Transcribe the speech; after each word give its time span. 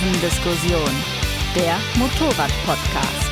Kurvendiskussion, 0.00 0.90
der 1.54 1.76
Motorrad-Podcast. 1.98 3.30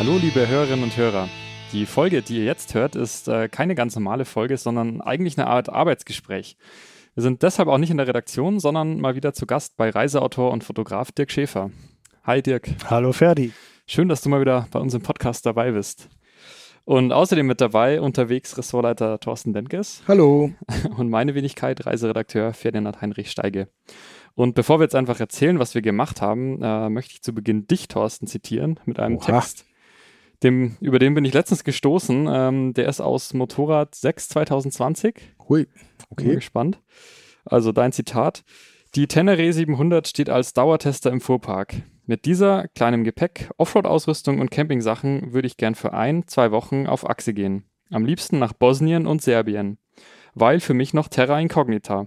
Hallo, 0.00 0.18
liebe 0.20 0.48
Hörerinnen 0.48 0.82
und 0.82 0.96
Hörer. 0.96 1.28
Die 1.72 1.86
Folge, 1.86 2.22
die 2.22 2.38
ihr 2.38 2.44
jetzt 2.44 2.74
hört, 2.74 2.96
ist 2.96 3.28
äh, 3.28 3.48
keine 3.48 3.76
ganz 3.76 3.94
normale 3.94 4.24
Folge, 4.24 4.56
sondern 4.56 5.00
eigentlich 5.00 5.38
eine 5.38 5.46
Art 5.46 5.68
Arbeitsgespräch. 5.68 6.56
Wir 7.14 7.22
sind 7.22 7.44
deshalb 7.44 7.68
auch 7.68 7.78
nicht 7.78 7.90
in 7.90 7.98
der 7.98 8.08
Redaktion, 8.08 8.58
sondern 8.58 9.00
mal 9.00 9.14
wieder 9.14 9.32
zu 9.32 9.46
Gast 9.46 9.76
bei 9.76 9.90
Reiseautor 9.90 10.50
und 10.50 10.64
Fotograf 10.64 11.12
Dirk 11.12 11.30
Schäfer. 11.30 11.70
Hi 12.24 12.42
Dirk. 12.42 12.68
Hallo 12.90 13.12
Ferdi. 13.12 13.52
Schön, 13.86 14.08
dass 14.08 14.22
du 14.22 14.28
mal 14.28 14.40
wieder 14.40 14.66
bei 14.72 14.80
uns 14.80 14.92
im 14.92 15.02
Podcast 15.02 15.46
dabei 15.46 15.70
bist. 15.70 16.08
Und 16.84 17.12
außerdem 17.12 17.46
mit 17.46 17.60
dabei 17.60 18.00
unterwegs 18.00 18.58
Ressortleiter 18.58 19.20
Thorsten 19.20 19.52
Denkes. 19.52 20.02
Hallo. 20.08 20.50
Und 20.96 21.10
meine 21.10 21.36
Wenigkeit, 21.36 21.86
Reiseredakteur 21.86 22.54
Ferdinand 22.54 23.00
Heinrich 23.02 23.30
Steige. 23.30 23.68
Und 24.34 24.54
bevor 24.54 24.78
wir 24.78 24.84
jetzt 24.84 24.94
einfach 24.94 25.20
erzählen, 25.20 25.58
was 25.58 25.74
wir 25.74 25.82
gemacht 25.82 26.20
haben, 26.22 26.62
äh, 26.62 26.88
möchte 26.88 27.14
ich 27.14 27.22
zu 27.22 27.34
Beginn 27.34 27.66
dich, 27.66 27.88
Thorsten, 27.88 28.26
zitieren 28.26 28.78
mit 28.84 28.98
einem 28.98 29.16
Oha. 29.16 29.24
Text. 29.24 29.64
Dem, 30.42 30.76
über 30.80 30.98
den 30.98 31.14
bin 31.14 31.24
ich 31.24 31.34
letztens 31.34 31.64
gestoßen. 31.64 32.28
Ähm, 32.30 32.74
der 32.74 32.88
ist 32.88 33.00
aus 33.00 33.34
Motorrad 33.34 33.94
6 33.94 34.28
2020. 34.28 35.14
Hui, 35.48 35.66
okay. 36.10 36.24
Bin 36.24 36.34
gespannt. 36.36 36.80
Also 37.44 37.72
dein 37.72 37.92
Zitat. 37.92 38.44
Die 38.94 39.06
Tenere 39.06 39.52
700 39.52 40.06
steht 40.06 40.30
als 40.30 40.54
Dauertester 40.54 41.10
im 41.10 41.20
Fuhrpark. 41.20 41.82
Mit 42.06 42.24
dieser, 42.24 42.68
kleinem 42.68 43.04
Gepäck, 43.04 43.50
Offroad-Ausrüstung 43.58 44.40
und 44.40 44.50
Campingsachen 44.50 45.34
würde 45.34 45.46
ich 45.46 45.58
gern 45.58 45.74
für 45.74 45.92
ein, 45.92 46.26
zwei 46.26 46.52
Wochen 46.52 46.86
auf 46.86 47.08
Achse 47.08 47.34
gehen. 47.34 47.64
Am 47.90 48.06
liebsten 48.06 48.38
nach 48.38 48.52
Bosnien 48.52 49.06
und 49.06 49.20
Serbien. 49.20 49.78
Weil 50.34 50.60
für 50.60 50.72
mich 50.72 50.94
noch 50.94 51.08
Terra 51.08 51.38
Incognita. 51.38 52.06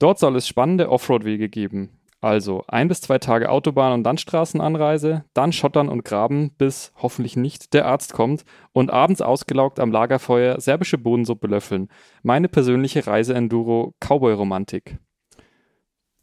Dort 0.00 0.18
soll 0.18 0.34
es 0.34 0.48
spannende 0.48 0.88
Offroad-Wege 0.88 1.48
geben. 1.48 1.90
Also 2.22 2.64
ein 2.68 2.88
bis 2.88 3.02
zwei 3.02 3.18
Tage 3.18 3.50
Autobahn- 3.50 3.92
und 3.92 4.04
Landstraßenanreise, 4.04 5.24
dann 5.32 5.52
Schottern 5.52 5.88
und 5.88 6.04
Graben, 6.04 6.50
bis 6.58 6.92
hoffentlich 6.96 7.36
nicht 7.36 7.72
der 7.74 7.86
Arzt 7.86 8.12
kommt 8.12 8.44
und 8.72 8.90
abends 8.90 9.22
ausgelaugt 9.22 9.78
am 9.78 9.92
Lagerfeuer 9.92 10.60
serbische 10.60 10.98
Bodensuppe 10.98 11.46
löffeln. 11.46 11.88
Meine 12.22 12.48
persönliche 12.48 13.06
Reise-Enduro 13.06 13.94
Cowboy-Romantik. 14.00 14.98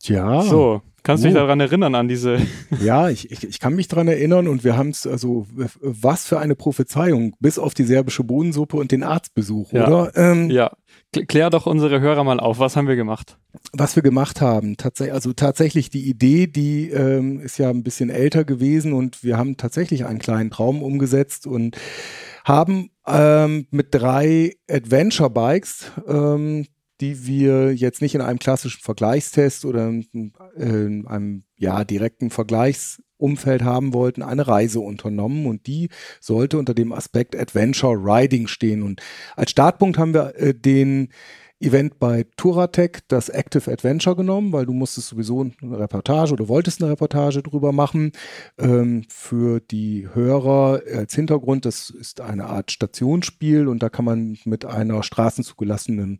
Ja. 0.04 0.42
So, 0.42 0.82
kannst 1.02 1.24
du 1.24 1.30
dich 1.30 1.36
daran 1.36 1.60
erinnern, 1.60 1.96
an 1.96 2.08
diese. 2.08 2.40
Ja, 2.82 3.10
ich, 3.10 3.32
ich, 3.32 3.44
ich 3.44 3.60
kann 3.60 3.76
mich 3.76 3.88
daran 3.88 4.08
erinnern 4.08 4.48
und 4.48 4.64
wir 4.64 4.78
haben 4.78 4.90
es, 4.90 5.08
also, 5.08 5.48
was 5.82 6.28
für 6.28 6.40
eine 6.40 6.56
Prophezeiung, 6.56 7.36
bis 7.40 7.58
auf 7.58 7.74
die 7.74 7.84
serbische 7.84 8.24
Bohnensuppe 8.24 8.78
und 8.78 8.92
den 8.92 9.04
Arztbesuch, 9.04 9.72
ja. 9.72 9.88
oder? 9.88 10.12
Ähm, 10.16 10.50
ja. 10.52 10.72
Klär 11.26 11.50
doch 11.50 11.66
unsere 11.66 12.00
Hörer 12.00 12.24
mal 12.24 12.40
auf, 12.40 12.60
was 12.60 12.76
haben 12.76 12.88
wir 12.88 12.96
gemacht? 12.96 13.38
Was 13.74 13.96
wir 13.96 14.04
gemacht 14.04 14.42
haben, 14.42 14.78
tatsächlich, 14.78 15.14
also 15.14 15.34
tatsächlich 15.34 15.90
die 15.90 16.08
Idee, 16.08 16.48
die 16.48 16.90
ähm, 16.90 17.40
ist 17.40 17.58
ja 17.58 17.70
ein 17.70 17.84
bisschen 17.84 18.10
älter 18.10 18.44
gewesen 18.44 18.94
und 18.94 19.24
wir 19.24 19.38
haben 19.38 19.58
tatsächlich 19.58 20.06
einen 20.06 20.20
kleinen 20.20 20.52
Traum 20.52 20.84
umgesetzt 20.84 21.48
und 21.48 21.78
haben 22.46 22.92
ähm, 23.06 23.68
mit 23.72 23.88
drei 23.92 24.54
Adventure 24.70 25.30
Bikes 25.30 25.92
ähm, 26.08 26.66
die 27.02 27.28
wir 27.28 27.74
jetzt 27.74 28.02
nicht 28.02 28.16
in 28.16 28.22
einem 28.22 28.40
klassischen 28.40 28.82
Vergleichstest 28.82 29.66
oder 29.66 29.88
in 29.88 31.06
einem 31.08 31.44
ja, 31.56 31.84
direkten 31.84 32.32
Vergleichsumfeld 33.18 33.64
haben 33.64 33.94
wollten, 33.94 34.22
eine 34.22 34.48
Reise 34.48 34.80
unternommen 34.80 35.46
und 35.46 35.68
die 35.68 35.90
sollte 36.20 36.58
unter 36.58 36.74
dem 36.74 36.92
Aspekt 36.92 37.36
Adventure 37.36 37.96
Riding 37.96 38.48
stehen. 38.48 38.84
Und 38.84 39.02
als 39.36 39.52
Startpunkt 39.52 39.98
haben 39.98 40.14
wir 40.14 40.36
äh, 40.36 40.54
den 40.54 41.10
Event 41.60 41.98
bei 41.98 42.24
Touratec 42.38 43.00
das 43.08 43.30
Active 43.30 43.72
Adventure 43.72 44.16
genommen, 44.16 44.54
weil 44.54 44.68
du 44.68 44.74
musstest 44.74 45.08
sowieso 45.08 45.42
eine 45.42 45.80
Reportage 45.80 46.34
oder 46.34 46.48
wolltest 46.48 46.84
eine 46.84 46.92
Reportage 46.92 47.42
drüber 47.42 47.72
machen. 47.72 48.12
Ähm, 48.60 49.06
für 49.10 49.60
die 49.60 50.08
Hörer 50.14 50.82
als 50.94 51.16
Hintergrund, 51.16 51.66
das 51.66 51.90
ist 51.90 52.22
eine 52.22 52.46
Art 52.46 52.72
Stationsspiel 52.72 53.68
und 53.68 53.82
da 53.82 53.90
kann 53.90 54.06
man 54.06 54.38
mit 54.46 54.66
einer 54.66 55.02
straßenzugelassenen 55.02 56.20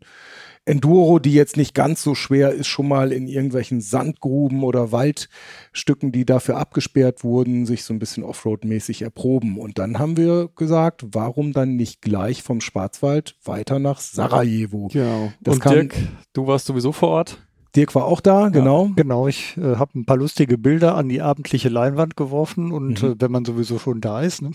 Enduro, 0.64 1.18
die 1.18 1.32
jetzt 1.32 1.56
nicht 1.56 1.74
ganz 1.74 2.02
so 2.02 2.14
schwer 2.14 2.52
ist, 2.52 2.66
schon 2.66 2.88
mal 2.88 3.12
in 3.12 3.26
irgendwelchen 3.26 3.80
Sandgruben 3.80 4.62
oder 4.62 4.92
Waldstücken, 4.92 6.12
die 6.12 6.24
dafür 6.24 6.56
abgesperrt 6.56 7.24
wurden, 7.24 7.66
sich 7.66 7.84
so 7.84 7.94
ein 7.94 7.98
bisschen 7.98 8.24
Offroad-mäßig 8.24 9.02
erproben. 9.02 9.58
Und 9.58 9.78
dann 9.78 9.98
haben 9.98 10.16
wir 10.16 10.48
gesagt, 10.56 11.04
warum 11.12 11.52
dann 11.52 11.76
nicht 11.76 12.02
gleich 12.02 12.42
vom 12.42 12.60
Schwarzwald 12.60 13.36
weiter 13.44 13.78
nach 13.78 14.00
Sarajevo? 14.00 14.88
Genau. 14.92 15.32
Das 15.40 15.56
Und 15.56 15.64
Dirk, 15.64 15.94
du 16.32 16.46
warst 16.46 16.66
sowieso 16.66 16.92
vor 16.92 17.08
Ort? 17.08 17.38
Dirk 17.76 17.94
war 17.94 18.06
auch 18.06 18.20
da, 18.20 18.48
genau. 18.48 18.86
Ja, 18.86 18.92
genau, 18.96 19.28
ich 19.28 19.56
äh, 19.56 19.76
habe 19.76 19.98
ein 19.98 20.06
paar 20.06 20.16
lustige 20.16 20.58
Bilder 20.58 20.96
an 20.96 21.08
die 21.08 21.20
abendliche 21.20 21.68
Leinwand 21.68 22.16
geworfen 22.16 22.72
und 22.72 23.02
mhm. 23.02 23.10
äh, 23.10 23.14
wenn 23.18 23.30
man 23.30 23.44
sowieso 23.44 23.78
schon 23.78 24.00
da 24.00 24.22
ist, 24.22 24.42
ne? 24.42 24.52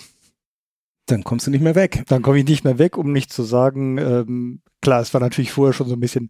Dann 1.06 1.24
kommst 1.24 1.48
du 1.48 1.52
nicht 1.52 1.62
mehr 1.62 1.76
weg. 1.76 2.04
Dann 2.08 2.22
komme 2.22 2.40
ich 2.40 2.46
nicht 2.46 2.64
mehr 2.64 2.80
weg, 2.80 2.98
um 2.98 3.12
nicht 3.12 3.32
zu 3.32 3.44
sagen, 3.44 3.98
ähm, 3.98 4.62
klar, 4.82 5.02
es 5.02 5.14
war 5.14 5.22
natürlich 5.22 5.52
vorher 5.52 5.74
schon 5.74 5.88
so 5.88 5.96
ein 5.96 6.00
bisschen 6.00 6.30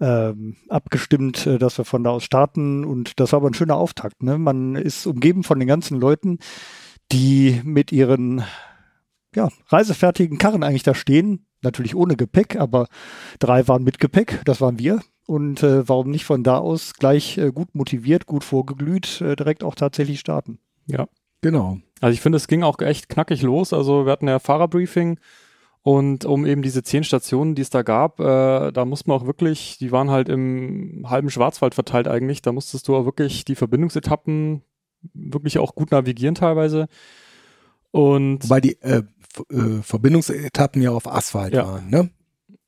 ähm, 0.00 0.56
abgestimmt, 0.68 1.46
äh, 1.46 1.58
dass 1.58 1.78
wir 1.78 1.84
von 1.84 2.04
da 2.04 2.10
aus 2.10 2.24
starten 2.24 2.84
und 2.84 3.18
das 3.20 3.32
war 3.32 3.38
aber 3.38 3.50
ein 3.50 3.54
schöner 3.54 3.76
Auftakt. 3.76 4.22
Ne? 4.22 4.38
Man 4.38 4.74
ist 4.74 5.06
umgeben 5.06 5.42
von 5.42 5.58
den 5.58 5.68
ganzen 5.68 6.00
Leuten, 6.00 6.38
die 7.12 7.60
mit 7.64 7.92
ihren 7.92 8.42
ja, 9.34 9.50
reisefertigen 9.68 10.38
Karren 10.38 10.62
eigentlich 10.62 10.82
da 10.82 10.94
stehen. 10.94 11.46
Natürlich 11.62 11.94
ohne 11.94 12.16
Gepäck, 12.16 12.56
aber 12.56 12.86
drei 13.38 13.66
waren 13.68 13.82
mit 13.82 13.98
Gepäck, 13.98 14.40
das 14.44 14.60
waren 14.60 14.78
wir. 14.78 15.00
Und 15.26 15.62
äh, 15.62 15.88
warum 15.88 16.10
nicht 16.10 16.24
von 16.24 16.42
da 16.42 16.58
aus 16.58 16.94
gleich 16.94 17.36
äh, 17.38 17.50
gut 17.50 17.74
motiviert, 17.74 18.26
gut 18.26 18.44
vorgeglüht, 18.44 19.20
äh, 19.20 19.34
direkt 19.34 19.64
auch 19.64 19.74
tatsächlich 19.74 20.20
starten? 20.20 20.58
Ja, 20.86 21.08
genau. 21.40 21.78
Also 22.00 22.12
ich 22.12 22.20
finde, 22.20 22.36
es 22.36 22.48
ging 22.48 22.62
auch 22.62 22.78
echt 22.80 23.08
knackig 23.08 23.42
los. 23.42 23.72
Also 23.72 24.06
wir 24.06 24.12
hatten 24.12 24.28
ja 24.28 24.38
Fahrerbriefing 24.38 25.18
und 25.86 26.24
um 26.24 26.44
eben 26.46 26.62
diese 26.62 26.82
zehn 26.82 27.04
Stationen, 27.04 27.54
die 27.54 27.62
es 27.62 27.70
da 27.70 27.82
gab, 27.82 28.18
äh, 28.18 28.72
da 28.72 28.84
musste 28.84 29.08
man 29.08 29.20
auch 29.20 29.26
wirklich, 29.26 29.78
die 29.78 29.92
waren 29.92 30.10
halt 30.10 30.28
im 30.28 31.06
halben 31.08 31.30
Schwarzwald 31.30 31.76
verteilt 31.76 32.08
eigentlich. 32.08 32.42
Da 32.42 32.50
musstest 32.50 32.88
du 32.88 32.96
auch 32.96 33.04
wirklich 33.04 33.44
die 33.44 33.54
Verbindungsetappen 33.54 34.62
wirklich 35.14 35.58
auch 35.58 35.76
gut 35.76 35.92
navigieren 35.92 36.34
teilweise. 36.34 36.88
Und 37.92 38.50
Weil 38.50 38.60
die 38.60 38.82
äh, 38.82 39.04
äh, 39.50 39.82
Verbindungsetappen 39.82 40.82
ja 40.82 40.90
auf 40.90 41.06
Asphalt 41.06 41.54
ja. 41.54 41.66
waren, 41.66 41.88
ne? 41.88 42.10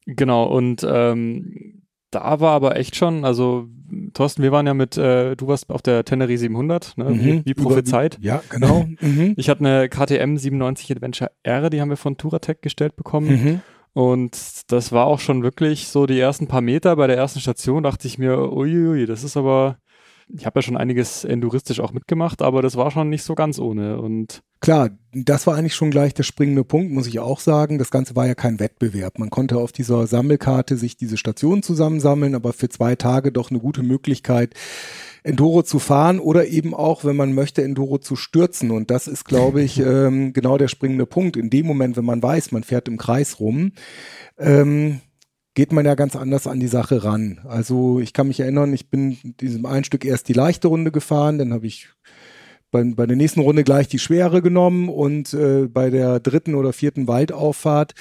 Genau, 0.06 0.44
und 0.44 0.86
ähm, 0.88 1.77
da 2.10 2.40
war 2.40 2.52
aber 2.52 2.76
echt 2.76 2.96
schon, 2.96 3.24
also 3.24 3.68
Thorsten, 4.14 4.42
wir 4.42 4.52
waren 4.52 4.66
ja 4.66 4.74
mit, 4.74 4.96
äh, 4.96 5.36
du 5.36 5.48
warst 5.48 5.70
auf 5.70 5.82
der 5.82 6.04
Tenere 6.04 6.36
700, 6.36 6.96
ne, 6.96 7.04
mhm, 7.04 7.20
wie, 7.20 7.42
wie 7.44 7.54
prophezeit. 7.54 8.16
Über, 8.16 8.26
ja, 8.26 8.42
genau. 8.48 8.86
Mhm. 9.00 9.34
Ich 9.36 9.48
hatte 9.48 9.60
eine 9.60 9.88
KTM 9.88 10.36
97 10.36 10.90
Adventure 10.92 11.30
R, 11.42 11.70
die 11.70 11.80
haben 11.80 11.90
wir 11.90 11.96
von 11.96 12.16
Touratec 12.16 12.62
gestellt 12.62 12.96
bekommen. 12.96 13.28
Mhm. 13.28 13.60
Und 13.92 14.70
das 14.70 14.92
war 14.92 15.06
auch 15.06 15.20
schon 15.20 15.42
wirklich 15.42 15.88
so 15.88 16.06
die 16.06 16.18
ersten 16.18 16.46
paar 16.46 16.60
Meter 16.60 16.96
bei 16.96 17.06
der 17.06 17.16
ersten 17.16 17.40
Station, 17.40 17.82
dachte 17.82 18.06
ich 18.06 18.18
mir, 18.18 18.52
uiuiui, 18.52 19.06
das 19.06 19.24
ist 19.24 19.36
aber, 19.36 19.78
ich 20.34 20.46
habe 20.46 20.58
ja 20.58 20.62
schon 20.62 20.76
einiges 20.76 21.24
enduristisch 21.24 21.80
auch 21.80 21.92
mitgemacht, 21.92 22.42
aber 22.42 22.62
das 22.62 22.76
war 22.76 22.90
schon 22.90 23.08
nicht 23.08 23.22
so 23.22 23.34
ganz 23.34 23.58
ohne. 23.58 23.98
Und 24.00 24.42
Klar, 24.60 24.90
das 25.12 25.46
war 25.46 25.56
eigentlich 25.56 25.74
schon 25.74 25.90
gleich 25.90 26.14
der 26.14 26.24
springende 26.24 26.64
Punkt, 26.64 26.92
muss 26.92 27.06
ich 27.06 27.20
auch 27.20 27.38
sagen. 27.38 27.78
Das 27.78 27.90
Ganze 27.90 28.16
war 28.16 28.26
ja 28.26 28.34
kein 28.34 28.58
Wettbewerb. 28.58 29.18
Man 29.18 29.30
konnte 29.30 29.56
auf 29.56 29.70
dieser 29.70 30.06
Sammelkarte 30.06 30.76
sich 30.76 30.96
diese 30.96 31.16
Stationen 31.16 31.62
zusammensammeln, 31.62 32.34
aber 32.34 32.52
für 32.52 32.68
zwei 32.68 32.96
Tage 32.96 33.30
doch 33.30 33.50
eine 33.50 33.60
gute 33.60 33.82
Möglichkeit, 33.82 34.54
Enduro 35.22 35.62
zu 35.62 35.78
fahren 35.78 36.18
oder 36.18 36.46
eben 36.48 36.74
auch, 36.74 37.04
wenn 37.04 37.16
man 37.16 37.34
möchte, 37.34 37.62
Enduro 37.62 37.98
zu 37.98 38.16
stürzen. 38.16 38.70
Und 38.72 38.90
das 38.90 39.06
ist, 39.06 39.24
glaube 39.24 39.62
ich, 39.62 39.78
ähm, 39.80 40.32
genau 40.32 40.58
der 40.58 40.68
springende 40.68 41.06
Punkt. 41.06 41.36
In 41.36 41.50
dem 41.50 41.66
Moment, 41.66 41.96
wenn 41.96 42.04
man 42.04 42.22
weiß, 42.22 42.50
man 42.50 42.64
fährt 42.64 42.88
im 42.88 42.98
Kreis 42.98 43.38
rum, 43.38 43.72
ähm, 44.38 45.00
geht 45.58 45.72
man 45.72 45.84
ja 45.84 45.96
ganz 45.96 46.14
anders 46.14 46.46
an 46.46 46.60
die 46.60 46.68
Sache 46.68 47.02
ran. 47.02 47.40
Also 47.42 47.98
ich 47.98 48.12
kann 48.12 48.28
mich 48.28 48.38
erinnern, 48.38 48.72
ich 48.72 48.90
bin 48.90 49.18
in 49.24 49.36
diesem 49.38 49.66
ein 49.66 49.82
Stück 49.82 50.04
erst 50.04 50.28
die 50.28 50.32
leichte 50.32 50.68
Runde 50.68 50.92
gefahren, 50.92 51.36
dann 51.36 51.52
habe 51.52 51.66
ich 51.66 51.88
bei, 52.70 52.84
bei 52.84 53.06
der 53.06 53.16
nächsten 53.16 53.40
Runde 53.40 53.64
gleich 53.64 53.88
die 53.88 53.98
schwere 53.98 54.40
genommen 54.40 54.88
und 54.88 55.34
äh, 55.34 55.66
bei 55.66 55.90
der 55.90 56.20
dritten 56.20 56.54
oder 56.54 56.72
vierten 56.72 57.08
Waldauffahrt 57.08 57.94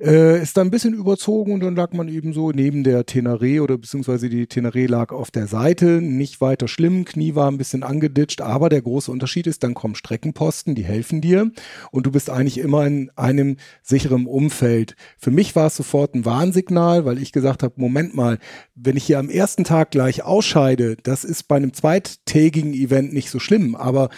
äh, 0.00 0.40
ist 0.40 0.56
dann 0.56 0.68
ein 0.68 0.70
bisschen 0.70 0.94
überzogen 0.94 1.52
und 1.52 1.60
dann 1.60 1.74
lag 1.74 1.92
man 1.92 2.08
eben 2.08 2.32
so 2.32 2.50
neben 2.52 2.84
der 2.84 3.04
Teneré 3.04 3.60
oder 3.60 3.76
beziehungsweise 3.76 4.28
die 4.28 4.46
Teneré 4.46 4.88
lag 4.88 5.12
auf 5.12 5.30
der 5.30 5.46
Seite. 5.46 6.00
Nicht 6.00 6.40
weiter 6.40 6.68
schlimm, 6.68 7.04
Knie 7.04 7.34
war 7.34 7.50
ein 7.50 7.58
bisschen 7.58 7.82
angeditscht, 7.82 8.40
aber 8.40 8.68
der 8.68 8.82
große 8.82 9.10
Unterschied 9.10 9.46
ist, 9.46 9.62
dann 9.64 9.74
kommen 9.74 9.94
Streckenposten, 9.94 10.74
die 10.74 10.84
helfen 10.84 11.20
dir 11.20 11.50
und 11.90 12.06
du 12.06 12.12
bist 12.12 12.30
eigentlich 12.30 12.58
immer 12.58 12.86
in 12.86 13.10
einem 13.16 13.56
sicheren 13.82 14.26
Umfeld. 14.26 14.94
Für 15.18 15.30
mich 15.30 15.56
war 15.56 15.66
es 15.66 15.76
sofort 15.76 16.14
ein 16.14 16.24
Warnsignal, 16.24 17.04
weil 17.04 17.18
ich 17.18 17.32
gesagt 17.32 17.62
habe, 17.62 17.74
Moment 17.76 18.14
mal, 18.14 18.38
wenn 18.74 18.96
ich 18.96 19.04
hier 19.04 19.18
am 19.18 19.30
ersten 19.30 19.64
Tag 19.64 19.90
gleich 19.90 20.22
ausscheide, 20.22 20.96
das 21.02 21.24
ist 21.24 21.48
bei 21.48 21.56
einem 21.56 21.72
zweitägigen 21.72 22.72
Event 22.72 23.12
nicht 23.12 23.30
so 23.30 23.38
schlimm, 23.38 23.74
aber 23.74 24.10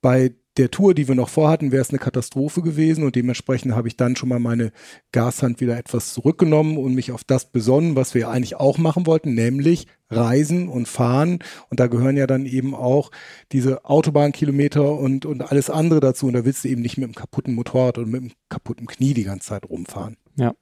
bei 0.00 0.32
der 0.58 0.70
Tour, 0.70 0.92
die 0.92 1.06
wir 1.06 1.14
noch 1.14 1.28
vorhatten, 1.28 1.72
wäre 1.72 1.82
es 1.82 1.90
eine 1.90 1.98
Katastrophe 1.98 2.62
gewesen 2.62 3.04
und 3.04 3.14
dementsprechend 3.14 3.74
habe 3.74 3.88
ich 3.88 3.96
dann 3.96 4.16
schon 4.16 4.28
mal 4.28 4.40
meine 4.40 4.72
Gashand 5.12 5.60
wieder 5.60 5.78
etwas 5.78 6.12
zurückgenommen 6.12 6.76
und 6.76 6.94
mich 6.94 7.12
auf 7.12 7.22
das 7.24 7.50
besonnen, 7.50 7.96
was 7.96 8.14
wir 8.14 8.28
eigentlich 8.28 8.56
auch 8.56 8.76
machen 8.76 9.06
wollten, 9.06 9.34
nämlich 9.34 9.86
reisen 10.10 10.68
und 10.68 10.88
fahren. 10.88 11.38
Und 11.70 11.80
da 11.80 11.86
gehören 11.86 12.16
ja 12.16 12.26
dann 12.26 12.44
eben 12.46 12.74
auch 12.74 13.10
diese 13.52 13.84
Autobahnkilometer 13.84 14.94
und, 14.98 15.26
und 15.26 15.42
alles 15.42 15.70
andere 15.70 16.00
dazu. 16.00 16.26
Und 16.26 16.32
da 16.32 16.44
willst 16.44 16.64
du 16.64 16.68
eben 16.68 16.82
nicht 16.82 16.98
mit 16.98 17.04
einem 17.04 17.14
kaputten 17.14 17.54
Motorrad 17.54 17.98
oder 17.98 18.06
mit 18.06 18.22
einem 18.22 18.32
kaputten 18.48 18.86
Knie 18.86 19.14
die 19.14 19.24
ganze 19.24 19.48
Zeit 19.48 19.68
rumfahren. 19.68 20.16
Ja. 20.36 20.54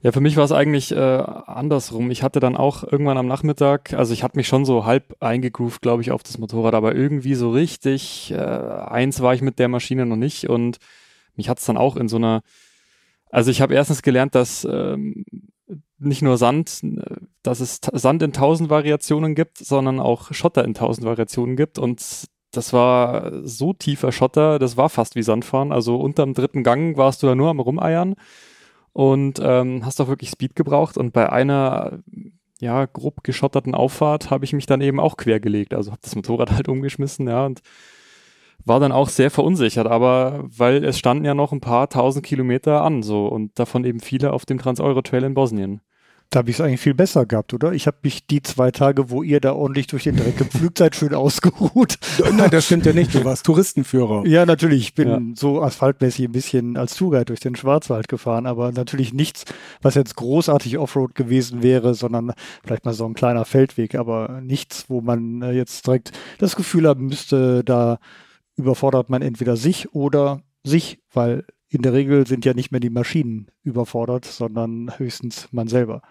Ja, 0.00 0.12
für 0.12 0.20
mich 0.20 0.36
war 0.36 0.44
es 0.44 0.52
eigentlich 0.52 0.92
äh, 0.92 0.96
andersrum. 0.96 2.12
Ich 2.12 2.22
hatte 2.22 2.38
dann 2.38 2.56
auch 2.56 2.84
irgendwann 2.84 3.18
am 3.18 3.26
Nachmittag, 3.26 3.94
also 3.94 4.12
ich 4.12 4.22
hatte 4.22 4.36
mich 4.36 4.46
schon 4.46 4.64
so 4.64 4.84
halb 4.84 5.16
eingegroovt, 5.20 5.82
glaube 5.82 6.02
ich, 6.02 6.12
auf 6.12 6.22
das 6.22 6.38
Motorrad, 6.38 6.74
aber 6.74 6.94
irgendwie 6.94 7.34
so 7.34 7.50
richtig, 7.50 8.30
äh, 8.30 8.36
eins 8.36 9.20
war 9.22 9.34
ich 9.34 9.42
mit 9.42 9.58
der 9.58 9.66
Maschine 9.66 10.06
noch 10.06 10.16
nicht 10.16 10.48
und 10.48 10.78
mich 11.34 11.48
hat 11.48 11.58
es 11.58 11.64
dann 11.64 11.76
auch 11.76 11.96
in 11.96 12.08
so 12.08 12.16
einer, 12.16 12.42
also 13.30 13.50
ich 13.50 13.60
habe 13.60 13.74
erstens 13.74 14.02
gelernt, 14.02 14.36
dass 14.36 14.64
ähm, 14.70 15.24
nicht 15.98 16.22
nur 16.22 16.38
Sand, 16.38 16.80
äh, 16.84 17.16
dass 17.42 17.58
es 17.58 17.80
Sand 17.92 18.22
in 18.22 18.32
tausend 18.32 18.70
Variationen 18.70 19.34
gibt, 19.34 19.58
sondern 19.58 19.98
auch 19.98 20.32
Schotter 20.32 20.64
in 20.64 20.74
tausend 20.74 21.08
Variationen 21.08 21.56
gibt 21.56 21.76
und 21.76 22.28
das 22.52 22.72
war 22.72 23.32
so 23.44 23.72
tiefer 23.72 24.12
Schotter, 24.12 24.60
das 24.60 24.76
war 24.76 24.88
fast 24.90 25.16
wie 25.16 25.22
Sandfahren. 25.22 25.72
Also 25.72 25.96
unterm 25.96 26.34
dritten 26.34 26.62
Gang 26.62 26.96
warst 26.96 27.22
du 27.22 27.26
da 27.26 27.34
nur 27.34 27.50
am 27.50 27.60
Rumeiern 27.60 28.14
und 28.92 29.40
ähm, 29.42 29.84
hast 29.84 30.00
auch 30.00 30.08
wirklich 30.08 30.30
Speed 30.30 30.56
gebraucht. 30.56 30.96
Und 30.96 31.12
bei 31.12 31.30
einer 31.30 32.00
ja 32.60 32.86
grob 32.86 33.22
geschotterten 33.22 33.74
Auffahrt 33.74 34.30
habe 34.30 34.44
ich 34.44 34.52
mich 34.52 34.66
dann 34.66 34.80
eben 34.80 35.00
auch 35.00 35.16
quergelegt. 35.16 35.74
Also 35.74 35.90
habe 35.90 36.00
das 36.02 36.16
Motorrad 36.16 36.50
halt 36.52 36.68
umgeschmissen, 36.68 37.28
ja, 37.28 37.46
und 37.46 37.62
war 38.64 38.80
dann 38.80 38.92
auch 38.92 39.08
sehr 39.08 39.30
verunsichert, 39.30 39.86
aber 39.86 40.44
weil 40.44 40.84
es 40.84 40.98
standen 40.98 41.24
ja 41.24 41.34
noch 41.34 41.52
ein 41.52 41.60
paar 41.60 41.88
tausend 41.88 42.26
Kilometer 42.26 42.82
an, 42.82 43.02
so 43.02 43.26
und 43.26 43.58
davon 43.58 43.84
eben 43.84 44.00
viele 44.00 44.32
auf 44.32 44.44
dem 44.46 44.58
Trans-Euro-Trail 44.58 45.24
in 45.24 45.34
Bosnien. 45.34 45.80
Da 46.30 46.40
habe 46.40 46.50
ich 46.50 46.56
es 46.56 46.60
eigentlich 46.60 46.80
viel 46.80 46.92
besser 46.92 47.24
gehabt, 47.24 47.54
oder? 47.54 47.72
Ich 47.72 47.86
habe 47.86 47.96
mich 48.02 48.26
die 48.26 48.42
zwei 48.42 48.70
Tage, 48.70 49.08
wo 49.08 49.22
ihr 49.22 49.40
da 49.40 49.54
ordentlich 49.54 49.86
durch 49.86 50.04
den 50.04 50.16
Dreck 50.16 50.36
gepflügt 50.36 50.76
seid, 50.76 50.94
schön 50.94 51.14
ausgeruht. 51.14 51.98
Nein, 52.34 52.50
das 52.50 52.66
stimmt 52.66 52.84
ja 52.84 52.92
nicht. 52.92 53.14
Du 53.14 53.24
warst 53.24 53.46
Touristenführer. 53.46 54.26
Ja, 54.26 54.44
natürlich. 54.44 54.82
Ich 54.82 54.94
bin 54.94 55.08
ja. 55.08 55.20
so 55.34 55.62
asphaltmäßig 55.62 56.26
ein 56.26 56.32
bisschen 56.32 56.76
als 56.76 56.96
Tourguide 56.96 57.24
durch 57.24 57.40
den 57.40 57.56
Schwarzwald 57.56 58.08
gefahren, 58.08 58.44
aber 58.46 58.72
natürlich 58.72 59.14
nichts, 59.14 59.46
was 59.80 59.94
jetzt 59.94 60.16
großartig 60.16 60.76
Offroad 60.76 61.14
gewesen 61.14 61.62
wäre, 61.62 61.94
sondern 61.94 62.34
vielleicht 62.62 62.84
mal 62.84 62.92
so 62.92 63.06
ein 63.06 63.14
kleiner 63.14 63.46
Feldweg, 63.46 63.94
aber 63.94 64.42
nichts, 64.42 64.90
wo 64.90 65.00
man 65.00 65.40
äh, 65.40 65.52
jetzt 65.52 65.86
direkt 65.86 66.12
das 66.36 66.56
Gefühl 66.56 66.86
haben 66.86 67.06
müsste, 67.06 67.64
da 67.64 67.98
überfordert 68.54 69.08
man 69.08 69.22
entweder 69.22 69.56
sich 69.56 69.94
oder 69.94 70.42
sich, 70.62 71.00
weil 71.10 71.46
in 71.70 71.80
der 71.82 71.94
Regel 71.94 72.26
sind 72.26 72.44
ja 72.44 72.52
nicht 72.52 72.70
mehr 72.70 72.80
die 72.80 72.90
Maschinen 72.90 73.50
überfordert, 73.62 74.24
sondern 74.26 74.92
höchstens 74.98 75.48
man 75.52 75.68
selber. 75.68 76.02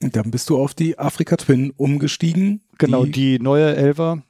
Dann 0.00 0.30
bist 0.30 0.48
du 0.48 0.58
auf 0.58 0.72
die 0.72 0.98
Afrika 0.98 1.36
Twin 1.36 1.72
umgestiegen. 1.76 2.62
Genau, 2.78 3.04
die, 3.04 3.12
die 3.12 3.38
neue 3.38 3.76
Elva, 3.76 4.22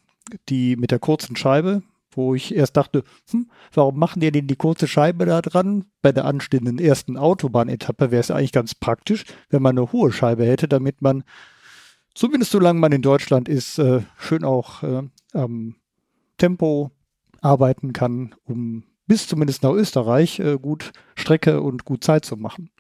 die 0.49 0.75
mit 0.75 0.91
der 0.91 0.99
kurzen 0.99 1.37
Scheibe, 1.37 1.83
wo 2.11 2.35
ich 2.35 2.55
erst 2.55 2.77
dachte, 2.77 3.05
hm, 3.31 3.49
warum 3.73 3.97
machen 3.97 4.19
die 4.21 4.33
denn 4.33 4.49
die 4.49 4.57
kurze 4.57 4.89
Scheibe 4.89 5.27
da 5.27 5.41
dran? 5.41 5.85
Bei 6.03 6.11
der 6.11 6.25
anstehenden 6.25 6.81
ersten 6.81 7.17
Autobahnetappe 7.17 8.11
wäre 8.11 8.21
es 8.21 8.33
eigentlich 8.33 8.51
ganz 8.53 8.75
praktisch, 8.75 9.25
wenn 9.49 9.63
man 9.63 9.79
eine 9.79 9.93
hohe 9.93 10.11
Scheibe 10.13 10.45
hätte, 10.45 10.67
damit 10.67 11.03
man, 11.03 11.23
zumindest 12.15 12.51
solange 12.51 12.81
man 12.81 12.91
in 12.91 13.03
Deutschland 13.03 13.49
ist, 13.49 13.79
äh, 13.79 14.03
schön 14.19 14.43
auch 14.43 14.83
äh, 14.83 15.03
am 15.33 15.77
Tempo 16.37 16.91
arbeiten 17.41 17.93
kann, 17.93 18.35
um 18.45 18.83
bis 19.07 19.29
zumindest 19.29 19.63
nach 19.63 19.73
Österreich 19.73 20.41
äh, 20.41 20.59
gut 20.59 20.93
Strecke 21.15 21.61
und 21.61 21.85
gut 21.85 22.03
Zeit 22.03 22.25
zu 22.25 22.37
machen. 22.37 22.71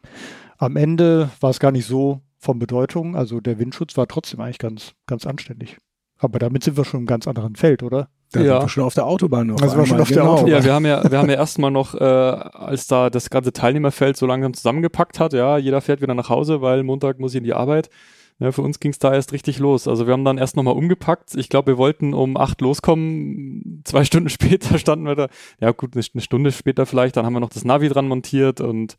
Am 0.58 0.76
Ende 0.76 1.30
war 1.40 1.50
es 1.50 1.60
gar 1.60 1.72
nicht 1.72 1.86
so 1.86 2.20
von 2.40 2.58
Bedeutung. 2.58 3.14
Also 3.14 3.40
der 3.40 3.58
Windschutz 3.58 3.96
war 3.96 4.08
trotzdem 4.08 4.40
eigentlich 4.40 4.58
ganz, 4.58 4.94
ganz 5.06 5.26
anständig. 5.26 5.76
Aber 6.18 6.38
damit 6.38 6.64
sind 6.64 6.76
wir 6.76 6.84
schon 6.84 7.00
im 7.00 7.06
ganz 7.06 7.28
anderen 7.28 7.56
Feld, 7.56 7.82
oder? 7.82 8.08
Da 8.32 8.40
ja. 8.40 8.52
sind 8.54 8.62
wir 8.62 8.68
schon 8.68 8.84
auf 8.84 8.94
der 8.94 9.06
Autobahn 9.06 9.46
noch. 9.46 9.60
Also 9.60 9.76
wir 9.76 9.86
schon 9.86 10.00
auf 10.00 10.08
genau. 10.08 10.22
der 10.22 10.30
Autobahn. 10.32 10.52
Ja, 10.52 10.64
wir 10.64 10.74
haben 10.74 10.86
ja, 10.86 11.10
wir 11.10 11.18
haben 11.18 11.30
ja 11.30 11.36
erstmal 11.36 11.70
noch, 11.70 11.94
äh, 11.94 12.04
als 12.04 12.86
da 12.86 13.10
das 13.10 13.30
ganze 13.30 13.52
Teilnehmerfeld 13.52 14.16
so 14.16 14.26
langsam 14.26 14.54
zusammengepackt 14.54 15.20
hat, 15.20 15.32
ja, 15.32 15.58
jeder 15.58 15.80
fährt 15.80 16.00
wieder 16.00 16.14
nach 16.14 16.28
Hause, 16.28 16.60
weil 16.60 16.82
Montag 16.82 17.18
muss 17.18 17.32
ich 17.32 17.38
in 17.38 17.44
die 17.44 17.54
Arbeit. 17.54 17.90
Ja, 18.38 18.52
für 18.52 18.62
uns 18.62 18.80
ging 18.80 18.90
es 18.90 18.98
da 18.98 19.12
erst 19.12 19.32
richtig 19.32 19.58
los. 19.58 19.86
Also 19.86 20.06
wir 20.06 20.14
haben 20.14 20.24
dann 20.24 20.38
erst 20.38 20.56
nochmal 20.56 20.74
umgepackt. 20.74 21.34
Ich 21.34 21.50
glaube, 21.50 21.72
wir 21.72 21.78
wollten 21.78 22.14
um 22.14 22.38
acht 22.38 22.62
loskommen. 22.62 23.82
Zwei 23.84 24.04
Stunden 24.04 24.28
später 24.30 24.78
standen 24.78 25.04
wir 25.04 25.14
da. 25.14 25.28
Ja 25.60 25.72
gut, 25.72 25.90
eine 25.94 26.22
Stunde 26.22 26.50
später 26.52 26.86
vielleicht. 26.86 27.16
Dann 27.16 27.26
haben 27.26 27.34
wir 27.34 27.40
noch 27.40 27.50
das 27.50 27.64
Navi 27.64 27.88
dran 27.90 28.08
montiert 28.08 28.62
und 28.62 28.96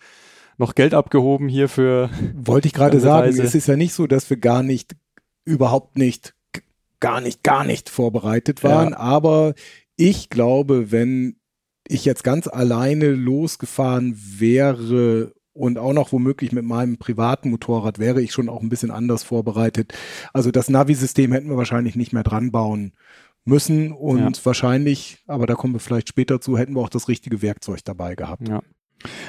noch 0.62 0.76
Geld 0.76 0.94
abgehoben 0.94 1.50
hier 1.50 1.68
für. 1.68 2.10
Wollte 2.36 2.68
ich 2.68 2.74
gerade 2.74 3.00
sagen, 3.00 3.28
Reise. 3.28 3.44
es 3.44 3.56
ist 3.56 3.68
ja 3.68 3.76
nicht 3.76 3.94
so, 3.94 4.08
dass 4.08 4.30
wir 4.30 4.38
gar 4.38 4.64
nicht, 4.64 4.96
überhaupt 5.44 5.98
nicht, 5.98 6.34
gar 7.00 7.20
nicht, 7.20 7.44
gar 7.44 7.66
nicht 7.66 7.90
vorbereitet 7.90 8.64
waren. 8.64 8.92
Ja. 8.92 8.98
Aber 8.98 9.54
ich 9.98 10.30
glaube, 10.30 10.92
wenn 10.92 11.36
ich 11.88 12.06
jetzt 12.06 12.24
ganz 12.24 12.48
alleine 12.48 13.12
losgefahren 13.12 14.18
wäre 14.18 15.34
und 15.54 15.78
auch 15.78 15.94
noch 15.94 16.12
womöglich 16.12 16.54
mit 16.54 16.64
meinem 16.64 16.98
privaten 16.98 17.50
Motorrad 17.50 18.00
wäre 18.00 18.22
ich 18.22 18.32
schon 18.32 18.48
auch 18.48 18.62
ein 18.62 18.70
bisschen 18.70 18.92
anders 18.92 19.24
vorbereitet. 19.24 19.94
Also 20.32 20.52
das 20.52 20.70
Navi-System 20.70 21.34
hätten 21.34 21.50
wir 21.50 21.58
wahrscheinlich 21.58 21.96
nicht 21.96 22.14
mehr 22.14 22.24
dran 22.24 22.52
bauen 22.52 22.94
müssen 23.44 23.92
und 23.92 24.38
ja. 24.38 24.46
wahrscheinlich, 24.46 25.18
aber 25.28 25.48
da 25.48 25.56
kommen 25.56 25.74
wir 25.74 25.80
vielleicht 25.80 26.08
später 26.08 26.40
zu, 26.40 26.58
hätten 26.58 26.74
wir 26.74 26.82
auch 26.82 26.90
das 26.90 27.08
richtige 27.08 27.42
Werkzeug 27.42 27.84
dabei 27.84 28.16
gehabt. 28.16 28.48
Ja. 28.48 28.62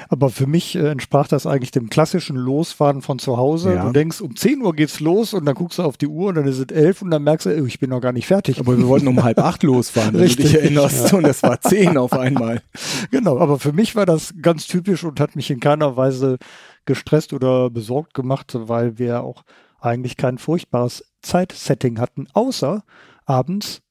Aber 0.09 0.29
für 0.29 0.47
mich 0.47 0.75
äh, 0.75 0.89
entsprach 0.89 1.27
das 1.27 1.45
eigentlich 1.45 1.71
dem 1.71 1.89
klassischen 1.89 2.35
Losfahren 2.35 3.01
von 3.01 3.19
zu 3.19 3.37
Hause. 3.37 3.75
Ja. 3.75 3.85
Du 3.85 3.91
denkst, 3.91 4.21
um 4.21 4.35
10 4.35 4.61
Uhr 4.61 4.75
geht's 4.75 4.99
los 4.99 5.33
und 5.33 5.45
dann 5.45 5.55
guckst 5.55 5.79
du 5.79 5.83
auf 5.83 5.97
die 5.97 6.07
Uhr 6.07 6.29
und 6.29 6.35
dann 6.35 6.47
ist 6.47 6.59
es 6.59 6.65
11 6.65 7.01
und 7.01 7.11
dann 7.11 7.23
merkst 7.23 7.45
du, 7.45 7.61
oh, 7.61 7.65
ich 7.65 7.79
bin 7.79 7.89
noch 7.89 8.01
gar 8.01 8.11
nicht 8.11 8.27
fertig. 8.27 8.59
Aber 8.59 8.77
wir 8.77 8.87
wollten 8.87 9.07
um 9.07 9.23
halb 9.23 9.39
acht 9.39 9.63
losfahren, 9.63 10.13
wenn 10.13 10.27
du 10.27 10.35
dich 10.35 10.55
erinnerst. 10.55 11.11
Ja. 11.11 11.17
Und 11.17 11.25
es 11.25 11.43
war 11.43 11.59
10 11.59 11.97
auf 11.97 12.13
einmal. 12.13 12.61
Genau, 13.11 13.37
aber 13.39 13.59
für 13.59 13.73
mich 13.73 13.95
war 13.95 14.05
das 14.05 14.33
ganz 14.41 14.65
typisch 14.65 15.03
und 15.03 15.19
hat 15.19 15.35
mich 15.35 15.49
in 15.51 15.59
keiner 15.59 15.95
Weise 15.97 16.37
gestresst 16.85 17.33
oder 17.33 17.69
besorgt 17.69 18.13
gemacht, 18.13 18.51
weil 18.53 18.97
wir 18.97 19.23
auch 19.23 19.43
eigentlich 19.79 20.17
kein 20.17 20.37
furchtbares 20.37 21.03
Zeitsetting 21.21 21.99
hatten, 21.99 22.27
außer 22.33 22.83
abends 23.25 23.81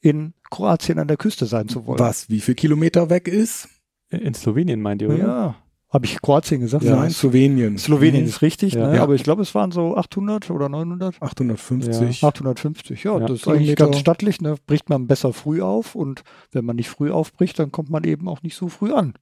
in 0.00 0.34
Kroatien 0.50 0.98
an 0.98 1.08
der 1.08 1.16
Küste 1.16 1.46
sein 1.46 1.68
zu 1.68 1.86
wollen. 1.86 1.98
Was, 1.98 2.28
wie 2.30 2.40
viel 2.40 2.54
Kilometer 2.54 3.10
weg 3.10 3.28
ist? 3.28 3.68
In 4.10 4.34
Slowenien 4.34 4.80
meint 4.80 5.02
ihr, 5.02 5.08
oder? 5.08 5.18
Ja. 5.18 5.54
Habe 5.88 6.04
ich 6.04 6.20
Kroatien 6.20 6.60
gesagt? 6.60 6.84
Ja, 6.84 6.96
Nein, 6.96 7.10
Slowenien. 7.10 7.78
Slowenien 7.78 8.24
mhm. 8.24 8.28
ist 8.28 8.42
richtig, 8.42 8.74
ja. 8.74 8.90
Ne? 8.90 9.00
aber 9.00 9.14
ich 9.14 9.22
glaube, 9.22 9.42
es 9.42 9.54
waren 9.54 9.70
so 9.70 9.96
800 9.96 10.50
oder 10.50 10.68
900? 10.68 11.22
850. 11.22 12.22
Ja. 12.22 12.28
850, 12.28 13.04
ja, 13.04 13.18
ja 13.18 13.26
das 13.26 13.40
ist 13.40 13.48
eigentlich 13.48 13.76
ganz 13.76 13.98
stattlich. 13.98 14.40
Ne? 14.40 14.56
Bricht 14.66 14.88
man 14.88 15.06
besser 15.06 15.32
früh 15.32 15.62
auf 15.62 15.94
und 15.94 16.22
wenn 16.50 16.64
man 16.64 16.76
nicht 16.76 16.88
früh 16.88 17.10
aufbricht, 17.10 17.58
dann 17.58 17.70
kommt 17.70 17.88
man 17.88 18.04
eben 18.04 18.28
auch 18.28 18.42
nicht 18.42 18.56
so 18.56 18.68
früh 18.68 18.92
an. 18.92 19.14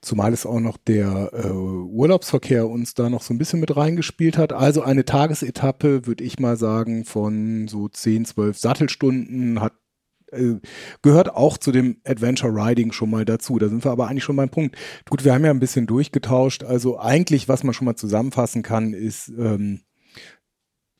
Zumal 0.00 0.32
es 0.32 0.46
auch 0.46 0.60
noch 0.60 0.76
der 0.76 1.30
äh, 1.32 1.50
Urlaubsverkehr 1.50 2.68
uns 2.68 2.94
da 2.94 3.08
noch 3.08 3.22
so 3.22 3.34
ein 3.34 3.38
bisschen 3.38 3.60
mit 3.60 3.76
reingespielt 3.76 4.36
hat. 4.38 4.52
Also 4.52 4.82
eine 4.82 5.04
Tagesetappe, 5.04 6.06
würde 6.06 6.24
ich 6.24 6.38
mal 6.38 6.56
sagen, 6.56 7.04
von 7.04 7.66
so 7.68 7.88
10, 7.88 8.24
12 8.26 8.58
Sattelstunden 8.58 9.60
hat 9.60 9.72
äh, 10.34 10.60
gehört 11.02 11.34
auch 11.34 11.58
zu 11.58 11.72
dem 11.72 11.98
Adventure 12.04 12.52
Riding 12.52 12.92
schon 12.92 13.10
mal 13.10 13.24
dazu. 13.24 13.58
Da 13.58 13.68
sind 13.68 13.84
wir 13.84 13.90
aber 13.90 14.08
eigentlich 14.08 14.24
schon 14.24 14.36
beim 14.36 14.50
Punkt. 14.50 14.76
Gut, 15.08 15.24
wir 15.24 15.34
haben 15.34 15.44
ja 15.44 15.50
ein 15.50 15.60
bisschen 15.60 15.86
durchgetauscht. 15.86 16.64
Also 16.64 16.98
eigentlich, 16.98 17.48
was 17.48 17.64
man 17.64 17.74
schon 17.74 17.86
mal 17.86 17.96
zusammenfassen 17.96 18.62
kann, 18.62 18.92
ist, 18.92 19.28
ähm, 19.28 19.80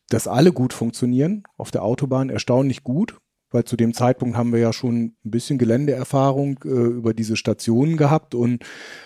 dass 0.09 0.29
alle 0.29 0.53
gut 0.53 0.73
funktionieren 0.73 1.45
auf 1.57 1.71
der 1.71 1.83
Autobahn, 1.83 2.31
erstaunlich 2.31 2.85
gut, 2.85 3.19
weil 3.51 3.65
zu 3.65 3.77
dem 3.77 3.95
Zeitpunkt 3.95 4.37
haben 4.37 4.53
wir 4.53 4.59
ja 4.59 4.73
schon 4.73 5.15
ein 5.25 5.31
bisschen 5.31 5.59
Geländeerfahrung 5.59 6.59
äh, 6.65 6.69
über 6.69 7.15
diese 7.15 7.37
Stationen 7.37 7.97
gehabt 7.97 8.35
und 8.35 8.65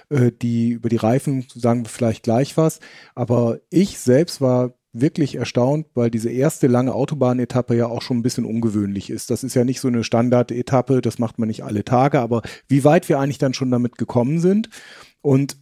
äh, 0.08 0.32
die 0.32 0.70
über 0.70 0.88
die 0.88 0.96
Reifen 0.96 1.46
sagen 1.54 1.84
wir 1.84 1.90
vielleicht 1.90 2.22
gleich 2.22 2.56
was. 2.56 2.80
Aber 3.14 3.60
ich 3.68 3.98
selbst 3.98 4.40
war 4.40 4.72
wirklich 4.92 5.34
erstaunt, 5.34 5.86
weil 5.94 6.10
diese 6.10 6.30
erste 6.30 6.66
lange 6.66 6.94
Autobahnetappe 6.94 7.76
ja 7.76 7.86
auch 7.86 8.02
schon 8.02 8.18
ein 8.18 8.22
bisschen 8.22 8.44
ungewöhnlich 8.44 9.10
ist. 9.10 9.30
Das 9.30 9.44
ist 9.44 9.54
ja 9.54 9.64
nicht 9.64 9.80
so 9.80 9.88
eine 9.88 10.04
Standardetappe, 10.04 11.00
das 11.00 11.18
macht 11.18 11.38
man 11.38 11.48
nicht 11.48 11.64
alle 11.64 11.84
Tage, 11.84 12.20
aber 12.20 12.42
wie 12.68 12.84
weit 12.84 13.08
wir 13.08 13.18
eigentlich 13.18 13.38
dann 13.38 13.54
schon 13.54 13.70
damit 13.70 13.98
gekommen 13.98 14.40
sind. 14.40 14.70
Und 15.20 15.56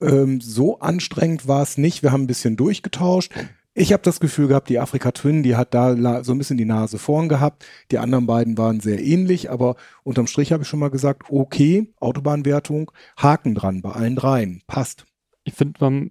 ähm, 0.00 0.40
so 0.40 0.80
anstrengend 0.80 1.46
war 1.46 1.62
es 1.62 1.76
nicht. 1.78 2.02
Wir 2.02 2.12
haben 2.12 2.22
ein 2.22 2.28
bisschen 2.28 2.56
durchgetauscht. 2.56 3.32
Ich 3.72 3.92
habe 3.92 4.02
das 4.02 4.18
Gefühl 4.18 4.48
gehabt, 4.48 4.68
die 4.68 4.80
Afrika 4.80 5.12
Twin, 5.12 5.42
die 5.42 5.54
hat 5.56 5.74
da 5.74 6.24
so 6.24 6.32
ein 6.32 6.38
bisschen 6.38 6.56
die 6.56 6.64
Nase 6.64 6.98
vorn 6.98 7.28
gehabt. 7.28 7.64
Die 7.90 7.98
anderen 7.98 8.26
beiden 8.26 8.58
waren 8.58 8.80
sehr 8.80 9.00
ähnlich, 9.00 9.50
aber 9.50 9.76
unterm 10.02 10.26
Strich 10.26 10.52
habe 10.52 10.64
ich 10.64 10.68
schon 10.68 10.80
mal 10.80 10.90
gesagt, 10.90 11.24
okay, 11.30 11.92
Autobahnwertung, 12.00 12.90
Haken 13.16 13.54
dran 13.54 13.80
bei 13.80 13.92
allen 13.92 14.16
dreien, 14.16 14.62
passt. 14.66 15.06
Ich 15.44 15.54
finde, 15.54 15.74
man 15.80 16.10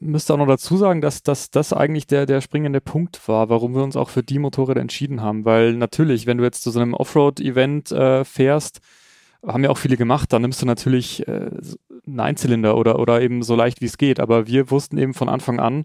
müsste 0.00 0.34
auch 0.34 0.38
noch 0.38 0.46
dazu 0.46 0.76
sagen, 0.76 1.00
dass, 1.00 1.22
dass 1.22 1.50
das 1.50 1.72
eigentlich 1.72 2.06
der, 2.06 2.26
der 2.26 2.40
springende 2.40 2.80
Punkt 2.80 3.26
war, 3.28 3.48
warum 3.48 3.74
wir 3.74 3.82
uns 3.82 3.96
auch 3.96 4.10
für 4.10 4.22
die 4.22 4.38
Motorräder 4.38 4.80
entschieden 4.80 5.22
haben. 5.22 5.44
Weil 5.44 5.74
natürlich, 5.74 6.26
wenn 6.26 6.38
du 6.38 6.44
jetzt 6.44 6.62
zu 6.62 6.70
so 6.70 6.80
einem 6.80 6.94
Offroad-Event 6.94 7.92
äh, 7.92 8.24
fährst, 8.24 8.80
haben 9.46 9.64
ja 9.64 9.70
auch 9.70 9.78
viele 9.78 9.96
gemacht, 9.96 10.32
da 10.32 10.38
nimmst 10.38 10.60
du 10.62 10.66
natürlich 10.66 11.26
äh, 11.28 11.50
einen 12.06 12.20
Einzylinder 12.20 12.76
oder, 12.76 12.98
oder 12.98 13.20
eben 13.22 13.42
so 13.42 13.54
leicht 13.54 13.80
wie 13.80 13.86
es 13.86 13.98
geht. 13.98 14.20
Aber 14.20 14.46
wir 14.46 14.70
wussten 14.70 14.98
eben 14.98 15.14
von 15.14 15.28
Anfang 15.28 15.60
an, 15.60 15.84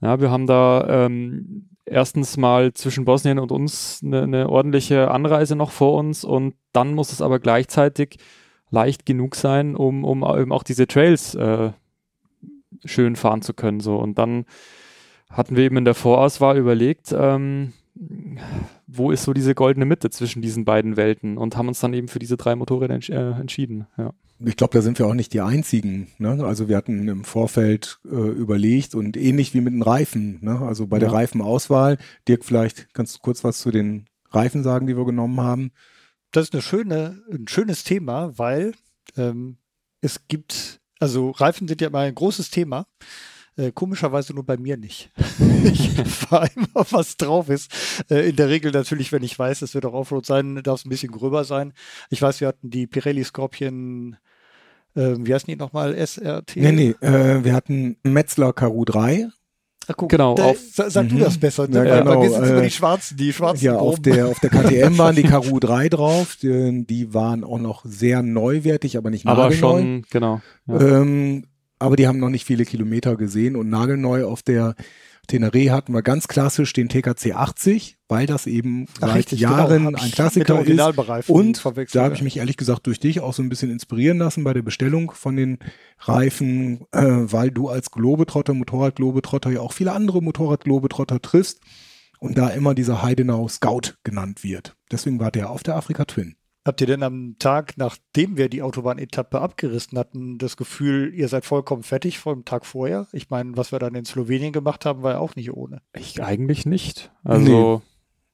ja, 0.00 0.20
wir 0.20 0.30
haben 0.30 0.46
da 0.46 1.06
ähm, 1.06 1.70
erstens 1.86 2.36
mal 2.36 2.72
zwischen 2.74 3.04
Bosnien 3.04 3.38
und 3.38 3.50
uns 3.52 4.00
eine, 4.04 4.22
eine 4.22 4.48
ordentliche 4.48 5.10
Anreise 5.10 5.56
noch 5.56 5.70
vor 5.70 5.94
uns 5.94 6.24
und 6.24 6.54
dann 6.72 6.94
muss 6.94 7.12
es 7.12 7.22
aber 7.22 7.38
gleichzeitig 7.38 8.18
leicht 8.70 9.06
genug 9.06 9.36
sein, 9.36 9.74
um, 9.74 10.04
um 10.04 10.22
eben 10.22 10.52
auch 10.52 10.64
diese 10.64 10.86
Trails 10.86 11.34
äh, 11.34 11.70
schön 12.84 13.16
fahren 13.16 13.42
zu 13.42 13.54
können. 13.54 13.80
So. 13.80 13.96
Und 13.96 14.18
dann 14.18 14.44
hatten 15.30 15.56
wir 15.56 15.64
eben 15.64 15.76
in 15.76 15.84
der 15.84 15.94
Vorauswahl 15.94 16.56
überlegt, 16.56 17.14
ähm, 17.16 17.72
wo 18.86 19.10
ist 19.10 19.24
so 19.24 19.32
diese 19.32 19.54
goldene 19.54 19.86
Mitte 19.86 20.10
zwischen 20.10 20.42
diesen 20.42 20.64
beiden 20.64 20.96
Welten 20.96 21.38
und 21.38 21.56
haben 21.56 21.68
uns 21.68 21.80
dann 21.80 21.94
eben 21.94 22.08
für 22.08 22.18
diese 22.18 22.36
drei 22.36 22.54
Motorräder 22.54 22.94
entsch 22.94 23.10
äh, 23.10 23.30
entschieden. 23.32 23.86
Ja. 23.96 24.12
Ich 24.44 24.56
glaube, 24.56 24.74
da 24.74 24.82
sind 24.82 24.98
wir 24.98 25.06
auch 25.06 25.14
nicht 25.14 25.32
die 25.32 25.40
einzigen. 25.40 26.08
Ne? 26.18 26.44
Also 26.44 26.68
wir 26.68 26.76
hatten 26.76 27.08
im 27.08 27.24
Vorfeld 27.24 28.00
äh, 28.04 28.14
überlegt 28.14 28.94
und 28.94 29.16
ähnlich 29.16 29.54
wie 29.54 29.62
mit 29.62 29.72
den 29.72 29.82
Reifen. 29.82 30.38
Ne? 30.42 30.60
Also 30.60 30.86
bei 30.86 30.96
ja. 30.96 31.00
der 31.00 31.12
Reifenauswahl, 31.12 31.96
Dirk, 32.28 32.44
vielleicht 32.44 32.92
kannst 32.92 33.16
du 33.16 33.20
kurz 33.20 33.44
was 33.44 33.58
zu 33.58 33.70
den 33.70 34.06
Reifen 34.30 34.62
sagen, 34.62 34.86
die 34.86 34.96
wir 34.96 35.06
genommen 35.06 35.40
haben. 35.40 35.70
Das 36.32 36.44
ist 36.44 36.52
eine 36.52 36.62
schöne, 36.62 37.22
ein 37.32 37.48
schönes 37.48 37.84
Thema, 37.84 38.38
weil 38.38 38.74
ähm, 39.16 39.56
es 40.02 40.28
gibt, 40.28 40.80
also 40.98 41.30
Reifen 41.30 41.68
sind 41.68 41.80
ja 41.80 41.88
immer 41.88 42.00
ein 42.00 42.14
großes 42.14 42.50
Thema. 42.50 42.86
Äh, 43.56 43.72
komischerweise 43.72 44.34
nur 44.34 44.44
bei 44.44 44.58
mir 44.58 44.76
nicht. 44.76 45.10
ich 45.64 45.90
fahre 46.02 46.50
immer, 46.54 46.86
was 46.90 47.16
drauf 47.16 47.48
ist. 47.48 47.70
Äh, 48.10 48.28
in 48.28 48.36
der 48.36 48.48
Regel 48.50 48.70
natürlich, 48.72 49.12
wenn 49.12 49.22
ich 49.22 49.38
weiß, 49.38 49.62
es 49.62 49.74
wird 49.74 49.86
auch 49.86 49.94
Offroad 49.94 50.26
sein, 50.26 50.62
darf 50.62 50.80
es 50.80 50.86
ein 50.86 50.90
bisschen 50.90 51.10
gröber 51.10 51.44
sein. 51.44 51.72
Ich 52.10 52.20
weiß, 52.20 52.40
wir 52.40 52.48
hatten 52.48 52.68
die 52.68 52.86
Pirelli 52.86 53.24
Scorpion, 53.24 54.18
äh, 54.94 55.14
wie 55.18 55.32
heißen 55.32 55.46
die 55.46 55.56
nochmal? 55.56 55.94
SRT? 55.94 56.56
Nee, 56.56 56.72
nee, 56.72 56.90
äh, 57.00 57.44
wir 57.44 57.54
hatten 57.54 57.96
Metzler 58.02 58.52
Karu 58.52 58.84
3 58.84 59.28
Ach, 59.28 59.35
guck, 59.94 60.08
genau, 60.08 60.34
da, 60.34 60.46
auf, 60.46 60.58
sag 60.72 61.04
mhm. 61.04 61.08
du 61.10 61.18
das 61.18 61.38
besser. 61.38 61.68
Ne? 61.68 61.86
Ja, 61.86 62.00
genau, 62.00 62.14
Bei 62.14 62.18
mir 62.18 62.30
sind 62.30 62.44
immer 62.44 62.62
die 62.62 62.70
schwarzen, 62.70 63.16
die 63.16 63.32
schwarzen. 63.32 63.64
Ja, 63.64 63.76
auf 63.76 64.00
der, 64.00 64.26
auf 64.26 64.40
der 64.40 64.50
KTM 64.50 64.98
waren 64.98 65.14
die 65.14 65.22
Karu 65.22 65.60
3 65.60 65.88
drauf. 65.88 66.36
Die, 66.40 66.84
die, 66.86 67.14
waren 67.14 67.44
auch 67.44 67.58
noch 67.58 67.84
sehr 67.84 68.22
neuwertig, 68.22 68.96
aber 68.96 69.10
nicht 69.10 69.24
nagelneu. 69.24 69.46
Aber 69.46 69.54
schon, 69.54 70.04
genau. 70.10 70.40
Ja. 70.66 70.80
Ähm, 70.80 71.44
aber 71.78 71.96
die 71.96 72.08
haben 72.08 72.18
noch 72.18 72.30
nicht 72.30 72.46
viele 72.46 72.64
Kilometer 72.64 73.16
gesehen 73.16 73.54
und 73.54 73.68
nagelneu 73.68 74.24
auf 74.24 74.42
der 74.42 74.74
Teneré 75.26 75.70
hatten 75.70 75.92
wir 75.92 76.02
ganz 76.02 76.28
klassisch 76.28 76.72
den 76.72 76.88
TKC 76.88 77.32
80, 77.34 77.98
weil 78.08 78.26
das 78.26 78.46
eben 78.46 78.86
Ach, 78.96 79.08
seit 79.08 79.16
richtig, 79.16 79.40
genau. 79.40 79.52
Jahren 79.52 79.84
genau, 79.86 80.02
ein 80.02 80.10
Klassiker 80.10 80.64
ist. 80.64 81.28
Und 81.28 81.64
da 81.92 82.04
habe 82.04 82.14
ich 82.14 82.22
mich 82.22 82.36
ehrlich 82.36 82.56
gesagt 82.56 82.86
durch 82.86 83.00
dich 83.00 83.20
auch 83.20 83.32
so 83.32 83.42
ein 83.42 83.48
bisschen 83.48 83.70
inspirieren 83.70 84.18
lassen 84.18 84.44
bei 84.44 84.52
der 84.52 84.62
Bestellung 84.62 85.10
von 85.12 85.36
den 85.36 85.58
Reifen, 85.98 86.86
äh, 86.92 87.02
weil 87.02 87.50
du 87.50 87.68
als 87.68 87.90
Globetrotter, 87.90 88.54
Motorrad-Globetrotter 88.54 89.50
ja 89.50 89.60
auch 89.60 89.72
viele 89.72 89.92
andere 89.92 90.22
Motorrad-Globetrotter 90.22 91.20
triffst 91.20 91.60
und 92.18 92.38
da 92.38 92.48
immer 92.48 92.74
dieser 92.74 93.02
Heidenau 93.02 93.48
Scout 93.48 93.94
genannt 94.04 94.44
wird. 94.44 94.76
Deswegen 94.90 95.20
war 95.20 95.30
der 95.30 95.50
auf 95.50 95.62
der 95.62 95.76
Afrika 95.76 96.04
Twin. 96.04 96.36
Habt 96.66 96.80
ihr 96.80 96.88
denn 96.88 97.04
am 97.04 97.36
Tag, 97.38 97.74
nachdem 97.76 98.36
wir 98.36 98.48
die 98.48 98.60
Autobahnetappe 98.60 99.40
abgerissen 99.40 99.96
hatten, 99.96 100.36
das 100.36 100.56
Gefühl, 100.56 101.14
ihr 101.14 101.28
seid 101.28 101.44
vollkommen 101.44 101.84
fertig 101.84 102.18
vor 102.18 102.34
dem 102.34 102.44
Tag 102.44 102.66
vorher? 102.66 103.06
Ich 103.12 103.30
meine, 103.30 103.56
was 103.56 103.70
wir 103.70 103.78
dann 103.78 103.94
in 103.94 104.04
Slowenien 104.04 104.52
gemacht 104.52 104.84
haben, 104.84 105.04
war 105.04 105.12
ja 105.12 105.18
auch 105.20 105.36
nicht 105.36 105.52
ohne. 105.52 105.80
Ich 105.94 106.20
eigentlich 106.24 106.66
nicht. 106.66 107.12
Also. 107.22 107.82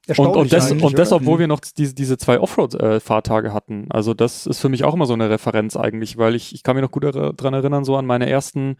Nee. 0.07 0.15
Und, 0.17 0.35
und, 0.35 0.51
das, 0.51 0.71
und 0.71 0.97
das, 0.97 1.11
obwohl 1.11 1.37
wir 1.37 1.47
noch 1.47 1.59
diese, 1.59 1.93
diese 1.93 2.17
zwei 2.17 2.39
Offroad-Fahrtage 2.39 3.53
hatten. 3.53 3.85
Also 3.89 4.15
das 4.15 4.47
ist 4.47 4.59
für 4.59 4.67
mich 4.67 4.83
auch 4.83 4.95
immer 4.95 5.05
so 5.05 5.13
eine 5.13 5.29
Referenz 5.29 5.77
eigentlich, 5.77 6.17
weil 6.17 6.33
ich, 6.33 6.55
ich 6.55 6.63
kann 6.63 6.75
mich 6.75 6.81
noch 6.81 6.91
gut 6.91 7.03
daran 7.03 7.53
erinnern, 7.53 7.85
so 7.85 7.95
an 7.95 8.07
meine 8.07 8.27
ersten 8.27 8.77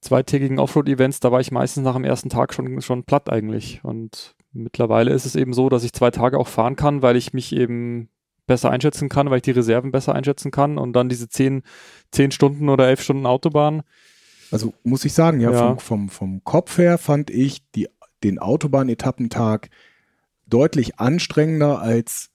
zweitägigen 0.00 0.58
Offroad-Events, 0.58 1.20
da 1.20 1.30
war 1.30 1.40
ich 1.40 1.52
meistens 1.52 1.84
nach 1.84 1.94
dem 1.94 2.04
ersten 2.04 2.28
Tag 2.28 2.52
schon, 2.52 2.82
schon 2.82 3.04
platt 3.04 3.30
eigentlich. 3.30 3.82
Und 3.84 4.34
mittlerweile 4.52 5.12
ist 5.12 5.26
es 5.26 5.36
eben 5.36 5.54
so, 5.54 5.68
dass 5.68 5.84
ich 5.84 5.92
zwei 5.92 6.10
Tage 6.10 6.38
auch 6.38 6.48
fahren 6.48 6.74
kann, 6.74 7.02
weil 7.02 7.16
ich 7.16 7.32
mich 7.32 7.54
eben 7.54 8.10
besser 8.46 8.70
einschätzen 8.70 9.08
kann, 9.08 9.30
weil 9.30 9.38
ich 9.38 9.42
die 9.42 9.50
Reserven 9.50 9.92
besser 9.92 10.14
einschätzen 10.14 10.50
kann 10.50 10.78
und 10.78 10.92
dann 10.92 11.08
diese 11.08 11.28
zehn, 11.28 11.62
zehn 12.10 12.30
Stunden 12.30 12.68
oder 12.68 12.88
elf 12.88 13.02
Stunden 13.02 13.26
Autobahn. 13.26 13.82
Also 14.50 14.74
muss 14.82 15.04
ich 15.04 15.12
sagen, 15.12 15.40
ja, 15.40 15.50
ja. 15.50 15.58
Vom, 15.58 15.78
vom, 15.78 16.08
vom 16.08 16.44
Kopf 16.44 16.78
her 16.78 16.98
fand 16.98 17.30
ich 17.30 17.62
die, 17.72 17.88
den 18.22 18.38
Autobahn-Etappentag 18.38 19.70
deutlich 20.46 20.98
anstrengender 20.98 21.80
als 21.80 22.30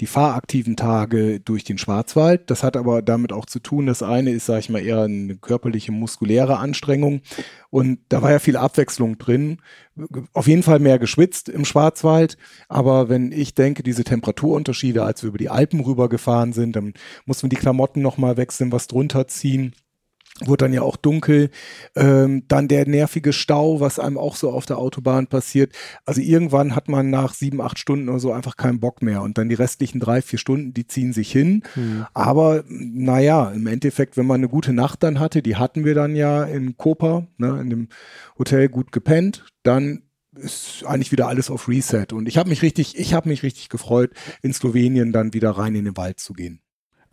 die 0.00 0.06
fahraktiven 0.06 0.76
Tage 0.76 1.40
durch 1.40 1.62
den 1.62 1.78
Schwarzwald. 1.78 2.50
Das 2.50 2.62
hat 2.62 2.76
aber 2.76 3.00
damit 3.00 3.32
auch 3.32 3.46
zu 3.46 3.60
tun, 3.60 3.86
das 3.86 4.02
eine 4.02 4.30
ist, 4.30 4.46
sage 4.46 4.60
ich 4.60 4.70
mal, 4.70 4.82
eher 4.82 5.02
eine 5.02 5.36
körperliche, 5.36 5.92
muskuläre 5.92 6.58
Anstrengung. 6.58 7.20
Und 7.70 8.00
da 8.08 8.20
war 8.20 8.32
ja 8.32 8.38
viel 8.40 8.56
Abwechslung 8.56 9.18
drin. 9.18 9.58
Auf 10.32 10.48
jeden 10.48 10.64
Fall 10.64 10.80
mehr 10.80 10.98
geschwitzt 10.98 11.48
im 11.48 11.64
Schwarzwald. 11.64 12.36
Aber 12.68 13.08
wenn 13.08 13.30
ich 13.30 13.54
denke, 13.54 13.82
diese 13.84 14.02
Temperaturunterschiede, 14.02 15.04
als 15.04 15.22
wir 15.22 15.28
über 15.28 15.38
die 15.38 15.50
Alpen 15.50 15.80
rübergefahren 15.80 16.52
sind, 16.52 16.74
dann 16.74 16.94
mussten 17.24 17.44
wir 17.44 17.50
die 17.50 17.56
Klamotten 17.56 18.02
nochmal 18.02 18.36
wechseln, 18.36 18.72
was 18.72 18.88
drunter 18.88 19.28
ziehen 19.28 19.74
wurde 20.40 20.64
dann 20.64 20.72
ja 20.72 20.82
auch 20.82 20.96
dunkel, 20.96 21.50
ähm, 21.94 22.42
dann 22.48 22.66
der 22.66 22.88
nervige 22.88 23.32
Stau, 23.32 23.80
was 23.80 24.00
einem 24.00 24.18
auch 24.18 24.34
so 24.34 24.50
auf 24.50 24.66
der 24.66 24.78
Autobahn 24.78 25.28
passiert. 25.28 25.72
Also 26.04 26.20
irgendwann 26.20 26.74
hat 26.74 26.88
man 26.88 27.08
nach 27.08 27.34
sieben, 27.34 27.60
acht 27.60 27.78
Stunden 27.78 28.08
oder 28.08 28.18
so 28.18 28.32
einfach 28.32 28.56
keinen 28.56 28.80
Bock 28.80 29.00
mehr 29.00 29.22
und 29.22 29.38
dann 29.38 29.48
die 29.48 29.54
restlichen 29.54 30.00
drei, 30.00 30.22
vier 30.22 30.40
Stunden, 30.40 30.74
die 30.74 30.86
ziehen 30.88 31.12
sich 31.12 31.30
hin. 31.30 31.62
Mhm. 31.76 32.06
Aber 32.14 32.64
naja, 32.66 33.50
im 33.52 33.68
Endeffekt, 33.68 34.16
wenn 34.16 34.26
man 34.26 34.40
eine 34.40 34.48
gute 34.48 34.72
Nacht 34.72 35.04
dann 35.04 35.20
hatte, 35.20 35.40
die 35.40 35.56
hatten 35.56 35.84
wir 35.84 35.94
dann 35.94 36.16
ja 36.16 36.42
in 36.42 36.76
Koper, 36.76 37.28
ne, 37.38 37.60
in 37.60 37.70
dem 37.70 37.88
Hotel 38.36 38.68
gut 38.68 38.90
gepennt, 38.90 39.44
dann 39.62 40.02
ist 40.36 40.84
eigentlich 40.84 41.12
wieder 41.12 41.28
alles 41.28 41.48
auf 41.48 41.68
Reset 41.68 42.06
und 42.12 42.26
ich 42.26 42.38
habe 42.38 42.48
mich 42.48 42.62
richtig, 42.62 42.98
ich 42.98 43.14
habe 43.14 43.28
mich 43.28 43.44
richtig 43.44 43.68
gefreut, 43.68 44.10
in 44.42 44.52
Slowenien 44.52 45.12
dann 45.12 45.32
wieder 45.32 45.50
rein 45.50 45.76
in 45.76 45.84
den 45.84 45.96
Wald 45.96 46.18
zu 46.18 46.32
gehen. 46.32 46.63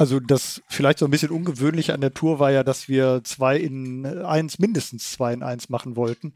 Also 0.01 0.19
das 0.19 0.63
vielleicht 0.67 0.97
so 0.97 1.05
ein 1.05 1.11
bisschen 1.11 1.29
ungewöhnlich 1.29 1.93
an 1.93 2.01
der 2.01 2.11
Tour 2.11 2.39
war 2.39 2.49
ja, 2.49 2.63
dass 2.63 2.89
wir 2.89 3.21
zwei 3.23 3.55
in 3.57 4.03
eins, 4.23 4.57
mindestens 4.57 5.11
zwei 5.11 5.31
in 5.31 5.43
eins 5.43 5.69
machen 5.69 5.95
wollten. 5.95 6.33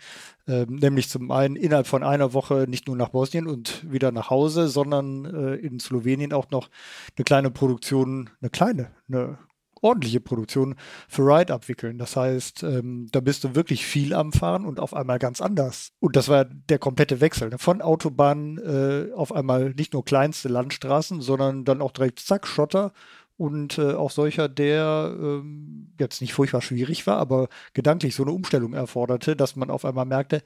Ähm, 0.48 0.76
nämlich 0.76 1.10
zum 1.10 1.32
einen 1.32 1.56
innerhalb 1.56 1.88
von 1.88 2.04
einer 2.04 2.34
Woche 2.34 2.68
nicht 2.70 2.86
nur 2.86 2.96
nach 2.96 3.10
Bosnien 3.10 3.48
und 3.48 3.92
wieder 3.92 4.12
nach 4.12 4.30
Hause, 4.30 4.68
sondern 4.68 5.26
äh, 5.26 5.56
in 5.56 5.80
Slowenien 5.80 6.32
auch 6.32 6.52
noch 6.52 6.70
eine 7.18 7.24
kleine 7.24 7.50
Produktion, 7.50 8.30
eine 8.40 8.52
kleine, 8.52 8.92
eine 9.10 9.40
ordentliche 9.82 10.20
Produktion 10.20 10.76
für 11.08 11.24
Ride 11.24 11.52
abwickeln. 11.52 11.98
Das 11.98 12.16
heißt, 12.16 12.62
ähm, 12.62 13.08
da 13.12 13.20
bist 13.20 13.44
du 13.44 13.56
wirklich 13.56 13.84
viel 13.86 14.14
am 14.14 14.32
Fahren 14.32 14.66
und 14.66 14.80
auf 14.80 14.94
einmal 14.94 15.18
ganz 15.18 15.42
anders. 15.42 15.90
Und 16.00 16.16
das 16.16 16.30
war 16.30 16.46
der 16.46 16.78
komplette 16.78 17.20
Wechsel. 17.20 17.50
Ne? 17.50 17.58
Von 17.58 17.82
Autobahn 17.82 18.60
äh, 18.60 19.12
auf 19.14 19.34
einmal 19.34 19.72
nicht 19.72 19.94
nur 19.94 20.06
kleinste 20.06 20.50
Landstraßen, 20.50 21.22
sondern 21.22 21.66
dann 21.66 21.82
auch 21.82 21.92
direkt 21.92 22.20
zack, 22.20 22.46
Schotter 22.46 22.94
und 23.38 23.78
äh, 23.78 23.94
auch 23.94 24.12
solcher, 24.12 24.48
der 24.48 25.16
ähm, 25.20 25.94
jetzt 26.00 26.22
nicht 26.22 26.34
furchtbar 26.34 26.62
schwierig 26.62 27.06
war, 27.08 27.18
aber 27.18 27.50
gedanklich 27.74 28.16
so 28.16 28.24
eine 28.24 28.32
Umstellung 28.32 28.74
erforderte, 28.74 29.36
dass 29.36 29.56
man 29.56 29.70
auf 29.70 29.86
einmal 29.86 30.06
merkte, 30.06 30.42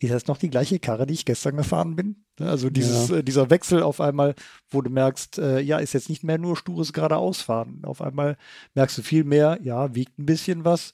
ist 0.00 0.12
das 0.12 0.26
noch 0.26 0.36
die 0.36 0.50
gleiche 0.50 0.80
Karre, 0.80 1.06
die 1.06 1.14
ich 1.14 1.24
gestern 1.24 1.56
gefahren 1.56 1.94
bin? 1.94 2.24
Ne, 2.40 2.48
also 2.48 2.70
dieses, 2.70 3.08
ja. 3.08 3.18
äh, 3.18 3.24
dieser 3.24 3.50
Wechsel 3.50 3.82
auf 3.82 4.00
einmal, 4.00 4.34
wo 4.68 4.82
du 4.82 4.90
merkst, 4.90 5.38
äh, 5.38 5.60
ja, 5.60 5.78
ist 5.78 5.92
jetzt 5.92 6.08
nicht 6.08 6.24
mehr 6.24 6.38
nur 6.38 6.56
stures 6.56 6.92
geradeausfahren. 6.92 7.84
Auf 7.84 8.02
einmal 8.02 8.36
merkst 8.74 8.98
du 8.98 9.02
viel 9.02 9.24
mehr, 9.24 9.58
ja, 9.62 9.94
wiegt 9.94 10.18
ein 10.18 10.26
bisschen 10.26 10.64
was 10.64 10.92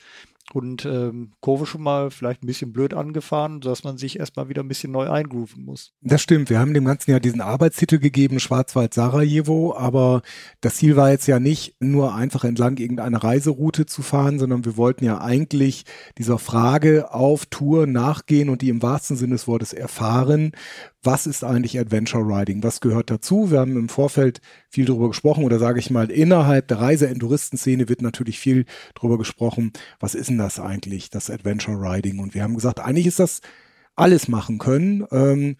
und 0.55 0.85
ähm, 0.85 1.33
Kurve 1.40 1.67
schon 1.67 1.83
mal 1.83 2.11
vielleicht 2.11 2.43
ein 2.43 2.47
bisschen 2.47 2.73
blöd 2.73 2.95
angefahren, 2.95 3.61
sodass 3.62 3.85
man 3.85 3.99
sich 3.99 4.19
erstmal 4.19 4.49
wieder 4.49 4.62
ein 4.62 4.69
bisschen 4.69 4.93
neu 4.93 5.09
eingrooven 5.09 5.64
muss. 5.64 5.93
Das 6.00 6.23
stimmt. 6.23 6.50
Wir 6.50 6.59
haben 6.59 6.75
dem 6.75 6.85
Ganzen 6.85 7.11
ja 7.11 7.21
diesen 7.21 7.40
Arbeitstitel 7.40 7.99
gegeben, 7.99 8.40
Schwarzwald 8.40 8.95
Sarajevo, 8.95 9.75
aber 9.76 10.23
das 10.61 10.76
Ziel 10.76 10.97
war 10.97 11.11
jetzt 11.11 11.26
ja 11.26 11.38
nicht 11.38 11.76
nur 11.81 12.14
einfach 12.14 12.45
entlang 12.45 12.76
irgendeiner 12.78 13.23
Reiseroute 13.23 13.87
zu 13.87 14.02
fahren, 14.02 14.38
sondern 14.38 14.64
wir 14.64 14.76
wollten 14.76 15.05
ja 15.05 15.21
eigentlich 15.21 15.85
dieser 16.17 16.38
Frage 16.38 17.12
auf 17.12 17.47
Tour 17.47 17.87
nachgehen 17.87 18.49
und 18.49 18.62
die 18.62 18.71
im 18.71 18.83
wahrsten 18.83 19.17
Sinne 19.17 19.35
des 19.35 19.47
Wortes 19.47 19.73
erfahren, 19.73 20.52
was 21.02 21.26
ist 21.26 21.45
eigentlich 21.45 21.78
Adventure 21.78 22.25
Riding? 22.25 22.62
Was 22.62 22.81
gehört 22.81 23.11
dazu? 23.11 23.50
Wir 23.50 23.61
haben 23.61 23.76
im 23.76 23.88
Vorfeld 23.88 24.40
viel 24.69 24.85
darüber 24.85 25.09
gesprochen 25.09 25.45
oder 25.45 25.59
sage 25.59 25.78
ich 25.78 25.90
mal, 25.90 26.11
innerhalb 26.11 26.69
der 26.69 26.81
Reise-Enduristenszene 26.81 27.88
wird 27.88 28.02
natürlich 28.02 28.38
viel 28.38 28.64
darüber 28.95 29.19
gesprochen, 29.19 29.73
was 30.00 30.14
ist 30.14 30.28
denn 30.28 30.38
das 30.38 30.59
eigentlich, 30.59 31.11
das 31.11 31.31
Adventure 31.31 31.76
Riding? 31.81 32.19
Und 32.19 32.35
wir 32.35 32.43
haben 32.43 32.55
gesagt, 32.55 32.81
eigentlich 32.81 33.07
ist 33.07 33.21
das 33.21 33.40
alles 33.99 34.28
machen 34.28 34.59
können. 34.59 35.05
Ähm, 35.11 35.57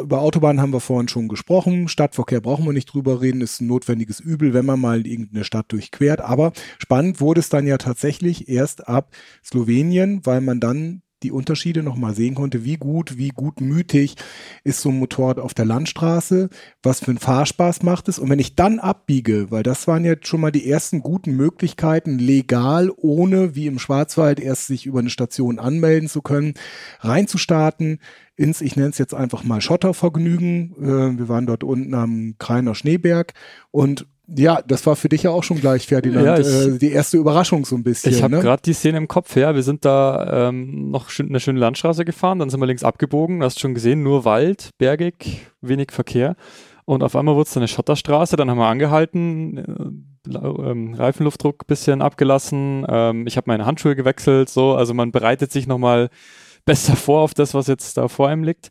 über 0.00 0.20
Autobahnen 0.20 0.60
haben 0.60 0.72
wir 0.72 0.80
vorhin 0.80 1.08
schon 1.08 1.28
gesprochen. 1.28 1.88
Stadtverkehr 1.88 2.40
brauchen 2.40 2.64
wir 2.64 2.72
nicht 2.72 2.92
drüber 2.92 3.20
reden, 3.20 3.40
ist 3.40 3.60
ein 3.60 3.68
notwendiges 3.68 4.20
Übel, 4.20 4.52
wenn 4.52 4.66
man 4.66 4.80
mal 4.80 5.06
irgendeine 5.06 5.44
Stadt 5.44 5.70
durchquert. 5.72 6.20
Aber 6.20 6.52
spannend 6.78 7.20
wurde 7.20 7.40
es 7.40 7.48
dann 7.48 7.66
ja 7.66 7.78
tatsächlich 7.78 8.48
erst 8.48 8.88
ab 8.88 9.14
Slowenien, 9.44 10.20
weil 10.24 10.40
man 10.40 10.60
dann 10.60 11.02
die 11.22 11.32
Unterschiede 11.32 11.82
nochmal 11.82 12.14
sehen 12.14 12.34
konnte, 12.34 12.64
wie 12.64 12.76
gut, 12.76 13.18
wie 13.18 13.30
gutmütig 13.30 14.16
ist 14.64 14.80
so 14.80 14.90
ein 14.90 14.98
Motorrad 14.98 15.38
auf 15.38 15.54
der 15.54 15.64
Landstraße, 15.64 16.48
was 16.82 17.00
für 17.00 17.10
einen 17.10 17.18
Fahrspaß 17.18 17.82
macht 17.82 18.08
es. 18.08 18.18
Und 18.18 18.30
wenn 18.30 18.38
ich 18.38 18.54
dann 18.54 18.78
abbiege, 18.78 19.50
weil 19.50 19.62
das 19.62 19.88
waren 19.88 20.04
jetzt 20.04 20.28
schon 20.28 20.40
mal 20.40 20.52
die 20.52 20.68
ersten 20.70 21.00
guten 21.00 21.32
Möglichkeiten, 21.36 22.18
legal, 22.18 22.90
ohne 22.96 23.54
wie 23.54 23.66
im 23.66 23.78
Schwarzwald 23.78 24.40
erst 24.40 24.66
sich 24.66 24.86
über 24.86 25.00
eine 25.00 25.10
Station 25.10 25.58
anmelden 25.58 26.08
zu 26.08 26.22
können, 26.22 26.54
reinzustarten 27.00 27.98
ins, 28.36 28.60
ich 28.60 28.76
nenne 28.76 28.90
es 28.90 28.98
jetzt 28.98 29.14
einfach 29.14 29.42
mal 29.42 29.60
Schottervergnügen. 29.60 30.74
Äh, 30.80 31.18
wir 31.18 31.28
waren 31.28 31.46
dort 31.46 31.64
unten 31.64 31.94
am 31.94 32.36
Kreiner 32.38 32.76
Schneeberg 32.76 33.34
und 33.72 34.06
ja, 34.36 34.60
das 34.60 34.86
war 34.86 34.94
für 34.94 35.08
dich 35.08 35.22
ja 35.22 35.30
auch 35.30 35.42
schon 35.42 35.58
gleich, 35.58 35.86
Ferdinand, 35.86 36.26
ja, 36.26 36.38
ich, 36.38 36.46
äh, 36.46 36.78
die 36.78 36.92
erste 36.92 37.16
Überraschung 37.16 37.64
so 37.64 37.76
ein 37.76 37.82
bisschen. 37.82 38.12
Ich 38.12 38.22
habe 38.22 38.36
ne? 38.36 38.42
gerade 38.42 38.62
die 38.62 38.74
Szene 38.74 38.98
im 38.98 39.08
Kopf, 39.08 39.34
ja. 39.36 39.54
Wir 39.54 39.62
sind 39.62 39.84
da 39.84 40.48
ähm, 40.48 40.90
noch 40.90 41.08
schön, 41.08 41.28
eine 41.28 41.40
schöne 41.40 41.58
Landstraße 41.58 42.04
gefahren, 42.04 42.38
dann 42.38 42.50
sind 42.50 42.60
wir 42.60 42.66
links 42.66 42.84
abgebogen, 42.84 43.40
du 43.40 43.46
hast 43.46 43.58
schon 43.58 43.74
gesehen, 43.74 44.02
nur 44.02 44.24
Wald, 44.24 44.70
bergig, 44.76 45.46
wenig 45.62 45.92
Verkehr. 45.92 46.36
Und 46.84 47.02
auf 47.02 47.16
einmal 47.16 47.36
wurde 47.36 47.48
es 47.48 47.56
eine 47.56 47.68
Schotterstraße, 47.68 48.36
dann 48.36 48.50
haben 48.50 48.58
wir 48.58 48.66
angehalten, 48.66 49.58
äh, 50.26 50.36
ähm, 50.36 50.94
Reifenluftdruck 50.94 51.66
bisschen 51.66 52.02
abgelassen, 52.02 52.86
ähm, 52.88 53.26
ich 53.26 53.36
habe 53.38 53.48
meine 53.48 53.64
Handschuhe 53.64 53.96
gewechselt, 53.96 54.50
so, 54.50 54.74
also 54.74 54.92
man 54.92 55.10
bereitet 55.10 55.52
sich 55.52 55.66
nochmal 55.66 56.10
besser 56.66 56.96
vor 56.96 57.22
auf 57.22 57.32
das, 57.32 57.54
was 57.54 57.66
jetzt 57.66 57.96
da 57.96 58.08
vor 58.08 58.28
einem 58.28 58.44
liegt. 58.44 58.70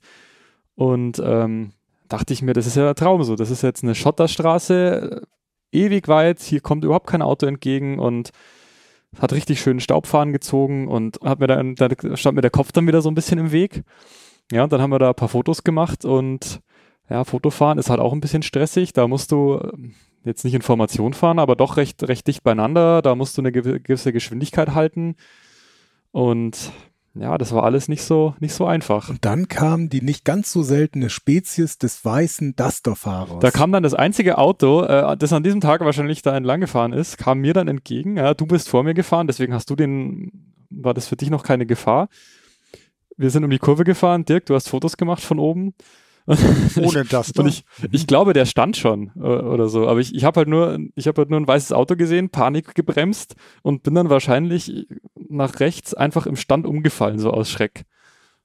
Und 0.75 1.19
ähm, 1.23 1.71
dachte 2.07 2.33
ich 2.33 2.43
mir, 2.43 2.53
das 2.53 2.67
ist 2.67 2.75
ja 2.75 2.83
der 2.83 2.95
Traum 2.95 3.23
so. 3.23 3.35
Das 3.35 3.49
ist 3.49 3.63
jetzt 3.63 3.83
eine 3.83 3.95
Schotterstraße, 3.95 5.23
ewig 5.71 6.07
weit, 6.07 6.41
hier 6.41 6.61
kommt 6.61 6.83
überhaupt 6.83 7.07
kein 7.07 7.21
Auto 7.21 7.45
entgegen 7.45 7.99
und 7.99 8.31
hat 9.19 9.33
richtig 9.33 9.61
schön 9.61 9.79
Staubfahren 9.79 10.33
gezogen 10.33 10.87
und 10.87 11.19
hat 11.23 11.39
mir 11.39 11.47
dann, 11.47 11.75
da 11.75 11.89
stand 12.15 12.35
mir 12.35 12.41
der 12.41 12.51
Kopf 12.51 12.71
dann 12.71 12.87
wieder 12.87 13.01
so 13.01 13.09
ein 13.09 13.15
bisschen 13.15 13.39
im 13.39 13.51
Weg. 13.51 13.83
Ja, 14.51 14.63
und 14.63 14.71
dann 14.71 14.81
haben 14.81 14.91
wir 14.91 14.99
da 14.99 15.09
ein 15.09 15.15
paar 15.15 15.29
Fotos 15.29 15.63
gemacht 15.63 16.05
und 16.05 16.61
ja, 17.09 17.23
Fotofahren 17.23 17.77
ist 17.77 17.89
halt 17.89 17.99
auch 17.99 18.13
ein 18.13 18.21
bisschen 18.21 18.43
stressig. 18.43 18.93
Da 18.93 19.07
musst 19.07 19.31
du 19.31 19.59
ähm, 19.61 19.95
jetzt 20.23 20.43
nicht 20.43 20.53
in 20.53 20.61
Formation 20.61 21.13
fahren, 21.13 21.39
aber 21.39 21.55
doch 21.55 21.77
recht, 21.77 22.03
recht 22.03 22.27
dicht 22.27 22.43
beieinander. 22.43 23.01
Da 23.01 23.15
musst 23.15 23.37
du 23.37 23.41
eine 23.41 23.51
gewisse 23.51 24.13
Geschwindigkeit 24.13 24.73
halten. 24.73 25.15
Und 26.11 26.71
ja, 27.19 27.37
das 27.37 27.53
war 27.53 27.63
alles 27.63 27.87
nicht 27.87 28.03
so, 28.03 28.35
nicht 28.39 28.53
so 28.53 28.65
einfach. 28.65 29.09
Und 29.09 29.25
dann 29.25 29.47
kam 29.47 29.89
die 29.89 30.01
nicht 30.01 30.25
ganz 30.25 30.51
so 30.51 30.63
seltene 30.63 31.09
Spezies 31.09 31.77
des 31.77 32.03
weißen 32.03 32.55
Duster-Fahrers. 32.55 33.39
Da 33.39 33.51
kam 33.51 33.71
dann 33.71 33.83
das 33.83 33.93
einzige 33.93 34.37
Auto, 34.37 34.83
äh, 34.83 35.17
das 35.17 35.33
an 35.33 35.43
diesem 35.43 35.61
Tag 35.61 35.81
wahrscheinlich 35.81 36.21
da 36.21 36.35
entlang 36.35 36.61
gefahren 36.61 36.93
ist, 36.93 37.17
kam 37.17 37.39
mir 37.39 37.53
dann 37.53 37.67
entgegen. 37.67 38.17
Ja, 38.17 38.33
du 38.33 38.45
bist 38.45 38.69
vor 38.69 38.83
mir 38.83 38.93
gefahren, 38.93 39.27
deswegen 39.27 39.53
hast 39.53 39.69
du 39.69 39.75
den, 39.75 40.53
war 40.69 40.93
das 40.93 41.07
für 41.07 41.15
dich 41.15 41.29
noch 41.29 41.43
keine 41.43 41.65
Gefahr. 41.65 42.09
Wir 43.17 43.31
sind 43.31 43.43
um 43.43 43.49
die 43.49 43.59
Kurve 43.59 43.83
gefahren. 43.83 44.25
Dirk, 44.25 44.45
du 44.45 44.55
hast 44.55 44.69
Fotos 44.69 44.97
gemacht 44.97 45.23
von 45.23 45.39
oben. 45.39 45.73
Ohne 46.27 47.05
das. 47.05 47.31
Und 47.31 47.47
ich, 47.47 47.63
ich 47.91 48.05
glaube, 48.05 48.33
der 48.33 48.45
stand 48.45 48.75
schon 48.75 49.11
äh, 49.15 49.21
oder 49.21 49.69
so. 49.69 49.87
Aber 49.87 49.99
ich, 49.99 50.13
ich 50.13 50.25
habe 50.25 50.41
halt 50.41 50.49
nur, 50.49 50.77
ich 50.95 51.07
habe 51.07 51.21
halt 51.21 51.29
nur 51.29 51.39
ein 51.39 51.47
weißes 51.47 51.71
Auto 51.71 51.95
gesehen, 51.95 52.29
Panik 52.29 52.75
gebremst 52.75 53.35
und 53.61 53.83
bin 53.83 53.95
dann 53.95 54.09
wahrscheinlich 54.09 54.87
nach 55.29 55.59
rechts 55.59 55.93
einfach 55.93 56.25
im 56.25 56.35
Stand 56.35 56.67
umgefallen, 56.67 57.19
so 57.19 57.31
aus 57.31 57.49
Schreck. 57.49 57.85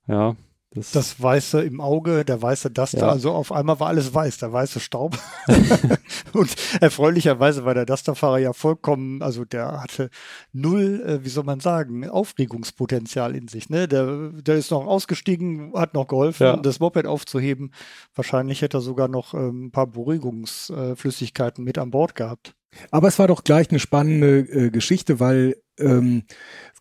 Ja. 0.06 0.36
Das, 0.74 0.90
das 0.92 1.22
Weiße 1.22 1.62
im 1.62 1.82
Auge, 1.82 2.24
der 2.24 2.40
weiße 2.40 2.70
Duster, 2.70 3.00
ja. 3.00 3.08
also 3.10 3.32
auf 3.32 3.52
einmal 3.52 3.78
war 3.78 3.88
alles 3.88 4.14
weiß, 4.14 4.38
der 4.38 4.54
weiße 4.54 4.80
Staub. 4.80 5.18
und 6.32 6.56
erfreulicherweise 6.80 7.66
war 7.66 7.74
der 7.74 7.84
Dusterfahrer 7.84 8.38
ja 8.38 8.54
vollkommen, 8.54 9.20
also 9.20 9.44
der 9.44 9.82
hatte 9.82 10.08
null, 10.52 11.02
äh, 11.06 11.24
wie 11.24 11.28
soll 11.28 11.44
man 11.44 11.60
sagen, 11.60 12.08
Aufregungspotenzial 12.08 13.36
in 13.36 13.48
sich. 13.48 13.68
Ne? 13.68 13.86
Der, 13.86 14.30
der 14.30 14.56
ist 14.56 14.70
noch 14.70 14.86
ausgestiegen, 14.86 15.74
hat 15.74 15.92
noch 15.92 16.06
geholfen, 16.06 16.44
ja. 16.44 16.56
das 16.56 16.80
Moped 16.80 17.06
aufzuheben. 17.06 17.74
Wahrscheinlich 18.14 18.62
hätte 18.62 18.78
er 18.78 18.82
sogar 18.82 19.08
noch 19.08 19.34
ähm, 19.34 19.66
ein 19.66 19.70
paar 19.72 19.88
Beruhigungsflüssigkeiten 19.88 21.64
mit 21.64 21.76
an 21.76 21.90
Bord 21.90 22.14
gehabt. 22.14 22.54
Aber 22.90 23.08
es 23.08 23.18
war 23.18 23.28
doch 23.28 23.44
gleich 23.44 23.68
eine 23.68 23.78
spannende 23.78 24.38
äh, 24.38 24.70
Geschichte, 24.70 25.20
weil 25.20 25.56
ähm, 25.78 26.22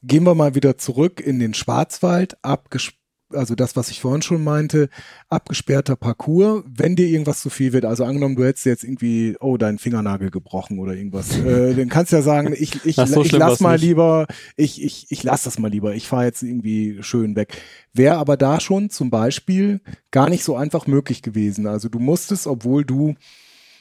gehen 0.01 0.23
wir 0.23 0.33
mal 0.33 0.55
wieder 0.55 0.77
zurück 0.77 1.19
in 1.19 1.39
den 1.39 1.53
Schwarzwald, 1.53 2.37
abgesprochen 2.41 3.00
also 3.33 3.55
das, 3.55 3.75
was 3.75 3.89
ich 3.89 4.01
vorhin 4.01 4.21
schon 4.21 4.43
meinte, 4.43 4.89
abgesperrter 5.29 5.95
Parcours, 5.95 6.63
wenn 6.67 6.95
dir 6.95 7.07
irgendwas 7.07 7.41
zu 7.41 7.49
viel 7.49 7.73
wird, 7.73 7.85
also 7.85 8.03
angenommen, 8.03 8.35
du 8.35 8.45
hättest 8.45 8.65
jetzt 8.65 8.83
irgendwie, 8.83 9.35
oh, 9.39 9.57
deinen 9.57 9.77
Fingernagel 9.77 10.31
gebrochen 10.31 10.79
oder 10.79 10.93
irgendwas, 10.93 11.37
äh, 11.45 11.73
dann 11.73 11.89
kannst 11.89 12.11
du 12.11 12.17
ja 12.17 12.21
sagen, 12.21 12.53
ich, 12.57 12.85
ich, 12.85 12.95
so 12.95 13.21
ich 13.21 13.31
lass 13.31 13.59
mal 13.59 13.73
nicht. 13.73 13.83
lieber, 13.83 14.27
ich, 14.55 14.83
ich, 14.83 15.07
ich 15.09 15.23
lass 15.23 15.43
das 15.43 15.59
mal 15.59 15.69
lieber, 15.69 15.95
ich 15.95 16.07
fahre 16.07 16.25
jetzt 16.25 16.43
irgendwie 16.43 16.97
schön 17.01 17.35
weg. 17.35 17.57
Wäre 17.93 18.17
aber 18.17 18.37
da 18.37 18.59
schon 18.59 18.89
zum 18.89 19.09
Beispiel 19.09 19.81
gar 20.11 20.29
nicht 20.29 20.43
so 20.43 20.55
einfach 20.55 20.87
möglich 20.87 21.21
gewesen. 21.21 21.67
Also 21.67 21.89
du 21.89 21.99
musstest, 21.99 22.47
obwohl 22.47 22.85
du 22.85 23.15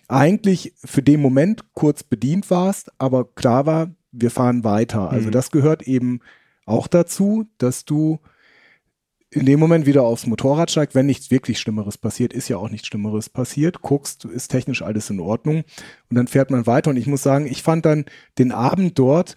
eigentlich 0.09 0.74
für 0.85 1.03
den 1.03 1.20
Moment 1.20 1.64
kurz 1.72 2.03
bedient 2.03 2.51
warst, 2.51 2.90
aber 2.98 3.24
klar 3.24 3.66
war, 3.66 3.94
wir 4.12 4.31
fahren 4.31 4.64
weiter. 4.64 5.11
Also 5.11 5.29
mhm. 5.29 5.33
das 5.33 5.51
gehört 5.51 5.83
eben 5.83 6.20
auch 6.66 6.88
dazu, 6.88 7.46
dass 7.59 7.85
du 7.85 8.18
in 9.33 9.47
dem 9.47 9.61
Moment 9.61 9.87
wieder 9.87 10.03
aufs 10.03 10.27
Motorrad 10.27 10.71
steigt, 10.71 10.95
wenn 10.95 11.07
nichts 11.07 11.31
wirklich 11.31 11.61
Schlimmeres 11.61 11.97
passiert, 11.97 12.33
ist 12.33 12.49
ja 12.49 12.57
auch 12.57 12.69
nichts 12.69 12.88
Schlimmeres 12.88 13.29
passiert, 13.29 13.81
guckst, 13.81 14.25
ist 14.25 14.49
technisch 14.49 14.83
alles 14.83 15.09
in 15.09 15.21
Ordnung 15.21 15.62
und 16.11 16.16
dann 16.16 16.27
fährt 16.27 16.51
man 16.51 16.66
weiter 16.66 16.90
und 16.90 16.97
ich 16.97 17.07
muss 17.07 17.23
sagen, 17.23 17.47
ich 17.47 17.62
fand 17.62 17.87
dann 17.87 18.07
den 18.38 18.51
Abend 18.51 18.99
dort, 18.99 19.37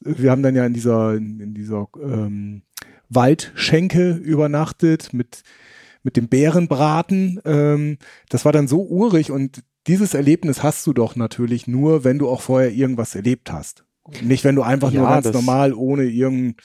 wir 0.00 0.30
haben 0.30 0.42
dann 0.42 0.54
ja 0.54 0.64
in 0.64 0.74
dieser, 0.74 1.14
in 1.14 1.54
dieser 1.54 1.88
ähm, 2.00 2.62
Waldschenke 3.08 4.12
übernachtet 4.12 5.12
mit, 5.12 5.42
mit 6.04 6.16
dem 6.16 6.28
Bärenbraten, 6.28 7.40
ähm, 7.44 7.98
das 8.28 8.44
war 8.44 8.52
dann 8.52 8.68
so 8.68 8.82
urig 8.82 9.32
und 9.32 9.64
dieses 9.88 10.14
Erlebnis 10.14 10.62
hast 10.62 10.86
du 10.86 10.92
doch 10.92 11.16
natürlich 11.16 11.66
nur, 11.66 12.04
wenn 12.04 12.18
du 12.18 12.28
auch 12.28 12.40
vorher 12.40 12.70
irgendwas 12.70 13.16
erlebt 13.16 13.50
hast. 13.50 13.84
Nicht, 14.22 14.44
wenn 14.44 14.54
du 14.54 14.62
einfach 14.62 14.92
ja, 14.92 15.00
nur 15.00 15.08
ganz 15.08 15.32
normal 15.32 15.72
ohne 15.74 16.04
irgendein 16.04 16.56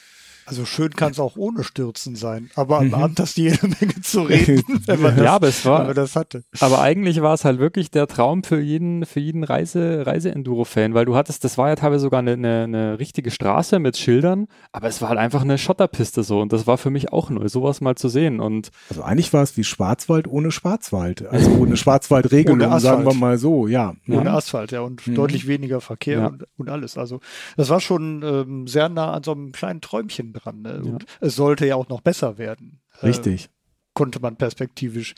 also 0.48 0.64
schön 0.64 0.92
kann 0.92 1.12
es 1.12 1.20
auch 1.20 1.36
ohne 1.36 1.66
Stürzen 1.66 2.16
sein, 2.16 2.50
aber 2.56 2.78
am 2.78 2.88
mhm. 2.88 2.94
Abend 2.94 3.20
hast 3.20 3.36
du 3.36 3.42
jede 3.42 3.68
Menge 3.68 4.00
zu 4.02 4.22
reden, 4.22 4.64
wenn 4.86 5.02
man 5.02 5.18
das, 5.18 5.26
ja, 5.26 5.34
aber 5.34 5.48
es 5.50 5.66
war, 5.66 5.94
das 5.94 6.16
hatte. 6.16 6.46
Aber 6.62 6.80
eigentlich 6.80 7.22
war 7.22 7.34
es 7.34 7.44
halt 7.44 7.60
wirklich 7.60 7.92
der 7.92 8.08
Traum 8.08 8.46
für 8.46 8.62
jeden, 8.62 9.06
für 9.06 9.20
jeden 9.20 9.44
Reise, 9.44 10.06
Reise-Enduro-Fan, 10.06 10.94
weil 10.94 11.04
du 11.04 11.18
hattest, 11.18 11.44
das 11.44 11.58
war 11.58 11.68
ja 11.68 11.76
teilweise 11.76 12.04
sogar 12.04 12.20
eine, 12.20 12.34
eine, 12.34 12.64
eine, 12.64 12.98
richtige 12.98 13.30
Straße 13.30 13.80
mit 13.80 13.98
Schildern, 13.98 14.48
aber 14.72 14.88
es 14.88 15.02
war 15.02 15.10
halt 15.10 15.20
einfach 15.20 15.42
eine 15.42 15.58
Schotterpiste 15.58 16.24
so 16.24 16.40
und 16.40 16.54
das 16.54 16.66
war 16.66 16.78
für 16.78 16.92
mich 16.92 17.12
auch 17.12 17.30
neu, 17.30 17.50
sowas 17.50 17.82
mal 17.82 17.96
zu 17.96 18.08
sehen 18.08 18.40
und. 18.40 18.70
Also 18.90 19.04
eigentlich 19.04 19.34
war 19.34 19.44
es 19.44 19.58
wie 19.58 19.66
Schwarzwald 19.66 20.30
ohne 20.30 20.52
Schwarzwald, 20.52 21.28
also 21.28 21.52
ohne 21.52 21.76
Schwarzwaldregelung, 21.76 22.80
sagen 22.80 23.06
wir 23.06 23.14
mal 23.14 23.38
so, 23.38 23.68
ja. 23.68 23.96
Ohne 24.08 24.24
ja. 24.24 24.36
Asphalt, 24.36 24.72
ja, 24.72 24.80
und 24.80 25.06
mhm. 25.06 25.16
deutlich 25.16 25.46
weniger 25.46 25.82
Verkehr 25.82 26.20
ja. 26.20 26.28
und, 26.28 26.46
und, 26.58 26.70
alles. 26.70 26.98
Also 26.98 27.20
das 27.58 27.68
war 27.68 27.82
schon 27.82 28.24
ähm, 28.24 28.68
sehr 28.68 28.88
nah 28.88 29.12
an 29.12 29.24
so 29.24 29.34
einem 29.34 29.52
kleinen 29.52 29.82
Träumchen 29.82 30.37
dran. 30.40 30.62
Ne? 30.62 30.82
Ja. 30.84 30.92
Und 30.92 31.06
es 31.20 31.36
sollte 31.36 31.66
ja 31.66 31.76
auch 31.76 31.90
noch 31.90 32.02
besser 32.02 32.38
werden. 32.38 32.82
Richtig. 33.04 33.46
Äh, 33.46 33.50
konnte 33.94 34.20
man 34.20 34.36
perspektivisch, 34.36 35.16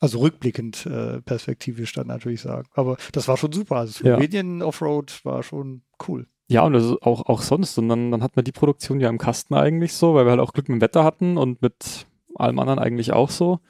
also 0.00 0.18
rückblickend 0.18 0.86
äh, 0.86 1.20
perspektivisch 1.22 1.92
dann 1.92 2.08
natürlich 2.08 2.40
sagen. 2.40 2.68
Aber 2.74 2.96
das 3.12 3.28
war 3.28 3.36
schon 3.36 3.52
super. 3.52 3.76
Also 3.76 3.92
Slowenien 3.92 4.60
ja. 4.60 4.66
Offroad 4.66 5.24
war 5.24 5.42
schon 5.42 5.82
cool. 6.08 6.26
Ja, 6.48 6.62
und 6.62 6.74
das 6.74 6.84
auch, 7.02 7.26
auch 7.26 7.42
sonst. 7.42 7.78
Und 7.78 7.88
dann, 7.88 8.10
dann 8.10 8.22
hat 8.22 8.36
man 8.36 8.44
die 8.44 8.52
Produktion 8.52 9.00
ja 9.00 9.08
im 9.08 9.18
Kasten 9.18 9.54
eigentlich 9.54 9.94
so, 9.94 10.14
weil 10.14 10.26
wir 10.26 10.30
halt 10.30 10.40
auch 10.40 10.52
Glück 10.52 10.68
mit 10.68 10.78
dem 10.78 10.80
Wetter 10.80 11.04
hatten 11.04 11.36
und 11.36 11.62
mit 11.62 12.06
allem 12.34 12.58
anderen 12.58 12.78
eigentlich 12.78 13.12
auch 13.12 13.30
so. 13.30 13.60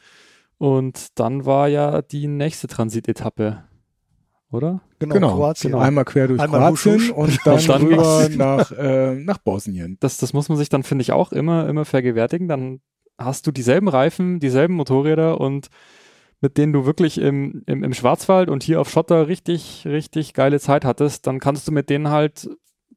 Und 0.59 1.19
dann 1.19 1.45
war 1.45 1.69
ja 1.69 2.03
die 2.03 2.27
nächste 2.27 2.67
Transitetappe 2.67 3.65
oder? 4.57 4.81
Genau, 4.99 5.15
genau. 5.15 5.35
Kroatien. 5.37 5.73
Genau. 5.73 5.83
Einmal 5.83 6.05
quer 6.05 6.29
durch 6.29 6.41
Einmal 6.41 6.61
Kroatien 6.61 6.95
Husch, 6.95 7.11
Husch. 7.11 7.11
und 7.11 7.39
dann, 7.47 7.65
dann 7.65 7.83
rüber 7.83 8.29
nach, 8.35 8.73
äh, 8.73 9.15
nach 9.15 9.39
Bosnien. 9.39 9.97
Das, 10.01 10.19
das 10.19 10.33
muss 10.33 10.49
man 10.49 10.59
sich 10.59 10.69
dann, 10.69 10.83
finde 10.83 11.03
ich, 11.03 11.13
auch 11.13 11.33
immer, 11.33 11.69
immer 11.69 11.85
vergewärtigen. 11.85 12.49
Dann 12.49 12.81
hast 13.19 13.47
du 13.47 13.53
dieselben 13.53 13.89
Reifen, 13.89 14.41
dieselben 14.41 14.75
Motorräder 14.75 15.41
und 15.41 15.69
mit 16.41 16.59
denen 16.59 16.73
du 16.73 16.85
wirklich 16.85 17.19
im, 17.19 17.63
im, 17.67 17.83
im 17.83 17.95
Schwarzwald 17.95 18.51
und 18.51 18.63
hier 18.63 18.81
auf 18.81 18.91
Schotter 18.91 19.29
richtig, 19.29 19.85
richtig 19.87 20.35
geile 20.35 20.61
Zeit 20.61 20.85
hattest, 20.85 21.27
dann 21.27 21.41
kannst 21.41 21.67
du 21.67 21.73
mit 21.73 21.89
denen 21.89 22.11
halt 22.11 22.49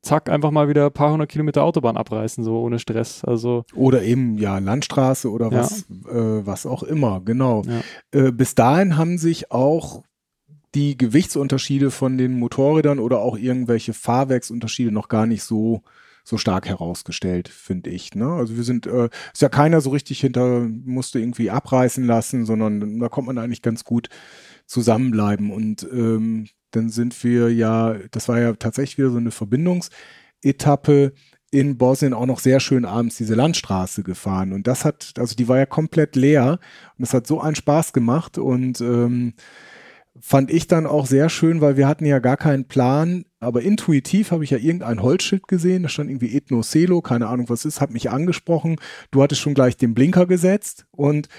zack, 0.01 0.29
einfach 0.29 0.51
mal 0.51 0.69
wieder 0.69 0.87
ein 0.87 0.93
paar 0.93 1.11
hundert 1.11 1.29
Kilometer 1.29 1.63
Autobahn 1.63 1.97
abreißen, 1.97 2.43
so 2.43 2.59
ohne 2.61 2.79
Stress. 2.79 3.23
Also 3.23 3.63
oder 3.75 4.03
eben 4.03 4.37
ja 4.37 4.57
Landstraße 4.59 5.29
oder 5.29 5.51
was, 5.51 5.85
ja. 5.89 6.11
äh, 6.11 6.45
was 6.45 6.65
auch 6.65 6.83
immer, 6.83 7.21
genau. 7.23 7.63
Ja. 7.63 8.27
Äh, 8.27 8.31
bis 8.31 8.55
dahin 8.55 8.97
haben 8.97 9.17
sich 9.17 9.51
auch 9.51 10.03
die 10.75 10.97
Gewichtsunterschiede 10.97 11.91
von 11.91 12.17
den 12.17 12.37
Motorrädern 12.39 12.99
oder 12.99 13.19
auch 13.19 13.37
irgendwelche 13.37 13.93
Fahrwerksunterschiede 13.93 14.91
noch 14.91 15.07
gar 15.07 15.25
nicht 15.25 15.43
so 15.43 15.83
so 16.23 16.37
stark 16.37 16.67
herausgestellt, 16.67 17.49
finde 17.49 17.89
ich. 17.89 18.13
Ne? 18.13 18.31
Also 18.31 18.55
wir 18.55 18.63
sind, 18.63 18.85
äh, 18.85 19.09
ist 19.33 19.41
ja 19.41 19.49
keiner 19.49 19.81
so 19.81 19.89
richtig 19.89 20.19
hinter, 20.21 20.67
musste 20.85 21.19
irgendwie 21.19 21.49
abreißen 21.49 22.05
lassen, 22.05 22.45
sondern 22.45 22.99
da 22.99 23.09
kommt 23.09 23.27
man 23.27 23.39
eigentlich 23.39 23.63
ganz 23.63 23.83
gut 23.83 24.09
zusammenbleiben. 24.67 25.51
Und 25.51 25.87
ähm, 25.91 26.47
dann 26.71 26.89
sind 26.89 27.23
wir 27.23 27.51
ja, 27.51 27.95
das 28.11 28.27
war 28.27 28.39
ja 28.39 28.53
tatsächlich 28.53 28.99
wieder 28.99 29.09
so 29.09 29.17
eine 29.17 29.31
Verbindungsetappe 29.31 31.13
in 31.51 31.79
Bosnien 31.79 32.13
auch 32.13 32.27
noch 32.27 32.39
sehr 32.39 32.59
schön 32.59 32.85
abends 32.85 33.17
diese 33.17 33.33
Landstraße 33.33 34.03
gefahren. 34.03 34.53
Und 34.53 34.67
das 34.67 34.85
hat, 34.85 35.13
also 35.17 35.35
die 35.35 35.47
war 35.47 35.57
ja 35.57 35.65
komplett 35.65 36.15
leer 36.15 36.59
und 36.97 37.01
das 37.01 37.13
hat 37.13 37.25
so 37.25 37.41
einen 37.41 37.55
Spaß 37.55 37.91
gemacht 37.91 38.37
und 38.37 38.81
ähm, 38.81 39.33
fand 40.19 40.51
ich 40.51 40.67
dann 40.67 40.85
auch 40.85 41.05
sehr 41.05 41.29
schön, 41.29 41.61
weil 41.61 41.77
wir 41.77 41.87
hatten 41.87 42.05
ja 42.05 42.19
gar 42.19 42.37
keinen 42.37 42.65
Plan, 42.65 43.25
aber 43.39 43.61
intuitiv 43.61 44.31
habe 44.31 44.43
ich 44.43 44.49
ja 44.49 44.57
irgendein 44.57 45.01
Holzschild 45.01 45.47
gesehen, 45.47 45.83
da 45.83 45.89
stand 45.89 46.09
irgendwie 46.09 46.35
Ethno 46.35 46.61
Celo, 46.61 47.01
keine 47.01 47.27
Ahnung 47.27 47.47
was 47.49 47.63
ist, 47.63 47.79
hat 47.79 47.91
mich 47.91 48.09
angesprochen. 48.09 48.77
Du 49.11 49.23
hattest 49.23 49.41
schon 49.41 49.53
gleich 49.53 49.77
den 49.77 49.93
Blinker 49.93 50.25
gesetzt 50.25 50.85
und 50.91 51.29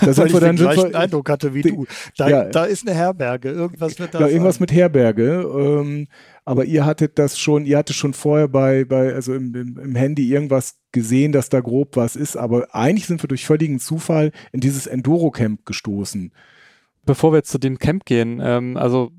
da 0.00 0.12
sind 0.12 0.32
wir 0.32 0.40
dann 0.40 0.56
den 0.56 0.64
gleichen 0.66 0.92
wir, 0.92 0.98
Eindruck 0.98 1.30
hatte 1.30 1.54
wie 1.54 1.62
die, 1.62 1.70
du. 1.70 1.86
Da, 2.16 2.28
ja, 2.28 2.44
da, 2.44 2.64
ist 2.64 2.86
eine 2.86 2.96
Herberge, 2.96 3.50
irgendwas 3.50 3.98
wird 3.98 4.14
da. 4.14 4.20
Ja, 4.20 4.28
irgendwas 4.28 4.58
mit 4.58 4.72
Herberge. 4.72 5.46
Ähm, 5.56 6.08
aber 6.44 6.64
ihr 6.64 6.84
hattet 6.84 7.18
das 7.18 7.38
schon, 7.38 7.64
ihr 7.64 7.78
hattet 7.78 7.96
schon 7.96 8.14
vorher 8.14 8.48
bei, 8.48 8.84
bei 8.84 9.14
also 9.14 9.32
im, 9.34 9.54
im, 9.54 9.78
im 9.78 9.94
Handy 9.94 10.28
irgendwas 10.28 10.76
gesehen, 10.92 11.32
dass 11.32 11.48
da 11.48 11.60
grob 11.60 11.96
was 11.96 12.16
ist, 12.16 12.36
aber 12.36 12.74
eigentlich 12.74 13.06
sind 13.06 13.22
wir 13.22 13.28
durch 13.28 13.46
völligen 13.46 13.78
Zufall 13.78 14.32
in 14.52 14.60
dieses 14.60 14.86
Enduro-Camp 14.86 15.64
gestoßen. 15.64 16.32
Bevor 17.06 17.32
wir 17.32 17.38
jetzt 17.38 17.50
zu 17.50 17.58
dem 17.58 17.78
Camp 17.78 18.04
gehen, 18.04 18.40
ähm, 18.42 18.76
also 18.76 19.10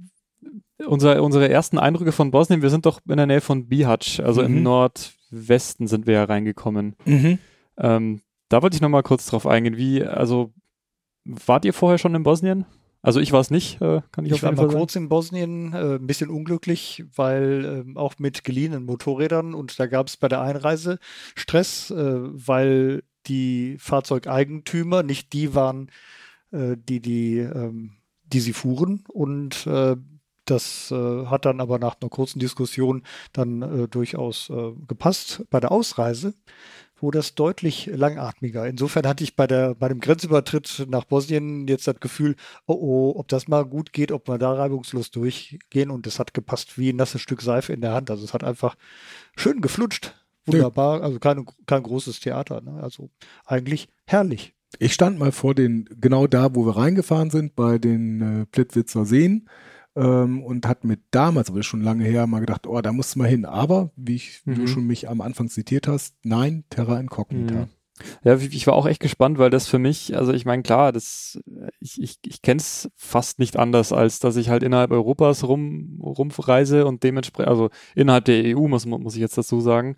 unsere, 0.85 1.21
unsere 1.21 1.49
ersten 1.49 1.77
Eindrücke 1.77 2.11
von 2.11 2.31
Bosnien, 2.31 2.61
wir 2.61 2.69
sind 2.69 2.85
doch 2.85 2.99
in 3.07 3.17
der 3.17 3.27
Nähe 3.27 3.41
von 3.41 3.67
Bihać, 3.67 4.21
also 4.23 4.41
mhm. 4.41 4.47
im 4.47 4.63
Nordwesten 4.63 5.87
sind 5.87 6.07
wir 6.07 6.15
ja 6.15 6.23
reingekommen. 6.25 6.95
Mhm. 7.05 7.39
Ähm, 7.77 8.21
da 8.49 8.61
wollte 8.61 8.75
ich 8.75 8.81
nochmal 8.81 9.03
kurz 9.03 9.25
drauf 9.27 9.47
eingehen. 9.47 9.77
Wie, 9.77 10.03
also, 10.03 10.53
wart 11.23 11.65
ihr 11.65 11.73
vorher 11.73 11.97
schon 11.97 12.15
in 12.15 12.23
Bosnien? 12.23 12.65
Also 13.05 13.19
ich 13.19 13.31
war 13.31 13.39
es 13.39 13.51
nicht, 13.51 13.79
äh, 13.81 14.01
kann 14.11 14.25
ich, 14.25 14.31
ich 14.31 14.33
auf 14.33 14.41
jeden 14.41 14.57
war 14.57 14.65
mal 14.65 14.75
kurz 14.75 14.95
in 14.95 15.09
Bosnien, 15.09 15.73
äh, 15.73 15.95
ein 15.97 16.07
bisschen 16.07 16.31
unglücklich, 16.31 17.03
weil 17.15 17.85
äh, 17.95 17.99
auch 17.99 18.15
mit 18.17 18.43
geliehenen 18.43 18.83
Motorrädern 18.83 19.53
und 19.53 19.79
da 19.79 19.85
gab 19.85 20.07
es 20.07 20.17
bei 20.17 20.27
der 20.27 20.41
Einreise 20.41 20.97
Stress, 21.35 21.91
äh, 21.91 21.95
weil 21.97 23.03
die 23.27 23.77
Fahrzeugeigentümer 23.77 25.03
nicht 25.03 25.33
die 25.33 25.53
waren, 25.53 25.91
die 26.55 26.99
die, 26.99 27.39
ähm, 27.39 27.91
die 28.23 28.39
sie 28.39 28.53
fuhren 28.53 29.03
und 29.07 29.67
äh, 29.67 29.95
das 30.47 30.91
hat 30.91 31.45
dann 31.45 31.59
aber 31.59 31.79
nach 31.79 31.95
einer 31.99 32.11
kurzen 32.11 32.37
Diskussion 32.37 33.01
dann 33.33 33.87
durchaus 33.89 34.53
gepasst 34.87 35.43
bei 35.49 35.59
der 35.59 35.71
Ausreise 35.71 36.35
wo 36.97 37.11
das 37.11 37.35
deutlich 37.35 37.87
langatmiger. 37.87 38.67
Insofern 38.67 39.05
hatte 39.05 39.23
ich 39.23 39.35
bei, 39.35 39.47
der, 39.47 39.75
bei 39.75 39.89
dem 39.89 39.99
Grenzübertritt 39.99 40.87
nach 40.89 41.03
Bosnien 41.03 41.67
jetzt 41.67 41.87
das 41.87 41.99
Gefühl, 41.99 42.35
oh 42.67 42.73
oh, 42.73 43.13
ob 43.19 43.27
das 43.27 43.47
mal 43.47 43.65
gut 43.65 43.91
geht, 43.91 44.11
ob 44.11 44.27
wir 44.27 44.37
da 44.37 44.53
reibungslos 44.53 45.11
durchgehen. 45.11 45.91
Und 45.91 46.07
es 46.07 46.19
hat 46.19 46.33
gepasst 46.33 46.77
wie 46.77 46.91
ein 46.91 46.95
nasses 46.95 47.21
Stück 47.21 47.41
Seife 47.41 47.73
in 47.73 47.81
der 47.81 47.93
Hand. 47.93 48.09
Also 48.09 48.23
es 48.23 48.33
hat 48.33 48.43
einfach 48.43 48.75
schön 49.35 49.61
geflutscht. 49.61 50.15
Wunderbar. 50.45 51.01
Also 51.01 51.19
kein, 51.19 51.45
kein 51.65 51.83
großes 51.83 52.21
Theater. 52.21 52.61
Ne? 52.61 52.79
Also 52.81 53.09
eigentlich 53.45 53.89
herrlich. 54.05 54.54
Ich 54.79 54.93
stand 54.93 55.19
mal 55.19 55.31
vor 55.31 55.55
den, 55.55 55.87
genau 55.99 56.27
da, 56.27 56.55
wo 56.55 56.65
wir 56.65 56.77
reingefahren 56.77 57.29
sind, 57.29 57.55
bei 57.55 57.77
den 57.77 58.21
äh, 58.21 58.45
Plitwitzer 58.45 59.05
Seen 59.05 59.47
ähm, 59.95 60.43
und 60.43 60.67
hat 60.67 60.83
mir 60.83 60.97
damals, 61.11 61.49
aber 61.49 61.63
schon 61.63 61.81
lange 61.81 62.03
her, 62.03 62.27
mal 62.27 62.39
gedacht, 62.39 62.67
oh, 62.67 62.81
da 62.81 62.91
musst 62.91 63.15
du 63.15 63.19
mal 63.19 63.29
hin. 63.29 63.45
Aber, 63.45 63.91
wie, 63.95 64.15
ich, 64.15 64.41
mhm. 64.45 64.55
du 64.55 64.67
schon 64.67 64.85
mich 64.85 65.07
am 65.07 65.21
Anfang 65.21 65.49
zitiert 65.49 65.87
hast, 65.87 66.15
nein, 66.23 66.65
Terra 66.69 66.99
Incognita. 66.99 67.55
Mhm. 67.55 67.67
Ja, 68.25 68.35
ich 68.35 68.67
war 68.67 68.73
auch 68.73 68.87
echt 68.87 68.99
gespannt, 68.99 69.37
weil 69.37 69.49
das 69.49 69.67
für 69.67 69.79
mich, 69.79 70.17
also 70.17 70.33
ich 70.33 70.43
meine, 70.45 70.63
klar, 70.63 70.91
das, 70.91 71.39
ich, 71.79 72.01
ich, 72.01 72.19
ich 72.25 72.41
kenne 72.41 72.59
es 72.59 72.89
fast 72.97 73.39
nicht 73.39 73.55
anders, 73.55 73.93
als 73.93 74.19
dass 74.19 74.35
ich 74.35 74.49
halt 74.49 74.63
innerhalb 74.63 74.91
Europas 74.91 75.45
rum, 75.45 76.01
rumreise 76.01 76.85
und 76.85 77.03
dementsprechend, 77.03 77.47
also 77.47 77.69
innerhalb 77.95 78.25
der 78.25 78.57
EU 78.57 78.67
muss, 78.67 78.85
muss 78.85 79.15
ich 79.15 79.21
jetzt 79.21 79.37
dazu 79.37 79.61
sagen. 79.61 79.95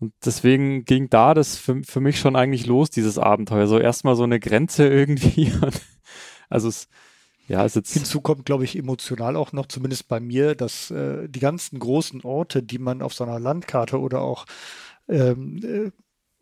Und 0.00 0.12
deswegen 0.24 0.84
ging 0.84 1.10
da 1.10 1.34
das 1.34 1.56
für, 1.56 1.82
für 1.82 2.00
mich 2.00 2.20
schon 2.20 2.36
eigentlich 2.36 2.66
los, 2.66 2.90
dieses 2.90 3.18
Abenteuer. 3.18 3.66
So 3.66 3.78
erstmal 3.78 4.14
so 4.14 4.22
eine 4.22 4.38
Grenze 4.38 4.86
irgendwie. 4.88 5.52
also 6.48 6.68
es, 6.68 6.88
ja, 7.48 7.64
ist 7.64 7.76
jetzt 7.76 7.92
Hinzu 7.92 8.20
kommt, 8.20 8.44
glaube 8.44 8.64
ich, 8.64 8.76
emotional 8.76 9.34
auch 9.34 9.52
noch, 9.52 9.66
zumindest 9.66 10.06
bei 10.08 10.20
mir, 10.20 10.54
dass 10.54 10.90
äh, 10.90 11.28
die 11.28 11.40
ganzen 11.40 11.78
großen 11.78 12.22
Orte, 12.22 12.62
die 12.62 12.78
man 12.78 13.02
auf 13.02 13.14
so 13.14 13.24
einer 13.24 13.40
Landkarte 13.40 13.98
oder 13.98 14.20
auch, 14.20 14.44
ähm, 15.08 15.60
äh, 15.64 15.90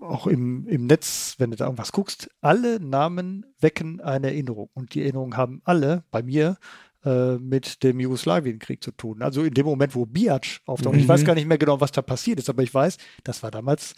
auch 0.05 0.27
im, 0.27 0.67
im 0.67 0.87
Netz, 0.87 1.37
wenn 1.39 1.53
du 1.53 1.57
da 1.57 1.65
irgendwas 1.65 1.93
guckst, 1.93 2.29
alle 2.43 2.81
Namen 2.81 3.47
wecken 3.61 4.01
eine 4.01 4.27
Erinnerung. 4.27 4.69
Und 4.75 4.95
die 4.95 5.03
Erinnerungen 5.03 5.39
haben 5.39 5.63
alle 5.65 6.05
bei 6.11 6.23
mir 6.23 6.59
äh, 7.07 7.39
mit 7.39 7.85
dem 7.85 8.01
Jugoslawienkrieg 8.01 8.83
zu 8.83 8.91
tun. 8.91 9.23
Also 9.23 9.45
in 9.45 9.55
dem 9.55 9.65
Moment, 9.65 9.95
wo 9.95 10.07
Biac 10.07 10.61
auftaucht. 10.67 10.95
Mhm. 10.95 11.01
Ich 11.01 11.09
weiß 11.09 11.21
mhm. 11.23 11.25
gar 11.25 11.35
nicht 11.37 11.47
mehr 11.47 11.57
genau, 11.57 11.81
was 11.81 11.93
da 11.93 12.03
passiert 12.03 12.41
ist, 12.41 12.51
aber 12.51 12.65
ich 12.65 12.75
weiß, 12.75 12.99
das 13.23 13.45
war 13.45 13.53
damals 13.53 13.95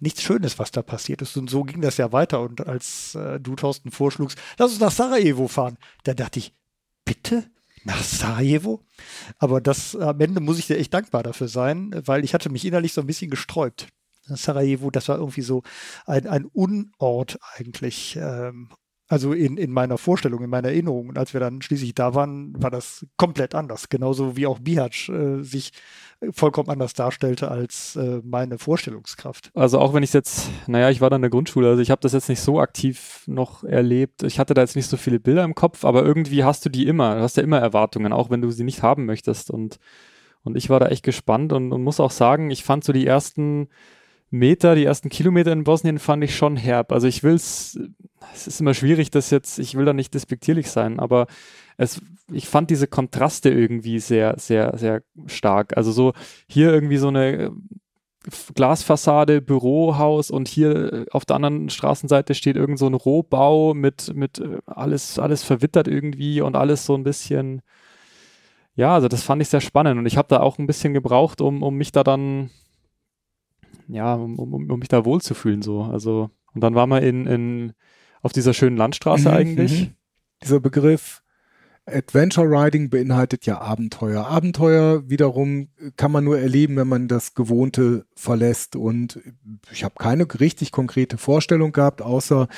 nichts 0.00 0.22
Schönes, 0.22 0.58
was 0.58 0.70
da 0.70 0.82
passiert 0.82 1.22
ist. 1.22 1.38
Und 1.38 1.48
so 1.48 1.64
ging 1.64 1.80
das 1.80 1.96
ja 1.96 2.12
weiter. 2.12 2.42
Und 2.42 2.66
als 2.66 3.14
äh, 3.14 3.40
du, 3.40 3.56
Thorsten, 3.56 3.90
vorschlugst, 3.90 4.38
lass 4.58 4.72
uns 4.72 4.80
nach 4.80 4.92
Sarajevo 4.92 5.48
fahren, 5.48 5.78
da 6.04 6.12
dachte 6.12 6.38
ich, 6.38 6.54
bitte? 7.06 7.50
Nach 7.84 8.02
Sarajevo? 8.02 8.84
Aber 9.38 9.62
das 9.62 9.96
am 9.96 10.20
Ende 10.20 10.40
muss 10.40 10.58
ich 10.58 10.66
dir 10.66 10.76
echt 10.76 10.92
dankbar 10.92 11.22
dafür 11.22 11.48
sein, 11.48 11.98
weil 12.04 12.24
ich 12.24 12.34
hatte 12.34 12.50
mich 12.50 12.66
innerlich 12.66 12.92
so 12.92 13.00
ein 13.00 13.06
bisschen 13.06 13.30
gesträubt. 13.30 13.88
Sarajevo, 14.26 14.90
das 14.90 15.08
war 15.08 15.16
irgendwie 15.16 15.40
so 15.40 15.62
ein, 16.04 16.26
ein 16.26 16.44
Unort 16.44 17.38
eigentlich. 17.56 18.16
Ähm, 18.20 18.68
also 19.10 19.32
in, 19.32 19.56
in 19.56 19.72
meiner 19.72 19.98
Vorstellung, 19.98 20.40
in 20.44 20.50
meiner 20.50 20.68
Erinnerung. 20.68 21.08
Und 21.08 21.18
als 21.18 21.34
wir 21.34 21.40
dann 21.40 21.60
schließlich 21.62 21.94
da 21.96 22.14
waren, 22.14 22.54
war 22.62 22.70
das 22.70 23.04
komplett 23.16 23.56
anders. 23.56 23.88
Genauso 23.88 24.36
wie 24.36 24.46
auch 24.46 24.60
Bihać 24.60 25.08
äh, 25.08 25.42
sich 25.42 25.72
vollkommen 26.30 26.68
anders 26.68 26.94
darstellte 26.94 27.50
als 27.50 27.96
äh, 27.96 28.20
meine 28.22 28.56
Vorstellungskraft. 28.58 29.50
Also 29.52 29.80
auch 29.80 29.94
wenn 29.94 30.04
ich 30.04 30.12
jetzt, 30.12 30.48
naja, 30.68 30.90
ich 30.90 31.00
war 31.00 31.10
dann 31.10 31.18
in 31.18 31.22
der 31.22 31.30
Grundschule, 31.30 31.70
also 31.70 31.82
ich 31.82 31.90
habe 31.90 32.02
das 32.02 32.12
jetzt 32.12 32.28
nicht 32.28 32.40
so 32.40 32.60
aktiv 32.60 33.24
noch 33.26 33.64
erlebt. 33.64 34.22
Ich 34.22 34.38
hatte 34.38 34.54
da 34.54 34.60
jetzt 34.60 34.76
nicht 34.76 34.88
so 34.88 34.96
viele 34.96 35.18
Bilder 35.18 35.42
im 35.42 35.56
Kopf, 35.56 35.84
aber 35.84 36.04
irgendwie 36.04 36.44
hast 36.44 36.64
du 36.64 36.68
die 36.68 36.86
immer. 36.86 37.16
Du 37.16 37.22
hast 37.22 37.36
ja 37.36 37.42
immer 37.42 37.58
Erwartungen, 37.58 38.12
auch 38.12 38.30
wenn 38.30 38.42
du 38.42 38.52
sie 38.52 38.64
nicht 38.64 38.84
haben 38.84 39.06
möchtest. 39.06 39.50
Und, 39.50 39.80
und 40.44 40.56
ich 40.56 40.70
war 40.70 40.78
da 40.78 40.86
echt 40.86 41.02
gespannt 41.02 41.52
und, 41.52 41.72
und 41.72 41.82
muss 41.82 41.98
auch 41.98 42.12
sagen, 42.12 42.52
ich 42.52 42.62
fand 42.62 42.84
so 42.84 42.92
die 42.92 43.08
ersten 43.08 43.70
Meter, 44.30 44.76
die 44.76 44.84
ersten 44.84 45.08
Kilometer 45.08 45.52
in 45.52 45.64
Bosnien 45.64 45.98
fand 45.98 46.22
ich 46.22 46.36
schon 46.36 46.56
herb. 46.56 46.92
Also 46.92 47.08
ich 47.08 47.22
will's, 47.22 47.78
es 48.32 48.46
ist 48.46 48.60
immer 48.60 48.74
schwierig, 48.74 49.10
das 49.10 49.30
jetzt, 49.30 49.58
ich 49.58 49.76
will 49.76 49.84
da 49.84 49.92
nicht 49.92 50.14
despektierlich 50.14 50.70
sein, 50.70 51.00
aber 51.00 51.26
es, 51.76 52.00
ich 52.32 52.46
fand 52.48 52.70
diese 52.70 52.86
Kontraste 52.86 53.50
irgendwie 53.50 53.98
sehr, 53.98 54.38
sehr, 54.38 54.76
sehr 54.78 55.02
stark. 55.26 55.76
Also 55.76 55.90
so 55.90 56.12
hier 56.46 56.72
irgendwie 56.72 56.98
so 56.98 57.08
eine 57.08 57.32
äh, 57.32 57.50
Glasfassade, 58.54 59.40
Bürohaus 59.40 60.30
und 60.30 60.46
hier 60.46 60.92
äh, 60.92 61.06
auf 61.10 61.24
der 61.24 61.36
anderen 61.36 61.70
Straßenseite 61.70 62.34
steht 62.34 62.56
irgend 62.56 62.78
so 62.78 62.86
ein 62.86 62.94
Rohbau 62.94 63.74
mit, 63.74 64.14
mit 64.14 64.38
äh, 64.38 64.58
alles, 64.66 65.18
alles 65.18 65.42
verwittert 65.42 65.88
irgendwie 65.88 66.40
und 66.40 66.54
alles 66.54 66.86
so 66.86 66.94
ein 66.94 67.02
bisschen, 67.02 67.62
ja, 68.76 68.94
also 68.94 69.08
das 69.08 69.22
fand 69.22 69.42
ich 69.42 69.48
sehr 69.48 69.60
spannend 69.60 69.98
und 69.98 70.06
ich 70.06 70.16
habe 70.16 70.28
da 70.28 70.40
auch 70.40 70.58
ein 70.58 70.66
bisschen 70.66 70.94
gebraucht, 70.94 71.40
um, 71.40 71.62
um 71.62 71.76
mich 71.76 71.92
da 71.92 72.04
dann 72.04 72.50
ja, 73.92 74.14
um, 74.14 74.38
um, 74.38 74.70
um 74.70 74.78
mich 74.78 74.88
da 74.88 75.04
wohlzufühlen 75.04 75.62
so. 75.62 75.82
Also, 75.82 76.30
und 76.54 76.62
dann 76.62 76.74
waren 76.74 76.88
wir 76.90 77.02
in, 77.02 77.26
in 77.26 77.72
auf 78.22 78.32
dieser 78.32 78.54
schönen 78.54 78.76
Landstraße 78.76 79.28
mhm, 79.28 79.34
eigentlich. 79.34 79.80
Mhm. 79.82 79.90
Dieser 80.42 80.60
Begriff 80.60 81.22
Adventure 81.86 82.46
Riding 82.46 82.90
beinhaltet 82.90 83.46
ja 83.46 83.60
Abenteuer. 83.60 84.26
Abenteuer 84.26 85.08
wiederum 85.08 85.68
kann 85.96 86.12
man 86.12 86.24
nur 86.24 86.38
erleben, 86.38 86.76
wenn 86.76 86.88
man 86.88 87.08
das 87.08 87.34
Gewohnte 87.34 88.06
verlässt. 88.14 88.76
Und 88.76 89.20
ich 89.72 89.84
habe 89.84 89.94
keine 89.98 90.26
richtig 90.38 90.72
konkrete 90.72 91.18
Vorstellung 91.18 91.72
gehabt, 91.72 92.02
außer 92.02 92.48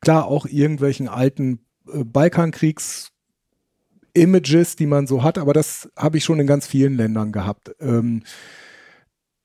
klar 0.00 0.26
auch 0.26 0.46
irgendwelchen 0.46 1.08
alten 1.08 1.60
äh, 1.92 2.04
Balkankriegs 2.04 3.12
Images, 4.12 4.74
die 4.74 4.86
man 4.86 5.06
so 5.06 5.22
hat, 5.22 5.38
aber 5.38 5.52
das 5.52 5.88
habe 5.96 6.18
ich 6.18 6.24
schon 6.24 6.40
in 6.40 6.46
ganz 6.48 6.66
vielen 6.66 6.96
Ländern 6.96 7.30
gehabt. 7.30 7.74
Ähm, 7.80 8.24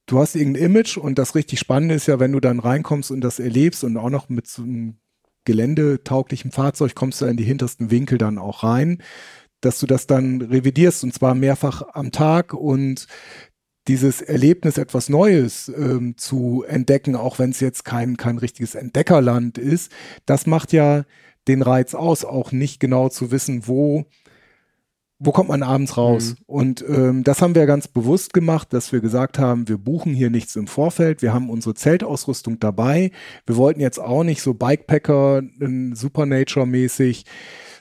du 0.05 0.19
hast 0.19 0.35
irgendein 0.35 0.63
Image 0.63 0.97
und 0.97 1.17
das 1.17 1.35
richtig 1.35 1.59
Spannende 1.59 1.95
ist 1.95 2.07
ja, 2.07 2.19
wenn 2.19 2.31
du 2.31 2.39
dann 2.39 2.59
reinkommst 2.59 3.11
und 3.11 3.21
das 3.21 3.39
erlebst 3.39 3.83
und 3.83 3.97
auch 3.97 4.09
noch 4.09 4.29
mit 4.29 4.47
so 4.47 4.63
einem 4.63 4.97
geländetauglichen 5.45 6.51
Fahrzeug 6.51 6.95
kommst 6.95 7.21
du 7.21 7.25
in 7.25 7.37
die 7.37 7.43
hintersten 7.43 7.91
Winkel 7.91 8.17
dann 8.17 8.37
auch 8.37 8.63
rein, 8.63 9.01
dass 9.61 9.79
du 9.79 9.85
das 9.85 10.07
dann 10.07 10.41
revidierst 10.41 11.03
und 11.03 11.13
zwar 11.13 11.35
mehrfach 11.35 11.83
am 11.93 12.11
Tag 12.11 12.53
und 12.53 13.07
dieses 13.87 14.21
Erlebnis, 14.21 14.79
etwas 14.79 15.09
Neues 15.09 15.71
ähm, 15.75 16.17
zu 16.17 16.63
entdecken, 16.67 17.15
auch 17.15 17.37
wenn 17.37 17.51
es 17.51 17.59
jetzt 17.59 17.85
kein, 17.85 18.17
kein 18.17 18.39
richtiges 18.39 18.73
Entdeckerland 18.73 19.59
ist, 19.59 19.91
das 20.25 20.47
macht 20.47 20.73
ja 20.73 21.05
den 21.47 21.61
Reiz 21.61 21.93
aus, 21.93 22.25
auch 22.25 22.51
nicht 22.51 22.79
genau 22.79 23.09
zu 23.09 23.29
wissen, 23.29 23.67
wo 23.67 24.05
wo 25.17 25.31
kommt 25.31 25.49
man 25.49 25.63
abends 25.63 25.97
raus? 25.97 26.31
Mhm. 26.31 26.43
Und 26.45 26.85
ähm, 26.87 27.23
das 27.23 27.41
haben 27.41 27.55
wir 27.55 27.65
ganz 27.65 27.87
bewusst 27.87 28.33
gemacht, 28.33 28.73
dass 28.73 28.91
wir 28.91 28.99
gesagt 28.99 29.39
haben, 29.39 29.67
wir 29.69 29.77
buchen 29.77 30.13
hier 30.13 30.29
nichts 30.29 30.55
im 30.55 30.67
Vorfeld, 30.67 31.21
wir 31.21 31.33
haben 31.33 31.49
unsere 31.49 31.73
Zeltausrüstung 31.73 32.59
dabei. 32.59 33.11
Wir 33.45 33.55
wollten 33.55 33.79
jetzt 33.79 33.99
auch 33.99 34.23
nicht 34.23 34.41
so 34.41 34.53
Bikepacker, 34.53 35.41
Supernature-mäßig, 35.93 37.25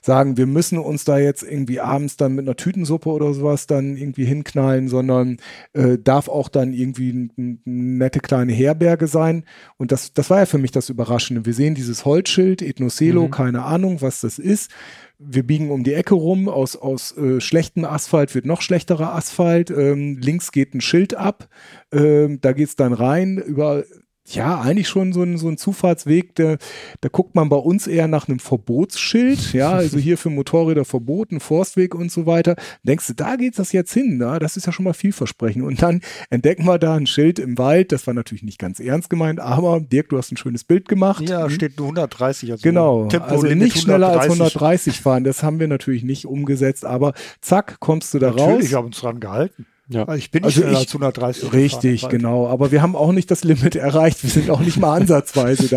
sagen, 0.04 0.36
wir 0.36 0.46
müssen 0.46 0.78
uns 0.78 1.04
da 1.04 1.18
jetzt 1.18 1.42
irgendwie 1.42 1.80
abends 1.80 2.18
dann 2.18 2.34
mit 2.34 2.46
einer 2.46 2.56
Tütensuppe 2.56 3.08
oder 3.08 3.32
sowas 3.32 3.66
dann 3.66 3.96
irgendwie 3.96 4.26
hinknallen, 4.26 4.88
sondern 4.88 5.38
äh, 5.72 5.96
darf 5.98 6.28
auch 6.28 6.50
dann 6.50 6.74
irgendwie 6.74 7.30
eine 7.36 7.58
nette 7.64 8.20
kleine 8.20 8.52
Herberge 8.52 9.06
sein. 9.06 9.44
Und 9.78 9.92
das, 9.92 10.12
das 10.12 10.28
war 10.28 10.40
ja 10.40 10.46
für 10.46 10.58
mich 10.58 10.72
das 10.72 10.90
Überraschende. 10.90 11.46
Wir 11.46 11.54
sehen 11.54 11.74
dieses 11.74 12.04
Holzschild, 12.04 12.60
Ethnocelo, 12.60 13.26
mhm. 13.26 13.30
keine 13.30 13.62
Ahnung, 13.64 14.02
was 14.02 14.20
das 14.20 14.38
ist 14.38 14.70
wir 15.18 15.46
biegen 15.46 15.70
um 15.70 15.84
die 15.84 15.94
Ecke 15.94 16.14
rum, 16.14 16.48
aus, 16.48 16.76
aus 16.76 17.16
äh, 17.16 17.40
schlechtem 17.40 17.84
Asphalt 17.84 18.34
wird 18.34 18.46
noch 18.46 18.62
schlechterer 18.62 19.14
Asphalt, 19.14 19.70
ähm, 19.70 20.18
links 20.18 20.50
geht 20.50 20.74
ein 20.74 20.80
Schild 20.80 21.14
ab, 21.14 21.48
ähm, 21.92 22.40
da 22.40 22.52
geht's 22.52 22.76
dann 22.76 22.92
rein, 22.92 23.38
über 23.38 23.84
ja, 24.26 24.58
eigentlich 24.60 24.88
schon 24.88 25.12
so 25.12 25.22
ein, 25.22 25.36
so 25.36 25.48
ein 25.48 25.58
Zufahrtsweg, 25.58 26.34
der, 26.36 26.56
da 27.02 27.08
guckt 27.10 27.34
man 27.34 27.50
bei 27.50 27.56
uns 27.56 27.86
eher 27.86 28.08
nach 28.08 28.26
einem 28.26 28.38
Verbotsschild, 28.38 29.52
ja, 29.52 29.72
also 29.72 29.98
hier 29.98 30.16
für 30.16 30.30
Motorräder 30.30 30.86
verboten, 30.86 31.40
Forstweg 31.40 31.94
und 31.94 32.10
so 32.10 32.24
weiter. 32.24 32.56
Denkst 32.84 33.06
du, 33.08 33.12
da 33.12 33.36
geht 33.36 33.58
das 33.58 33.72
jetzt 33.72 33.92
hin, 33.92 34.16
na? 34.18 34.38
das 34.38 34.56
ist 34.56 34.66
ja 34.66 34.72
schon 34.72 34.84
mal 34.84 34.94
vielversprechend. 34.94 35.64
Und 35.64 35.82
dann 35.82 36.00
entdecken 36.30 36.64
wir 36.64 36.78
da 36.78 36.94
ein 36.94 37.06
Schild 37.06 37.38
im 37.38 37.58
Wald, 37.58 37.92
das 37.92 38.06
war 38.06 38.14
natürlich 38.14 38.42
nicht 38.42 38.58
ganz 38.58 38.80
ernst 38.80 39.10
gemeint, 39.10 39.40
aber 39.40 39.80
Dirk, 39.80 40.08
du 40.08 40.16
hast 40.16 40.32
ein 40.32 40.38
schönes 40.38 40.64
Bild 40.64 40.88
gemacht. 40.88 41.28
Ja, 41.28 41.50
steht 41.50 41.76
nur 41.78 41.88
130. 41.88 42.50
Also 42.50 42.62
genau, 42.62 43.08
also 43.08 43.46
nicht 43.46 43.78
schneller 43.78 44.08
als 44.08 44.24
130 44.24 45.00
fahren, 45.00 45.24
das 45.24 45.42
haben 45.42 45.60
wir 45.60 45.68
natürlich 45.68 46.02
nicht 46.02 46.26
umgesetzt, 46.26 46.86
aber 46.86 47.12
zack, 47.42 47.78
kommst 47.80 48.14
du 48.14 48.18
da 48.18 48.28
natürlich, 48.28 48.42
raus. 48.42 48.52
Natürlich 48.52 48.74
haben 48.74 48.86
uns 48.86 49.00
dran 49.00 49.20
gehalten. 49.20 49.66
Ja. 49.88 50.04
Also 50.04 50.18
ich 50.18 50.30
bin 50.30 50.42
nicht 50.42 50.56
also 50.56 50.62
schneller 50.62 50.78
als 50.78 50.88
130. 50.88 51.52
Richtig, 51.52 52.08
genau. 52.08 52.48
Aber 52.48 52.72
wir 52.72 52.80
haben 52.80 52.96
auch 52.96 53.12
nicht 53.12 53.30
das 53.30 53.44
Limit 53.44 53.76
erreicht. 53.76 54.22
Wir 54.22 54.30
sind 54.30 54.50
auch 54.50 54.60
nicht 54.60 54.78
mal 54.78 54.94
ansatzweise 55.00 55.68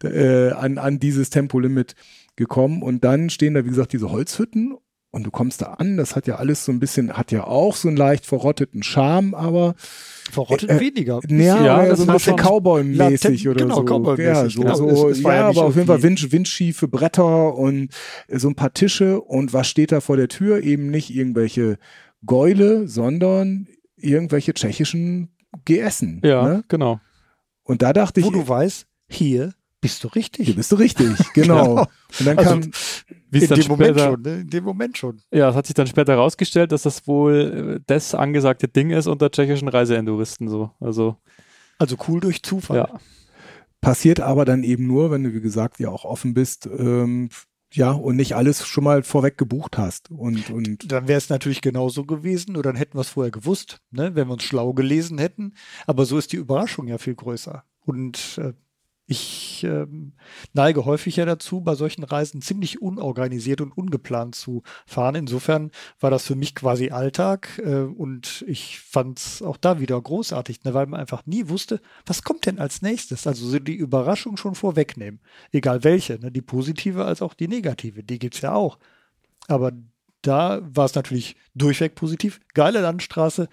da, 0.00 0.08
äh, 0.08 0.52
an, 0.52 0.78
an 0.78 0.98
dieses 0.98 1.30
Tempolimit 1.30 1.94
gekommen. 2.36 2.82
Und 2.82 3.04
dann 3.04 3.28
stehen 3.30 3.54
da, 3.54 3.64
wie 3.64 3.68
gesagt, 3.68 3.92
diese 3.92 4.10
Holzhütten 4.10 4.76
und 5.12 5.24
du 5.24 5.30
kommst 5.30 5.60
da 5.60 5.74
an. 5.74 5.96
Das 5.96 6.16
hat 6.16 6.26
ja 6.26 6.36
alles 6.36 6.64
so 6.64 6.72
ein 6.72 6.80
bisschen, 6.80 7.12
hat 7.12 7.32
ja 7.32 7.44
auch 7.44 7.74
so 7.74 7.88
einen 7.88 7.96
leicht 7.96 8.26
verrotteten 8.26 8.82
Charme, 8.82 9.34
aber 9.34 9.74
verrottet 10.30 10.70
äh, 10.70 10.80
weniger. 10.80 11.20
Ja, 11.28 11.64
ja 11.64 11.86
das 11.86 11.98
so 11.98 12.06
ein 12.06 12.12
bisschen 12.12 12.36
Cowboy-mäßig 12.36 13.48
oder 13.48 13.64
genau, 13.64 13.76
so. 13.76 13.84
Cowboy 13.84 14.22
ja, 14.22 14.48
so, 14.48 14.62
genau. 14.62 14.74
so 14.74 15.10
ja, 15.10 15.34
ja 15.34 15.48
aber 15.48 15.64
auf 15.64 15.74
jeden 15.74 15.88
Fall 15.88 16.02
wind, 16.02 16.32
windschiefe 16.32 16.88
Bretter 16.88 17.54
und 17.56 17.90
so 18.28 18.48
ein 18.48 18.54
paar 18.54 18.72
Tische. 18.72 19.20
Und 19.20 19.52
was 19.52 19.68
steht 19.68 19.92
da 19.92 20.00
vor 20.00 20.16
der 20.16 20.28
Tür? 20.28 20.62
Eben 20.62 20.90
nicht 20.90 21.14
irgendwelche 21.14 21.78
Gäule, 22.26 22.88
sondern 22.88 23.68
irgendwelche 23.96 24.54
tschechischen 24.54 25.30
GSen. 25.64 26.20
Ja, 26.24 26.42
ne? 26.42 26.64
genau. 26.68 27.00
Und 27.62 27.82
da 27.82 27.92
dachte 27.92 28.22
Wo 28.22 28.28
ich. 28.28 28.32
Wo 28.32 28.38
du 28.38 28.48
weißt, 28.48 28.86
hier 29.08 29.54
bist 29.80 30.04
du 30.04 30.08
richtig. 30.08 30.46
Hier 30.46 30.56
bist 30.56 30.72
du 30.72 30.76
richtig, 30.76 31.16
genau. 31.34 31.64
genau. 31.64 31.86
Und 32.18 32.26
dann 32.26 32.38
also, 32.38 32.50
kam. 32.50 32.70
in 33.32 33.48
dem 33.48 33.68
Moment 33.68 34.00
schon, 34.00 34.22
ne? 34.22 34.40
in 34.40 34.50
dem 34.50 34.64
Moment 34.64 34.98
schon. 34.98 35.22
Ja, 35.32 35.50
es 35.50 35.56
hat 35.56 35.66
sich 35.66 35.74
dann 35.74 35.86
später 35.86 36.12
herausgestellt, 36.12 36.72
dass 36.72 36.82
das 36.82 37.06
wohl 37.06 37.78
äh, 37.78 37.80
das 37.86 38.14
angesagte 38.14 38.68
Ding 38.68 38.90
ist 38.90 39.06
unter 39.06 39.30
tschechischen 39.30 39.68
Reiseenduristen 39.68 40.48
so. 40.48 40.70
Also, 40.80 41.16
also 41.78 41.96
cool 42.08 42.20
durch 42.20 42.42
Zufall. 42.42 42.76
Ja. 42.76 43.00
Passiert 43.80 44.20
aber 44.20 44.44
dann 44.44 44.62
eben 44.62 44.86
nur, 44.86 45.10
wenn 45.10 45.24
du, 45.24 45.32
wie 45.32 45.40
gesagt, 45.40 45.80
ja 45.80 45.88
auch 45.88 46.04
offen 46.04 46.34
bist, 46.34 46.66
ähm, 46.66 47.30
ja, 47.72 47.92
und 47.92 48.16
nicht 48.16 48.34
alles 48.34 48.66
schon 48.66 48.84
mal 48.84 49.02
vorweg 49.02 49.38
gebucht 49.38 49.78
hast. 49.78 50.10
Und, 50.10 50.50
und 50.50 50.90
dann 50.90 51.08
wäre 51.08 51.18
es 51.18 51.28
natürlich 51.28 51.60
genauso 51.60 52.04
gewesen, 52.04 52.56
oder 52.56 52.70
dann 52.70 52.76
hätten 52.76 52.96
wir 52.96 53.02
es 53.02 53.10
vorher 53.10 53.30
gewusst, 53.30 53.80
ne, 53.90 54.14
wenn 54.14 54.28
wir 54.28 54.32
uns 54.32 54.44
schlau 54.44 54.72
gelesen 54.72 55.18
hätten. 55.18 55.54
Aber 55.86 56.04
so 56.04 56.18
ist 56.18 56.32
die 56.32 56.36
Überraschung 56.36 56.88
ja 56.88 56.98
viel 56.98 57.14
größer. 57.14 57.64
Und 57.84 58.38
äh, 58.42 58.52
ich 59.10 59.64
ähm, 59.64 60.12
neige 60.52 60.84
häufig 60.84 61.16
ja 61.16 61.24
dazu, 61.24 61.60
bei 61.62 61.74
solchen 61.74 62.04
Reisen 62.04 62.42
ziemlich 62.42 62.80
unorganisiert 62.80 63.60
und 63.60 63.76
ungeplant 63.76 64.36
zu 64.36 64.62
fahren. 64.86 65.16
Insofern 65.16 65.72
war 65.98 66.10
das 66.10 66.24
für 66.24 66.36
mich 66.36 66.54
quasi 66.54 66.90
Alltag 66.90 67.60
äh, 67.64 67.80
und 67.80 68.44
ich 68.46 68.78
fand 68.78 69.18
es 69.18 69.42
auch 69.42 69.56
da 69.56 69.80
wieder 69.80 70.00
großartig, 70.00 70.62
ne, 70.62 70.74
weil 70.74 70.86
man 70.86 71.00
einfach 71.00 71.26
nie 71.26 71.48
wusste, 71.48 71.80
was 72.06 72.22
kommt 72.22 72.46
denn 72.46 72.60
als 72.60 72.82
nächstes. 72.82 73.26
Also 73.26 73.48
so 73.48 73.58
die 73.58 73.74
Überraschung 73.74 74.36
schon 74.36 74.54
vorwegnehmen, 74.54 75.18
egal 75.50 75.82
welche, 75.82 76.20
ne, 76.20 76.30
die 76.30 76.42
positive 76.42 77.04
als 77.04 77.20
auch 77.20 77.34
die 77.34 77.48
negative, 77.48 78.04
die 78.04 78.20
gibt 78.20 78.36
es 78.36 78.42
ja 78.42 78.54
auch. 78.54 78.78
Aber 79.48 79.72
da 80.22 80.60
war 80.62 80.84
es 80.84 80.94
natürlich 80.94 81.34
durchweg 81.56 81.96
positiv. 81.96 82.38
Geile 82.54 82.80
Landstraße, 82.80 83.48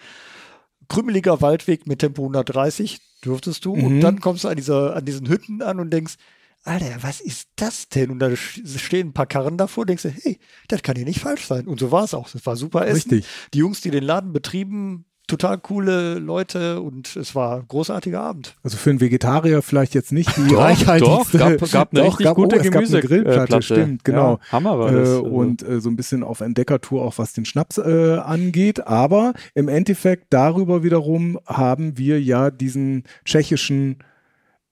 krümeliger 0.88 1.42
Waldweg 1.42 1.88
mit 1.88 1.98
Tempo 1.98 2.22
130, 2.22 3.00
dürftest 3.24 3.66
du. 3.66 3.76
Mhm. 3.76 3.84
Und 3.84 4.00
dann 4.02 4.20
kommst 4.20 4.44
du 4.44 4.48
an, 4.48 4.56
dieser, 4.56 4.96
an 4.96 5.06
diesen 5.06 5.28
Hütten 5.28 5.62
an 5.62 5.80
und 5.80 5.92
denkst, 5.92 6.16
Alter, 6.64 6.98
was 7.02 7.22
ist 7.22 7.50
das 7.56 7.88
denn? 7.88 8.12
Und 8.12 8.20
da 8.20 8.36
stehen 8.36 9.10
ein 9.10 9.14
paar 9.14 9.26
Karren 9.26 9.58
davor, 9.58 9.86
denkst 9.86 10.04
du, 10.04 10.10
hey, 10.10 10.38
das 10.68 10.84
kann 10.84 10.98
hier 10.98 11.06
nicht 11.06 11.22
falsch 11.22 11.46
sein. 11.46 11.66
Und 11.66 11.80
so 11.80 11.92
war 11.92 12.04
es 12.04 12.14
auch. 12.14 12.30
Das 12.30 12.46
war 12.46 12.58
super 12.58 12.86
Essen. 12.86 13.12
Richtig. 13.12 13.26
Die 13.54 13.60
Jungs, 13.60 13.82
die 13.82 13.90
den 13.90 14.04
Laden 14.04 14.34
betrieben, 14.34 15.06
total 15.28 15.58
coole 15.58 16.20
Leute 16.20 16.82
und 16.82 17.16
es 17.18 17.36
war 17.36 17.58
ein 17.58 17.68
großartiger 17.68 18.22
Abend. 18.22 18.56
Also 18.64 18.78
für 18.78 18.90
einen 18.90 19.02
Vegetarier 19.02 19.62
vielleicht 19.62 19.94
jetzt 19.94 20.12
nicht 20.12 20.36
die 20.38 20.48
doch, 20.50 20.60
reichhaltigste. 20.60 21.38
Doch, 21.38 21.60
gab, 21.60 21.72
gab 21.72 21.92
eine 21.94 22.06
doch, 22.06 22.20
gab, 22.20 22.36
gute 22.36 22.58
oh, 22.58 22.62
Gemüse 22.62 22.98
eine 22.98 23.08
Grillplatte, 23.08 23.62
stimmt, 23.62 24.04
genau. 24.06 24.40
Ja, 24.44 24.52
Hammer 24.54 24.80
war 24.80 24.92
das. 24.92 25.10
Äh, 25.10 25.12
also. 25.12 25.24
Und 25.26 25.68
äh, 25.68 25.82
so 25.82 25.90
ein 25.90 25.98
bisschen 25.98 26.24
auf 26.24 26.40
Entdeckertour 26.40 27.04
auch 27.04 27.18
was 27.18 27.34
den 27.34 27.46
Schnaps 27.46 27.78
äh, 27.78 28.18
angeht. 28.18 28.88
Aber 28.88 29.34
im 29.54 29.68
Endeffekt 29.68 30.28
darüber 30.30 30.84
wiederum 30.84 31.40
haben 31.46 31.98
wir 31.98 32.22
ja 32.22 32.50
diesen 32.50 33.04
tschechischen, 33.26 33.98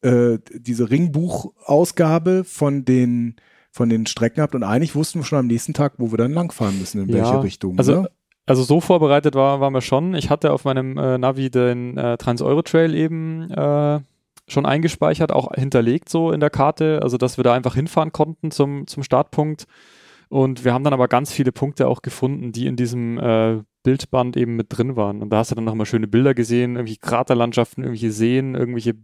äh, 0.01 0.39
diese 0.53 0.89
Ringbuchausgabe 0.89 2.43
von 2.45 2.85
den 2.85 3.35
von 3.71 3.89
den 3.89 4.05
Strecken 4.05 4.37
gehabt 4.37 4.55
und 4.55 4.63
eigentlich 4.63 4.95
wussten 4.95 5.19
wir 5.19 5.25
schon 5.25 5.39
am 5.39 5.47
nächsten 5.47 5.73
Tag, 5.73 5.95
wo 5.97 6.09
wir 6.09 6.17
dann 6.17 6.31
langfahren 6.31 6.79
müssen, 6.79 7.01
in 7.01 7.09
ja, 7.09 7.15
welche 7.15 7.43
Richtung. 7.43 7.77
Also 7.77 8.03
ne? 8.03 8.09
Also 8.45 8.63
so 8.63 8.79
vorbereitet 8.79 9.35
war, 9.35 9.59
waren 9.59 9.73
wir 9.73 9.81
schon. 9.81 10.13
Ich 10.13 10.29
hatte 10.29 10.51
auf 10.51 10.65
meinem 10.65 10.97
äh, 10.97 11.17
Navi 11.17 11.49
den 11.49 11.97
äh, 11.97 12.17
Trans-Euro-Trail 12.17 12.93
eben 12.93 13.49
äh, 13.51 13.99
schon 14.47 14.65
eingespeichert, 14.65 15.31
auch 15.31 15.53
hinterlegt 15.53 16.09
so 16.09 16.31
in 16.31 16.39
der 16.39 16.51
Karte, 16.51 16.99
also 17.01 17.17
dass 17.17 17.37
wir 17.37 17.43
da 17.43 17.53
einfach 17.53 17.75
hinfahren 17.75 18.11
konnten 18.11 18.51
zum, 18.51 18.85
zum 18.87 19.03
Startpunkt. 19.03 19.65
Und 20.29 20.65
wir 20.65 20.73
haben 20.73 20.83
dann 20.83 20.93
aber 20.93 21.07
ganz 21.07 21.31
viele 21.31 21.51
Punkte 21.51 21.87
auch 21.87 22.01
gefunden, 22.01 22.51
die 22.51 22.67
in 22.67 22.75
diesem 22.75 23.17
äh, 23.19 23.61
Bildband 23.83 24.37
eben 24.37 24.55
mit 24.55 24.67
drin 24.69 24.95
waren. 24.95 25.21
Und 25.21 25.29
da 25.29 25.37
hast 25.37 25.51
du 25.51 25.55
dann 25.55 25.63
nochmal 25.63 25.85
schöne 25.85 26.07
Bilder 26.07 26.33
gesehen, 26.33 26.75
irgendwie 26.75 26.97
Kraterlandschaften, 26.97 27.83
irgendwelche 27.83 28.11
Seen, 28.11 28.55
irgendwelche 28.55 28.95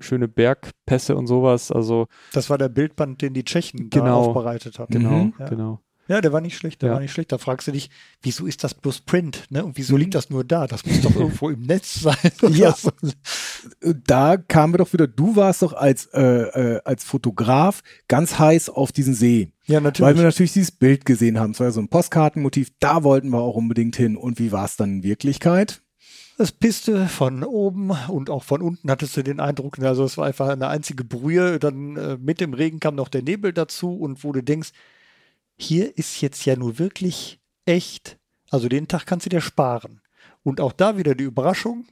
schöne 0.00 0.28
Bergpässe 0.28 1.16
und 1.16 1.26
sowas. 1.26 1.70
Also 1.70 2.06
das 2.32 2.50
war 2.50 2.58
der 2.58 2.68
Bildband, 2.68 3.20
den 3.20 3.34
die 3.34 3.44
Tschechen 3.44 3.90
genau, 3.90 4.20
aufbereitet 4.20 4.78
haben. 4.78 4.92
Genau, 4.92 5.10
mhm. 5.10 5.34
ja. 5.38 5.48
genau. 5.48 5.80
Ja, 6.08 6.22
der 6.22 6.32
war 6.32 6.40
nicht 6.40 6.56
schlecht, 6.56 6.80
der 6.80 6.88
ja. 6.88 6.94
war 6.94 7.00
nicht 7.00 7.12
schlecht. 7.12 7.30
Da 7.32 7.38
fragst 7.38 7.68
du 7.68 7.72
dich, 7.72 7.90
wieso 8.22 8.46
ist 8.46 8.64
das 8.64 8.72
bloß 8.72 9.00
Print, 9.02 9.44
ne? 9.50 9.62
Und 9.64 9.76
wieso 9.76 9.96
liegt 9.96 10.14
das 10.14 10.30
nur 10.30 10.42
da? 10.42 10.66
Das 10.66 10.86
muss 10.86 11.02
doch 11.02 11.14
irgendwo 11.16 11.50
im 11.50 11.62
Netz 11.62 12.00
sein. 12.00 12.32
ja. 12.50 12.72
So. 12.72 12.90
Da 14.04 14.38
kamen 14.38 14.72
wir 14.72 14.78
doch 14.78 14.92
wieder, 14.92 15.06
du 15.06 15.36
warst 15.36 15.60
doch 15.60 15.74
als, 15.74 16.06
äh, 16.14 16.22
äh, 16.22 16.80
als 16.84 17.04
Fotograf 17.04 17.82
ganz 18.08 18.38
heiß 18.38 18.70
auf 18.70 18.90
diesen 18.90 19.14
See. 19.14 19.52
Ja, 19.66 19.80
natürlich. 19.80 20.08
Weil 20.08 20.16
wir 20.16 20.24
natürlich 20.24 20.54
dieses 20.54 20.72
Bild 20.72 21.04
gesehen 21.04 21.38
haben. 21.38 21.50
Es 21.50 21.60
war 21.60 21.66
ja 21.66 21.72
so 21.72 21.80
ein 21.80 21.88
Postkartenmotiv, 21.88 22.70
da 22.80 23.04
wollten 23.04 23.28
wir 23.28 23.40
auch 23.40 23.56
unbedingt 23.56 23.96
hin. 23.96 24.16
Und 24.16 24.38
wie 24.38 24.50
war 24.50 24.64
es 24.64 24.76
dann 24.76 24.90
in 24.90 25.02
Wirklichkeit? 25.02 25.82
Es 26.38 26.52
pisste 26.52 27.06
von 27.08 27.42
oben 27.42 27.90
und 28.08 28.30
auch 28.30 28.44
von 28.44 28.62
unten 28.62 28.90
hattest 28.90 29.16
du 29.16 29.24
den 29.24 29.40
Eindruck, 29.40 29.80
also 29.80 30.04
es 30.04 30.16
war 30.16 30.26
einfach 30.26 30.48
eine 30.48 30.68
einzige 30.68 31.02
Brühe. 31.02 31.58
Dann 31.58 31.96
äh, 31.96 32.16
mit 32.16 32.40
dem 32.40 32.54
Regen 32.54 32.78
kam 32.78 32.94
noch 32.94 33.08
der 33.08 33.22
Nebel 33.22 33.52
dazu 33.52 33.94
und 33.94 34.22
wo 34.22 34.32
du 34.32 34.40
denkst, 34.40 34.70
hier 35.58 35.96
ist 35.98 36.20
jetzt 36.20 36.44
ja 36.44 36.56
nur 36.56 36.78
wirklich 36.78 37.40
echt, 37.66 38.18
also 38.50 38.68
den 38.68 38.88
Tag 38.88 39.06
kannst 39.06 39.26
du 39.26 39.30
dir 39.30 39.40
sparen. 39.40 40.00
Und 40.42 40.60
auch 40.60 40.72
da 40.72 40.96
wieder 40.96 41.14
die 41.14 41.24
Überraschung, 41.24 41.86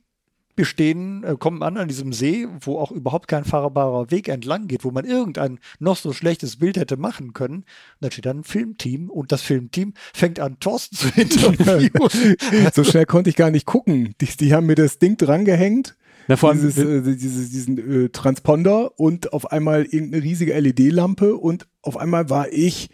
wir 0.57 0.65
stehen, 0.65 1.23
äh, 1.23 1.37
kommen 1.39 1.63
an 1.63 1.77
an 1.77 1.89
diesem 1.89 2.15
See, 2.15 2.49
wo 2.61 2.79
auch 2.79 2.91
überhaupt 2.91 3.29
kein 3.29 3.45
fahrbarer 3.45 4.11
Weg 4.11 4.29
entlang 4.29 4.69
geht, 4.69 4.85
wo 4.85 4.91
man 4.91 5.05
irgendein 5.05 5.59
noch 5.79 5.97
so 5.97 6.13
schlechtes 6.15 6.57
Bild 6.57 6.79
hätte 6.79 6.97
machen 6.97 7.35
können. 7.35 7.57
Und 7.57 7.65
dann 8.01 8.11
steht 8.11 8.25
da 8.25 8.31
ein 8.31 8.45
Filmteam 8.45 9.11
und 9.11 9.33
das 9.33 9.43
Filmteam 9.43 9.93
fängt 10.15 10.41
an, 10.41 10.59
Thorsten 10.59 10.97
zu 10.97 11.09
interviewen. 11.21 12.71
so 12.73 12.85
schnell 12.85 13.05
konnte 13.05 13.29
ich 13.29 13.37
gar 13.37 13.51
nicht 13.51 13.67
gucken. 13.67 14.15
Die, 14.21 14.27
die 14.27 14.55
haben 14.55 14.67
mir 14.67 14.77
das 14.77 14.99
Ding 14.99 15.19
drangehängt. 15.19 15.95
Na, 16.29 16.37
vor 16.37 16.49
allem 16.49 16.61
dieses, 16.61 16.79
äh, 16.79 17.17
dieses, 17.17 17.51
diesen 17.51 18.05
äh, 18.05 18.09
Transponder 18.09 18.99
und 18.99 19.33
auf 19.33 19.53
einmal 19.53 19.85
irgendeine 19.85 20.25
riesige 20.25 20.59
LED-Lampe 20.59 21.37
und 21.37 21.69
auf 21.83 21.99
einmal 21.99 22.31
war 22.31 22.51
ich 22.51 22.89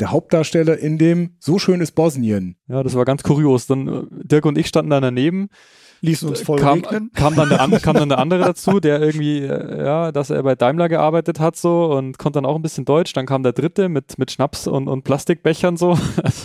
der 0.00 0.10
Hauptdarsteller 0.10 0.78
in 0.78 0.98
dem 0.98 1.36
So 1.40 1.58
schön 1.58 1.80
ist 1.80 1.92
Bosnien. 1.92 2.56
Ja, 2.68 2.82
das 2.82 2.94
war 2.94 3.04
ganz 3.04 3.22
kurios. 3.22 3.66
Dann 3.66 3.88
äh, 3.88 4.02
Dirk 4.10 4.46
und 4.46 4.58
ich 4.58 4.68
standen 4.68 4.90
da 4.90 5.00
daneben. 5.00 5.48
Ließen 6.00 6.28
uns 6.28 6.42
voll 6.42 6.60
kam, 6.60 6.82
kam 6.82 7.34
dann, 7.34 7.48
der, 7.48 7.58
kam 7.82 7.96
dann 7.96 8.08
der 8.08 8.18
andere 8.18 8.44
dazu, 8.44 8.78
der 8.78 9.00
irgendwie, 9.00 9.40
äh, 9.40 9.84
ja, 9.84 10.12
dass 10.12 10.30
er 10.30 10.42
bei 10.44 10.54
Daimler 10.54 10.88
gearbeitet 10.88 11.40
hat 11.40 11.56
so 11.56 11.86
und 11.86 12.18
konnte 12.18 12.36
dann 12.36 12.46
auch 12.46 12.54
ein 12.54 12.62
bisschen 12.62 12.84
Deutsch. 12.84 13.12
Dann 13.12 13.26
kam 13.26 13.42
der 13.42 13.52
dritte 13.52 13.88
mit, 13.88 14.16
mit 14.18 14.30
Schnaps 14.30 14.68
und, 14.68 14.86
und 14.86 15.02
Plastikbechern 15.02 15.76
so. 15.76 15.98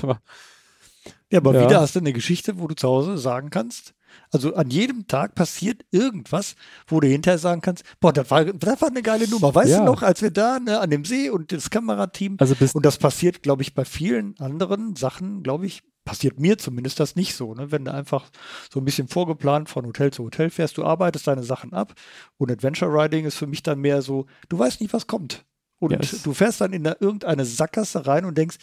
ja, 1.30 1.39
aber 1.39 1.54
ja. 1.54 1.66
wieder 1.66 1.82
hast 1.82 1.96
du 1.96 2.00
eine 2.00 2.13
Geschichte, 2.13 2.60
wo 2.60 2.68
du 2.68 2.76
zu 2.76 2.88
Hause 2.88 3.20
sagen 3.20 3.52
kannst, 3.52 3.94
Also 4.32 4.56
an 4.56 4.69
jedem 4.69 5.08
Tag 5.08 5.36
passiert 5.36 5.86
irgendwas, 5.91 6.56
wo 6.88 6.99
du 6.99 7.08
hinterher 7.08 7.38
sagen 7.38 7.62
kannst, 7.62 7.84
boah, 7.99 8.12
das 8.13 8.30
war, 8.32 8.45
das 8.45 8.82
war 8.82 8.89
eine 8.89 9.02
geile 9.04 9.30
Nummer. 9.30 9.54
Weißt 9.54 9.71
Ja. 9.71 9.80
du 9.80 9.86
noch, 9.86 10.02
als 10.02 10.21
wir 10.21 10.32
da 10.32 10.60
ne, 10.60 10.80
an 10.80 10.89
dem 10.89 11.06
See 11.06 11.30
und 11.30 11.52
das 11.52 11.69
Kamerateam 11.69 12.38
Also 12.39 12.56
bis, 12.56 12.73
und 12.73 12.86
das 12.86 12.97
passiert, 12.97 13.43
glaube 13.43 13.62
ich, 13.62 13.73
bei 13.73 13.86
vielen 13.86 14.36
anderen 14.39 14.95
Sachen, 14.95 15.43
glaube 15.43 15.65
ich, 15.67 15.84
passiert 16.06 16.39
mir 16.39 16.58
zumindest 16.58 16.99
das 16.99 17.15
nicht 17.15 17.34
so. 17.36 17.54
Ne? 17.54 17.71
Wenn 17.71 17.86
du 17.86 17.93
einfach 17.93 18.30
so 18.71 18.80
ein 18.82 18.86
bisschen 18.86 19.08
vorgeplant 19.08 19.69
von 19.69 19.86
Hotel 19.86 20.12
zu 20.12 20.23
Hotel 20.26 20.49
fährst, 20.49 20.78
du 20.78 20.84
arbeitest 20.84 21.28
deine 21.28 21.43
Sachen 21.43 21.73
ab 21.73 21.93
und 22.38 22.52
Adventure 22.52 22.91
Riding 22.91 23.26
ist 23.26 23.36
für 23.38 23.47
mich 23.47 23.63
dann 23.63 23.80
mehr 23.80 24.02
so, 24.02 24.26
du 24.49 24.60
weißt 24.60 24.82
nicht, 24.82 24.93
was 24.93 25.08
kommt. 25.08 25.45
Und 25.80 25.91
Ja, 25.91 25.99
es- 25.99 26.23
du 26.23 26.34
fährst 26.34 26.60
dann 26.62 26.73
in 26.73 26.86
eine, 26.86 26.97
irgendeine 26.99 27.45
Sackgasse 27.45 28.06
rein 28.06 28.26
und 28.26 28.38
denkst, 28.38 28.58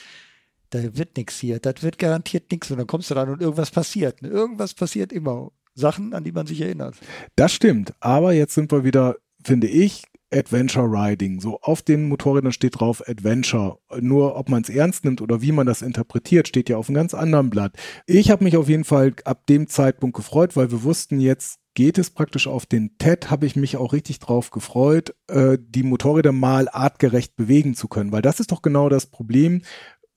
da 0.70 0.96
wird 0.96 1.16
nichts 1.16 1.38
hier, 1.38 1.58
das 1.58 1.82
wird 1.82 1.98
garantiert 1.98 2.50
nichts. 2.50 2.70
Und 2.70 2.78
dann 2.78 2.86
kommst 2.86 3.10
du 3.10 3.14
dann 3.14 3.28
und 3.28 3.42
irgendwas 3.42 3.70
passiert. 3.70 4.22
Irgendwas 4.22 4.74
passiert 4.74 5.12
immer. 5.12 5.50
Sachen, 5.74 6.14
an 6.14 6.24
die 6.24 6.32
man 6.32 6.46
sich 6.46 6.60
erinnert. 6.60 6.96
Das 7.36 7.52
stimmt, 7.52 7.94
aber 8.00 8.32
jetzt 8.32 8.54
sind 8.54 8.72
wir 8.72 8.84
wieder, 8.84 9.16
finde 9.44 9.68
ich, 9.68 10.02
Adventure 10.32 10.86
Riding. 10.86 11.40
So 11.40 11.60
auf 11.60 11.82
den 11.82 12.08
Motorrädern 12.08 12.52
steht 12.52 12.78
drauf 12.78 13.02
Adventure. 13.08 13.78
Nur 14.00 14.36
ob 14.36 14.48
man 14.48 14.62
es 14.62 14.68
ernst 14.68 15.04
nimmt 15.04 15.20
oder 15.20 15.42
wie 15.42 15.52
man 15.52 15.66
das 15.66 15.82
interpretiert, 15.82 16.48
steht 16.48 16.68
ja 16.68 16.76
auf 16.76 16.88
einem 16.88 16.96
ganz 16.96 17.14
anderen 17.14 17.50
Blatt. 17.50 17.76
Ich 18.06 18.30
habe 18.30 18.44
mich 18.44 18.56
auf 18.56 18.68
jeden 18.68 18.84
Fall 18.84 19.14
ab 19.24 19.46
dem 19.46 19.66
Zeitpunkt 19.66 20.16
gefreut, 20.16 20.56
weil 20.56 20.70
wir 20.70 20.82
wussten, 20.82 21.20
jetzt 21.20 21.58
geht 21.74 21.98
es 21.98 22.10
praktisch 22.10 22.46
auf 22.46 22.66
den 22.66 22.96
TED, 22.98 23.30
habe 23.30 23.46
ich 23.46 23.56
mich 23.56 23.76
auch 23.76 23.92
richtig 23.92 24.18
drauf 24.18 24.50
gefreut, 24.50 25.14
äh, 25.28 25.56
die 25.60 25.82
Motorräder 25.82 26.32
mal 26.32 26.68
artgerecht 26.68 27.36
bewegen 27.36 27.74
zu 27.74 27.88
können, 27.88 28.12
weil 28.12 28.22
das 28.22 28.40
ist 28.40 28.52
doch 28.52 28.62
genau 28.62 28.88
das 28.88 29.06
Problem. 29.06 29.62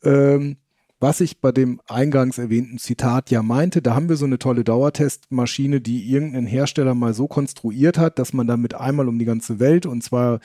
Ähm, 0.04 0.58
was 1.00 1.20
ich 1.20 1.42
bei 1.42 1.52
dem 1.52 1.82
eingangs 1.88 2.38
erwähnten 2.38 2.78
Zitat 2.78 3.30
ja 3.30 3.44
meinte, 3.44 3.82
da 3.82 3.94
haben 3.94 4.08
wir 4.08 4.16
so 4.16 4.26
eine 4.26 4.40
tolle 4.40 4.64
Dauertestmaschine, 4.64 5.82
die 5.82 6.10
irgendein 6.10 6.46
Hersteller 6.46 6.96
mal 6.96 7.14
so 7.14 7.28
konstruiert 7.28 7.98
hat, 7.98 8.20
dass 8.20 8.32
man 8.32 8.48
damit 8.48 8.74
einmal 8.74 9.10
um 9.10 9.20
die 9.20 9.26
ganze 9.26 9.60
Welt 9.60 9.86
und 9.86 10.02
zwar 10.02 10.40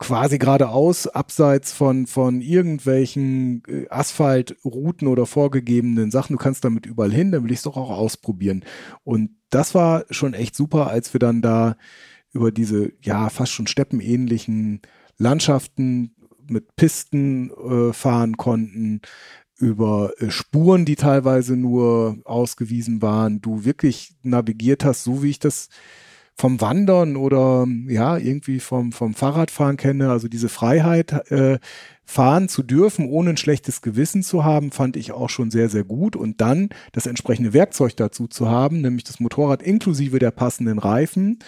quasi 0.00 0.38
geradeaus, 0.38 1.06
abseits 1.06 1.72
von, 1.72 2.06
von 2.08 2.40
irgendwelchen 2.40 3.62
äh, 3.68 3.86
Asphaltrouten 3.90 5.06
oder 5.06 5.26
vorgegebenen 5.26 6.10
Sachen. 6.10 6.32
Du 6.32 6.42
kannst 6.42 6.64
damit 6.64 6.86
überall 6.86 7.12
hin, 7.12 7.30
dann 7.30 7.44
will 7.44 7.52
ich 7.52 7.58
es 7.58 7.64
doch 7.64 7.76
auch 7.76 7.90
ausprobieren. 7.90 8.64
Und 9.04 9.30
das 9.50 9.74
war 9.74 10.04
schon 10.10 10.34
echt 10.34 10.56
super, 10.56 10.88
als 10.88 11.12
wir 11.12 11.20
dann 11.20 11.42
da 11.42 11.76
über 12.32 12.50
diese, 12.50 12.92
ja, 13.02 13.28
fast 13.28 13.52
schon 13.52 13.66
steppenähnlichen 13.66 14.80
Landschaften 15.18 16.16
mit 16.50 16.76
Pisten 16.76 17.50
äh, 17.50 17.92
fahren 17.92 18.36
konnten, 18.36 19.00
über 19.58 20.12
äh, 20.18 20.30
Spuren, 20.30 20.84
die 20.84 20.96
teilweise 20.96 21.56
nur 21.56 22.18
ausgewiesen 22.24 23.02
waren, 23.02 23.40
du 23.40 23.64
wirklich 23.64 24.14
navigiert 24.22 24.84
hast, 24.84 25.04
so 25.04 25.22
wie 25.22 25.30
ich 25.30 25.38
das 25.38 25.68
vom 26.34 26.60
Wandern 26.60 27.16
oder 27.16 27.66
ja, 27.86 28.16
irgendwie 28.16 28.60
vom, 28.60 28.92
vom 28.92 29.14
Fahrradfahren 29.14 29.76
kenne, 29.76 30.10
also 30.10 30.26
diese 30.26 30.48
Freiheit, 30.48 31.30
äh, 31.30 31.58
fahren 32.10 32.48
zu 32.48 32.64
dürfen, 32.64 33.08
ohne 33.08 33.30
ein 33.30 33.36
schlechtes 33.36 33.82
Gewissen 33.82 34.22
zu 34.24 34.42
haben, 34.42 34.72
fand 34.72 34.96
ich 34.96 35.12
auch 35.12 35.28
schon 35.30 35.50
sehr, 35.50 35.68
sehr 35.68 35.84
gut. 35.84 36.16
Und 36.16 36.40
dann 36.40 36.70
das 36.92 37.06
entsprechende 37.06 37.52
Werkzeug 37.52 37.96
dazu 37.96 38.26
zu 38.26 38.48
haben, 38.48 38.80
nämlich 38.80 39.04
das 39.04 39.20
Motorrad 39.20 39.62
inklusive 39.62 40.18
der 40.18 40.32
passenden 40.32 40.78
Reifen, 40.78 41.38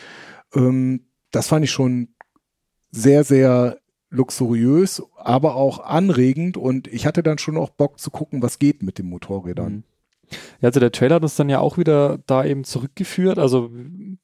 ähm, 0.55 1.07
das 1.33 1.49
fand 1.49 1.65
ich 1.65 1.71
schon 1.71 2.15
sehr, 2.91 3.25
sehr 3.25 3.79
luxuriös, 4.13 5.03
aber 5.17 5.57
auch 5.57 5.81
anregend 5.81 6.57
und 6.57 6.87
ich 6.87 7.07
hatte 7.07 7.23
dann 7.23 7.39
schon 7.39 7.57
auch 7.57 7.71
Bock 7.71 7.99
zu 7.99 8.11
gucken, 8.11 8.43
was 8.43 8.59
geht 8.59 8.83
mit 8.83 8.99
den 8.99 9.07
Motorrädern. 9.07 9.73
Mhm. 9.73 9.85
Ja, 10.61 10.69
also 10.69 10.81
der 10.81 10.93
Trailer 10.93 11.17
hat 11.17 11.23
uns 11.23 11.37
dann 11.37 11.49
ja 11.49 11.61
auch 11.61 11.79
wieder 11.79 12.19
da 12.27 12.45
eben 12.45 12.65
zurückgeführt, 12.65 13.39
also 13.39 13.71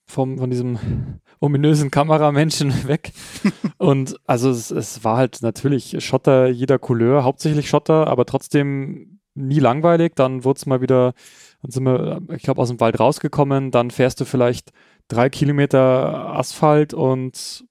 vom, 0.06 0.38
von 0.38 0.50
diesem 0.50 0.78
ominösen 1.40 1.90
Kameramenschen 1.90 2.72
weg. 2.88 3.12
Und 3.78 4.16
also 4.26 4.50
es, 4.50 4.70
es 4.70 5.04
war 5.04 5.16
halt 5.16 5.38
natürlich 5.42 5.96
Schotter 6.04 6.48
jeder 6.48 6.78
Couleur, 6.78 7.24
hauptsächlich 7.24 7.68
Schotter, 7.68 8.06
aber 8.06 8.26
trotzdem 8.26 9.20
nie 9.34 9.60
langweilig. 9.60 10.12
Dann 10.16 10.44
wurde 10.44 10.58
es 10.58 10.66
mal 10.66 10.80
wieder, 10.80 11.14
dann 11.62 11.70
sind 11.70 11.84
wir, 11.84 12.20
ich 12.34 12.42
glaube, 12.42 12.60
aus 12.60 12.68
dem 12.68 12.80
Wald 12.80 12.98
rausgekommen, 12.98 13.70
dann 13.70 13.90
fährst 13.90 14.20
du 14.20 14.24
vielleicht 14.24 14.72
drei 15.08 15.30
Kilometer 15.30 16.36
Asphalt 16.36 16.92
und 16.92 17.64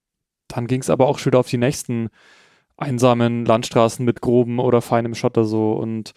dann 0.47 0.67
ging 0.67 0.81
es 0.81 0.89
aber 0.89 1.07
auch 1.07 1.19
schon 1.19 1.31
wieder 1.31 1.39
auf 1.39 1.49
die 1.49 1.57
nächsten 1.57 2.09
einsamen 2.77 3.45
Landstraßen 3.45 4.05
mit 4.05 4.21
grobem 4.21 4.59
oder 4.59 4.81
feinem 4.81 5.15
Schotter 5.15 5.43
so 5.43 5.73
und 5.73 6.13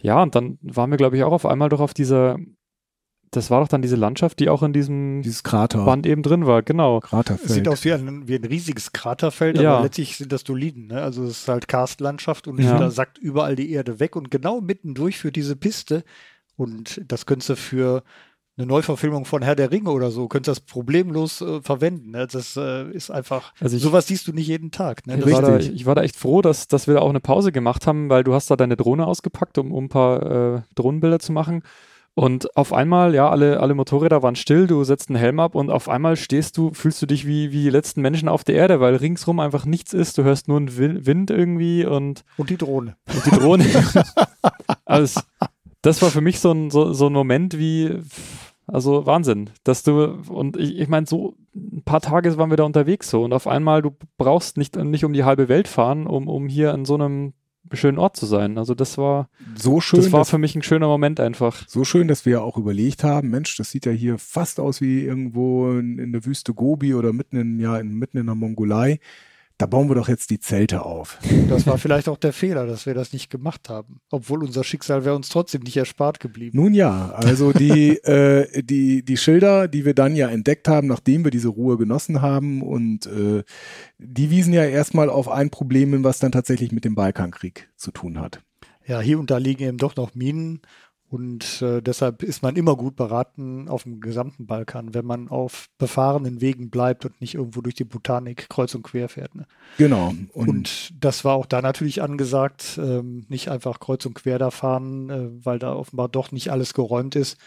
ja, 0.00 0.22
und 0.22 0.34
dann 0.36 0.58
waren 0.62 0.90
wir, 0.90 0.96
glaube 0.96 1.16
ich, 1.16 1.24
auch 1.24 1.32
auf 1.32 1.44
einmal 1.44 1.68
doch 1.70 1.80
auf 1.80 1.92
dieser, 1.92 2.38
das 3.32 3.50
war 3.50 3.60
doch 3.60 3.66
dann 3.66 3.82
diese 3.82 3.96
Landschaft, 3.96 4.38
die 4.38 4.48
auch 4.48 4.62
in 4.62 4.72
diesem 4.72 5.22
Dieses 5.22 5.42
Krater, 5.42 5.84
Band 5.84 6.06
eben 6.06 6.22
drin 6.22 6.46
war, 6.46 6.62
genau. 6.62 6.98
Es 7.02 7.10
Kraterfeld. 7.10 7.50
sieht 7.50 7.66
aus 7.68 7.84
wie 7.84 7.92
ein, 7.92 8.28
wie 8.28 8.36
ein 8.36 8.44
riesiges 8.44 8.92
Kraterfeld, 8.92 9.58
Ja. 9.60 9.74
aber 9.74 9.82
letztlich 9.82 10.16
sind 10.16 10.30
das 10.30 10.44
Doliden. 10.44 10.86
Ne? 10.86 11.02
Also 11.02 11.24
es 11.24 11.40
ist 11.40 11.48
halt 11.48 11.66
Karstlandschaft 11.66 12.46
und 12.46 12.60
Ja. 12.60 12.78
da 12.78 12.90
sackt 12.92 13.18
überall 13.18 13.56
die 13.56 13.72
Erde 13.72 13.98
weg 13.98 14.14
und 14.14 14.30
genau 14.30 14.60
mittendurch 14.60 15.18
für 15.18 15.32
diese 15.32 15.56
Piste. 15.56 16.04
Und 16.56 17.00
das 17.08 17.26
könntest 17.26 17.50
du 17.50 17.56
für 17.56 18.02
eine 18.58 18.66
Neuverfilmung 18.66 19.24
von 19.24 19.40
Herr 19.42 19.54
der 19.56 19.70
Ringe 19.70 19.90
oder 19.90 20.10
so, 20.10 20.26
könntest 20.28 20.58
du 20.58 20.60
das 20.60 20.66
problemlos 20.72 21.40
äh, 21.40 21.62
verwenden. 21.62 22.10
Ne? 22.10 22.26
Das 22.30 22.56
äh, 22.56 22.90
ist 22.90 23.10
einfach, 23.10 23.52
Also 23.60 23.76
ich- 23.76 23.82
sowas 23.82 24.06
siehst 24.08 24.26
du 24.28 24.32
nicht 24.32 24.48
jeden 24.48 24.70
Tag. 24.72 25.06
Ne? 25.06 25.16
Ich 25.18 25.32
war, 25.32 25.42
da, 25.42 25.58
ich 25.58 25.86
war 25.86 25.94
da 25.94 26.02
echt 26.02 26.16
froh, 26.16 26.42
dass, 26.42 26.68
dass 26.68 26.86
wir 26.88 26.94
da 26.94 27.00
auch 27.00 27.08
eine 27.10 27.20
Pause 27.20 27.52
gemacht 27.52 27.86
haben, 27.86 28.10
weil 28.10 28.24
du 28.24 28.34
hast 28.34 28.50
da 28.50 28.56
deine 28.56 28.76
Drohne 28.76 29.06
ausgepackt, 29.06 29.56
um, 29.58 29.72
um 29.72 29.84
ein 29.84 29.88
paar 29.88 30.56
äh, 30.56 30.60
Drohnenbilder 30.74 31.20
zu 31.20 31.32
machen. 31.32 31.62
Und 32.14 32.56
auf 32.56 32.72
einmal, 32.72 33.14
ja, 33.14 33.30
alle, 33.30 33.60
alle 33.60 33.74
Motorräder 33.74 34.24
waren 34.24 34.34
still, 34.34 34.66
du 34.66 34.82
setzt 34.82 35.08
einen 35.08 35.18
Helm 35.18 35.38
ab 35.38 35.54
und 35.54 35.70
auf 35.70 35.88
einmal 35.88 36.16
stehst 36.16 36.56
du, 36.56 36.72
fühlst 36.72 37.00
du 37.00 37.06
dich 37.06 37.28
wie, 37.28 37.52
wie 37.52 37.62
die 37.62 37.70
letzten 37.70 38.00
Menschen 38.00 38.28
auf 38.28 38.42
der 38.42 38.56
Erde, 38.56 38.80
weil 38.80 38.96
ringsrum 38.96 39.38
einfach 39.38 39.66
nichts 39.66 39.92
ist. 39.92 40.18
Du 40.18 40.24
hörst 40.24 40.48
nur 40.48 40.56
einen 40.56 40.76
Wi- 40.76 41.06
Wind 41.06 41.30
irgendwie 41.30 41.86
und, 41.86 42.24
und 42.36 42.50
die 42.50 42.56
Drohne. 42.56 42.96
und 43.14 43.24
die 43.24 43.30
Drohne. 43.30 43.64
also, 44.84 45.20
das 45.82 46.02
war 46.02 46.10
für 46.10 46.20
mich 46.20 46.40
so 46.40 46.50
ein, 46.50 46.70
so, 46.70 46.92
so 46.92 47.06
ein 47.06 47.12
Moment 47.12 47.56
wie, 47.56 48.00
also 48.68 49.06
Wahnsinn, 49.06 49.50
dass 49.64 49.82
du, 49.82 50.18
und 50.28 50.56
ich, 50.56 50.78
ich 50.78 50.88
meine, 50.88 51.06
so 51.06 51.34
ein 51.54 51.82
paar 51.84 52.00
Tage 52.00 52.36
waren 52.36 52.50
wir 52.50 52.56
da 52.56 52.64
unterwegs 52.64 53.10
so 53.10 53.24
und 53.24 53.32
auf 53.32 53.46
einmal, 53.46 53.82
du 53.82 53.96
brauchst 54.18 54.56
nicht, 54.56 54.76
nicht 54.76 55.04
um 55.04 55.12
die 55.12 55.24
halbe 55.24 55.48
Welt 55.48 55.68
fahren, 55.68 56.06
um, 56.06 56.28
um 56.28 56.48
hier 56.48 56.72
an 56.74 56.84
so 56.84 56.94
einem 56.94 57.32
schönen 57.72 57.98
Ort 57.98 58.16
zu 58.16 58.26
sein. 58.26 58.58
Also 58.58 58.74
das 58.74 58.98
war, 58.98 59.28
so 59.56 59.80
schön, 59.80 60.00
das 60.00 60.12
war 60.12 60.20
dass, 60.20 60.30
für 60.30 60.38
mich 60.38 60.54
ein 60.54 60.62
schöner 60.62 60.86
Moment 60.86 61.20
einfach. 61.20 61.64
so 61.66 61.84
schön, 61.84 62.08
dass 62.08 62.24
wir 62.24 62.34
ja 62.34 62.40
auch 62.40 62.56
überlegt 62.56 63.04
haben, 63.04 63.30
Mensch, 63.30 63.56
das 63.56 63.70
sieht 63.70 63.86
ja 63.86 63.92
hier 63.92 64.18
fast 64.18 64.60
aus 64.60 64.80
wie 64.80 65.02
irgendwo 65.02 65.70
in, 65.72 65.98
in 65.98 66.12
der 66.12 66.24
Wüste 66.24 66.54
Gobi 66.54 66.94
oder 66.94 67.12
mitten 67.12 67.36
in, 67.36 67.58
ja, 67.58 67.78
in, 67.78 67.94
mitten 67.94 68.18
in 68.18 68.26
der 68.26 68.34
Mongolei. 68.34 69.00
Da 69.58 69.66
bauen 69.66 69.88
wir 69.88 69.96
doch 69.96 70.08
jetzt 70.08 70.30
die 70.30 70.38
Zelte 70.38 70.84
auf. 70.84 71.18
Das 71.48 71.66
war 71.66 71.78
vielleicht 71.78 72.08
auch 72.08 72.16
der 72.16 72.32
Fehler, 72.32 72.64
dass 72.66 72.86
wir 72.86 72.94
das 72.94 73.12
nicht 73.12 73.28
gemacht 73.28 73.68
haben. 73.68 74.00
Obwohl 74.08 74.44
unser 74.44 74.62
Schicksal 74.62 75.04
wäre 75.04 75.16
uns 75.16 75.30
trotzdem 75.30 75.62
nicht 75.62 75.76
erspart 75.76 76.20
geblieben. 76.20 76.56
Nun 76.56 76.74
ja, 76.74 77.10
also 77.10 77.52
die, 77.52 77.96
äh, 78.04 78.62
die, 78.62 79.04
die 79.04 79.16
Schilder, 79.16 79.66
die 79.66 79.84
wir 79.84 79.94
dann 79.94 80.14
ja 80.14 80.28
entdeckt 80.28 80.68
haben, 80.68 80.86
nachdem 80.86 81.24
wir 81.24 81.32
diese 81.32 81.48
Ruhe 81.48 81.76
genossen 81.76 82.22
haben 82.22 82.62
und 82.62 83.06
äh, 83.06 83.42
die 83.98 84.30
wiesen 84.30 84.52
ja 84.52 84.64
erstmal 84.64 85.10
auf 85.10 85.28
ein 85.28 85.50
Problem 85.50 85.92
hin, 85.92 86.04
was 86.04 86.20
dann 86.20 86.30
tatsächlich 86.30 86.70
mit 86.70 86.84
dem 86.84 86.94
Balkankrieg 86.94 87.68
zu 87.74 87.90
tun 87.90 88.20
hat. 88.20 88.40
Ja, 88.86 89.00
hier 89.00 89.18
und 89.18 89.30
da 89.30 89.38
liegen 89.38 89.64
eben 89.64 89.76
doch 89.76 89.96
noch 89.96 90.14
Minen 90.14 90.60
und 91.10 91.62
äh, 91.62 91.80
deshalb 91.80 92.22
ist 92.22 92.42
man 92.42 92.56
immer 92.56 92.76
gut 92.76 92.94
beraten 92.94 93.68
auf 93.68 93.84
dem 93.84 94.00
gesamten 94.00 94.46
Balkan, 94.46 94.92
wenn 94.92 95.06
man 95.06 95.28
auf 95.28 95.68
befahrenen 95.78 96.42
Wegen 96.42 96.68
bleibt 96.68 97.06
und 97.06 97.18
nicht 97.22 97.34
irgendwo 97.34 97.62
durch 97.62 97.74
die 97.74 97.84
Botanik 97.84 98.50
kreuz 98.50 98.74
und 98.74 98.82
quer 98.82 99.08
fährt. 99.08 99.34
Ne? 99.34 99.46
Genau. 99.78 100.12
Und, 100.32 100.48
Und, 100.48 100.90
das 101.00 101.24
war 101.24 101.34
auch 101.34 101.46
da 101.46 101.62
natürlich 101.62 102.02
angesagt, 102.02 102.78
ähm, 102.82 103.24
nicht 103.28 103.48
einfach 103.50 103.80
kreuz 103.80 104.04
und 104.04 104.14
quer 104.14 104.38
da 104.38 104.50
fahren, 104.50 105.08
äh, 105.08 105.44
weil 105.44 105.58
da 105.58 105.74
offenbar 105.74 106.10
doch 106.10 106.30
nicht 106.30 106.52
alles 106.52 106.74
geräumt 106.74 107.16
ist. 107.16 107.38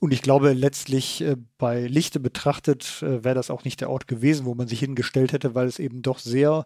Und 0.00 0.14
ich 0.14 0.22
glaube, 0.22 0.54
letztlich 0.54 1.20
äh, 1.20 1.36
bei 1.58 1.86
Lichte 1.86 2.18
betrachtet 2.18 3.02
äh, 3.02 3.22
wäre 3.22 3.34
das 3.34 3.50
auch 3.50 3.64
nicht 3.64 3.82
der 3.82 3.90
Ort 3.90 4.08
gewesen, 4.08 4.46
wo 4.46 4.54
man 4.54 4.68
sich 4.68 4.80
hingestellt 4.80 5.34
hätte, 5.34 5.54
weil 5.54 5.66
es 5.66 5.78
eben 5.78 6.00
doch 6.00 6.18
sehr 6.18 6.64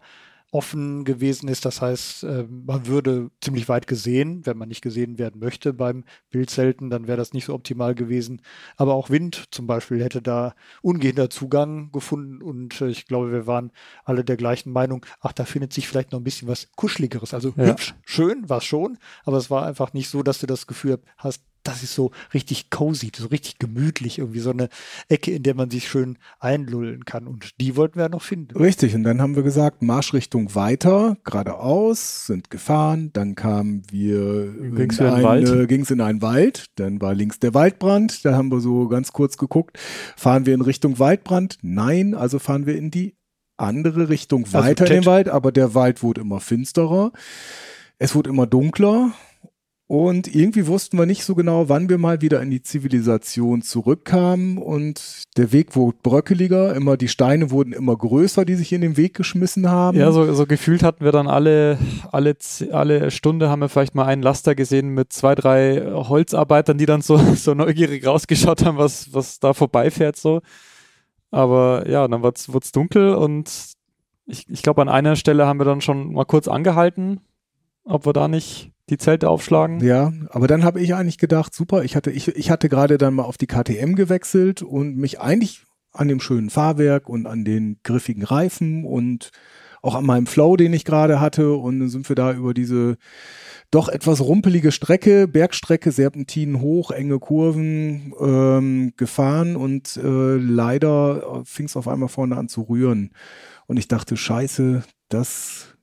offen 0.54 1.04
gewesen 1.04 1.48
ist. 1.48 1.64
Das 1.64 1.82
heißt, 1.82 2.22
äh, 2.22 2.46
man 2.48 2.86
würde 2.86 3.30
ziemlich 3.40 3.68
weit 3.68 3.88
gesehen, 3.88 4.46
wenn 4.46 4.56
man 4.56 4.68
nicht 4.68 4.82
gesehen 4.82 5.18
werden 5.18 5.40
möchte 5.40 5.72
beim 5.72 6.04
Bildzelten, 6.30 6.90
dann 6.90 7.08
wäre 7.08 7.16
das 7.16 7.32
nicht 7.32 7.46
so 7.46 7.54
optimal 7.54 7.96
gewesen. 7.96 8.40
Aber 8.76 8.94
auch 8.94 9.10
Wind 9.10 9.46
zum 9.50 9.66
Beispiel 9.66 10.02
hätte 10.02 10.22
da 10.22 10.54
ungehender 10.80 11.28
Zugang 11.28 11.90
gefunden 11.90 12.40
und 12.40 12.80
äh, 12.80 12.88
ich 12.88 13.06
glaube, 13.06 13.32
wir 13.32 13.46
waren 13.48 13.72
alle 14.04 14.24
der 14.24 14.36
gleichen 14.36 14.70
Meinung, 14.70 15.04
ach, 15.20 15.32
da 15.32 15.44
findet 15.44 15.72
sich 15.72 15.88
vielleicht 15.88 16.12
noch 16.12 16.20
ein 16.20 16.24
bisschen 16.24 16.46
was 16.46 16.70
Kuscheligeres. 16.76 17.34
Also 17.34 17.52
Ja. 17.56 17.66
hübsch, 17.66 17.94
schön 18.04 18.48
war 18.48 18.58
es 18.58 18.64
schon, 18.64 18.98
aber 19.24 19.38
es 19.38 19.50
war 19.50 19.66
einfach 19.66 19.92
nicht 19.92 20.08
so, 20.08 20.22
dass 20.22 20.38
du 20.38 20.46
das 20.46 20.68
Gefühl 20.68 21.00
hast, 21.18 21.42
das 21.64 21.82
ist 21.82 21.94
so 21.94 22.10
richtig 22.32 22.70
cozy, 22.70 23.10
so 23.16 23.26
richtig 23.26 23.58
gemütlich, 23.58 24.18
irgendwie 24.18 24.40
so 24.40 24.50
eine 24.50 24.68
Ecke, 25.08 25.32
in 25.32 25.42
der 25.42 25.54
man 25.54 25.70
sich 25.70 25.88
schön 25.88 26.18
einlullen 26.38 27.04
kann. 27.04 27.26
Und 27.26 27.60
die 27.60 27.74
wollten 27.74 27.98
wir 27.98 28.08
noch 28.08 28.22
finden. 28.22 28.56
Richtig, 28.56 28.94
und 28.94 29.02
dann 29.02 29.20
haben 29.20 29.34
wir 29.34 29.42
gesagt, 29.42 29.82
Marschrichtung 29.82 30.54
weiter, 30.54 31.16
geradeaus, 31.24 32.26
sind 32.26 32.50
gefahren, 32.50 33.10
dann 33.14 33.34
kamen 33.34 33.82
wir 33.90 34.52
Ging's 34.76 34.98
in, 34.98 35.06
in 35.06 35.14
den 35.14 35.22
Wald? 35.24 35.50
eine, 35.50 35.66
ging's 35.66 35.90
in 35.90 36.00
einen 36.00 36.22
Wald, 36.22 36.66
dann 36.76 37.00
war 37.00 37.14
links 37.14 37.40
der 37.40 37.54
Waldbrand, 37.54 38.24
da 38.24 38.36
haben 38.36 38.52
wir 38.52 38.60
so 38.60 38.88
ganz 38.88 39.12
kurz 39.12 39.38
geguckt, 39.38 39.78
fahren 40.16 40.46
wir 40.46 40.54
in 40.54 40.60
Richtung 40.60 40.98
Waldbrand? 40.98 41.58
Nein, 41.62 42.14
also 42.14 42.38
fahren 42.38 42.66
wir 42.66 42.76
in 42.76 42.90
die 42.90 43.16
andere 43.56 44.08
Richtung 44.08 44.44
Also 44.44 44.58
weiter 44.58 44.86
in 44.86 44.92
den 44.92 45.06
Wald, 45.06 45.28
aber 45.28 45.50
der 45.50 45.74
Wald 45.74 46.02
wurde 46.02 46.20
immer 46.20 46.40
finsterer, 46.40 47.12
es 47.98 48.14
wurde 48.14 48.28
immer 48.28 48.46
dunkler 48.46 49.12
und 50.02 50.34
irgendwie 50.34 50.66
wussten 50.66 50.98
wir 50.98 51.06
nicht 51.06 51.24
so 51.24 51.34
genau, 51.34 51.68
wann 51.68 51.88
wir 51.88 51.98
mal 51.98 52.20
wieder 52.20 52.40
in 52.42 52.50
die 52.50 52.62
Zivilisation 52.62 53.62
zurückkamen 53.62 54.58
und 54.58 55.24
der 55.36 55.52
Weg 55.52 55.76
wurde 55.76 55.96
bröckeliger, 56.02 56.74
immer 56.74 56.96
die 56.96 57.08
Steine 57.08 57.50
wurden 57.50 57.72
immer 57.72 57.96
größer, 57.96 58.44
die 58.44 58.54
sich 58.54 58.72
in 58.72 58.80
den 58.80 58.96
Weg 58.96 59.14
geschmissen 59.14 59.70
haben. 59.70 59.98
Ja, 59.98 60.12
so, 60.12 60.32
so 60.34 60.46
gefühlt 60.46 60.82
hatten 60.82 61.04
wir 61.04 61.12
dann 61.12 61.26
alle, 61.26 61.78
alle, 62.12 62.36
alle 62.72 63.10
Stunde 63.10 63.48
haben 63.48 63.60
wir 63.60 63.68
vielleicht 63.68 63.94
mal 63.94 64.06
einen 64.06 64.22
Laster 64.22 64.54
gesehen 64.54 64.88
mit 64.88 65.12
zwei, 65.12 65.34
drei 65.34 65.80
Holzarbeitern, 65.92 66.78
die 66.78 66.86
dann 66.86 67.00
so, 67.00 67.16
so 67.34 67.54
neugierig 67.54 68.06
rausgeschaut 68.06 68.64
haben, 68.64 68.78
was, 68.78 69.12
was 69.12 69.40
da 69.40 69.52
vorbeifährt 69.52 70.16
so. 70.16 70.40
Aber 71.30 71.88
ja, 71.88 72.06
dann 72.06 72.22
wurde 72.22 72.36
es 72.62 72.72
dunkel 72.72 73.14
und 73.14 73.74
ich, 74.26 74.48
ich 74.48 74.62
glaube, 74.62 74.82
an 74.82 74.88
einer 74.88 75.16
Stelle 75.16 75.46
haben 75.46 75.58
wir 75.58 75.64
dann 75.64 75.80
schon 75.80 76.12
mal 76.12 76.24
kurz 76.24 76.48
angehalten, 76.48 77.20
ob 77.84 78.06
wir 78.06 78.12
da 78.12 78.28
nicht 78.28 78.72
die 78.90 78.98
Zelte 78.98 79.28
aufschlagen. 79.28 79.80
Ja, 79.80 80.12
aber 80.30 80.46
dann 80.46 80.64
habe 80.64 80.80
ich 80.80 80.94
eigentlich 80.94 81.18
gedacht, 81.18 81.54
super, 81.54 81.84
ich 81.84 81.96
hatte, 81.96 82.10
ich, 82.10 82.28
ich 82.28 82.50
hatte 82.50 82.68
gerade 82.68 82.98
dann 82.98 83.14
mal 83.14 83.22
auf 83.22 83.38
die 83.38 83.46
KTM 83.46 83.94
gewechselt 83.94 84.62
und 84.62 84.96
mich 84.96 85.20
eigentlich 85.20 85.62
an 85.92 86.08
dem 86.08 86.20
schönen 86.20 86.50
Fahrwerk 86.50 87.08
und 87.08 87.26
an 87.26 87.44
den 87.44 87.78
griffigen 87.82 88.24
Reifen 88.24 88.84
und 88.84 89.30
auch 89.80 89.94
an 89.94 90.06
meinem 90.06 90.26
Flow, 90.26 90.56
den 90.56 90.72
ich 90.72 90.84
gerade 90.84 91.20
hatte. 91.20 91.52
Und 91.54 91.78
dann 91.78 91.88
sind 91.88 92.08
wir 92.08 92.16
da 92.16 92.32
über 92.32 92.52
diese 92.52 92.96
doch 93.70 93.88
etwas 93.88 94.20
rumpelige 94.20 94.72
Strecke, 94.72 95.28
Bergstrecke, 95.28 95.92
Serpentinen 95.92 96.60
hoch, 96.60 96.90
enge 96.90 97.18
Kurven 97.18 98.14
ähm, 98.20 98.92
gefahren 98.96 99.56
und 99.56 99.96
äh, 99.96 100.36
leider 100.36 101.42
fing 101.44 101.66
es 101.66 101.76
auf 101.76 101.88
einmal 101.88 102.08
vorne 102.08 102.36
an 102.36 102.48
zu 102.48 102.62
rühren. 102.62 103.10
Und 103.66 103.78
ich 103.78 103.88
dachte, 103.88 104.16
scheiße, 104.16 104.84
das 105.08 105.73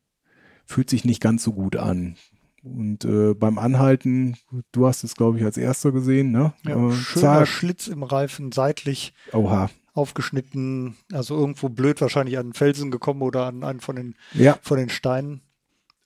fühlt 0.71 0.89
sich 0.89 1.05
nicht 1.05 1.21
ganz 1.21 1.43
so 1.43 1.53
gut 1.53 1.75
an. 1.75 2.15
Und 2.63 3.05
äh, 3.05 3.33
beim 3.33 3.57
Anhalten, 3.57 4.37
du 4.71 4.87
hast 4.87 5.03
es, 5.03 5.15
glaube 5.15 5.39
ich, 5.39 5.43
als 5.43 5.57
erster 5.57 5.91
gesehen, 5.91 6.31
ne? 6.31 6.53
Ja, 6.63 6.75
äh, 6.75 6.91
schöner 6.91 7.39
zack, 7.39 7.47
Schlitz 7.47 7.87
im 7.87 8.03
Reifen, 8.03 8.51
seitlich 8.51 9.13
oha. 9.33 9.69
aufgeschnitten, 9.93 10.95
also 11.11 11.35
irgendwo 11.35 11.69
blöd 11.69 11.99
wahrscheinlich 12.01 12.37
an 12.37 12.47
den 12.47 12.53
Felsen 12.53 12.91
gekommen 12.91 13.23
oder 13.23 13.47
an 13.47 13.63
einen 13.63 13.79
von 13.79 13.95
den, 13.95 14.15
Ja, 14.33 14.59
von 14.61 14.77
den 14.77 14.89
Steinen. 14.89 15.41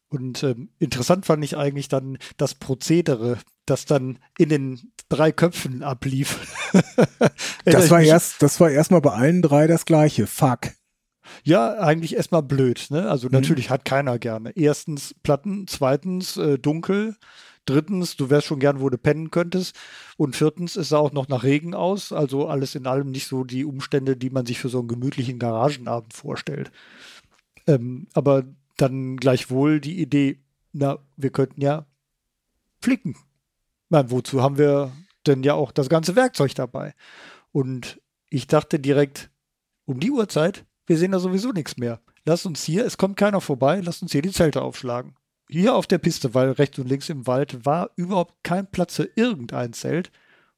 Und 0.07 0.43
ähm, 0.43 0.69
interessant 0.79 1.25
fand 1.25 1.43
ich 1.43 1.57
eigentlich 1.57 1.89
dann 1.89 2.17
das 2.37 2.55
Prozedere, 2.55 3.37
das 3.65 3.85
dann 3.85 4.19
in 4.37 4.47
den 4.47 4.93
drei 5.09 5.31
Köpfen 5.31 5.83
ablief. 5.83 6.39
Das 7.65 7.89
war 7.89 7.99
erst, 8.01 8.43
das 8.43 8.59
war 8.59 8.69
erstmal 8.69 9.01
bei 9.01 9.11
allen 9.13 9.41
drei 9.41 9.65
das 9.65 9.85
gleiche. 9.85 10.27
Fuck. 10.27 10.71
Ja, 11.43 11.79
eigentlich 11.79 12.15
erstmal 12.15 12.43
blöd. 12.43 12.87
Ne? 12.89 13.09
Also 13.09 13.27
Mhm. 13.27 13.33
natürlich 13.33 13.69
hat 13.69 13.85
keiner 13.85 14.19
gerne. 14.19 14.51
Erstens 14.51 15.13
Platten, 15.23 15.67
zweitens 15.67 16.37
äh, 16.37 16.57
dunkel, 16.57 17.15
drittens 17.65 18.15
du 18.15 18.29
wärst 18.29 18.47
schon 18.47 18.59
gern, 18.59 18.79
wo 18.79 18.89
du 18.89 18.97
pennen 18.97 19.31
könntest 19.31 19.75
und 20.17 20.35
viertens 20.35 20.75
es 20.75 20.89
sah 20.89 20.97
auch 20.97 21.11
noch 21.11 21.27
nach 21.27 21.43
Regen 21.43 21.73
aus. 21.73 22.11
Also 22.11 22.47
alles 22.47 22.75
in 22.75 22.87
allem 22.87 23.11
nicht 23.11 23.27
so 23.27 23.43
die 23.43 23.65
Umstände, 23.65 24.15
die 24.15 24.29
man 24.29 24.45
sich 24.45 24.59
für 24.59 24.69
so 24.69 24.79
einen 24.79 24.87
gemütlichen 24.87 25.39
Garagenabend 25.39 26.13
vorstellt. 26.13 26.71
Ähm, 27.67 28.07
aber 28.13 28.43
dann 28.77 29.17
gleichwohl 29.17 29.79
die 29.79 29.99
Idee, 30.01 30.39
na, 30.73 30.99
wir 31.17 31.29
könnten 31.31 31.61
ja 31.61 31.85
flicken. 32.81 33.15
Na, 33.89 34.11
wozu 34.11 34.41
haben 34.41 34.57
wir 34.57 34.91
denn 35.25 35.43
ja 35.43 35.53
auch 35.53 35.71
das 35.71 35.89
ganze 35.89 36.15
Werkzeug 36.15 36.53
dabei? 36.55 36.93
Und 37.51 37.99
ich 38.29 38.47
dachte 38.47 38.79
direkt, 38.79 39.31
um 39.85 39.99
die 39.99 40.11
Uhrzeit, 40.11 40.65
wir 40.87 40.97
sehen 40.97 41.11
da 41.11 41.19
sowieso 41.19 41.51
nichts 41.51 41.77
mehr. 41.77 41.99
Lass 42.25 42.45
uns 42.45 42.63
hier, 42.63 42.85
es 42.85 42.97
kommt 42.97 43.17
keiner 43.17 43.41
vorbei, 43.41 43.81
lass 43.83 44.01
uns 44.01 44.11
hier 44.11 44.21
die 44.21 44.31
Zelte 44.31 44.61
aufschlagen. 44.61 45.15
Hier 45.47 45.75
auf 45.75 45.85
der 45.85 45.99
Piste, 45.99 46.33
weil 46.33 46.51
rechts 46.51 46.79
und 46.79 46.89
links 46.89 47.09
im 47.09 47.27
Wald 47.27 47.65
war 47.65 47.91
überhaupt 47.95 48.43
kein 48.43 48.69
Platz 48.69 48.95
für 48.95 49.09
irgendein 49.15 49.73
Zelt. 49.73 50.11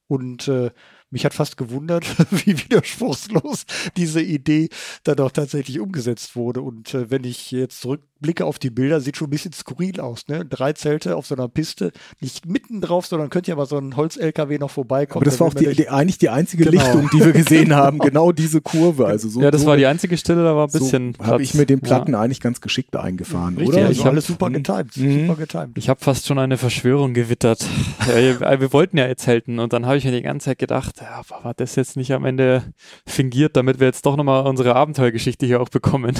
Und 0.07 0.47
äh, 0.47 0.71
mich 1.09 1.25
hat 1.25 1.33
fast 1.33 1.57
gewundert, 1.57 2.05
wie 2.31 2.57
widerspruchslos 2.57 3.65
diese 3.97 4.21
Idee 4.21 4.69
dann 5.03 5.19
auch 5.19 5.31
tatsächlich 5.31 5.79
umgesetzt 5.79 6.35
wurde. 6.35 6.61
Und 6.61 6.93
äh, 6.93 7.09
wenn 7.11 7.25
ich 7.25 7.51
jetzt 7.51 7.81
zurückblicke 8.17 8.45
auf 8.45 8.59
die 8.59 8.69
Bilder, 8.69 8.99
sieht 8.99 9.17
schon 9.17 9.27
ein 9.27 9.31
bisschen 9.31 9.53
skurril 9.53 9.99
aus. 9.99 10.27
Ne? 10.27 10.45
Drei 10.45 10.73
Zelte 10.73 11.15
auf 11.15 11.27
so 11.27 11.35
einer 11.35 11.47
Piste, 11.47 11.91
nicht 12.19 12.45
mitten 12.45 12.81
drauf, 12.81 13.05
sondern 13.05 13.29
könnte 13.29 13.51
ja 13.51 13.55
mal 13.57 13.65
so 13.65 13.77
ein 13.77 13.95
Holz-LKW 13.95 14.57
noch 14.57 14.71
vorbeikommen. 14.71 15.23
Aber 15.23 15.25
das 15.25 15.35
Da 15.35 15.39
war 15.41 15.47
auch 15.47 15.53
die, 15.53 15.73
die, 15.73 15.89
eigentlich 15.89 16.17
die 16.17 16.29
einzige 16.29 16.65
Genau. 16.65 16.81
Lichtung, 16.83 17.09
die 17.13 17.23
wir 17.25 17.31
gesehen 17.33 17.73
haben. 17.75 17.99
Genau 17.99 18.31
diese 18.31 18.61
Kurve. 18.61 19.05
Also 19.05 19.29
so, 19.29 19.41
ja, 19.41 19.51
das 19.51 19.61
so, 19.61 19.67
war 19.67 19.77
die 19.77 19.85
einzige 19.85 20.17
Stelle, 20.17 20.43
da 20.43 20.55
war 20.55 20.67
ein 20.67 20.71
bisschen. 20.71 21.15
so 21.17 21.25
habe 21.25 21.43
ich 21.43 21.53
mit 21.53 21.69
den 21.69 21.79
Platten 21.81 22.13
Ja. 22.13 22.21
eigentlich 22.21 22.41
ganz 22.41 22.61
geschickt 22.61 22.95
eingefahren, 22.95 23.55
Richtig, 23.57 23.75
oder? 23.75 23.87
also 23.87 23.91
Ich 23.99 24.05
hab- 24.05 24.11
alles 24.11 24.27
super 24.27 24.49
getimed. 24.49 24.97
Mhm. 24.97 25.27
Super 25.27 25.35
getimed. 25.39 25.77
Ich 25.77 25.89
habe 25.89 25.99
fast 25.99 26.25
schon 26.25 26.39
eine 26.39 26.57
Verschwörung 26.57 27.13
gewittert. 27.13 27.65
ja, 28.07 28.59
wir 28.59 28.73
wollten 28.73 28.97
ja 28.97 29.07
jetzt 29.07 29.23
zelten 29.23 29.59
und 29.59 29.73
dann 29.73 29.85
habe 29.85 29.97
ich 29.97 30.05
mir 30.05 30.11
die 30.11 30.21
ganze 30.21 30.45
Zeit 30.45 30.59
gedacht, 30.59 30.95
ja, 31.01 31.21
war 31.43 31.53
das 31.55 31.75
jetzt 31.75 31.97
nicht 31.97 32.11
am 32.13 32.25
Ende 32.25 32.63
fingiert, 33.05 33.55
damit 33.55 33.79
wir 33.79 33.87
jetzt 33.87 34.05
doch 34.05 34.15
nochmal 34.15 34.45
unsere 34.47 34.75
Abenteuergeschichte 34.75 35.45
hier 35.45 35.61
auch 35.61 35.69
bekommen. 35.69 36.15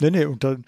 Nee, 0.00 0.10
nee, 0.10 0.24
und 0.26 0.44
dann, 0.44 0.64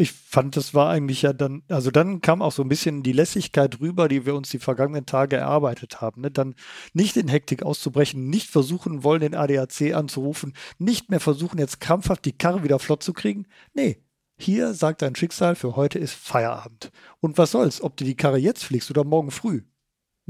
ich 0.00 0.12
fand, 0.12 0.56
das 0.56 0.74
war 0.74 0.90
eigentlich 0.90 1.22
ja 1.22 1.32
dann, 1.32 1.62
also 1.68 1.90
dann 1.90 2.20
kam 2.20 2.42
auch 2.42 2.52
so 2.52 2.62
ein 2.62 2.68
bisschen 2.68 3.02
die 3.02 3.12
Lässigkeit 3.12 3.80
rüber, 3.80 4.08
die 4.08 4.26
wir 4.26 4.34
uns 4.34 4.50
die 4.50 4.58
vergangenen 4.58 5.06
Tage 5.06 5.36
erarbeitet 5.36 6.00
haben. 6.00 6.22
Ne? 6.22 6.30
Dann 6.30 6.54
nicht 6.92 7.16
in 7.16 7.28
Hektik 7.28 7.62
auszubrechen, 7.62 8.28
nicht 8.28 8.50
versuchen 8.50 9.04
wollen, 9.04 9.20
den 9.20 9.34
ADAC 9.34 9.94
anzurufen, 9.94 10.54
nicht 10.78 11.10
mehr 11.10 11.20
versuchen, 11.20 11.58
jetzt 11.58 11.80
krampfhaft 11.80 12.24
die 12.24 12.36
Karre 12.36 12.62
wieder 12.62 12.78
flott 12.78 13.02
zu 13.02 13.12
kriegen. 13.12 13.46
Nee, 13.74 14.02
hier 14.38 14.72
sagt 14.72 15.02
dein 15.02 15.14
Schicksal, 15.14 15.54
für 15.54 15.76
heute 15.76 15.98
ist 15.98 16.14
Feierabend. 16.14 16.90
Und 17.20 17.36
was 17.36 17.50
soll's, 17.50 17.82
ob 17.82 17.96
du 17.96 18.04
die 18.04 18.16
Karre 18.16 18.38
jetzt 18.38 18.64
fliegst 18.64 18.90
oder 18.90 19.04
morgen 19.04 19.30
früh? 19.30 19.62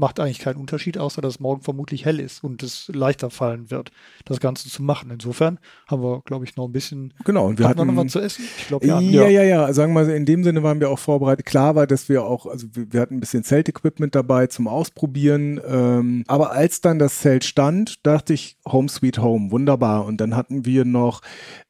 Macht 0.01 0.19
eigentlich 0.19 0.39
keinen 0.39 0.57
Unterschied, 0.57 0.97
außer 0.97 1.21
dass 1.21 1.39
morgen 1.39 1.61
vermutlich 1.61 2.05
hell 2.05 2.19
ist 2.19 2.43
und 2.43 2.63
es 2.63 2.89
leichter 2.91 3.29
fallen 3.29 3.69
wird, 3.69 3.91
das 4.25 4.39
Ganze 4.39 4.67
zu 4.67 4.81
machen. 4.81 5.11
Insofern 5.11 5.59
haben 5.87 6.01
wir, 6.01 6.23
glaube 6.25 6.43
ich, 6.43 6.55
noch 6.55 6.65
ein 6.65 6.71
bisschen 6.71 7.13
Genau, 7.23 7.45
und 7.45 7.59
wir 7.59 7.67
hatten 7.69 7.77
wir 7.77 7.85
noch 7.85 7.93
hatten 7.93 8.07
was 8.07 8.11
zu 8.11 8.19
essen? 8.19 8.43
Ich 8.57 8.67
glaube, 8.67 8.87
Ja, 8.87 8.99
ja. 8.99 9.27
ja, 9.27 9.43
ja, 9.43 9.73
Sagen 9.73 9.93
wir 9.93 10.03
mal, 10.03 10.09
in 10.09 10.25
dem 10.25 10.43
Sinne 10.43 10.63
waren 10.63 10.79
wir 10.79 10.89
auch 10.89 10.97
vorbereitet. 10.97 11.45
Klar 11.45 11.75
war, 11.75 11.85
dass 11.85 12.09
wir 12.09 12.23
auch, 12.23 12.47
also 12.47 12.65
wir, 12.73 12.91
wir 12.91 12.99
hatten 12.99 13.17
ein 13.17 13.19
bisschen 13.19 13.43
Zelt-Equipment 13.43 14.15
dabei 14.15 14.47
zum 14.47 14.67
Ausprobieren. 14.67 15.61
Ähm, 15.63 16.23
aber 16.25 16.51
als 16.51 16.81
dann 16.81 16.97
das 16.97 17.19
Zelt 17.19 17.43
stand, 17.43 18.03
dachte 18.03 18.33
ich, 18.33 18.57
Home 18.67 18.89
Sweet 18.89 19.19
Home, 19.19 19.51
wunderbar. 19.51 20.05
Und 20.05 20.19
dann 20.19 20.35
hatten 20.35 20.65
wir 20.65 20.83
noch 20.83 21.21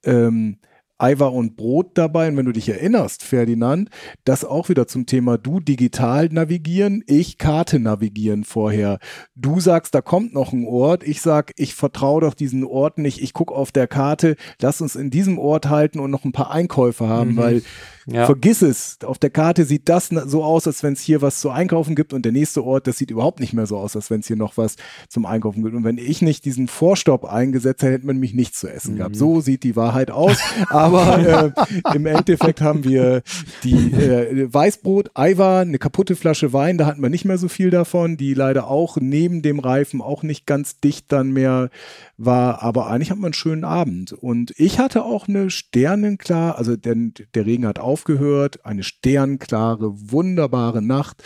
ähm, 0.06 0.56
Eiver 1.02 1.32
und 1.34 1.56
Brot 1.56 1.92
dabei. 1.96 2.28
Und 2.28 2.38
wenn 2.38 2.46
du 2.46 2.52
dich 2.52 2.70
erinnerst, 2.70 3.24
Ferdinand, 3.24 3.90
das 4.24 4.46
auch 4.46 4.70
wieder 4.70 4.88
zum 4.88 5.06
Thema 5.06 5.38
du 5.38 5.60
digital 5.60 6.28
navigieren, 6.30 7.04
ich 7.08 7.38
Karte 7.38 7.80
navigieren 7.80 8.44
vorher. 8.44 9.00
Du 9.36 9.60
sagst, 9.60 9.96
da 9.96 10.02
kommt 10.02 10.34
noch 10.34 10.54
ein 10.54 10.66
Ort. 10.68 11.04
Ich 11.04 11.22
sag, 11.22 11.52
ich 11.58 11.74
vertraue 11.76 12.22
doch 12.22 12.34
diesen 12.34 12.64
Ort 12.64 12.98
nicht. 12.98 13.22
Ich 13.22 13.34
gucke 13.34 13.54
auf 13.56 13.72
der 13.72 13.88
Karte, 13.88 14.36
lass 14.62 14.82
uns 14.82 14.96
in 14.96 15.10
diesem 15.10 15.40
Ort 15.40 15.70
halten 15.70 16.00
und 16.00 16.12
noch 16.12 16.26
ein 16.26 16.32
paar 16.32 16.52
Einkäufe 16.52 17.08
haben, 17.08 17.32
Mhm. 17.32 17.38
weil 17.38 17.64
Ja. 18.08 18.26
vergiss 18.26 18.62
es. 18.62 18.98
Auf 19.04 19.20
der 19.20 19.30
Karte 19.30 19.66
sieht 19.66 19.88
das 19.90 20.08
so 20.08 20.44
aus, 20.44 20.68
als 20.68 20.84
wenn 20.84 20.94
es 20.94 21.02
hier 21.02 21.22
was 21.22 21.40
zu 21.40 21.50
einkaufen 21.50 21.96
gibt 21.96 22.14
und 22.14 22.24
der 22.24 22.32
nächste 22.32 22.64
Ort, 22.64 22.88
das 22.88 22.98
sieht 22.98 23.12
überhaupt 23.12 23.40
nicht 23.40 23.54
mehr 23.54 23.66
so 23.66 23.78
aus, 23.78 23.96
als 23.96 24.10
wenn 24.10 24.22
es 24.22 24.28
hier 24.28 24.36
noch 24.36 24.58
was 24.58 24.76
zum 25.08 25.26
Einkaufen 25.26 25.64
gibt. 25.64 25.76
Und 25.76 25.84
wenn 25.84 25.98
ich 25.98 26.22
nicht 26.22 26.46
diesen 26.46 26.68
Vorstopp 26.68 27.26
eingesetzt 27.26 27.84
hätte, 27.84 27.94
hätte 27.94 28.06
man 28.08 28.18
mich 28.18 28.34
nichts 28.34 28.60
zu 28.60 28.68
essen 28.68 28.98
gehabt. 28.98 29.16
So 29.16 29.42
sieht 29.42 29.64
die 29.64 29.76
Wahrheit 29.76 30.12
aus. 30.12 30.38
Aber 30.70 31.54
äh, 31.92 31.96
im 31.96 32.06
Endeffekt 32.06 32.62
haben 32.62 32.84
wir 32.84 33.22
die 33.64 33.92
äh, 33.94 34.52
Weißbrot, 34.52 35.12
Eiwa, 35.14 35.62
eine 35.62 35.78
kaputte 35.80 36.16
Flasche 36.16 36.54
Wein, 36.54 36.78
da 36.78 36.86
hatten 36.86 37.02
wir 37.02 37.10
nicht 37.10 37.26
mehr 37.26 37.38
so 37.38 37.48
viel 37.48 37.70
davon, 37.70 38.18
die 38.18 38.34
leider 38.34 38.68
auch 38.68 38.98
neben 39.00 39.42
dem 39.42 39.60
Reifen 39.60 40.02
auch 40.02 40.24
nicht 40.24 40.46
ganz 40.46 40.80
dicht 40.80 41.12
dann 41.12 41.32
mehr 41.32 41.70
war. 42.18 42.62
Aber 42.64 42.88
eigentlich 42.88 43.12
hatten 43.12 43.22
wir 43.22 43.28
einen 43.28 43.34
schönen 43.34 43.64
Abend. 43.64 44.14
Und 44.14 44.54
ich 44.58 44.80
hatte 44.80 45.04
auch 45.04 45.28
eine 45.28 45.50
sternenklar, 45.50 46.58
also 46.58 46.76
der, 46.76 46.96
der 47.34 47.46
Regen 47.46 47.66
hat 47.66 47.80
aufgehört, 48.02 48.66
eine 48.66 48.82
sternklare, 48.84 49.92
wunderbare 50.12 50.82
Nacht. 50.82 51.24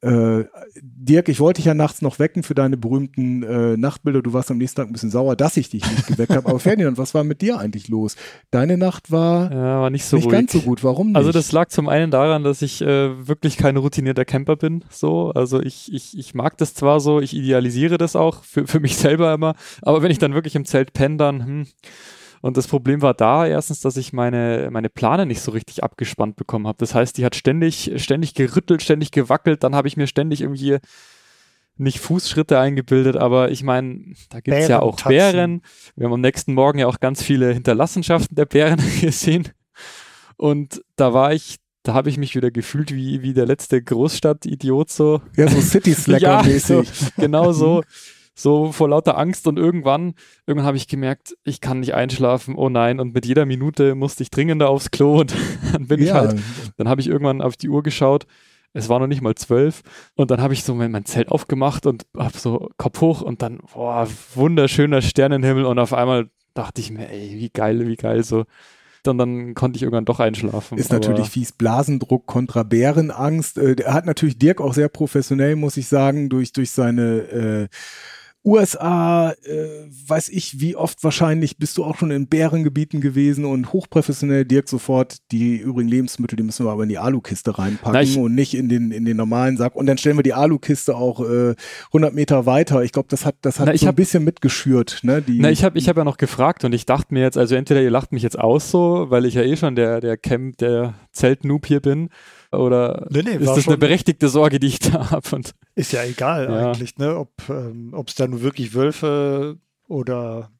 Äh, 0.00 0.44
Dirk, 0.80 1.28
ich 1.30 1.40
wollte 1.40 1.58
dich 1.58 1.64
ja 1.64 1.72
nachts 1.74 2.02
noch 2.02 2.18
wecken 2.18 2.42
für 2.42 2.54
deine 2.54 2.76
berühmten 2.76 3.42
äh, 3.42 3.76
Nachtbilder. 3.76 4.22
Du 4.22 4.32
warst 4.34 4.50
am 4.50 4.58
nächsten 4.58 4.76
Tag 4.76 4.86
ein 4.88 4.92
bisschen 4.92 5.10
sauer, 5.10 5.34
dass 5.34 5.56
ich 5.56 5.70
dich 5.70 5.82
nicht 5.90 6.06
geweckt 6.06 6.36
habe. 6.36 6.46
Aber 6.48 6.60
Ferdinand, 6.60 6.98
was 6.98 7.14
war 7.14 7.24
mit 7.24 7.40
dir 7.40 7.58
eigentlich 7.58 7.88
los? 7.88 8.14
Deine 8.50 8.76
Nacht 8.76 9.10
war, 9.10 9.50
Ja, 9.50 9.80
war 9.80 9.90
nicht 9.90 10.04
so 10.04 10.16
nicht 10.16 10.26
ruhig. 10.26 10.32
ganz 10.32 10.52
so 10.52 10.60
gut. 10.60 10.84
Warum 10.84 11.08
nicht? 11.08 11.16
Also 11.16 11.32
das 11.32 11.50
lag 11.52 11.68
zum 11.70 11.88
einen 11.88 12.10
daran, 12.10 12.44
dass 12.44 12.60
ich 12.60 12.82
äh, 12.82 13.26
wirklich 13.26 13.56
kein 13.56 13.78
routinierter 13.78 14.26
Camper 14.26 14.56
bin. 14.56 14.84
So, 14.90 15.30
also 15.30 15.60
ich, 15.60 15.92
ich, 15.92 16.16
ich 16.16 16.34
mag 16.34 16.58
das 16.58 16.74
zwar 16.74 17.00
so, 17.00 17.20
ich 17.20 17.34
idealisiere 17.34 17.96
das 17.96 18.14
auch 18.14 18.44
für, 18.44 18.66
für 18.66 18.80
mich 18.80 18.96
selber 18.98 19.32
immer, 19.32 19.54
aber 19.80 20.02
wenn 20.02 20.10
ich 20.10 20.18
dann 20.18 20.34
wirklich 20.34 20.54
im 20.54 20.66
Zelt 20.66 20.92
penne, 20.92 21.16
dann 21.16 21.46
hm. 21.46 21.66
Und 22.44 22.58
das 22.58 22.68
Problem 22.68 23.00
war 23.00 23.14
da 23.14 23.46
erstens, 23.46 23.80
dass 23.80 23.96
ich 23.96 24.12
meine, 24.12 24.68
meine 24.70 24.90
Plane 24.90 25.24
nicht 25.24 25.40
so 25.40 25.50
richtig 25.50 25.82
abgespannt 25.82 26.36
bekommen 26.36 26.66
habe. 26.66 26.76
Das 26.76 26.94
heißt, 26.94 27.16
die 27.16 27.24
hat 27.24 27.34
ständig, 27.36 27.92
ständig 27.96 28.34
gerüttelt, 28.34 28.82
ständig 28.82 29.12
gewackelt. 29.12 29.64
Dann 29.64 29.74
habe 29.74 29.88
ich 29.88 29.96
mir 29.96 30.06
ständig 30.06 30.42
irgendwie 30.42 30.76
nicht 31.78 32.00
Fußschritte 32.00 32.58
eingebildet, 32.58 33.16
aber 33.16 33.50
ich 33.50 33.62
meine, 33.62 34.12
da 34.28 34.40
gibt's 34.40 34.68
ja 34.68 34.82
auch. 34.82 35.00
Bären. 35.04 35.62
Wir 35.96 36.04
haben 36.04 36.12
am 36.12 36.20
nächsten 36.20 36.52
Morgen 36.52 36.80
ja 36.80 36.86
auch 36.86 37.00
ganz 37.00 37.22
viele 37.22 37.50
Hinterlassenschaften 37.50 38.34
der 38.34 38.44
Bären 38.44 38.78
gesehen. 39.00 39.48
Und 40.36 40.82
da 40.96 41.14
war 41.14 41.32
ich, 41.32 41.56
da 41.82 41.94
habe 41.94 42.10
ich 42.10 42.18
mich 42.18 42.36
wieder 42.36 42.50
gefühlt 42.50 42.94
wie, 42.94 43.22
wie 43.22 43.32
der 43.32 43.46
letzte 43.46 43.82
Großstadt-Idiot 43.82 44.90
so. 44.90 45.22
ja, 45.34 45.48
so 45.48 45.62
City 45.62 45.94
Slacker-mäßig. 45.94 46.90
so, 46.92 47.06
genau 47.16 47.52
so. 47.52 47.82
So 48.34 48.72
vor 48.72 48.88
lauter 48.88 49.16
Angst 49.16 49.46
und 49.46 49.58
irgendwann, 49.58 50.14
irgendwann 50.46 50.66
habe 50.66 50.76
ich 50.76 50.88
gemerkt, 50.88 51.36
ich 51.44 51.60
kann 51.60 51.80
nicht 51.80 51.94
einschlafen, 51.94 52.56
oh 52.56 52.68
nein, 52.68 52.98
und 52.98 53.14
mit 53.14 53.26
jeder 53.26 53.46
Minute 53.46 53.94
musste 53.94 54.24
ich 54.24 54.30
dringender 54.30 54.68
aufs 54.68 54.90
Klo 54.90 55.20
und 55.20 55.34
dann 55.72 55.86
bin 55.86 56.00
ich 56.00 56.08
Ja, 56.08 56.14
halt, 56.14 56.40
dann 56.76 56.88
habe 56.88 57.00
ich 57.00 57.06
irgendwann 57.06 57.40
auf 57.40 57.56
die 57.56 57.68
Uhr 57.68 57.82
geschaut, 57.82 58.26
es 58.72 58.88
war 58.88 58.98
noch 58.98 59.06
nicht 59.06 59.22
mal 59.22 59.36
zwölf 59.36 59.82
und 60.16 60.32
dann 60.32 60.40
habe 60.40 60.52
ich 60.52 60.64
so 60.64 60.74
mein, 60.74 60.90
mein 60.90 61.04
Zelt 61.04 61.28
aufgemacht 61.28 61.86
und 61.86 62.06
habe 62.16 62.36
so 62.36 62.70
Kopf 62.76 63.00
hoch 63.00 63.22
und 63.22 63.40
dann, 63.40 63.60
boah, 63.72 64.08
wunderschöner 64.34 65.00
Sternenhimmel 65.00 65.64
und 65.64 65.78
auf 65.78 65.92
einmal 65.92 66.28
dachte 66.54 66.80
ich 66.80 66.90
mir, 66.90 67.08
ey, 67.08 67.36
wie 67.36 67.50
geil, 67.50 67.86
wie 67.86 67.96
geil 67.96 68.24
so. 68.24 68.44
Und 69.06 69.18
dann 69.18 69.54
konnte 69.54 69.76
ich 69.76 69.82
irgendwann 69.82 70.06
doch 70.06 70.18
einschlafen. 70.18 70.78
Ist 70.78 70.90
natürlich 70.90 71.28
fies. 71.28 71.52
Blasendruck 71.52 72.26
kontra 72.26 72.62
Bärenangst. 72.62 73.58
Äh, 73.58 73.76
hat 73.84 74.06
natürlich 74.06 74.38
Dirk 74.38 74.62
auch 74.62 74.72
sehr 74.72 74.88
professionell, 74.88 75.56
muss 75.56 75.76
ich 75.76 75.88
sagen, 75.88 76.30
durch, 76.30 76.52
durch 76.52 76.70
seine 76.70 77.18
äh, 77.18 77.68
USA, 78.44 79.30
äh, 79.44 79.88
weiß 80.08 80.28
ich, 80.28 80.60
wie 80.60 80.76
oft 80.76 81.02
wahrscheinlich 81.02 81.56
bist 81.56 81.78
du 81.78 81.84
auch 81.84 81.96
schon 81.96 82.10
in 82.10 82.26
Bärengebieten 82.26 83.00
gewesen 83.00 83.44
und 83.46 83.72
hochprofessionell 83.72 84.44
Dirk 84.44 84.68
sofort 84.68 85.16
die 85.32 85.56
übrigen 85.56 85.88
Lebensmittel, 85.88 86.36
die 86.36 86.42
müssen 86.42 86.66
wir 86.66 86.70
aber 86.72 86.82
in 86.82 86.88
die 86.90 86.98
Alukiste 86.98 87.58
reinpacken 87.58 88.08
Na, 88.14 88.20
und 88.20 88.34
nicht 88.34 88.54
in 88.54 88.68
den, 88.68 88.90
in 88.90 89.04
den 89.06 89.16
normalen 89.16 89.56
Sack. 89.56 89.74
Und 89.74 89.86
dann 89.86 89.96
stellen 89.98 90.18
wir 90.18 90.22
die 90.22 90.34
Alukiste 90.34 90.94
auch 90.94 91.20
äh, 91.20 91.54
100 91.86 92.12
Meter 92.14 92.44
weiter. 92.46 92.82
Ich 92.84 92.92
glaube, 92.92 93.08
das 93.10 93.24
hat, 93.24 93.36
das 93.42 93.58
hat 93.58 93.66
Na, 93.66 93.74
ich 93.74 93.80
so 93.80 93.86
ein 93.86 93.88
hab- 93.88 93.96
bisschen 93.96 94.24
mitgeschürt. 94.24 95.00
Ne? 95.02 95.22
Die, 95.22 95.38
Na, 95.40 95.50
ich 95.50 95.64
habe 95.64 95.78
ich 95.78 95.88
hab 95.88 95.96
ja 95.96 96.04
noch 96.04 96.18
gefragt 96.18 96.64
und 96.64 96.74
ich 96.74 96.84
dachte 96.86 97.14
mir 97.14 97.22
jetzt, 97.22 97.38
also 97.38 97.54
entweder 97.54 97.82
ihr 97.82 97.90
lacht 97.90 98.12
mich 98.12 98.22
jetzt 98.22 98.38
aus 98.38 98.70
so, 98.70 99.06
weil 99.08 99.24
ich 99.24 99.34
ja 99.34 99.42
eh 99.42 99.56
schon 99.56 99.74
der, 99.74 100.00
der 100.00 100.16
Camp, 100.16 100.58
der 100.58 100.94
Zeltnoob 101.12 101.66
hier 101.66 101.80
bin, 101.80 102.10
oder 102.58 103.06
Nee, 103.10 103.22
nee, 103.22 103.36
ist 103.36 103.46
das 103.56 103.68
eine 103.68 103.78
berechtigte 103.78 104.28
Sorge, 104.28 104.58
die 104.60 104.68
ich 104.68 104.78
da 104.78 105.10
habe? 105.10 105.40
Ist 105.74 105.92
ja 105.92 106.02
egal 106.04 106.44
Ja. 106.44 106.70
eigentlich, 106.72 106.96
ne? 106.98 107.16
Ob 107.18 107.30
ähm, 107.48 107.94
es 108.06 108.14
da 108.14 108.26
nur 108.26 108.42
wirklich 108.42 108.74
Wölfe 108.74 109.58
oder 109.88 110.50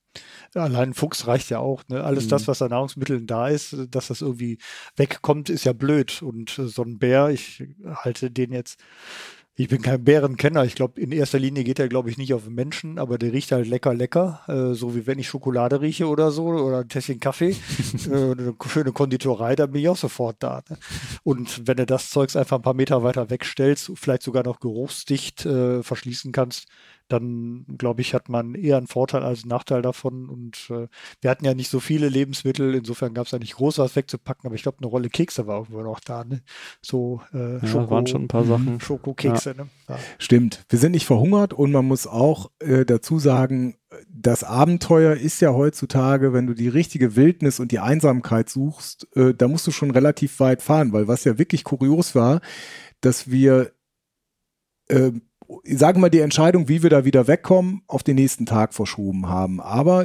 allein 0.55 0.91
ein 0.91 0.95
Fuchs 0.95 1.27
reicht 1.27 1.51
ja 1.51 1.59
auch. 1.59 1.83
Ne? 1.89 2.05
Alles 2.05 2.27
Mhm. 2.27 2.29
das, 2.29 2.47
was 2.49 2.63
an 2.63 2.71
Nahrungsmitteln 2.71 3.27
da 3.27 3.49
ist, 3.49 3.77
dass 3.91 4.09
das 4.09 4.21
irgendwie 4.21 4.59
wegkommt, 4.97 5.51
ist 5.51 5.65
ja 5.65 5.73
blöd. 5.73 6.23
Und 6.23 6.57
äh, 6.59 6.69
so 6.69 6.83
ein 6.83 6.99
Bär, 6.99 7.31
ich 7.31 7.65
halte 7.97 8.31
den 8.31 8.53
jetzt. 8.53 8.79
Ich 9.57 9.69
bin 9.69 9.83
kein 9.83 10.03
Bärenkenner. 10.03 10.65
Ich 10.65 10.75
glaube, 10.75 11.01
in 11.01 11.13
erster 11.13 11.39
Linie 11.39 11.63
geht 11.63 11.79
er, 11.79 11.89
glaube 11.89 12.11
ich, 12.11 12.19
nicht 12.19 12.35
auf 12.35 12.49
Menschen, 12.49 12.99
aber 12.99 13.19
der 13.19 13.33
riecht 13.33 13.53
halt 13.53 13.69
lecker, 13.69 13.95
lecker. 13.95 14.41
Äh, 14.49 14.75
so 14.75 14.97
wie 14.97 15.07
wenn 15.07 15.21
ich 15.21 15.29
Schokolade 15.29 15.81
rieche 15.81 16.09
oder 16.09 16.33
so 16.33 16.47
oder 16.47 16.79
ein 16.79 16.89
Tässchen 16.89 17.21
Kaffee. 17.21 17.51
äh, 18.11 18.33
eine 18.33 18.55
schöne 18.67 18.91
Konditorei, 18.91 19.55
da 19.55 19.67
bin 19.67 19.81
ich 19.81 19.89
auch 19.89 19.97
sofort 19.97 20.39
da. 20.41 20.63
Ne? 20.69 20.77
Und 21.23 21.69
wenn 21.69 21.77
du 21.77 21.87
das 21.87 22.11
Zeugs 22.11 22.35
einfach 22.35 22.57
ein 22.57 22.63
paar 22.63 22.75
Meter 22.75 23.05
weiter 23.05 23.31
wegstellst, 23.31 23.93
vielleicht 23.95 24.25
sogar 24.25 24.43
noch 24.43 24.59
geruchsdicht 24.59 25.47
äh, 25.47 25.85
verschließen 25.85 26.33
kannst, 26.33 26.67
dann 27.09 27.65
glaube 27.79 28.01
ich, 28.01 28.15
hat 28.15 28.29
man 28.29 28.55
eher 28.55 28.77
einen 28.77 28.87
Vorteil 28.87 29.23
als 29.23 29.43
einen 29.43 29.51
Nachteil 29.51 29.83
davon. 29.83 30.29
Und 30.29 30.71
äh, 30.71 30.89
wir 31.21 31.31
hatten 31.31 31.45
ja 31.45 31.55
nicht 31.55 31.71
so 31.71 31.81
viele 31.81 32.09
Lebensmittel, 32.09 32.75
insofern 32.75 33.15
gab 33.15 33.27
es 33.27 33.33
ja 33.33 33.39
nicht 33.39 33.57
groß 33.57 33.79
was 33.79 33.97
wegzupacken, 33.97 34.47
aber 34.47 34.55
ich 34.55 34.63
glaube, 34.63 34.79
eine 34.79 34.87
Rolle 34.87 35.11
Kekse 35.11 35.47
war 35.47 35.61
irgendwo 35.61 35.83
noch 35.83 36.01
da. 36.01 36.25
Ne? 36.25 36.43
So 36.81 37.21
äh, 37.33 37.59
ja, 37.59 37.67
Schoko, 37.67 37.91
waren 37.91 38.07
schon 38.07 38.23
ein 38.23 38.29
paar 38.29 38.45
Sachen. 38.45 38.81
Schokokekse. 38.81 39.55
Ne? 39.57 39.69
Ja. 39.89 39.99
Stimmt. 40.19 40.65
Wir 40.69 40.79
sind 40.79 40.93
nicht 40.93 41.07
verhungert 41.07 41.53
und 41.53 41.73
man 41.73 41.85
muss 41.85 42.07
auch 42.07 42.51
äh, 42.61 42.85
dazu 42.85 43.19
sagen, 43.19 43.77
das 44.09 44.45
Abenteuer 44.45 45.15
ist 45.15 45.41
ja 45.41 45.53
heutzutage, 45.53 46.33
wenn 46.33 46.47
du 46.47 46.55
die 46.55 46.69
richtige 46.69 47.17
Wildnis 47.17 47.61
und 47.61 47.73
die 47.73 47.79
Einsamkeit 47.79 48.49
suchst, 48.49 49.09
äh, 49.17 49.35
da 49.35 49.49
musst 49.49 49.67
du 49.67 49.71
schon 49.71 49.91
relativ 49.91 50.41
weit 50.41 50.63
fahren, 50.63 50.93
weil 50.93 51.09
was 51.09 51.25
ja 51.25 51.39
wirklich 51.39 51.65
kurios 51.65 52.15
war, 52.15 52.41
dass 53.01 53.31
wir, 53.31 53.73
äh, 54.89 55.13
sagen 55.65 55.99
wir 55.99 56.03
mal, 56.03 56.11
die 56.11 56.21
Entscheidung, 56.21 56.69
wie 56.69 56.83
wir 56.83 56.91
da 56.91 57.05
wieder 57.05 57.27
wegkommen, 57.27 57.83
auf 57.87 58.03
den 58.03 58.17
nächsten 58.17 58.47
Tag 58.47 58.75
verschoben 58.75 59.29
haben. 59.29 59.61
Aber, 59.61 60.05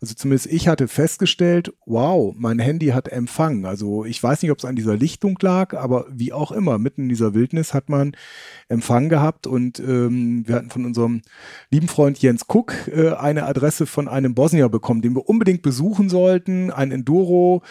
also 0.00 0.14
zumindest 0.14 0.46
ich 0.46 0.68
hatte 0.68 0.88
festgestellt, 0.88 1.72
wow, 1.86 2.34
mein 2.36 2.58
Handy 2.58 2.88
hat 2.88 3.08
Empfang. 3.08 3.64
Also 3.64 4.04
ich 4.04 4.22
weiß 4.22 4.42
nicht, 4.42 4.50
ob 4.50 4.58
es 4.58 4.64
an 4.64 4.76
dieser 4.76 4.96
Lichtung 4.96 5.38
lag, 5.40 5.74
aber 5.74 6.06
wie 6.10 6.32
auch 6.32 6.52
immer, 6.52 6.78
mitten 6.78 7.02
in 7.02 7.08
dieser 7.08 7.34
Wildnis 7.34 7.74
hat 7.74 7.88
man 7.88 8.12
Empfang 8.68 9.08
gehabt 9.08 9.46
und 9.46 9.80
ähm, 9.80 10.46
wir 10.46 10.56
hatten 10.56 10.70
von 10.70 10.84
unserem 10.84 11.22
lieben 11.70 11.88
Freund 11.88 12.18
Jens 12.18 12.46
Cook 12.48 12.74
äh, 12.88 13.10
eine 13.10 13.44
Adresse 13.44 13.86
von 13.86 14.08
einem 14.08 14.34
Bosnier 14.34 14.68
bekommen, 14.68 15.02
den 15.02 15.14
wir 15.14 15.28
unbedingt 15.28 15.62
besuchen 15.62 16.08
sollten, 16.08 16.70
ein 16.70 16.92
Enduro 16.92 17.62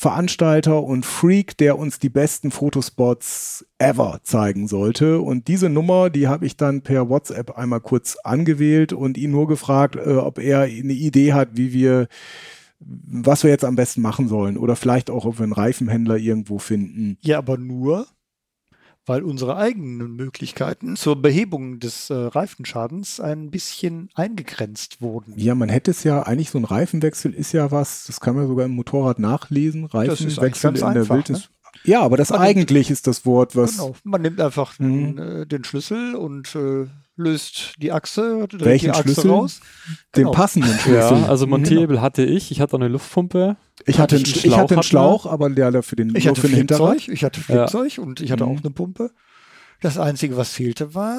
Veranstalter 0.00 0.82
und 0.82 1.04
Freak, 1.04 1.58
der 1.58 1.78
uns 1.78 1.98
die 1.98 2.08
besten 2.08 2.50
Fotospots 2.50 3.66
ever 3.76 4.20
zeigen 4.22 4.66
sollte. 4.66 5.20
Und 5.20 5.46
diese 5.46 5.68
Nummer, 5.68 6.08
die 6.08 6.26
habe 6.26 6.46
ich 6.46 6.56
dann 6.56 6.80
per 6.80 7.10
WhatsApp 7.10 7.58
einmal 7.58 7.82
kurz 7.82 8.16
angewählt 8.24 8.94
und 8.94 9.18
ihn 9.18 9.30
nur 9.30 9.46
gefragt, 9.46 9.96
äh, 9.96 10.14
ob 10.14 10.38
er 10.38 10.60
eine 10.60 10.94
Idee 10.94 11.34
hat, 11.34 11.50
wie 11.52 11.74
wir, 11.74 12.08
was 12.78 13.44
wir 13.44 13.50
jetzt 13.50 13.66
am 13.66 13.76
besten 13.76 14.00
machen 14.00 14.26
sollen. 14.26 14.56
Oder 14.56 14.74
vielleicht 14.74 15.10
auch, 15.10 15.26
ob 15.26 15.38
wir 15.38 15.44
einen 15.44 15.52
Reifenhändler 15.52 16.16
irgendwo 16.16 16.58
finden. 16.58 17.18
ja, 17.20 17.36
aber 17.36 17.58
nur, 17.58 18.06
weil 19.10 19.24
unsere 19.24 19.56
eigenen 19.56 20.14
Möglichkeiten 20.14 20.94
zur 20.94 21.20
Behebung 21.20 21.80
des 21.80 22.10
äh, 22.10 22.14
Reifenschadens 22.14 23.18
ein 23.18 23.50
bisschen 23.50 24.08
eingegrenzt 24.14 25.02
wurden. 25.02 25.34
Ja, 25.36 25.56
man 25.56 25.68
hätte 25.68 25.90
es 25.90 26.04
ja, 26.04 26.22
eigentlich 26.22 26.50
so 26.50 26.58
ein 26.58 26.64
Reifenwechsel 26.64 27.34
ist 27.34 27.50
ja 27.52 27.72
was, 27.72 28.04
das 28.06 28.20
kann 28.20 28.36
man 28.36 28.46
sogar 28.46 28.66
im 28.66 28.70
Motorrad 28.76 29.18
nachlesen. 29.18 29.86
Reifenwechsel 29.86 30.70
in 30.76 30.82
einfach, 30.84 30.92
der 30.92 31.08
Wildnis. 31.08 31.38
ne? 31.40 31.44
Ja, 31.84 32.02
aber 32.02 32.16
das 32.16 32.30
Man 32.30 32.40
nimmt- 32.42 32.50
eigentlich 32.56 32.90
ist 32.90 33.08
das 33.08 33.26
Wort, 33.26 33.56
was. 33.56 33.72
Genau. 33.78 33.96
Man 34.04 34.22
nimmt 34.22 34.40
einfach 34.40 34.78
Mhm. 34.78 35.16
den, 35.16 35.18
äh, 35.18 35.46
den 35.46 35.64
Schlüssel 35.64 36.14
und 36.14 36.54
äh, 36.54 36.86
löst 37.20 37.74
die 37.78 37.92
Achse, 37.92 38.46
dreht 38.48 38.64
Welchen 38.64 38.84
die 38.86 38.90
Achse 38.90 39.02
Schlüssel? 39.04 39.30
raus. 39.30 39.60
Den 40.16 40.24
Genau. 40.24 40.30
passenden 40.32 40.78
Schlüssel. 40.78 41.18
Ja, 41.20 41.26
also 41.28 41.46
Mhm. 41.46 41.50
Montierhebel 41.50 42.00
hatte 42.00 42.24
ich, 42.24 42.50
ich 42.50 42.60
hatte 42.60 42.76
eine 42.76 42.88
Luftpumpe. 42.88 43.56
Ich 43.86 43.98
hatte, 43.98 44.16
einen, 44.16 44.24
einen 44.24 44.34
ich 44.44 44.56
hatte 44.56 44.74
einen. 44.74 44.82
Schlauch, 44.82 45.26
aber 45.26 45.48
der 45.50 45.82
für 45.82 45.96
den, 45.96 46.14
Ich 46.16 46.26
hatte 46.26 46.40
für 46.40 46.48
den 46.48 46.56
Hinterrad. 46.56 47.06
Ich 47.08 47.22
hatte 47.24 47.40
Flickzeug 47.40 47.98
und 47.98 48.20
ich 48.20 48.32
hatte 48.32 48.44
Mhm. 48.46 48.52
auch 48.52 48.60
eine 48.60 48.70
Pumpe. 48.70 49.10
Das 49.80 49.96
Einzige, 49.98 50.36
was 50.36 50.50
fehlte, 50.52 50.94
war 50.94 51.16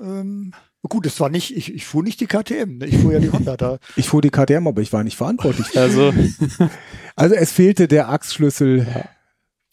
ähm, 0.00 0.52
gut, 0.88 1.04
es 1.04 1.20
war 1.20 1.28
nicht, 1.28 1.54
ich, 1.54 1.74
ich 1.74 1.84
fuhr 1.84 2.02
nicht 2.02 2.20
die 2.20 2.26
KTM, 2.26 2.78
ne? 2.78 2.86
ich 2.86 2.96
fuhr 2.96 3.12
ja 3.12 3.18
die 3.18 3.30
Honda 3.30 3.56
da. 3.58 3.78
Ich 3.96 4.08
fuhr 4.08 4.22
die 4.22 4.30
KTM, 4.30 4.66
aber 4.66 4.80
ich 4.80 4.92
war 4.94 5.04
nicht 5.04 5.16
verantwortlich. 5.18 5.76
Also, 5.78 6.14
Also 7.16 7.34
es 7.34 7.52
fehlte 7.52 7.88
der 7.88 8.08
Achsschlüssel 8.08 8.86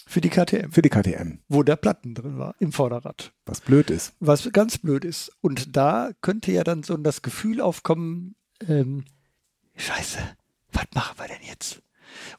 Für 0.07 0.21
die 0.21 0.29
KTM, 0.29 0.71
für 0.71 0.81
die 0.81 0.89
KTM, 0.89 1.39
wo 1.49 1.63
der 1.63 1.75
Platten 1.75 2.13
drin 2.13 2.37
war, 2.37 2.55
im 2.59 2.71
Vorderrad. 2.71 3.33
was 3.45 3.61
blöd 3.61 3.89
ist. 3.89 4.13
Was 4.19 4.51
ganz 4.51 4.77
blöd 4.77 5.03
ist. 5.03 5.31
Und 5.41 5.75
da 5.75 6.11
könnte 6.21 6.51
ja 6.51 6.63
dann 6.63 6.83
so 6.83 6.95
das 6.97 7.23
Gefühl 7.23 7.59
aufkommen, 7.59 8.35
ähm, 8.67 9.05
Scheiße, 9.75 10.19
was 10.71 10.85
machen 10.93 11.17
wir 11.17 11.27
denn 11.27 11.47
jetzt? 11.47 11.81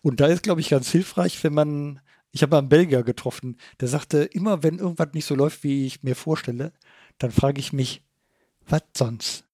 Und 0.00 0.20
da 0.20 0.26
ist, 0.26 0.42
glaube 0.42 0.60
ich, 0.60 0.68
ganz 0.68 0.90
hilfreich, 0.90 1.42
wenn 1.44 1.52
man, 1.52 2.00
ich 2.30 2.42
habe 2.42 2.52
mal 2.52 2.58
einen 2.58 2.68
Belgier 2.68 3.02
getroffen, 3.02 3.58
der 3.80 3.88
sagte, 3.88 4.22
immer 4.22 4.62
wenn 4.62 4.78
irgendwas 4.78 5.12
nicht 5.12 5.26
so 5.26 5.34
läuft, 5.34 5.64
wie 5.64 5.86
ich 5.86 6.02
mir 6.02 6.14
vorstelle, 6.14 6.72
dann 7.18 7.30
frage 7.30 7.60
ich 7.60 7.72
mich, 7.72 8.02
was 8.68 8.82
sonst? 8.96 9.44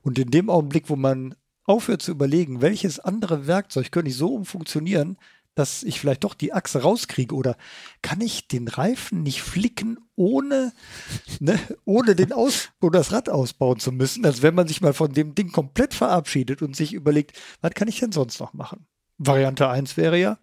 Und 0.00 0.18
in 0.18 0.30
dem 0.30 0.50
Augenblick, 0.50 0.88
wo 0.88 0.96
man 0.96 1.34
aufhört 1.64 2.02
zu 2.02 2.10
überlegen, 2.10 2.60
welches 2.60 2.98
andere 2.98 3.46
Werkzeug 3.46 3.92
könnte 3.92 4.10
ich 4.10 4.16
so 4.16 4.34
umfunktionieren, 4.34 5.16
dass 5.54 5.82
ich 5.82 6.00
vielleicht 6.00 6.24
doch 6.24 6.34
die 6.34 6.52
Achse 6.52 6.82
rauskriege 6.82 7.34
oder 7.34 7.56
kann 8.00 8.20
ich 8.20 8.48
den 8.48 8.68
Reifen 8.68 9.22
nicht 9.22 9.42
flicken, 9.42 9.98
ohne, 10.14 10.72
ne, 11.40 11.58
ohne 11.84 12.14
den 12.14 12.32
Aus 12.32 12.70
oder 12.80 12.98
das 12.98 13.12
Rad 13.12 13.28
ausbauen 13.28 13.78
zu 13.78 13.92
müssen, 13.92 14.24
als 14.24 14.42
wenn 14.42 14.54
man 14.54 14.68
sich 14.68 14.80
mal 14.80 14.94
von 14.94 15.12
dem 15.12 15.34
Ding 15.34 15.52
komplett 15.52 15.94
verabschiedet 15.94 16.62
und 16.62 16.76
sich 16.76 16.92
überlegt, 16.92 17.38
was 17.60 17.72
kann 17.72 17.88
ich 17.88 18.00
denn 18.00 18.12
sonst 18.12 18.40
noch 18.40 18.52
machen? 18.52 18.86
Variante 19.18 19.68
1 19.68 19.96
wäre 19.96 20.18
ja, 20.18 20.38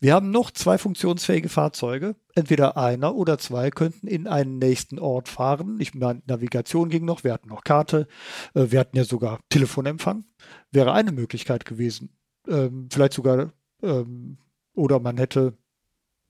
Wir 0.00 0.14
haben 0.14 0.30
noch 0.30 0.50
zwei 0.50 0.78
funktionsfähige 0.78 1.48
Fahrzeuge. 1.48 2.16
Entweder 2.34 2.76
einer 2.76 3.14
oder 3.14 3.38
zwei 3.38 3.70
könnten 3.70 4.06
in 4.06 4.26
einen 4.26 4.58
nächsten 4.58 4.98
Ort 4.98 5.28
fahren. 5.28 5.78
Ich 5.80 5.94
meine, 5.94 6.22
Navigation 6.26 6.88
ging 6.90 7.04
noch, 7.04 7.24
wir 7.24 7.32
hatten 7.32 7.48
noch 7.48 7.64
Karte, 7.64 8.06
äh, 8.54 8.66
wir 8.70 8.80
hatten 8.80 8.96
ja 8.96 9.04
sogar 9.04 9.40
Telefonempfang. 9.48 10.24
Wäre 10.70 10.92
eine 10.92 11.12
Möglichkeit 11.12 11.64
gewesen. 11.64 12.16
Ähm, 12.48 12.88
vielleicht 12.92 13.14
sogar, 13.14 13.52
ähm, 13.82 14.38
oder 14.74 15.00
man 15.00 15.16
hätte 15.16 15.56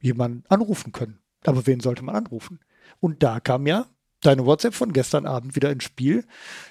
jemanden 0.01 0.45
anrufen 0.49 0.93
können. 0.93 1.19
Aber 1.45 1.67
wen 1.67 1.81
sollte 1.81 2.05
man 2.05 2.15
anrufen? 2.15 2.61
Und 3.01 3.23
da 3.23 3.41
kam 3.41 3.67
ja 3.67 3.87
deine 4.21 4.47
WhatsApp 4.47 4.75
von 4.75 4.93
gestern 4.93 5.27
Abend 5.27 5.57
wieder 5.57 5.71
ins 5.71 5.85
Spiel. 5.85 6.25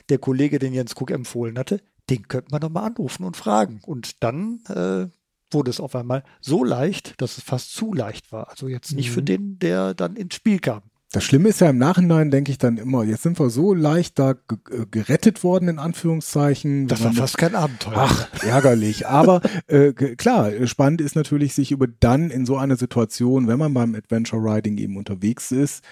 Der 0.10 0.18
Kollege, 0.18 0.60
den 0.60 0.74
Jens 0.74 0.96
Cook 0.96 1.12
empfohlen 1.12 1.58
hatte, 1.58 1.82
den 2.10 2.28
könnte 2.28 2.52
man 2.52 2.62
doch 2.62 2.70
mal 2.70 2.86
anrufen 2.86 3.24
und 3.24 3.38
fragen. 3.38 3.82
Und 3.86 4.24
dann 4.24 4.62
äh, 4.68 5.08
wurde 5.52 5.70
es 5.70 5.80
auf 5.80 5.96
einmal 5.96 6.24
so 6.42 6.64
leicht, 6.64 7.20
dass 7.22 7.38
es 7.38 7.44
fast 7.44 7.74
zu 7.74 7.94
leicht 7.94 8.32
war. 8.32 8.50
Also 8.50 8.68
jetzt 8.68 8.94
nicht 8.94 9.10
mhm. 9.10 9.14
für 9.14 9.24
den, 9.24 9.60
der 9.60 9.94
dann 9.94 10.16
ins 10.16 10.36
Spiel 10.36 10.60
kam. 10.60 10.84
Das 11.16 11.24
Schlimme 11.24 11.48
ist 11.48 11.62
ja 11.62 11.70
im 11.70 11.78
Nachhinein, 11.78 12.30
denke 12.30 12.52
ich 12.52 12.58
dann 12.58 12.76
immer, 12.76 13.06
jetzt 13.06 13.24
sind 13.24 13.40
wir 13.40 13.50
so 13.50 13.74
leicht 13.74 14.20
da 14.20 14.32
äh, 14.32 14.86
gerettet 14.92 15.46
worden, 15.46 15.70
in 15.70 15.80
Anführungszeichen. 15.80 16.90
Das 16.90 17.06
war 17.06 17.14
fast 17.14 17.38
kein 17.38 17.56
Abenteuer. 17.56 17.94
Ach, 17.96 18.28
ärgerlich. 18.44 19.08
Aber 19.08 19.40
äh, 19.68 19.94
klar, 19.94 20.52
spannend 20.68 21.00
ist 21.00 21.16
natürlich, 21.16 21.56
sich 21.56 21.72
über 21.72 21.88
dann 21.88 22.32
in 22.32 22.46
so 22.46 22.58
einer 22.58 22.76
Situation, 22.76 23.48
wenn 23.48 23.58
man 23.58 23.74
beim 23.74 23.96
Adventure 23.96 24.42
Riding 24.42 24.78
eben 24.78 24.98
unterwegs 24.98 25.54
ist, 25.54 25.86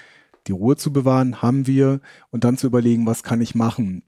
die 0.48 0.52
Ruhe 0.52 0.76
zu 0.76 0.92
bewahren, 0.92 1.42
haben 1.42 1.68
wir 1.68 2.02
und 2.30 2.44
dann 2.44 2.58
zu 2.58 2.68
überlegen, 2.68 3.06
was 3.06 3.24
kann 3.24 3.40
ich 3.40 3.56
machen 3.56 4.04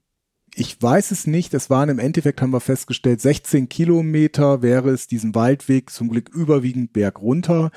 ich 0.54 0.80
weiß 0.80 1.10
es 1.10 1.26
nicht. 1.26 1.52
Es 1.52 1.68
waren 1.68 1.88
im 1.88 1.98
Endeffekt, 1.98 2.40
haben 2.40 2.52
wir 2.52 2.60
festgestellt, 2.60 3.20
16 3.20 3.68
Kilometer 3.68 4.62
wäre 4.62 4.90
es 4.90 5.06
diesen 5.06 5.34
Waldweg 5.34 5.90
zum 5.90 6.08
Glück 6.08 6.30
überwiegend 6.30 6.92
bergunter 6.94 7.70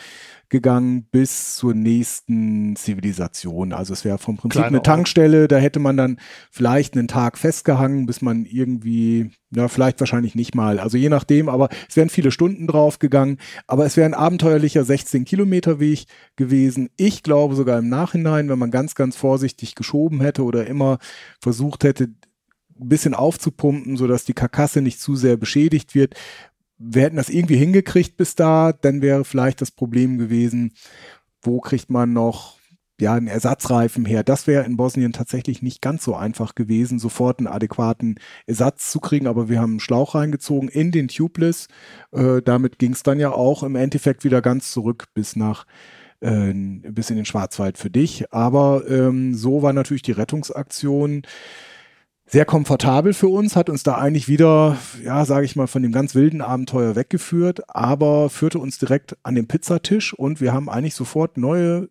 gegangen 0.47 1.03
bis 1.11 1.57
zur 1.57 1.73
nächsten 1.73 2.75
Zivilisation. 2.75 3.71
Also 3.73 3.93
es 3.93 4.03
wäre 4.03 4.17
vom 4.17 4.37
Prinzip 4.37 4.61
Kleine 4.61 4.77
eine 4.77 4.81
Tankstelle, 4.81 5.47
da 5.47 5.57
hätte 5.57 5.79
man 5.79 5.95
dann 5.95 6.19
vielleicht 6.49 6.95
einen 6.95 7.07
Tag 7.07 7.37
festgehangen, 7.37 8.05
bis 8.05 8.21
man 8.21 8.45
irgendwie, 8.45 9.29
ja, 9.51 9.67
vielleicht 9.67 9.99
wahrscheinlich 9.99 10.33
nicht 10.33 10.55
mal, 10.55 10.79
also 10.79 10.97
je 10.97 11.09
nachdem, 11.09 11.49
aber 11.49 11.69
es 11.87 11.95
wären 11.95 12.09
viele 12.09 12.31
Stunden 12.31 12.65
drauf 12.65 12.97
gegangen, 12.97 13.37
aber 13.67 13.85
es 13.85 13.95
wäre 13.95 14.05
ein 14.07 14.15
abenteuerlicher 14.15 14.83
16 14.83 15.23
Kilometer 15.23 15.79
Weg 15.79 16.05
gewesen. 16.35 16.89
Ich 16.97 17.21
glaube 17.21 17.55
sogar 17.55 17.77
im 17.77 17.89
Nachhinein, 17.89 18.49
wenn 18.49 18.59
man 18.59 18.71
ganz, 18.71 18.95
ganz 18.95 19.15
vorsichtig 19.15 19.75
geschoben 19.75 20.21
hätte 20.21 20.43
oder 20.43 20.65
immer 20.65 20.97
versucht 21.39 21.83
hätte, 21.83 22.09
ein 22.79 22.89
bisschen 22.89 23.13
aufzupumpen, 23.13 23.97
sodass 23.97 24.25
die 24.25 24.33
Karkasse 24.33 24.81
nicht 24.81 24.99
zu 24.99 25.15
sehr 25.15 25.37
beschädigt 25.37 25.95
wird. 25.95 26.15
Wir 26.77 27.03
hätten 27.03 27.17
das 27.17 27.29
irgendwie 27.29 27.57
hingekriegt 27.57 28.17
bis 28.17 28.35
da, 28.35 28.71
dann 28.71 29.01
wäre 29.01 29.25
vielleicht 29.25 29.61
das 29.61 29.71
Problem 29.71 30.17
gewesen, 30.17 30.73
wo 31.41 31.59
kriegt 31.59 31.89
man 31.89 32.13
noch 32.13 32.59
ja, 32.99 33.13
einen 33.13 33.27
Ersatzreifen 33.27 34.05
her. 34.05 34.23
Das 34.23 34.45
wäre 34.45 34.65
in 34.65 34.75
Bosnien 34.75 35.13
tatsächlich 35.13 35.61
nicht 35.61 35.81
ganz 35.81 36.03
so 36.03 36.15
einfach 36.15 36.53
gewesen, 36.55 36.99
sofort 36.99 37.39
einen 37.39 37.47
adäquaten 37.47 38.19
Ersatz 38.45 38.91
zu 38.91 38.99
kriegen, 38.99 39.27
aber 39.27 39.47
wir 39.49 39.61
haben 39.61 39.71
einen 39.71 39.79
Schlauch 39.79 40.15
reingezogen 40.15 40.69
in 40.69 40.91
den 40.91 41.07
Tubeless. 41.07 41.67
Äh, 42.11 42.41
damit 42.41 42.77
ging 42.77 42.91
es 42.91 43.03
dann 43.03 43.19
ja 43.19 43.31
auch 43.31 43.63
im 43.63 43.75
Endeffekt 43.75 44.23
wieder 44.23 44.41
ganz 44.41 44.71
zurück 44.71 45.05
bis 45.13 45.35
nach 45.35 45.65
äh, 46.19 46.53
bis 46.53 47.09
in 47.09 47.15
den 47.15 47.25
Schwarzwald 47.25 47.77
für 47.77 47.89
dich. 47.89 48.33
Aber 48.33 48.83
ähm, 48.89 49.33
so 49.33 49.61
war 49.61 49.71
natürlich 49.73 50.01
die 50.01 50.11
Rettungsaktion 50.11 51.23
sehr 52.29 52.45
komfortabel 52.45 53.13
für 53.13 53.27
uns, 53.27 53.55
hat 53.55 53.69
uns 53.69 53.83
da 53.83 53.95
eigentlich 53.95 54.27
wieder, 54.27 54.77
ja, 55.03 55.25
sage 55.25 55.45
ich 55.45 55.55
mal, 55.55 55.67
von 55.67 55.81
dem 55.81 55.91
ganz 55.91 56.13
wilden 56.13 56.41
Abenteuer 56.41 56.95
weggeführt, 56.95 57.61
aber 57.67 58.29
führte 58.29 58.59
uns 58.59 58.77
direkt 58.77 59.17
an 59.23 59.35
den 59.35 59.47
Pizzatisch 59.47 60.13
und 60.13 60.39
wir 60.39 60.53
haben 60.53 60.69
eigentlich 60.69 60.95
sofort 60.95 61.37
neue 61.37 61.89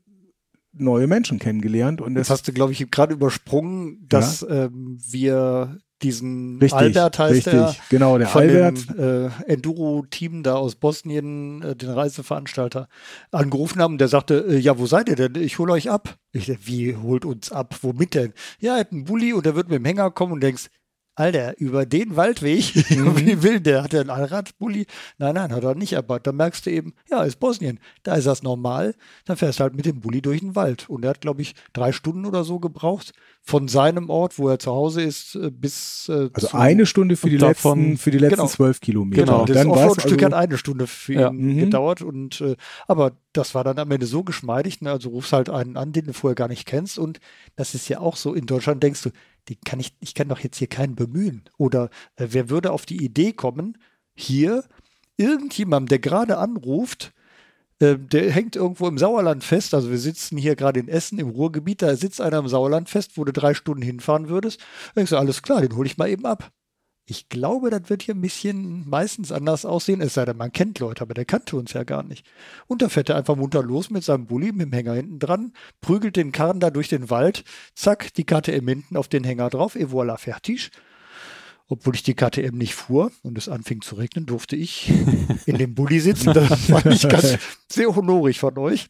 neue 0.72 1.09
Menschen 1.09 1.41
kennengelernt. 1.41 2.01
Und 2.01 2.14
das 2.14 2.30
hast 2.30 2.47
du, 2.47 2.53
glaube 2.53 2.72
ich, 2.72 2.91
gerade 2.91 3.14
übersprungen, 3.14 4.07
dass 4.09 4.43
ja? 4.43 4.66
ähm, 4.66 4.99
wir 5.11 5.78
diesen 6.03 6.59
richtig, 6.59 6.78
Albert 6.78 7.18
heißt 7.18 7.32
richtig, 7.32 7.53
der, 7.53 7.76
genau, 7.88 8.18
der 8.18 8.28
von 8.28 8.42
Albert. 8.42 8.88
dem 8.90 9.26
äh, 9.26 9.53
Enduro-Team 9.53 10.42
da 10.42 10.55
aus 10.55 10.76
Bosnien, 10.76 11.62
äh, 11.62 11.76
den 11.76 11.90
Reiseveranstalter, 11.90 12.88
angerufen 13.32 13.80
haben. 13.82 13.99
Der 13.99 14.09
sagte, 14.09 14.44
äh, 14.49 14.59
ja, 14.59 14.78
wo 14.78 14.86
seid 14.86 15.09
ihr 15.09 15.16
denn? 15.16 15.34
Ich 15.42 15.59
hole 15.59 15.72
euch 15.72 15.90
ab. 15.90 16.16
Ich 16.32 16.66
wie 16.66 16.96
holt 16.96 17.24
uns 17.24 17.51
ab? 17.51 17.76
Womit 17.82 18.14
denn? 18.14 18.32
Ja, 18.61 18.74
er 18.74 18.80
hat 18.80 18.92
einen 18.92 19.05
Bulli 19.05 19.32
und 19.32 19.46
der 19.46 19.57
wird 19.57 19.68
mit 19.68 19.78
dem 19.78 19.84
Hänger 19.84 20.11
kommen 20.11 20.34
und 20.34 20.40
denkst, 20.42 20.68
Alter, 21.19 21.59
über 21.59 21.85
den 21.85 22.14
Waldweg, 22.14 22.75
mhm. 22.91 23.19
wie 23.19 23.43
will 23.43 23.61
der? 23.61 23.83
Hat 23.83 23.93
er 23.93 24.03
einen 24.03 24.11
Allradbully? 24.11 24.87
Nein, 25.19 25.35
nein, 25.35 25.53
hat 25.53 25.64
er 25.64 25.75
nicht. 25.75 25.97
Aber 25.97 26.21
da 26.21 26.31
merkst 26.31 26.64
du 26.66 26.71
eben, 26.71 26.95
ja, 27.11 27.25
ist 27.25 27.41
Bosnien. 27.41 27.81
Da 28.05 28.14
ist 28.14 28.27
das 28.27 28.45
normal. 28.45 28.95
Dann 29.25 29.37
fährst 29.37 29.59
du 29.59 29.64
halt 29.64 29.75
mit 29.75 29.85
dem 29.85 30.01
Bulli 30.01 30.23
durch 30.23 30.41
den 30.41 30.55
Wald. 30.55 30.89
Und 30.89 31.05
er 31.05 31.11
hat, 31.11 31.21
glaube 31.21 31.43
ich, 31.43 31.55
drei 31.73 31.91
Stunden 31.91 32.25
oder 32.25 32.45
so 32.45 32.61
gebraucht 32.61 33.12
von 33.43 33.66
seinem 33.66 34.11
Ort, 34.11 34.39
wo 34.39 34.49
er 34.49 34.59
zu 34.59 34.71
Hause 34.71 35.03
ist, 35.03 35.35
äh, 35.35 35.51
bis. 35.51 36.09
Äh, 36.09 36.31
also 36.33 36.49
eine 36.53 36.87
Stunde 36.87 37.16
für 37.16 37.31
die 37.31 37.39
davon, 37.39 37.81
letzten, 37.81 37.97
für 37.97 38.11
die 38.11 38.19
letzten 38.19 38.37
genau, 38.37 38.49
zwölf 38.49 38.81
Kilometer. 38.81 39.25
Genau, 39.25 39.45
das 39.45 39.66
Offroad-Stück 39.66 40.23
also, 40.23 40.27
hat 40.27 40.35
eine 40.35 40.59
Stunde 40.59 40.87
für 40.87 41.14
ja, 41.14 41.31
ihn 41.31 41.55
mhm. 41.55 41.59
gedauert. 41.59 42.03
Und 42.03 42.41
äh, 42.43 42.57
aber 42.87 43.12
das 43.33 43.55
war 43.55 43.64
dann 43.64 43.79
am 43.79 43.91
Ende 43.91 44.07
so 44.07 44.23
geschmeidig. 44.23 44.83
Ne? 44.83 44.91
Also 44.91 45.09
rufst 45.11 45.33
halt 45.33 45.51
einen 45.51 45.77
an, 45.77 45.93
den 45.93 46.07
du 46.07 46.12
vorher 46.12 46.37
gar 46.37 46.49
nicht 46.49 46.66
kennst. 46.66 46.99
Und 46.99 47.19
das 47.57 47.75
ist 47.75 47.89
ja 47.89 48.01
auch 48.01 48.16
so. 48.16 48.35
In 48.35 48.47
Deutschland 48.47 48.83
denkst 48.83 49.03
du, 49.03 49.11
die 49.49 49.57
kann 49.57 49.80
ich, 49.80 49.94
ich 50.01 50.14
kann 50.14 50.28
doch 50.28 50.40
jetzt 50.40 50.59
hier 50.59 50.68
keinen 50.68 50.94
bemühen. 50.94 51.44
Oder 51.57 51.90
äh, 52.16 52.28
wer 52.30 52.51
würde 52.51 52.72
auf 52.72 52.86
die 52.86 53.03
Idee 53.05 53.32
kommen, 53.32 53.78
hier 54.14 54.64
irgendjemandem, 55.16 55.88
der 55.88 55.99
gerade 55.99 56.38
anruft, 56.38 57.12
äh, 57.80 57.96
der 57.99 58.30
hängt 58.30 58.57
irgendwo 58.57 58.88
im 58.88 58.99
Sauerland 58.99 59.44
fest. 59.44 59.74
Also 59.74 59.90
wir 59.90 59.99
sitzen 59.99 60.36
hier 60.36 60.57
gerade 60.57 60.80
in 60.80 60.88
Essen 60.88 61.18
im 61.18 61.28
Ruhrgebiet, 61.28 61.82
da 61.82 61.96
sitzt 61.96 62.20
einer 62.20 62.38
im 62.38 62.49
Sauerland 62.49 62.88
fest, 62.88 63.12
wo 63.16 63.24
du 63.24 63.32
drei 63.32 63.55
Stunden 63.55 63.82
hinfahren 63.82 64.28
würdest. 64.28 64.61
Da 64.61 65.01
denkst 65.01 65.11
du, 65.11 65.16
alles 65.16 65.42
klar, 65.42 65.61
den 65.61 65.76
hole 65.76 65.86
ich 65.86 65.99
mal 65.99 66.09
eben 66.09 66.26
ab. 66.26 66.53
Ich 67.11 67.30
glaube, 67.30 67.70
das 67.70 67.88
wird 67.88 68.02
hier 68.02 68.14
ein 68.14 68.20
bisschen 68.20 68.86
meistens 68.86 69.32
anders 69.32 69.64
aussehen, 69.64 70.02
es 70.02 70.12
sei 70.12 70.26
denn, 70.26 70.36
man 70.36 70.52
kennt 70.52 70.78
Leute, 70.78 71.00
aber 71.00 71.14
der 71.14 71.24
kannte 71.24 71.56
uns 71.56 71.72
ja 71.72 71.82
gar 71.82 72.02
nicht. 72.02 72.26
Und 72.66 72.82
da 72.82 72.90
fährt 72.90 73.09
er 73.09 73.16
einfach 73.16 73.34
munter 73.34 73.62
los 73.62 73.88
mit 73.88 74.04
seinem 74.04 74.26
Bulli, 74.26 74.52
mit 74.52 74.66
dem 74.66 74.72
Hänger 74.74 74.92
hinten 74.92 75.18
dran, 75.18 75.54
prügelt 75.80 76.16
den 76.16 76.32
Karren 76.32 76.61
da 76.61 76.68
durch 76.68 76.90
den 76.90 77.09
Wald, 77.09 77.44
zack, 77.74 78.12
die 78.12 78.24
KTM 78.24 78.68
hinten 78.68 78.98
auf 78.98 79.09
den 79.09 79.24
Hänger 79.24 79.48
drauf, 79.48 79.74
et 79.74 79.88
voilà, 79.88 80.18
fertig. 80.18 80.70
Obwohl 81.66 81.94
ich 81.94 82.02
die 82.02 82.14
KTM 82.14 82.59
nicht 82.59 82.74
fuhr 82.74 83.11
und 83.22 83.38
es 83.38 83.48
anfing 83.48 83.80
zu 83.80 83.94
regnen, 83.94 84.26
durfte 84.26 84.56
ich 84.56 84.92
in 85.46 85.56
dem 85.56 85.74
Bulli 85.74 86.00
sitzen. 86.00 86.34
Das 86.34 86.46
fand 86.66 86.86
ich 86.92 87.09
ganz 87.09 87.38
sehr 87.72 87.96
honorig 87.96 88.38
von 88.38 88.59
euch. 88.59 88.88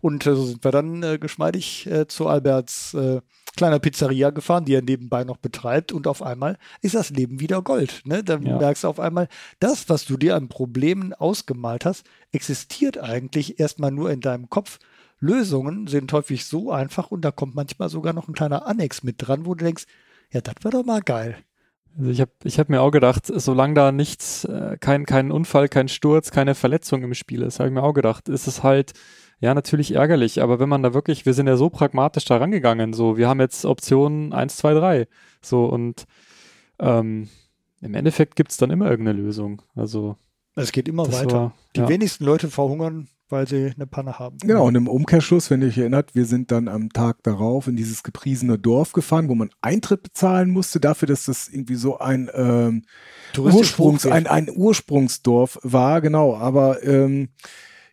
Und 0.00 0.26
äh, 0.26 0.34
so 0.34 0.46
sind 0.46 0.64
wir 0.64 0.72
dann 0.72 1.04
äh, 1.04 1.18
geschmeidig 1.18 1.86
äh, 1.86 2.08
zu 2.08 2.26
Alberts 2.26 2.94
äh, 2.94 3.20
kleiner 3.56 3.78
Pizzeria 3.78 4.30
gefahren, 4.30 4.64
die 4.64 4.74
er 4.74 4.82
nebenbei 4.82 5.24
noch 5.24 5.36
betreibt 5.36 5.92
und 5.92 6.06
auf 6.06 6.22
einmal 6.22 6.58
ist 6.82 6.94
das 6.94 7.10
Leben 7.10 7.40
wieder 7.40 7.62
Gold. 7.62 8.02
Ne? 8.04 8.22
Dann 8.22 8.42
ja. 8.42 8.58
merkst 8.58 8.84
du 8.84 8.88
auf 8.88 9.00
einmal, 9.00 9.28
das, 9.58 9.88
was 9.88 10.04
du 10.04 10.16
dir 10.16 10.36
an 10.36 10.48
Problemen 10.48 11.12
ausgemalt 11.12 11.84
hast, 11.84 12.04
existiert 12.32 12.98
eigentlich 12.98 13.60
erstmal 13.60 13.90
nur 13.90 14.10
in 14.10 14.20
deinem 14.20 14.48
Kopf. 14.48 14.78
Lösungen 15.18 15.86
sind 15.86 16.12
häufig 16.12 16.46
so 16.46 16.70
einfach 16.70 17.10
und 17.10 17.22
da 17.22 17.30
kommt 17.30 17.54
manchmal 17.54 17.88
sogar 17.90 18.12
noch 18.12 18.28
ein 18.28 18.34
kleiner 18.34 18.66
Annex 18.66 19.02
mit 19.02 19.16
dran, 19.18 19.44
wo 19.44 19.54
du 19.54 19.64
denkst, 19.64 19.84
ja, 20.32 20.40
das 20.40 20.54
wäre 20.62 20.78
doch 20.78 20.84
mal 20.84 21.02
geil. 21.02 21.36
Also 21.98 22.10
ich 22.10 22.20
habe 22.20 22.30
ich 22.44 22.58
hab 22.58 22.68
mir 22.68 22.80
auch 22.80 22.92
gedacht, 22.92 23.26
solange 23.26 23.74
da 23.74 23.92
nichts, 23.92 24.44
äh, 24.44 24.76
kein, 24.78 25.06
kein 25.06 25.32
Unfall, 25.32 25.68
kein 25.68 25.88
Sturz, 25.88 26.30
keine 26.30 26.54
Verletzung 26.54 27.02
im 27.02 27.14
Spiel 27.14 27.42
ist, 27.42 27.58
habe 27.58 27.68
ich 27.68 27.74
mir 27.74 27.82
auch 27.82 27.92
gedacht, 27.92 28.28
ist 28.28 28.46
es 28.46 28.62
halt 28.62 28.92
ja, 29.40 29.54
natürlich 29.54 29.94
ärgerlich, 29.94 30.42
aber 30.42 30.60
wenn 30.60 30.68
man 30.68 30.82
da 30.82 30.92
wirklich, 30.92 31.24
wir 31.24 31.32
sind 31.32 31.46
ja 31.46 31.56
so 31.56 31.70
pragmatisch 31.70 32.26
da 32.26 32.36
rangegangen, 32.36 32.92
so, 32.92 33.16
wir 33.16 33.28
haben 33.28 33.40
jetzt 33.40 33.64
Optionen 33.64 34.32
1, 34.32 34.56
2, 34.58 34.74
3, 34.74 35.08
so, 35.40 35.64
und 35.64 36.04
ähm, 36.78 37.28
im 37.80 37.94
Endeffekt 37.94 38.36
gibt 38.36 38.50
es 38.50 38.58
dann 38.58 38.70
immer 38.70 38.90
irgendeine 38.90 39.18
Lösung, 39.18 39.62
also. 39.74 40.16
Es 40.56 40.72
geht 40.72 40.88
immer 40.88 41.10
weiter. 41.10 41.34
War, 41.34 41.54
Die 41.74 41.80
ja. 41.80 41.88
wenigsten 41.88 42.24
Leute 42.24 42.50
verhungern, 42.50 43.08
weil 43.30 43.48
sie 43.48 43.72
eine 43.74 43.86
Panne 43.86 44.18
haben. 44.18 44.36
Genau, 44.38 44.66
und 44.66 44.74
im 44.74 44.88
Umkehrschluss, 44.88 45.50
wenn 45.50 45.62
ihr 45.62 45.68
euch 45.68 45.78
erinnert, 45.78 46.14
wir 46.14 46.26
sind 46.26 46.50
dann 46.50 46.68
am 46.68 46.90
Tag 46.90 47.22
darauf 47.22 47.66
in 47.66 47.76
dieses 47.76 48.02
gepriesene 48.02 48.58
Dorf 48.58 48.92
gefahren, 48.92 49.28
wo 49.28 49.34
man 49.34 49.50
Eintritt 49.62 50.02
bezahlen 50.02 50.50
musste, 50.50 50.80
dafür, 50.80 51.08
dass 51.08 51.24
das 51.24 51.48
irgendwie 51.48 51.76
so 51.76 51.98
ein 51.98 52.28
ähm, 52.34 52.82
Ursprungs, 53.38 54.04
ein, 54.04 54.26
ein 54.26 54.50
Ursprungsdorf 54.54 55.60
war, 55.62 56.00
genau, 56.00 56.36
aber 56.36 56.82
ähm, 56.82 57.30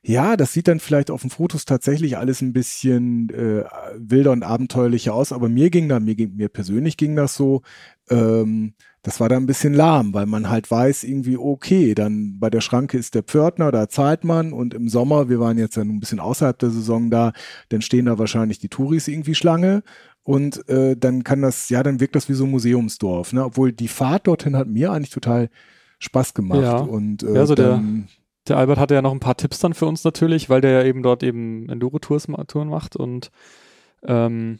ja, 0.07 0.37
das 0.37 0.53
sieht 0.53 0.69
dann 0.69 0.79
vielleicht 0.79 1.11
auf 1.11 1.19
den 1.19 1.29
Fotos 1.29 1.65
tatsächlich 1.65 2.17
alles 2.17 2.41
ein 2.41 2.53
bisschen 2.53 3.29
äh, 3.29 3.65
wilder 3.97 4.31
und 4.31 4.41
abenteuerlicher 4.41 5.13
aus, 5.13 5.33
aber 5.33 5.49
mir 5.49 5.69
ging 5.69 5.89
da, 5.89 5.99
mir, 5.99 6.15
mir 6.15 6.47
persönlich 6.47 6.95
ging 6.95 7.17
das 7.17 7.35
so, 7.35 7.61
ähm, 8.09 8.73
das 9.01 9.19
war 9.19 9.27
da 9.27 9.35
ein 9.35 9.47
bisschen 9.47 9.73
lahm, 9.73 10.13
weil 10.13 10.25
man 10.25 10.49
halt 10.49 10.71
weiß 10.71 11.03
irgendwie, 11.03 11.35
okay, 11.35 11.93
dann 11.93 12.39
bei 12.39 12.49
der 12.49 12.61
Schranke 12.61 12.97
ist 12.97 13.15
der 13.15 13.23
Pförtner, 13.23 13.69
da 13.69 13.89
zahlt 13.89 14.23
man 14.23 14.53
und 14.53 14.73
im 14.73 14.87
Sommer, 14.87 15.27
wir 15.27 15.41
waren 15.41 15.57
jetzt 15.57 15.75
ja 15.75 15.83
ein 15.83 15.99
bisschen 15.99 16.21
außerhalb 16.21 16.57
der 16.57 16.69
Saison 16.69 17.09
da, 17.09 17.33
dann 17.67 17.81
stehen 17.81 18.05
da 18.05 18.17
wahrscheinlich 18.17 18.59
die 18.59 18.69
Touris 18.69 19.09
irgendwie 19.09 19.35
Schlange 19.35 19.83
und 20.23 20.69
äh, 20.69 20.95
dann 20.95 21.25
kann 21.25 21.41
das, 21.41 21.67
ja, 21.67 21.83
dann 21.83 21.99
wirkt 21.99 22.15
das 22.15 22.29
wie 22.29 22.33
so 22.33 22.45
ein 22.45 22.51
Museumsdorf, 22.51 23.33
ne? 23.33 23.43
obwohl 23.43 23.73
die 23.73 23.89
Fahrt 23.89 24.27
dorthin 24.27 24.55
hat 24.55 24.69
mir 24.69 24.93
eigentlich 24.93 25.09
total 25.09 25.49
Spaß 25.99 26.33
gemacht 26.33 26.61
ja. 26.61 26.77
und 26.77 27.23
äh, 27.23 27.33
ja, 27.33 27.45
so 27.45 27.55
dann, 27.55 28.07
der 28.49 28.57
Albert 28.57 28.79
hatte 28.79 28.95
ja 28.95 29.01
noch 29.01 29.11
ein 29.11 29.19
paar 29.19 29.37
Tipps 29.37 29.59
dann 29.59 29.73
für 29.73 29.85
uns 29.85 30.03
natürlich, 30.03 30.49
weil 30.49 30.61
der 30.61 30.71
ja 30.71 30.83
eben 30.83 31.03
dort 31.03 31.23
eben 31.23 31.69
Enduro-Touren 31.69 32.69
macht 32.69 32.95
und 32.95 33.31
ähm, 34.03 34.59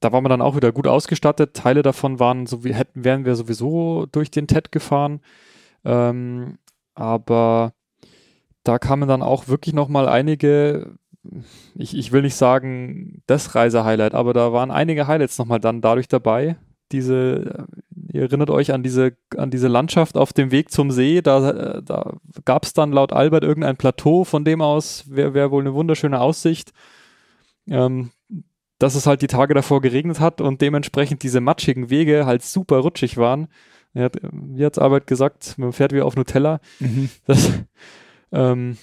da 0.00 0.12
waren 0.12 0.24
wir 0.24 0.28
dann 0.28 0.42
auch 0.42 0.56
wieder 0.56 0.72
gut 0.72 0.86
ausgestattet. 0.86 1.54
Teile 1.54 1.82
davon 1.82 2.20
waren 2.20 2.46
so 2.46 2.64
wie 2.64 2.74
hätten 2.74 3.04
wären 3.04 3.24
wir 3.24 3.36
sowieso 3.36 4.06
durch 4.12 4.30
den 4.30 4.46
TED 4.46 4.70
gefahren, 4.72 5.20
ähm, 5.84 6.58
aber 6.94 7.72
da 8.64 8.78
kamen 8.78 9.08
dann 9.08 9.22
auch 9.22 9.48
wirklich 9.48 9.74
noch 9.74 9.88
mal 9.88 10.08
einige. 10.08 10.96
Ich, 11.74 11.96
ich 11.96 12.12
will 12.12 12.22
nicht 12.22 12.34
sagen 12.34 13.22
das 13.26 13.54
Reisehighlight, 13.54 14.14
aber 14.14 14.34
da 14.34 14.52
waren 14.52 14.70
einige 14.70 15.06
Highlights 15.06 15.38
noch 15.38 15.46
mal 15.46 15.58
dann 15.58 15.80
dadurch 15.80 16.08
dabei. 16.08 16.56
Diese, 16.92 17.66
ihr 18.14 18.22
erinnert 18.22 18.50
euch 18.50 18.72
an 18.72 18.82
diese, 18.82 19.16
an 19.36 19.50
diese 19.50 19.68
Landschaft 19.68 20.16
auf 20.16 20.32
dem 20.32 20.50
Weg 20.50 20.70
zum 20.70 20.90
See. 20.90 21.20
Da, 21.20 21.80
da 21.80 22.14
gab 22.44 22.64
es 22.64 22.72
dann 22.72 22.92
laut 22.92 23.12
Albert 23.12 23.42
irgendein 23.42 23.76
Plateau, 23.76 24.24
von 24.24 24.44
dem 24.44 24.62
aus 24.62 25.04
wäre 25.08 25.34
wär 25.34 25.50
wohl 25.50 25.62
eine 25.62 25.74
wunderschöne 25.74 26.20
Aussicht. 26.20 26.72
Ähm, 27.68 28.10
dass 28.78 28.94
es 28.94 29.06
halt 29.06 29.22
die 29.22 29.28
Tage 29.28 29.54
davor 29.54 29.80
geregnet 29.80 30.20
hat 30.20 30.40
und 30.40 30.60
dementsprechend 30.60 31.22
diese 31.22 31.40
matschigen 31.40 31.90
Wege 31.90 32.26
halt 32.26 32.42
super 32.42 32.78
rutschig 32.78 33.16
waren. 33.16 33.48
Er 33.94 34.04
hat, 34.04 34.16
wie 34.22 34.64
hat's 34.64 34.78
Arbeit 34.78 35.06
gesagt, 35.06 35.54
man 35.56 35.72
fährt 35.72 35.92
wie 35.92 36.00
auf 36.00 36.16
Nutella. 36.16 36.60
Mhm. 36.80 37.10
Das, 37.26 37.50
ähm, 38.32 38.76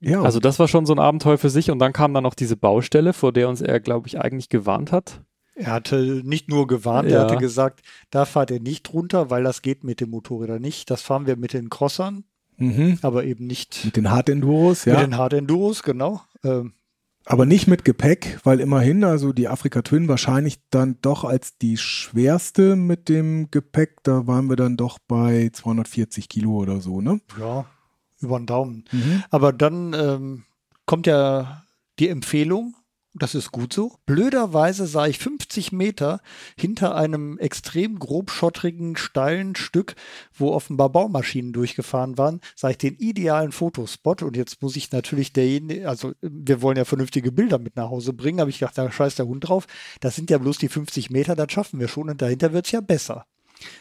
ja. 0.00 0.22
Also 0.22 0.40
das 0.40 0.58
war 0.58 0.68
schon 0.68 0.86
so 0.86 0.94
ein 0.94 0.98
Abenteuer 0.98 1.38
für 1.38 1.50
sich 1.50 1.70
und 1.70 1.78
dann 1.78 1.92
kam 1.92 2.14
dann 2.14 2.22
noch 2.22 2.34
diese 2.34 2.56
Baustelle, 2.56 3.12
vor 3.12 3.32
der 3.32 3.48
uns 3.48 3.60
er, 3.60 3.80
glaube 3.80 4.08
ich, 4.08 4.18
eigentlich 4.18 4.48
gewarnt 4.48 4.92
hat. 4.92 5.20
Er 5.60 5.72
hatte 5.72 6.22
nicht 6.24 6.48
nur 6.48 6.66
gewarnt, 6.66 7.10
ja. 7.10 7.18
er 7.18 7.24
hatte 7.24 7.36
gesagt, 7.36 7.80
da 8.10 8.24
fahrt 8.24 8.50
ihr 8.50 8.60
nicht 8.60 8.92
runter, 8.92 9.30
weil 9.30 9.44
das 9.44 9.62
geht 9.62 9.84
mit 9.84 10.00
dem 10.00 10.10
Motorräder 10.10 10.58
nicht. 10.58 10.90
Das 10.90 11.02
fahren 11.02 11.26
wir 11.26 11.36
mit 11.36 11.52
den 11.52 11.68
Crossern, 11.68 12.24
mhm. 12.56 12.98
aber 13.02 13.24
eben 13.24 13.46
nicht. 13.46 13.84
Mit 13.84 13.96
den 13.96 14.10
Hard 14.10 14.30
Enduros, 14.30 14.86
ja. 14.86 14.94
Mit 14.94 15.02
den 15.02 15.16
Hard 15.18 15.34
Enduros, 15.34 15.82
genau. 15.82 16.22
Ähm, 16.44 16.72
aber 17.26 17.44
nicht 17.44 17.66
mit 17.66 17.84
Gepäck, 17.84 18.38
weil 18.44 18.60
immerhin, 18.60 19.04
also 19.04 19.32
die 19.32 19.48
Afrika 19.48 19.82
Twin 19.82 20.08
wahrscheinlich 20.08 20.58
dann 20.70 20.96
doch 21.02 21.24
als 21.24 21.58
die 21.58 21.76
schwerste 21.76 22.76
mit 22.76 23.08
dem 23.08 23.50
Gepäck, 23.50 24.02
da 24.02 24.26
waren 24.26 24.48
wir 24.48 24.56
dann 24.56 24.76
doch 24.76 24.98
bei 25.06 25.50
240 25.52 26.28
Kilo 26.28 26.52
oder 26.52 26.80
so, 26.80 27.00
ne? 27.00 27.20
Ja, 27.38 27.66
über 28.20 28.38
den 28.38 28.46
Daumen. 28.46 28.84
Mhm. 28.90 29.22
Aber 29.30 29.52
dann 29.52 29.92
ähm, 29.92 30.44
kommt 30.86 31.06
ja 31.06 31.64
die 31.98 32.08
Empfehlung, 32.08 32.74
das 33.14 33.34
ist 33.34 33.50
gut 33.50 33.72
so. 33.72 33.96
Blöderweise 34.06 34.86
sah 34.86 35.06
ich 35.06 35.18
50 35.18 35.72
Meter 35.72 36.20
hinter 36.56 36.94
einem 36.94 37.38
extrem 37.38 37.98
grobschottrigen, 37.98 38.96
steilen 38.96 39.56
Stück, 39.56 39.96
wo 40.32 40.52
offenbar 40.52 40.90
Baumaschinen 40.90 41.52
durchgefahren 41.52 42.18
waren, 42.18 42.40
sah 42.54 42.70
ich 42.70 42.78
den 42.78 42.96
idealen 42.96 43.52
Fotospot. 43.52 44.22
Und 44.22 44.36
jetzt 44.36 44.62
muss 44.62 44.76
ich 44.76 44.92
natürlich 44.92 45.32
derjenige, 45.32 45.88
also 45.88 46.12
wir 46.20 46.62
wollen 46.62 46.76
ja 46.76 46.84
vernünftige 46.84 47.32
Bilder 47.32 47.58
mit 47.58 47.76
nach 47.76 47.90
Hause 47.90 48.12
bringen, 48.12 48.40
aber 48.40 48.50
ich 48.50 48.60
dachte, 48.60 48.82
da 48.82 48.90
scheißt 48.90 49.18
der 49.18 49.26
Hund 49.26 49.48
drauf. 49.48 49.66
Das 50.00 50.14
sind 50.14 50.30
ja 50.30 50.38
bloß 50.38 50.58
die 50.58 50.68
50 50.68 51.10
Meter, 51.10 51.34
das 51.34 51.50
schaffen 51.52 51.80
wir 51.80 51.88
schon 51.88 52.10
und 52.10 52.22
dahinter 52.22 52.52
wird 52.52 52.66
es 52.66 52.72
ja 52.72 52.80
besser. 52.80 53.26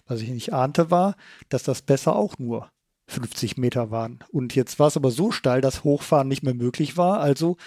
Was 0.07 0.21
ich 0.21 0.29
nicht 0.29 0.53
ahnte 0.53 0.91
war, 0.91 1.15
dass 1.49 1.63
das 1.63 1.81
besser 1.83 2.15
auch 2.15 2.37
nur 2.37 2.69
50 3.09 3.57
Meter 3.57 3.91
waren. 3.91 4.19
Und 4.31 4.55
jetzt 4.55 4.79
war 4.79 4.87
es 4.87 4.97
aber 4.97 5.11
so 5.11 5.31
steil, 5.31 5.61
dass 5.61 5.83
Hochfahren 5.83 6.27
nicht 6.27 6.43
mehr 6.43 6.53
möglich 6.53 6.97
war. 6.97 7.19
Also 7.19 7.57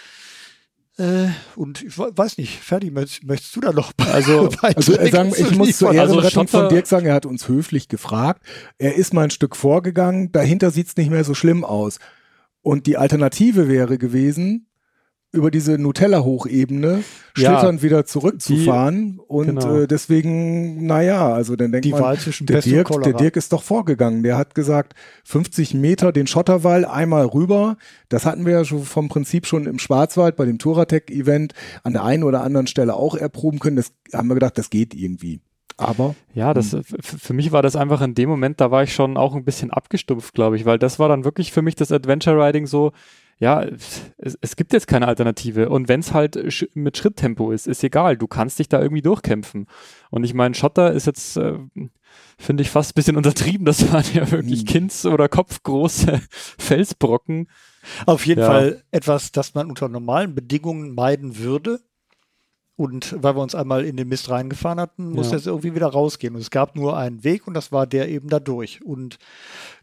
äh, 1.03 1.29
und 1.57 1.83
ich 1.83 1.99
weiß 1.99 2.39
nicht, 2.39 2.61
Ferdi, 2.61 2.93
möchtest, 2.93 3.25
möchtest 3.25 3.57
du 3.57 3.61
da 3.61 3.73
noch 3.73 3.93
Also, 4.13 4.51
also 4.63 4.97
äh, 4.97 5.11
sagen, 5.11 5.33
ich 5.37 5.51
muss 5.57 5.79
zur 5.79 5.93
Ehrenrettung 5.93 6.43
also 6.43 6.59
von 6.59 6.69
Dirk 6.69 6.87
sagen, 6.87 7.07
er 7.07 7.15
hat 7.15 7.27
uns 7.27 7.49
höflich 7.49 7.89
gefragt. 7.89 8.45
Er 8.79 8.95
ist 8.95 9.13
mal 9.13 9.25
ein 9.25 9.31
Stück 9.31 9.57
vorgegangen, 9.57 10.31
dahinter 10.31 10.71
sieht 10.71 10.87
es 10.87 10.97
nicht 10.97 11.11
mehr 11.11 11.25
so 11.25 11.35
schlimm 11.35 11.65
aus. 11.65 11.99
Und 12.61 12.87
die 12.87 12.97
Alternative 12.97 13.69
wäre 13.69 13.99
gewesen, 13.99 14.69
über 15.33 15.51
diese 15.51 15.79
Nutella-Hochebene 15.79 17.03
schlittern 17.35 17.77
ja, 17.77 17.83
wieder 17.83 18.05
zurückzufahren. 18.05 19.15
Die, 19.15 19.21
und 19.27 19.47
genau. 19.47 19.79
äh, 19.79 19.89
deswegen, 19.89 20.87
naja, 20.87 21.33
also 21.33 21.57
dann 21.57 21.73
denkt 21.73 21.87
die 21.87 21.93
man, 21.93 22.19
der 22.41 22.61
Dirk, 22.61 23.03
der 23.03 23.15
Dirk 23.15 23.37
ist 23.37 23.53
doch 23.53 23.63
vorgegangen. 23.63 24.23
Der 24.23 24.37
hat 24.37 24.55
gesagt, 24.55 24.95
50 25.25 25.75
Meter 25.75 26.13
den 26.13 26.27
Schotterwall 26.27 26.85
einmal 26.85 27.25
rüber. 27.25 27.79
Das 28.11 28.27
hatten 28.27 28.45
wir 28.45 28.53
ja 28.53 28.65
schon 28.65 28.85
vom 28.85 29.09
Prinzip 29.09 29.47
schon 29.47 29.67
im 29.67 29.79
Schwarzwald 29.79 30.37
bei 30.37 30.45
dem 30.45 30.59
Touratec-Event 30.59 31.55
an 31.83 31.95
der 31.95 32.05
einen 32.05 32.25
oder 32.25 32.45
anderen 32.45 32.67
Stelle 32.67 32.95
auch 32.95 33.15
erproben 33.15 33.59
können. 33.59 33.77
Das 33.77 33.93
haben 34.13 34.29
wir 34.29 34.35
gedacht, 34.35 34.59
das 34.59 34.69
geht 34.69 34.95
irgendwie. 34.95 35.41
Aber. 35.79 36.15
Ja, 36.35 36.53
das, 36.53 36.73
hm. 36.73 36.83
für 36.85 37.33
mich 37.33 37.53
war 37.53 37.63
das 37.63 37.77
einfach 37.77 38.03
in 38.03 38.15
dem 38.15 38.29
Moment, 38.29 38.61
da 38.61 38.71
war 38.71 38.83
ich 38.83 38.95
schon 38.95 39.17
auch 39.17 39.35
ein 39.35 39.45
bisschen 39.45 39.71
abgestumpft, 39.71 40.35
glaube 40.35 40.57
ich, 40.57 40.65
weil 40.65 40.79
das 40.79 40.99
war 40.99 41.09
dann 41.09 41.25
wirklich 41.25 41.53
für 41.53 41.63
mich 41.63 41.75
das 41.75 41.93
Adventure 41.93 42.37
Riding 42.37 42.67
so, 42.67 42.93
ja, 43.43 43.67
es, 44.19 44.39
es 44.41 44.55
gibt 44.55 44.73
jetzt 44.73 44.87
keine 44.87 45.09
Alternative. 45.09 45.69
Und 45.69 45.89
wenn 45.89 45.99
es 45.99 46.15
halt 46.15 46.39
sch 46.53 46.65
mit 46.75 46.97
Schritttempo 46.97 47.51
ist, 47.51 47.67
ist 47.67 47.83
egal. 47.83 48.17
Du 48.17 48.29
kannst 48.29 48.61
dich 48.61 48.69
da 48.69 48.81
irgendwie 48.81 49.03
durchkämpfen. 49.03 49.67
Und 50.11 50.23
ich 50.23 50.33
meine, 50.33 50.55
Schotter 50.55 50.93
ist 50.93 51.09
jetzt, 51.09 51.37
äh, 51.39 51.59
finde 52.39 52.63
ich, 52.63 52.71
fast 52.71 52.93
ein 52.93 52.95
bisschen 52.95 53.17
untertrieben. 53.17 53.67
Das 53.67 53.93
waren 53.93 54.05
ja 54.15 54.31
wirklich 54.31 54.61
hm. 54.61 54.67
Kinds- 54.67 55.07
oder 55.07 55.29
kopfgroße 55.29 56.21
Felsbrocken. 56.31 57.49
Auf 58.07 58.27
jeden 58.27 58.43
ja. 58.43 58.47
Fall 58.47 58.85
etwas, 58.93 59.33
das 59.33 59.55
man 59.55 59.69
unter 59.69 59.89
normalen 59.89 60.37
Bedingungen 60.37 60.95
meiden 60.95 61.37
würde. 61.39 61.81
Und 62.77 63.17
weil 63.21 63.35
wir 63.35 63.43
uns 63.43 63.57
einmal 63.57 63.85
in 63.85 63.97
den 63.97 64.07
Mist 64.07 64.31
reingefahren 64.31 64.79
hatten, 64.79 65.11
muss 65.11 65.33
ja. 65.33 65.37
jetzt 65.37 65.49
irgendwie 65.49 65.75
wieder 65.75 65.89
rausgehen. 65.89 66.37
Und 66.37 66.43
es 66.43 66.51
gab 66.51 66.77
nur 66.77 66.97
einen 66.97 67.25
Weg 67.25 67.49
und 67.49 67.55
das 67.55 67.73
war 67.73 67.89
der 67.89 68.09
eben 68.09 68.29
da 68.29 68.39
durch. 68.39 68.85
Und 68.85 69.19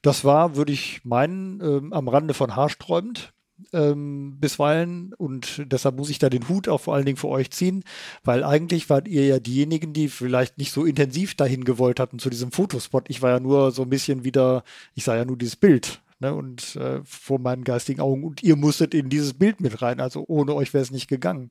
das 0.01 0.23
war, 0.23 0.55
würde 0.55 0.71
ich 0.71 1.03
meinen, 1.03 1.59
ähm, 1.61 1.91
am 1.91 2.07
Rande 2.07 2.33
von 2.33 2.55
haarsträubend 2.55 3.33
ähm, 3.73 4.37
bisweilen 4.39 5.13
und 5.13 5.63
deshalb 5.65 5.97
muss 5.97 6.09
ich 6.09 6.19
da 6.19 6.29
den 6.29 6.49
Hut 6.49 6.67
auch 6.67 6.81
vor 6.81 6.95
allen 6.95 7.05
Dingen 7.05 7.17
für 7.17 7.27
euch 7.27 7.51
ziehen, 7.51 7.83
weil 8.23 8.43
eigentlich 8.43 8.89
wart 8.89 9.07
ihr 9.07 9.25
ja 9.25 9.39
diejenigen, 9.39 9.93
die 9.93 10.09
vielleicht 10.09 10.57
nicht 10.57 10.71
so 10.71 10.85
intensiv 10.85 11.35
dahin 11.35 11.63
gewollt 11.63 11.99
hatten 11.99 12.19
zu 12.19 12.29
diesem 12.29 12.51
Fotospot. 12.51 13.09
Ich 13.09 13.21
war 13.21 13.31
ja 13.31 13.39
nur 13.39 13.71
so 13.71 13.83
ein 13.83 13.89
bisschen 13.89 14.23
wieder, 14.23 14.63
ich 14.95 15.03
sah 15.03 15.15
ja 15.15 15.25
nur 15.25 15.37
dieses 15.37 15.55
Bild 15.55 16.01
ne, 16.19 16.33
und 16.33 16.75
äh, 16.75 17.01
vor 17.03 17.39
meinen 17.39 17.63
geistigen 17.63 18.01
Augen 18.01 18.23
und 18.23 18.43
ihr 18.43 18.55
musstet 18.55 18.93
in 18.93 19.09
dieses 19.09 19.33
Bild 19.33 19.61
mit 19.61 19.81
rein, 19.81 19.99
also 19.99 20.25
ohne 20.27 20.53
euch 20.55 20.73
wäre 20.73 20.83
es 20.83 20.91
nicht 20.91 21.07
gegangen. 21.07 21.49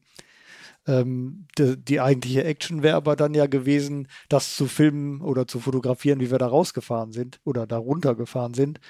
Ähm, 0.86 1.46
die, 1.58 1.76
die, 1.76 2.00
eigentliche 2.00 2.44
Action 2.44 2.82
wäre 2.82 2.96
aber 2.96 3.16
dann 3.16 3.34
ja 3.34 3.46
gewesen, 3.46 4.08
das 4.28 4.56
zu 4.56 4.66
filmen 4.66 5.20
oder 5.20 5.46
zu 5.46 5.60
fotografieren, 5.60 6.20
wie 6.20 6.30
wir 6.30 6.38
da 6.38 6.46
rausgefahren 6.46 7.12
sind 7.12 7.40
oder 7.44 7.66
da 7.66 7.76
runtergefahren 7.76 8.54
sind. 8.54 8.80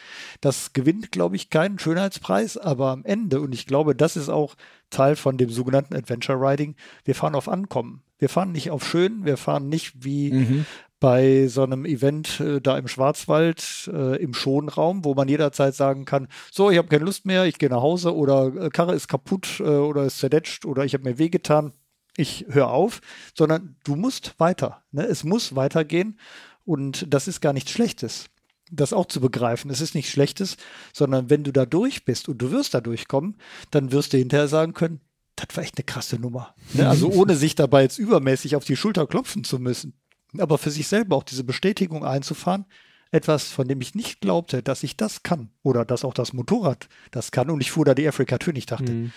Das 0.40 0.72
gewinnt, 0.72 1.10
glaube 1.10 1.36
ich, 1.36 1.50
keinen 1.50 1.78
Schönheitspreis, 1.78 2.56
aber 2.56 2.90
am 2.90 3.04
Ende, 3.04 3.40
und 3.40 3.54
ich 3.54 3.66
glaube, 3.66 3.94
das 3.94 4.16
ist 4.16 4.28
auch 4.28 4.54
Teil 4.90 5.16
von 5.16 5.38
dem 5.38 5.50
sogenannten 5.50 5.94
Adventure 5.94 6.38
Riding, 6.38 6.76
wir 7.04 7.14
fahren 7.14 7.34
auf 7.34 7.48
Ankommen. 7.48 8.02
Wir 8.20 8.28
fahren 8.28 8.50
nicht 8.50 8.72
auf 8.72 8.84
Schön, 8.84 9.24
wir 9.24 9.36
fahren 9.36 9.68
nicht 9.68 10.04
wie 10.04 10.32
mhm 10.32 10.66
bei 11.00 11.46
so 11.46 11.62
einem 11.62 11.84
Event 11.84 12.40
äh, 12.40 12.60
da 12.60 12.76
im 12.76 12.88
Schwarzwald 12.88 13.90
äh, 13.92 14.16
im 14.22 14.34
Schonraum, 14.34 15.04
wo 15.04 15.14
man 15.14 15.28
jederzeit 15.28 15.74
sagen 15.74 16.04
kann, 16.04 16.28
so, 16.50 16.70
ich 16.70 16.78
habe 16.78 16.88
keine 16.88 17.04
Lust 17.04 17.24
mehr, 17.24 17.44
ich 17.44 17.58
gehe 17.58 17.68
nach 17.68 17.82
Hause 17.82 18.14
oder 18.14 18.54
äh, 18.54 18.68
Karre 18.70 18.94
ist 18.94 19.08
kaputt 19.08 19.60
äh, 19.60 19.62
oder 19.62 20.04
ist 20.04 20.18
zerdetscht 20.18 20.64
oder 20.64 20.84
ich 20.84 20.94
habe 20.94 21.04
mir 21.04 21.18
wehgetan, 21.18 21.72
ich 22.16 22.46
höre 22.48 22.70
auf, 22.70 23.00
sondern 23.36 23.76
du 23.84 23.94
musst 23.94 24.34
weiter. 24.38 24.82
Ne? 24.90 25.04
Es 25.04 25.22
muss 25.22 25.54
weitergehen 25.54 26.18
und 26.64 27.06
das 27.12 27.28
ist 27.28 27.40
gar 27.40 27.52
nichts 27.52 27.70
Schlechtes. 27.70 28.26
Das 28.70 28.92
auch 28.92 29.06
zu 29.06 29.20
begreifen. 29.20 29.70
Es 29.70 29.80
ist 29.80 29.94
nichts 29.94 30.10
Schlechtes, 30.10 30.56
sondern 30.92 31.30
wenn 31.30 31.44
du 31.44 31.52
da 31.52 31.64
durch 31.64 32.04
bist 32.04 32.28
und 32.28 32.38
du 32.38 32.50
wirst 32.50 32.74
da 32.74 32.80
durchkommen, 32.80 33.36
dann 33.70 33.92
wirst 33.92 34.12
du 34.12 34.18
hinterher 34.18 34.48
sagen 34.48 34.74
können, 34.74 35.00
das 35.36 35.56
war 35.56 35.62
echt 35.62 35.78
eine 35.78 35.84
krasse 35.84 36.18
Nummer. 36.18 36.54
Ne? 36.74 36.88
Also 36.88 37.08
ohne 37.08 37.36
sich 37.36 37.54
dabei 37.54 37.82
jetzt 37.82 37.98
übermäßig 37.98 38.56
auf 38.56 38.64
die 38.64 38.76
Schulter 38.76 39.06
klopfen 39.06 39.44
zu 39.44 39.58
müssen. 39.58 39.94
Aber 40.36 40.58
für 40.58 40.70
sich 40.70 40.88
selber 40.88 41.16
auch 41.16 41.22
diese 41.22 41.44
Bestätigung 41.44 42.04
einzufahren, 42.04 42.66
etwas, 43.10 43.50
von 43.50 43.66
dem 43.66 43.80
ich 43.80 43.94
nicht 43.94 44.20
glaubte, 44.20 44.62
dass 44.62 44.82
ich 44.82 44.96
das 44.96 45.22
kann 45.22 45.50
oder 45.62 45.84
dass 45.84 46.04
auch 46.04 46.14
das 46.14 46.32
Motorrad 46.32 46.88
das 47.10 47.30
kann. 47.30 47.50
Und 47.50 47.60
ich 47.60 47.70
fuhr 47.70 47.84
da 47.84 47.94
die 47.94 48.06
Afrika 48.06 48.38
Twin. 48.38 48.56
Ich 48.56 48.66
dachte, 48.66 48.92
mhm. 48.92 49.12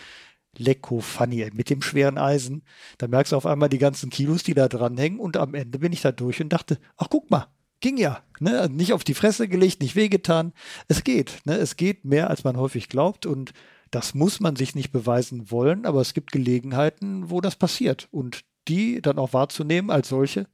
Lecko 0.57 0.99
funny, 0.99 1.41
ey, 1.41 1.51
mit 1.53 1.69
dem 1.69 1.81
schweren 1.81 2.17
Eisen. 2.17 2.63
Da 2.97 3.07
merkst 3.07 3.31
du 3.31 3.37
auf 3.37 3.45
einmal 3.45 3.69
die 3.69 3.77
ganzen 3.77 4.09
Kilos, 4.09 4.43
die 4.43 4.53
da 4.53 4.67
dranhängen 4.67 5.19
und 5.19 5.37
am 5.37 5.53
Ende 5.53 5.79
bin 5.79 5.93
ich 5.93 6.01
da 6.01 6.11
durch 6.11 6.41
und 6.41 6.49
dachte, 6.49 6.77
ach 6.97 7.07
guck 7.09 7.29
mal, 7.31 7.47
ging 7.79 7.97
ja. 7.97 8.23
Ne? 8.39 8.69
Nicht 8.69 8.93
auf 8.93 9.03
die 9.03 9.13
Fresse 9.13 9.47
gelegt, 9.47 9.81
nicht 9.81 9.95
wehgetan. 9.95 10.53
Es 10.87 11.03
geht. 11.03 11.39
Ne? 11.45 11.55
Es 11.55 11.75
geht 11.75 12.05
mehr, 12.05 12.29
als 12.29 12.43
man 12.43 12.57
häufig 12.57 12.89
glaubt 12.89 13.25
und 13.25 13.53
das 13.91 14.13
muss 14.13 14.39
man 14.39 14.55
sich 14.55 14.73
nicht 14.73 14.91
beweisen 14.91 15.51
wollen, 15.51 15.85
aber 15.85 15.99
es 15.99 16.13
gibt 16.13 16.31
Gelegenheiten, 16.31 17.29
wo 17.29 17.41
das 17.41 17.57
passiert 17.57 18.07
und 18.11 18.41
die 18.67 19.01
dann 19.01 19.19
auch 19.19 19.33
wahrzunehmen 19.33 19.89
als 19.91 20.07
solche 20.07 20.47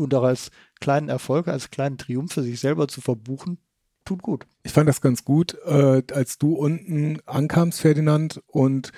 und 0.00 0.14
auch 0.14 0.24
als 0.24 0.50
kleinen 0.80 1.08
Erfolg, 1.08 1.48
als 1.48 1.70
kleinen 1.70 1.98
Triumph 1.98 2.32
für 2.32 2.42
sich 2.42 2.60
selber 2.60 2.88
zu 2.88 3.00
verbuchen, 3.00 3.58
tut 4.04 4.22
gut. 4.22 4.46
Ich 4.62 4.72
fand 4.72 4.88
das 4.88 5.00
ganz 5.00 5.24
gut, 5.24 5.56
äh, 5.66 6.02
als 6.12 6.38
du 6.38 6.54
unten 6.54 7.20
ankamst, 7.26 7.80
Ferdinand, 7.80 8.42
und 8.46 8.92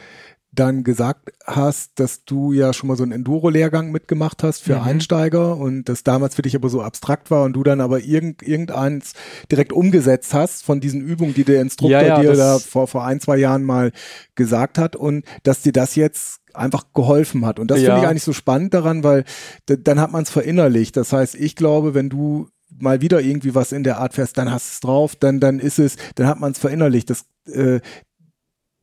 dann 0.55 0.84
gesagt 0.84 1.30
hast, 1.46 1.98
dass 1.98 2.24
du 2.24 2.53
ja 2.53 2.74
schon 2.74 2.88
mal 2.88 2.96
so 2.96 3.03
einen 3.03 3.12
Enduro-Lehrgang 3.12 3.90
mitgemacht 3.90 4.42
hast 4.42 4.62
für 4.62 4.76
mhm. 4.76 4.82
Einsteiger 4.82 5.57
und 5.57 5.88
das 5.88 6.05
damals 6.05 6.34
für 6.34 6.42
dich 6.42 6.55
aber 6.55 6.68
so 6.68 6.82
abstrakt 6.82 7.30
war 7.30 7.44
und 7.44 7.55
du 7.55 7.62
dann 7.62 7.80
aber 7.80 8.00
irgend, 8.00 8.42
irgendeins 8.42 9.14
direkt 9.50 9.72
umgesetzt 9.72 10.34
hast 10.34 10.62
von 10.62 10.80
diesen 10.80 11.00
Übungen, 11.00 11.32
die 11.32 11.44
der 11.44 11.62
Instruktor 11.62 12.03
ja, 12.03 12.07
ja, 12.07 12.20
dir 12.20 12.34
da 12.34 12.59
vor, 12.59 12.86
vor 12.86 13.05
ein, 13.05 13.18
zwei 13.18 13.38
Jahren 13.38 13.64
mal 13.64 13.92
gesagt 14.34 14.76
hat 14.76 14.94
und 14.94 15.24
dass 15.42 15.62
dir 15.62 15.72
das 15.72 15.94
jetzt 15.94 16.41
einfach 16.55 16.86
geholfen 16.94 17.44
hat. 17.46 17.59
Und 17.59 17.70
das 17.70 17.80
ja. 17.80 17.86
finde 17.86 18.00
ich 18.03 18.09
eigentlich 18.09 18.24
so 18.24 18.32
spannend 18.32 18.74
daran, 18.74 19.05
weil 19.05 19.24
dann 19.66 20.00
hat 20.00 20.12
man 20.12 20.22
es 20.22 20.30
verinnerlicht. 20.30 20.96
Das 20.96 21.12
heißt, 21.12 21.34
ich 21.34 21.57
glaube, 21.57 21.94
wenn 21.94 22.09
du 22.09 22.48
mal 22.78 23.00
wieder 23.00 23.20
irgendwie 23.20 23.55
was 23.55 23.72
in 23.72 23.84
der 23.84 23.98
Art 23.98 24.14
fährst, 24.14 24.38
dann 24.38 24.50
hast 24.50 24.66
du 24.66 24.72
es 24.72 24.80
drauf, 24.80 25.16
dann, 25.16 25.40
dann 25.40 25.59
ist 25.59 25.78
es, 25.78 25.96
dann 26.14 26.26
hat 26.26 26.40
man 26.40 26.53
es 26.53 26.59
verinnerlicht. 26.59 27.11
Das, 27.11 27.26
äh, 27.46 27.80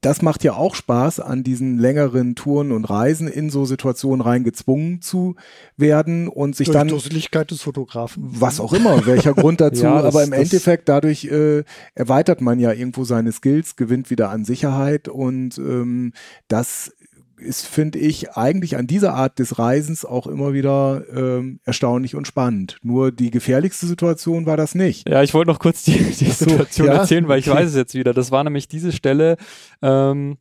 das 0.01 0.21
macht 0.21 0.45
ja 0.45 0.53
auch 0.53 0.75
Spaß, 0.75 1.19
an 1.19 1.43
diesen 1.43 1.77
längeren 1.77 2.35
Touren 2.35 2.71
und 2.71 2.85
Reisen 2.85 3.27
in 3.27 3.49
so 3.49 3.65
Situationen 3.65 4.21
reingezwungen 4.21 5.01
zu 5.01 5.35
werden 5.75 6.29
und 6.29 6.55
sich 6.55 6.67
Durch 6.67 6.77
dann. 6.77 6.87
Dusseligkeit 6.87 7.51
des 7.51 7.61
Fotografen. 7.61 8.23
Was 8.25 8.61
auch 8.61 8.71
immer, 8.71 9.05
welcher 9.05 9.33
Grund 9.33 9.59
dazu. 9.61 9.83
ja, 9.83 10.01
das, 10.01 10.15
aber 10.15 10.23
im 10.23 10.31
Endeffekt 10.31 10.87
dadurch 10.87 11.25
äh, 11.25 11.63
erweitert 11.95 12.39
man 12.39 12.59
ja 12.59 12.71
irgendwo 12.71 13.03
seine 13.03 13.33
Skills, 13.33 13.75
gewinnt 13.75 14.09
wieder 14.09 14.29
an 14.29 14.45
Sicherheit 14.45 15.09
und 15.09 15.57
ähm, 15.57 16.13
das 16.47 16.93
ist, 17.39 17.65
finde 17.65 17.99
ich, 17.99 18.31
eigentlich 18.31 18.77
an 18.77 18.87
dieser 18.87 19.13
Art 19.13 19.39
des 19.39 19.59
Reisens 19.59 20.05
auch 20.05 20.27
immer 20.27 20.53
wieder 20.53 21.03
ähm, 21.13 21.59
erstaunlich 21.63 22.15
und 22.15 22.27
spannend. 22.27 22.77
Nur 22.81 23.11
die 23.11 23.31
gefährlichste 23.31 23.85
Situation 23.85 24.45
war 24.45 24.57
das 24.57 24.75
nicht. 24.75 25.07
Ja, 25.09 25.23
ich 25.23 25.33
wollte 25.33 25.51
noch 25.51 25.59
kurz 25.59 25.83
die, 25.83 25.93
die 25.93 26.25
Situation 26.25 26.87
so, 26.87 26.93
ja? 26.93 26.99
erzählen, 26.99 27.27
weil 27.27 27.39
ich 27.39 27.49
weiß 27.49 27.69
es 27.69 27.75
jetzt 27.75 27.93
wieder. 27.93 28.13
Das 28.13 28.31
war 28.31 28.43
nämlich 28.43 28.67
diese 28.67 28.91
Stelle, 28.91 29.37
ähm, 29.81 30.37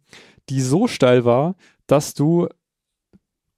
die 0.49 0.61
so 0.61 0.87
steil 0.87 1.25
war, 1.25 1.57
dass 1.87 2.15
du 2.15 2.49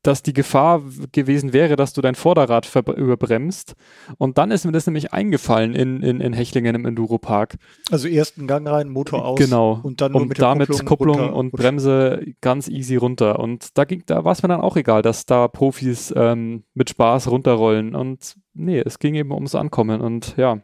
dass 0.02 0.22
die 0.22 0.32
Gefahr 0.32 0.82
gewesen 1.12 1.52
wäre, 1.52 1.76
dass 1.76 1.92
du 1.92 2.00
dein 2.00 2.14
Vorderrad 2.14 2.68
überbremst. 2.96 3.74
Und 4.16 4.38
dann 4.38 4.50
ist 4.50 4.64
mir 4.64 4.72
das 4.72 4.86
nämlich 4.86 5.12
eingefallen 5.12 5.74
in, 5.74 6.02
in, 6.02 6.20
in 6.20 6.32
Hechlingen 6.32 6.74
im 6.74 6.86
Enduropark. 6.86 7.56
Also 7.90 8.08
ersten 8.08 8.46
Gang 8.46 8.66
rein, 8.66 8.88
Motor 8.88 9.24
aus. 9.24 9.38
Genau. 9.38 9.78
Und 9.82 10.00
dann 10.00 10.12
nur 10.12 10.22
und 10.22 10.28
mit 10.28 10.40
damit 10.40 10.68
Kupplung, 10.68 10.86
Kupplung 10.86 11.20
runter, 11.20 11.36
und 11.36 11.52
Bremse 11.52 12.24
ganz 12.40 12.68
easy 12.68 12.96
runter. 12.96 13.38
Und 13.38 13.76
da 13.76 13.84
ging, 13.84 14.02
da 14.06 14.24
war 14.24 14.32
es 14.32 14.42
mir 14.42 14.48
dann 14.48 14.62
auch 14.62 14.76
egal, 14.76 15.02
dass 15.02 15.26
da 15.26 15.48
Profis 15.48 16.12
ähm, 16.16 16.64
mit 16.72 16.88
Spaß 16.90 17.30
runterrollen. 17.30 17.94
Und 17.94 18.36
nee, 18.54 18.80
es 18.80 18.98
ging 18.98 19.14
eben 19.14 19.32
ums 19.32 19.54
Ankommen. 19.54 20.00
Und 20.00 20.34
ja. 20.38 20.60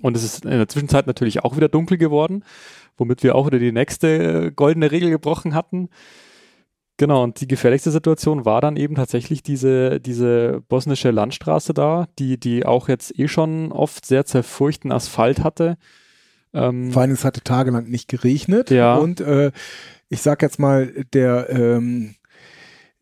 Und 0.00 0.16
es 0.16 0.24
ist 0.24 0.44
in 0.44 0.52
der 0.52 0.68
Zwischenzeit 0.68 1.06
natürlich 1.06 1.44
auch 1.44 1.56
wieder 1.56 1.68
dunkel 1.68 1.98
geworden, 1.98 2.44
womit 2.96 3.22
wir 3.22 3.34
auch 3.34 3.46
wieder 3.46 3.58
die 3.58 3.72
nächste 3.72 4.46
äh, 4.46 4.50
goldene 4.52 4.90
Regel 4.90 5.10
gebrochen 5.10 5.54
hatten. 5.54 5.88
Genau, 6.98 7.22
und 7.24 7.40
die 7.40 7.48
gefährlichste 7.48 7.90
Situation 7.90 8.44
war 8.44 8.60
dann 8.60 8.76
eben 8.76 8.94
tatsächlich 8.94 9.42
diese, 9.42 9.98
diese 9.98 10.62
bosnische 10.68 11.10
Landstraße 11.10 11.74
da, 11.74 12.06
die, 12.18 12.38
die 12.38 12.66
auch 12.66 12.88
jetzt 12.88 13.18
eh 13.18 13.28
schon 13.28 13.72
oft 13.72 14.04
sehr 14.06 14.26
zerfurchten 14.26 14.92
Asphalt 14.92 15.42
hatte. 15.42 15.78
Ähm, 16.52 16.92
Vor 16.92 17.02
allem, 17.02 17.12
es 17.12 17.24
hatte 17.24 17.40
tagelang 17.40 17.88
nicht 17.88 18.08
geregnet. 18.08 18.70
Ja. 18.70 18.96
Und 18.96 19.20
äh, 19.20 19.52
ich 20.10 20.20
sag 20.20 20.42
jetzt 20.42 20.58
mal, 20.58 20.92
der 21.14 21.48
ähm, 21.50 22.14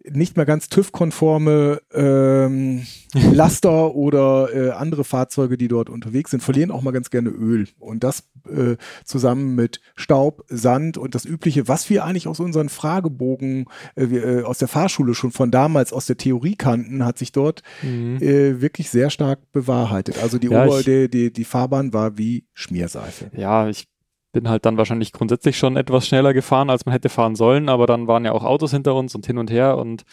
nicht 0.08 0.36
mehr 0.36 0.46
ganz 0.46 0.68
TÜV-konforme 0.68 1.82
ähm, 1.92 2.86
Laster 3.32 3.94
oder 3.94 4.48
äh, 4.54 4.70
andere 4.70 5.04
Fahrzeuge, 5.04 5.58
die 5.58 5.68
dort 5.68 5.90
unterwegs 5.90 6.30
sind, 6.30 6.42
verlieren 6.42 6.70
auch 6.70 6.82
mal 6.82 6.92
ganz 6.92 7.10
gerne 7.10 7.30
Öl. 7.30 7.68
Und 7.78 8.02
das 8.02 8.24
äh, 8.48 8.76
zusammen 9.04 9.54
mit 9.54 9.80
Staub, 9.96 10.44
Sand 10.48 10.96
und 10.96 11.14
das 11.14 11.24
Übliche, 11.24 11.68
was 11.68 11.90
wir 11.90 12.04
eigentlich 12.04 12.28
aus 12.28 12.40
unseren 12.40 12.68
Fragebogen 12.68 13.66
äh, 13.96 14.04
äh, 14.04 14.42
aus 14.42 14.58
der 14.58 14.68
Fahrschule 14.68 15.14
schon 15.14 15.32
von 15.32 15.50
damals 15.50 15.92
aus 15.92 16.06
der 16.06 16.16
Theorie 16.16 16.56
kannten, 16.56 17.04
hat 17.04 17.18
sich 17.18 17.32
dort 17.32 17.62
mhm. 17.82 18.16
äh, 18.22 18.60
wirklich 18.60 18.90
sehr 18.90 19.10
stark 19.10 19.52
bewahrheitet. 19.52 20.22
Also 20.22 20.38
die, 20.38 20.48
ja, 20.48 20.64
Ober, 20.64 20.82
die, 20.82 21.10
die, 21.10 21.32
die 21.32 21.44
Fahrbahn 21.44 21.92
war 21.92 22.16
wie 22.16 22.44
Schmierseife. 22.54 23.30
Ja, 23.36 23.68
ich 23.68 23.89
bin 24.32 24.48
halt 24.48 24.66
dann 24.66 24.76
wahrscheinlich 24.76 25.12
grundsätzlich 25.12 25.58
schon 25.58 25.76
etwas 25.76 26.06
schneller 26.06 26.34
gefahren, 26.34 26.70
als 26.70 26.86
man 26.86 26.92
hätte 26.92 27.08
fahren 27.08 27.36
sollen, 27.36 27.68
aber 27.68 27.86
dann 27.86 28.06
waren 28.06 28.24
ja 28.24 28.32
auch 28.32 28.44
Autos 28.44 28.70
hinter 28.70 28.94
uns 28.94 29.14
und 29.14 29.26
hin 29.26 29.38
und 29.38 29.50
her 29.50 29.78
und 29.78 30.04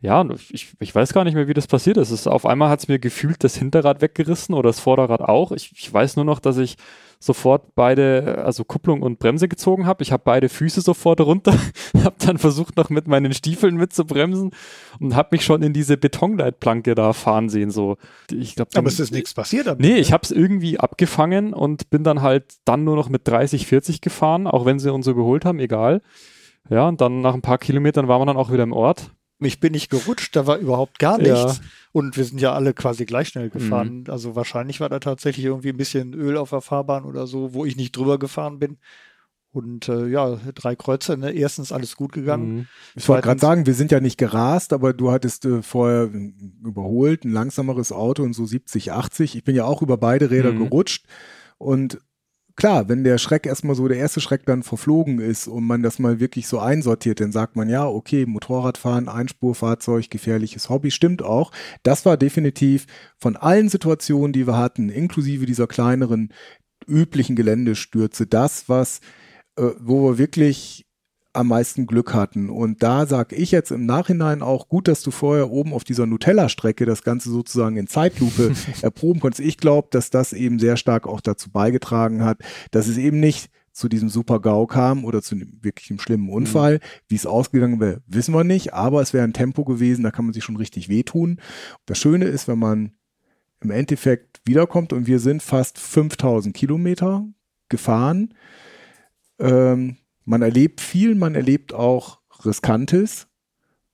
ja, 0.00 0.26
ich, 0.50 0.72
ich 0.80 0.94
weiß 0.94 1.12
gar 1.12 1.22
nicht 1.22 1.34
mehr, 1.34 1.46
wie 1.46 1.54
das 1.54 1.68
passiert 1.68 1.96
ist. 1.96 2.10
ist 2.10 2.26
auf 2.26 2.44
einmal 2.44 2.70
hat 2.70 2.80
es 2.80 2.88
mir 2.88 2.98
gefühlt 2.98 3.44
das 3.44 3.56
Hinterrad 3.56 4.02
weggerissen 4.02 4.52
oder 4.52 4.68
das 4.68 4.80
Vorderrad 4.80 5.20
auch. 5.22 5.52
Ich, 5.52 5.72
ich 5.76 5.92
weiß 5.92 6.16
nur 6.16 6.24
noch, 6.24 6.40
dass 6.40 6.58
ich 6.58 6.76
sofort 7.22 7.74
beide, 7.76 8.42
also 8.44 8.64
Kupplung 8.64 9.02
und 9.02 9.18
Bremse 9.18 9.48
gezogen 9.48 9.86
habe. 9.86 10.02
Ich 10.02 10.10
habe 10.10 10.22
beide 10.24 10.48
Füße 10.48 10.80
sofort 10.80 11.20
runter, 11.20 11.54
habe 12.04 12.16
dann 12.18 12.38
versucht 12.38 12.76
noch 12.76 12.90
mit 12.90 13.06
meinen 13.06 13.32
Stiefeln 13.32 13.76
mitzubremsen 13.76 14.50
und 14.98 15.14
habe 15.14 15.28
mich 15.32 15.44
schon 15.44 15.62
in 15.62 15.72
diese 15.72 15.96
Betonleitplanke 15.96 16.94
da 16.94 17.12
fahren 17.12 17.48
sehen. 17.48 17.70
So, 17.70 17.96
ich 18.30 18.56
glaub, 18.56 18.68
Aber 18.76 18.88
es 18.88 18.98
ist 18.98 19.12
nichts 19.12 19.34
passiert. 19.34 19.68
Damit, 19.68 19.80
nee, 19.80 19.92
ne? 19.92 19.98
ich 19.98 20.12
habe 20.12 20.24
es 20.24 20.32
irgendwie 20.32 20.80
abgefangen 20.80 21.54
und 21.54 21.90
bin 21.90 22.02
dann 22.02 22.22
halt 22.22 22.56
dann 22.64 22.82
nur 22.82 22.96
noch 22.96 23.08
mit 23.08 23.26
30, 23.28 23.66
40 23.66 24.00
gefahren, 24.00 24.46
auch 24.48 24.64
wenn 24.64 24.80
sie 24.80 24.92
uns 24.92 25.06
überholt 25.06 25.44
haben, 25.44 25.60
egal. 25.60 26.02
Ja, 26.70 26.88
und 26.88 27.00
dann 27.00 27.20
nach 27.20 27.34
ein 27.34 27.42
paar 27.42 27.58
Kilometern 27.58 28.08
waren 28.08 28.20
wir 28.20 28.26
dann 28.26 28.36
auch 28.36 28.52
wieder 28.52 28.62
im 28.62 28.72
Ort. 28.72 29.12
Ich 29.44 29.60
bin 29.60 29.72
nicht 29.72 29.90
gerutscht, 29.90 30.36
da 30.36 30.46
war 30.46 30.58
überhaupt 30.58 30.98
gar 30.98 31.18
nichts. 31.18 31.58
Ja. 31.58 31.64
Und 31.92 32.16
wir 32.16 32.24
sind 32.24 32.40
ja 32.40 32.52
alle 32.52 32.74
quasi 32.74 33.04
gleich 33.04 33.28
schnell 33.28 33.50
gefahren. 33.50 34.00
Mhm. 34.00 34.04
Also 34.10 34.34
wahrscheinlich 34.34 34.80
war 34.80 34.88
da 34.88 34.98
tatsächlich 34.98 35.46
irgendwie 35.46 35.70
ein 35.70 35.76
bisschen 35.76 36.14
Öl 36.14 36.36
auf 36.36 36.50
der 36.50 36.60
Fahrbahn 36.60 37.04
oder 37.04 37.26
so, 37.26 37.54
wo 37.54 37.64
ich 37.64 37.76
nicht 37.76 37.96
drüber 37.96 38.18
gefahren 38.18 38.58
bin. 38.58 38.78
Und 39.52 39.88
äh, 39.90 40.06
ja, 40.06 40.38
drei 40.54 40.74
Kreuze, 40.76 41.18
ne? 41.18 41.30
erstens 41.32 41.72
alles 41.72 41.94
gut 41.94 42.12
gegangen. 42.12 42.54
Mhm. 42.54 42.66
Ich 42.94 43.06
wollte 43.08 43.26
gerade 43.26 43.40
sagen, 43.40 43.66
wir 43.66 43.74
sind 43.74 43.92
ja 43.92 44.00
nicht 44.00 44.16
gerast, 44.16 44.72
aber 44.72 44.94
du 44.94 45.10
hattest 45.10 45.44
äh, 45.44 45.62
vorher 45.62 46.10
überholt, 46.64 47.24
ein 47.24 47.32
langsameres 47.32 47.92
Auto 47.92 48.22
und 48.22 48.32
so 48.32 48.46
70, 48.46 48.92
80. 48.92 49.36
Ich 49.36 49.44
bin 49.44 49.54
ja 49.54 49.66
auch 49.66 49.82
über 49.82 49.98
beide 49.98 50.30
Räder 50.30 50.52
mhm. 50.52 50.60
gerutscht. 50.70 51.04
Und 51.58 51.98
klar, 52.56 52.88
wenn 52.88 53.04
der 53.04 53.18
Schreck 53.18 53.46
erstmal 53.46 53.74
so, 53.74 53.88
der 53.88 53.98
erste 53.98 54.20
Schreck 54.20 54.44
dann 54.46 54.62
verflogen 54.62 55.18
ist 55.18 55.48
und 55.48 55.64
man 55.64 55.82
das 55.82 55.98
mal 55.98 56.20
wirklich 56.20 56.46
so 56.46 56.58
einsortiert, 56.58 57.20
dann 57.20 57.32
sagt 57.32 57.56
man 57.56 57.68
ja, 57.68 57.86
okay, 57.86 58.26
Motorradfahren, 58.26 59.08
Einspurfahrzeug, 59.08 60.10
gefährliches 60.10 60.68
Hobby, 60.68 60.90
stimmt 60.90 61.22
auch. 61.22 61.52
Das 61.82 62.04
war 62.06 62.16
definitiv 62.16 62.86
von 63.18 63.36
allen 63.36 63.68
Situationen, 63.68 64.32
die 64.32 64.46
wir 64.46 64.56
hatten, 64.56 64.88
inklusive 64.88 65.46
dieser 65.46 65.66
kleineren 65.66 66.32
üblichen 66.86 67.36
Geländestürze, 67.36 68.26
das, 68.26 68.68
was, 68.68 69.00
äh, 69.56 69.70
wo 69.80 70.10
wir 70.10 70.18
wirklich 70.18 70.86
am 71.32 71.48
meisten 71.48 71.86
Glück 71.86 72.12
hatten. 72.12 72.50
Und 72.50 72.82
da 72.82 73.06
sage 73.06 73.36
ich 73.36 73.50
jetzt 73.50 73.70
im 73.70 73.86
Nachhinein 73.86 74.42
auch 74.42 74.68
gut, 74.68 74.86
dass 74.88 75.02
du 75.02 75.10
vorher 75.10 75.50
oben 75.50 75.72
auf 75.72 75.84
dieser 75.84 76.06
Nutella-Strecke 76.06 76.84
das 76.84 77.02
Ganze 77.02 77.30
sozusagen 77.30 77.76
in 77.76 77.86
Zeitlupe 77.86 78.52
erproben 78.82 79.20
konntest. 79.20 79.40
Ich 79.46 79.56
glaube, 79.56 79.88
dass 79.90 80.10
das 80.10 80.32
eben 80.32 80.58
sehr 80.58 80.76
stark 80.76 81.06
auch 81.06 81.20
dazu 81.20 81.50
beigetragen 81.50 82.24
hat, 82.24 82.38
dass 82.70 82.86
es 82.86 82.98
eben 82.98 83.20
nicht 83.20 83.50
zu 83.72 83.88
diesem 83.88 84.10
Super-GAU 84.10 84.66
kam 84.66 85.04
oder 85.04 85.22
zu 85.22 85.34
einem 85.34 85.58
wirklich 85.62 85.90
einem 85.90 85.98
schlimmen 85.98 86.26
mhm. 86.26 86.32
Unfall. 86.32 86.74
Mhm. 86.74 86.80
Wie 87.08 87.16
es 87.16 87.26
ausgegangen 87.26 87.80
wäre, 87.80 88.02
wissen 88.06 88.34
wir 88.34 88.44
nicht, 88.44 88.74
aber 88.74 89.00
es 89.00 89.14
wäre 89.14 89.24
ein 89.24 89.32
Tempo 89.32 89.64
gewesen, 89.64 90.02
da 90.02 90.10
kann 90.10 90.26
man 90.26 90.34
sich 90.34 90.44
schon 90.44 90.56
richtig 90.56 90.88
wehtun. 90.88 91.40
Das 91.86 91.98
Schöne 91.98 92.26
ist, 92.26 92.48
wenn 92.48 92.58
man 92.58 92.92
im 93.60 93.70
Endeffekt 93.70 94.40
wiederkommt 94.44 94.92
und 94.92 95.06
wir 95.06 95.18
sind 95.18 95.42
fast 95.42 95.78
5000 95.78 96.54
Kilometer 96.54 97.26
gefahren, 97.68 98.34
ähm, 99.38 99.96
man 100.24 100.42
erlebt 100.42 100.80
viel, 100.80 101.14
man 101.14 101.34
erlebt 101.34 101.72
auch 101.72 102.20
Riskantes. 102.44 103.28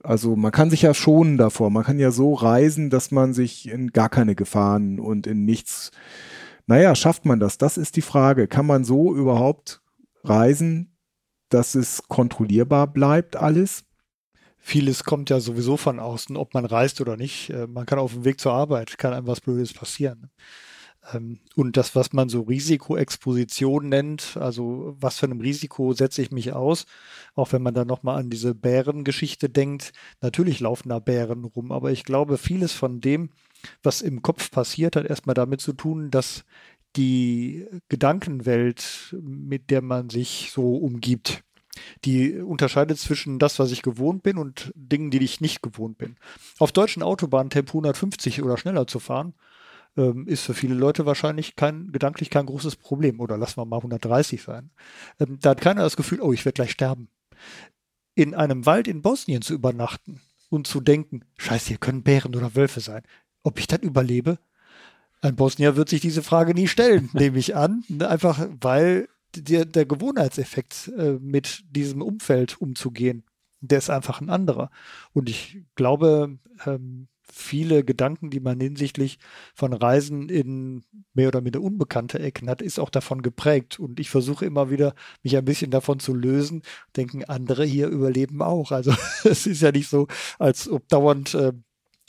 Also 0.02 0.36
man 0.36 0.52
kann 0.52 0.70
sich 0.70 0.82
ja 0.82 0.94
schonen 0.94 1.38
davor. 1.38 1.70
Man 1.70 1.84
kann 1.84 1.98
ja 1.98 2.10
so 2.10 2.34
reisen, 2.34 2.90
dass 2.90 3.10
man 3.10 3.34
sich 3.34 3.68
in 3.68 3.88
gar 3.88 4.08
keine 4.08 4.34
Gefahren 4.34 5.00
und 5.00 5.26
in 5.26 5.44
nichts. 5.44 5.90
Naja, 6.66 6.94
schafft 6.94 7.24
man 7.24 7.40
das? 7.40 7.58
Das 7.58 7.76
ist 7.76 7.96
die 7.96 8.02
Frage. 8.02 8.46
Kann 8.46 8.66
man 8.66 8.84
so 8.84 9.14
überhaupt 9.14 9.82
reisen, 10.22 10.96
dass 11.48 11.74
es 11.74 12.02
kontrollierbar 12.08 12.86
bleibt 12.86 13.36
alles? 13.36 13.84
Vieles 14.58 15.04
kommt 15.04 15.30
ja 15.30 15.40
sowieso 15.40 15.76
von 15.76 15.98
außen, 15.98 16.36
ob 16.36 16.52
man 16.52 16.64
reist 16.64 17.00
oder 17.00 17.16
nicht. 17.16 17.50
Äh, 17.50 17.66
man 17.66 17.86
kann 17.86 17.98
auf 17.98 18.12
dem 18.12 18.24
Weg 18.24 18.40
zur 18.40 18.52
Arbeit, 18.52 18.98
kann 18.98 19.14
einem 19.14 19.26
was 19.26 19.40
Blödes 19.40 19.72
passieren. 19.72 20.30
Ähm, 21.12 21.38
und 21.56 21.76
das, 21.76 21.94
was 21.94 22.12
man 22.12 22.28
so 22.28 22.42
Risikoexposition 22.42 23.88
nennt, 23.88 24.36
also 24.36 24.96
was 25.00 25.18
für 25.18 25.26
einem 25.26 25.40
Risiko 25.40 25.92
setze 25.92 26.22
ich 26.22 26.30
mich 26.30 26.52
aus, 26.52 26.86
auch 27.34 27.52
wenn 27.52 27.62
man 27.62 27.74
dann 27.74 27.88
nochmal 27.88 28.18
an 28.18 28.30
diese 28.30 28.54
Bärengeschichte 28.54 29.48
denkt, 29.48 29.92
natürlich 30.20 30.60
laufen 30.60 30.88
da 30.88 30.98
Bären 30.98 31.44
rum, 31.44 31.72
aber 31.72 31.90
ich 31.90 32.04
glaube, 32.04 32.38
vieles 32.38 32.72
von 32.72 33.00
dem, 33.00 33.30
was 33.82 34.02
im 34.02 34.22
Kopf 34.22 34.50
passiert, 34.50 34.96
hat 34.96 35.06
erstmal 35.06 35.34
damit 35.34 35.60
zu 35.60 35.72
tun, 35.72 36.10
dass 36.10 36.44
die 36.96 37.66
Gedankenwelt, 37.88 39.14
mit 39.20 39.70
der 39.70 39.82
man 39.82 40.10
sich 40.10 40.50
so 40.52 40.76
umgibt, 40.76 41.42
die 42.04 42.38
unterscheidet 42.38 42.98
zwischen 42.98 43.38
das, 43.38 43.58
was 43.58 43.70
ich 43.70 43.82
gewohnt 43.82 44.22
bin 44.22 44.38
und 44.38 44.72
Dingen, 44.74 45.10
die 45.10 45.22
ich 45.22 45.40
nicht 45.40 45.62
gewohnt 45.62 45.98
bin. 45.98 46.16
Auf 46.58 46.72
deutschen 46.72 47.02
Autobahnen 47.02 47.50
Tempo 47.50 47.78
150 47.78 48.42
oder 48.42 48.56
schneller 48.56 48.86
zu 48.86 48.98
fahren, 48.98 49.34
ähm, 49.98 50.26
ist 50.26 50.42
für 50.44 50.54
viele 50.54 50.74
Leute 50.74 51.04
wahrscheinlich 51.04 51.56
kein, 51.56 51.90
gedanklich 51.92 52.30
kein 52.30 52.46
großes 52.46 52.76
Problem. 52.76 53.20
Oder 53.20 53.36
lassen 53.36 53.58
wir 53.58 53.66
mal 53.66 53.76
130 53.78 54.42
sein. 54.42 54.70
Ähm, 55.18 55.38
da 55.40 55.50
hat 55.50 55.60
keiner 55.60 55.82
das 55.82 55.96
Gefühl, 55.96 56.20
oh, 56.20 56.32
ich 56.32 56.44
werde 56.44 56.54
gleich 56.54 56.70
sterben. 56.70 57.08
in 58.14 58.34
einem 58.34 58.66
Wald 58.66 58.88
in 58.88 59.02
Bosnien 59.02 59.42
zu 59.42 59.54
übernachten 59.54 60.20
und 60.48 60.66
zu 60.66 60.80
denken, 60.80 61.24
scheiße, 61.36 61.68
hier 61.68 61.78
können 61.78 62.02
Bären 62.02 62.34
oder 62.34 62.54
Wölfe 62.54 62.80
sein. 62.80 63.02
Ob 63.42 63.58
ich 63.58 63.66
das 63.66 63.80
überlebe? 63.80 64.38
Ein 65.20 65.36
Bosnier 65.36 65.76
wird 65.76 65.88
sich 65.88 66.00
diese 66.00 66.22
Frage 66.22 66.54
nie 66.54 66.68
stellen, 66.68 67.10
nehme 67.14 67.38
ich 67.38 67.56
an. 67.56 67.84
Einfach 68.00 68.48
weil 68.60 69.08
der, 69.36 69.64
der 69.64 69.84
Gewohnheitseffekt 69.84 70.90
äh, 70.96 71.18
mit 71.20 71.64
diesem 71.70 72.02
Umfeld 72.02 72.60
umzugehen, 72.60 73.24
der 73.60 73.78
ist 73.78 73.90
einfach 73.90 74.20
ein 74.20 74.30
anderer. 74.30 74.70
Und 75.12 75.28
ich 75.28 75.64
glaube, 75.74 76.38
ähm, 76.66 77.08
viele 77.32 77.84
Gedanken, 77.84 78.30
die 78.30 78.40
man 78.40 78.60
hinsichtlich 78.60 79.18
von 79.54 79.72
Reisen 79.72 80.28
in 80.28 80.84
mehr 81.14 81.28
oder 81.28 81.40
minder 81.40 81.60
unbekannte 81.60 82.18
Ecken 82.18 82.48
hat, 82.48 82.62
ist 82.62 82.78
auch 82.78 82.90
davon 82.90 83.22
geprägt. 83.22 83.78
Und 83.78 84.00
ich 84.00 84.10
versuche 84.10 84.46
immer 84.46 84.70
wieder, 84.70 84.94
mich 85.22 85.36
ein 85.36 85.44
bisschen 85.44 85.70
davon 85.70 86.00
zu 86.00 86.14
lösen. 86.14 86.62
Denken, 86.96 87.24
andere 87.24 87.64
hier 87.64 87.88
überleben 87.88 88.42
auch. 88.42 88.72
Also 88.72 88.94
es 89.24 89.46
ist 89.46 89.62
ja 89.62 89.72
nicht 89.72 89.88
so, 89.88 90.06
als 90.38 90.68
ob 90.68 90.88
dauernd 90.88 91.34
äh, 91.34 91.52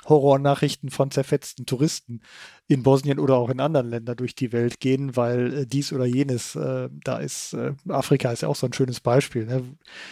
Horrornachrichten 0.05 0.89
von 0.89 1.11
zerfetzten 1.11 1.65
Touristen 1.65 2.21
in 2.69 2.83
Bosnien 2.83 3.17
oder 3.17 3.35
auch 3.35 3.49
in 3.49 3.59
anderen 3.59 3.89
Ländern 3.89 4.15
durch 4.15 4.35
die 4.35 4.53
Welt 4.53 4.79
gehen, 4.79 5.17
weil 5.17 5.53
äh, 5.53 5.65
dies 5.65 5.91
oder 5.91 6.05
jenes, 6.05 6.55
äh, 6.55 6.87
da 7.03 7.17
ist, 7.17 7.53
äh, 7.53 7.73
Afrika 7.89 8.31
ist 8.31 8.41
ja 8.41 8.47
auch 8.47 8.55
so 8.55 8.67
ein 8.67 8.73
schönes 8.73 8.99
Beispiel. 8.99 9.47
Ne? 9.47 9.63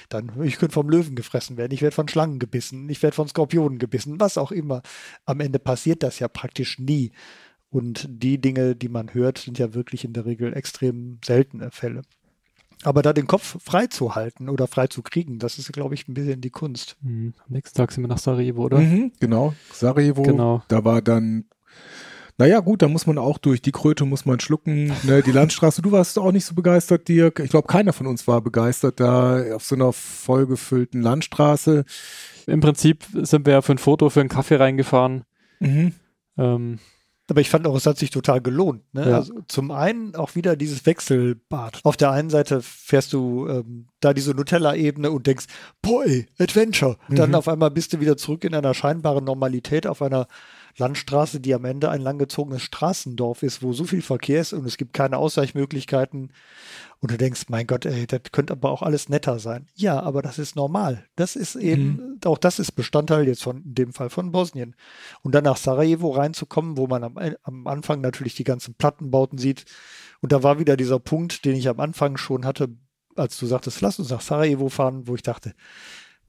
Dann, 0.10 0.32
ich 0.42 0.58
könnte 0.58 0.74
vom 0.74 0.90
Löwen 0.90 1.16
gefressen 1.16 1.56
werden, 1.56 1.72
ich 1.72 1.84
werde 1.84 1.96
von 1.96 2.08
Schlangen 2.08 2.40
gebissen, 2.40 2.90
ich 2.90 3.04
werde 3.04 3.16
von 3.16 3.28
Skorpionen 3.28 3.78
gebissen, 3.78 4.20
was 4.20 4.40
auch 4.40 4.52
immer. 4.52 4.82
Am 5.26 5.40
Ende 5.40 5.60
passiert 5.60 6.02
das 6.02 6.18
ja 6.18 6.28
praktisch 6.28 6.80
nie. 6.80 7.12
Und 7.70 8.08
die 8.10 8.42
Dinge, 8.42 8.76
die 8.76 8.90
man 8.90 9.14
hört, 9.14 9.38
sind 9.38 9.60
ja 9.60 9.76
wirklich 9.76 10.04
in 10.04 10.14
der 10.14 10.26
Regel 10.26 10.56
extrem 10.56 11.20
seltene 11.24 11.70
Fälle. 11.70 12.02
Aber 12.84 13.04
da 13.04 13.14
den 13.14 13.28
Kopf 13.28 13.58
frei 13.64 13.86
zu 13.86 14.16
halten 14.16 14.50
oder 14.50 14.66
frei 14.66 14.88
zu 14.88 15.04
kriegen, 15.04 15.38
das 15.38 15.60
ist, 15.60 15.72
glaube 15.74 15.94
ich, 15.94 16.08
ein 16.08 16.16
bisschen 16.16 16.42
die 16.42 16.50
Kunst. 16.50 16.96
Mhm. 17.02 17.34
Am 17.46 17.54
nächsten 17.54 17.78
Tag 17.78 17.92
sind 17.92 18.04
wir 18.04 18.08
nach 18.08 18.18
Sarajevo, 18.18 18.64
oder? 18.64 18.80
Mhm, 18.80 19.12
genau, 19.20 19.54
Sarajevo. 19.74 20.24
Genau. 20.24 20.64
Da 20.68 20.84
war 20.84 21.02
dann, 21.04 21.46
naja, 22.38 22.60
gut, 22.60 22.82
da 22.82 22.88
muss 22.88 23.08
man 23.08 23.18
auch 23.18 23.38
durch. 23.40 23.62
Die 23.62 23.72
Kröte 23.72 24.06
muss 24.06 24.26
man 24.26 24.40
schlucken. 24.40 24.92
Ne, 25.04 25.24
die 25.24 25.32
Landstraße, 25.32 25.82
du 25.82 25.92
warst 25.92 26.20
auch 26.20 26.32
nicht 26.32 26.46
so 26.46 26.54
begeistert, 26.56 27.08
Dirk. 27.08 27.40
Ich 27.40 27.50
glaube, 27.50 27.68
keiner 27.68 27.94
von 27.94 28.06
uns 28.08 28.28
war 28.28 28.42
begeistert 28.42 29.00
da 29.00 29.56
auf 29.56 29.64
so 29.64 29.76
einer 29.76 29.92
vollgefüllten 29.94 31.02
Landstraße. 31.02 31.84
Im 32.46 32.60
Prinzip 32.60 33.06
sind 33.14 33.46
wir 33.46 33.54
ja 33.54 33.62
für 33.62 33.74
ein 33.74 33.78
Foto, 33.80 34.10
für 34.10 34.20
einen 34.20 34.30
Kaffee 34.30 34.56
reingefahren. 34.58 35.24
Mhm. 35.60 35.94
Ähm, 36.38 36.80
Aber 37.30 37.42
ich 37.42 37.50
fand 37.50 37.66
auch, 37.68 37.76
es 37.76 37.86
hat 37.86 37.98
sich 37.98 38.12
total 38.12 38.40
gelohnt. 38.40 38.84
Ne? 38.94 39.10
Ja. 39.10 39.16
Also 39.18 39.34
zum 39.48 39.72
einen 39.72 40.16
auch 40.16 40.36
wieder 40.36 40.56
dieses 40.56 40.86
Wechselbad. 40.86 41.82
Auf 41.84 41.98
der 41.98 42.12
einen 42.12 42.30
Seite 42.30 42.62
fährst 42.62 43.12
du 43.12 43.48
ähm, 43.50 43.88
da 44.00 44.14
diese 44.14 44.32
Nutella-Ebene 44.32 45.12
und 45.12 45.28
denkst, 45.28 45.46
boy, 45.82 46.28
Adventure. 46.40 46.98
Dann 47.10 47.30
Mhm. 47.32 47.36
auf 47.36 47.48
einmal 47.48 47.72
bist 47.72 47.92
du 47.94 48.00
wieder 48.00 48.16
zurück 48.16 48.44
in 48.46 48.54
einer 48.54 48.74
scheinbaren 48.74 49.26
Normalität 49.26 49.88
auf 49.88 50.02
einer 50.02 50.28
Landstraße, 50.78 51.40
die 51.40 51.54
am 51.54 51.66
Ende 51.66 51.90
ein 51.90 52.02
langgezogenes 52.02 52.62
Straßendorf 52.62 53.44
ist, 53.44 53.64
wo 53.64 53.74
so 53.74 53.84
viel 53.84 54.02
Verkehr 54.02 54.42
ist 54.42 54.54
und 54.54 54.66
es 54.66 54.78
gibt 54.78 54.94
keine 54.94 55.18
Ausweichmöglichkeiten. 55.18 56.32
Und 57.00 57.12
du 57.12 57.18
denkst, 57.18 57.44
mein 57.50 57.68
Gott, 57.68 57.86
ey, 57.86 58.08
das 58.08 58.22
könnte 58.32 58.54
aber 58.54 58.72
auch 58.72 58.82
alles 58.82 59.08
netter 59.08 59.38
sein. 59.38 59.68
Ja, 59.76 60.00
aber 60.00 60.22
das 60.24 60.40
ist 60.40 60.56
normal. 60.56 61.06
Das 61.16 61.36
ist 61.36 61.56
eben, 61.56 62.20
auch 62.26 62.40
das 62.40 62.58
ist 62.58 62.72
Bestandteil 62.72 63.28
jetzt 63.28 63.44
von, 63.44 63.58
in 63.64 63.76
dem 63.76 63.94
Fall 63.94 64.10
von 64.10 64.32
Bosnien. 64.32 64.76
Und 65.22 65.36
dann 65.36 65.44
nach 65.44 65.58
Sarajevo 65.58 66.10
reinzukommen, 66.10 66.76
wo 66.76 66.88
man 66.88 67.04
am, 67.04 67.18
am 67.44 67.68
Anfang 67.68 68.02
natürlich 68.02 68.34
die 68.34 68.44
ganzen 68.44 68.74
Plattenbauten 68.74 69.38
sieht. 69.38 69.66
Und 70.22 70.32
da 70.32 70.42
war 70.42 70.58
wieder 70.58 70.76
dieser 70.76 71.00
Punkt, 71.00 71.46
den 71.46 71.56
ich 71.56 71.70
am 71.70 71.80
Anfang 71.80 72.18
schon 72.18 72.46
hatte, 72.46 72.70
als 73.16 73.38
du 73.38 73.46
sagtest, 73.46 73.82
lass 73.82 74.00
uns 74.00 74.10
nach 74.10 74.22
Sarajevo 74.22 74.70
fahren, 74.70 75.08
wo 75.08 75.16
ich 75.16 75.24
dachte, 75.24 75.54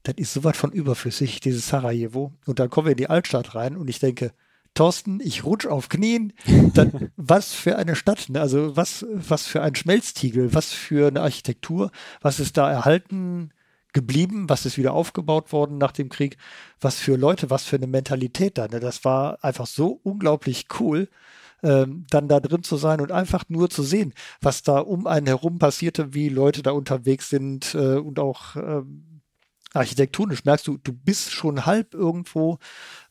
das 0.03 0.15
ist 0.17 0.33
so 0.33 0.43
was 0.43 0.57
von 0.57 0.71
überflüssig, 0.71 1.39
dieses 1.39 1.67
Sarajevo. 1.67 2.33
Und 2.45 2.59
dann 2.59 2.69
kommen 2.69 2.87
wir 2.87 2.91
in 2.91 2.97
die 2.97 3.09
Altstadt 3.09 3.55
rein 3.55 3.75
und 3.75 3.89
ich 3.89 3.99
denke, 3.99 4.31
Thorsten, 4.73 5.19
ich 5.19 5.43
rutsch 5.43 5.65
auf 5.65 5.89
Knien. 5.89 6.33
Dann, 6.73 7.11
was 7.17 7.53
für 7.53 7.77
eine 7.77 7.95
Stadt, 7.95 8.29
ne? 8.29 8.39
also 8.39 8.75
was, 8.75 9.05
was 9.11 9.47
für 9.47 9.61
ein 9.61 9.75
Schmelztiegel, 9.75 10.53
was 10.53 10.71
für 10.71 11.07
eine 11.07 11.21
Architektur, 11.21 11.91
was 12.21 12.39
ist 12.39 12.57
da 12.57 12.71
erhalten 12.71 13.51
geblieben, 13.91 14.47
was 14.49 14.65
ist 14.65 14.77
wieder 14.77 14.93
aufgebaut 14.93 15.51
worden 15.51 15.77
nach 15.79 15.91
dem 15.91 16.09
Krieg, 16.09 16.37
was 16.79 16.95
für 16.99 17.15
Leute, 17.15 17.49
was 17.49 17.65
für 17.65 17.77
eine 17.77 17.87
Mentalität 17.87 18.57
da. 18.57 18.67
Ne? 18.67 18.79
Das 18.79 19.03
war 19.03 19.43
einfach 19.43 19.65
so 19.65 19.99
unglaublich 20.03 20.67
cool, 20.79 21.09
ähm, 21.63 22.05
dann 22.09 22.27
da 22.27 22.39
drin 22.39 22.63
zu 22.63 22.77
sein 22.77 23.01
und 23.01 23.11
einfach 23.11 23.45
nur 23.49 23.69
zu 23.69 23.83
sehen, 23.83 24.13
was 24.41 24.61
da 24.61 24.79
um 24.79 25.07
einen 25.07 25.27
herum 25.27 25.59
passierte, 25.59 26.13
wie 26.13 26.29
Leute 26.29 26.61
da 26.61 26.71
unterwegs 26.71 27.29
sind 27.29 27.73
äh, 27.75 27.95
und 27.95 28.19
auch 28.19 28.55
ähm, 28.55 29.08
architektonisch 29.73 30.45
merkst 30.45 30.65
du, 30.67 30.77
du 30.77 30.93
bist 30.93 31.31
schon 31.31 31.65
halb 31.65 31.93
irgendwo, 31.93 32.57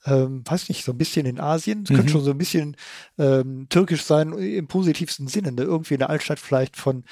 ähm, 0.05 0.43
weiß 0.45 0.69
nicht, 0.69 0.85
so 0.85 0.93
ein 0.93 0.99
bisschen 0.99 1.27
in 1.27 1.39
Asien. 1.41 1.83
Es 1.85 1.89
könnte 1.89 2.05
Mhm. 2.05 2.09
schon 2.09 2.25
so 2.25 2.31
ein 2.33 2.39
bisschen 2.39 2.77
ähm, 3.19 3.67
türkisch 3.69 4.03
sein 4.03 4.33
im 4.33 4.67
positivsten 4.67 5.29
Sinne, 5.29 5.53
ne? 5.53 5.63
irgendwie 5.63 5.95
in 5.95 6.01
der 6.01 6.11
Altstadt 6.11 6.39
vielleicht 6.41 6.77
von 6.77 7.05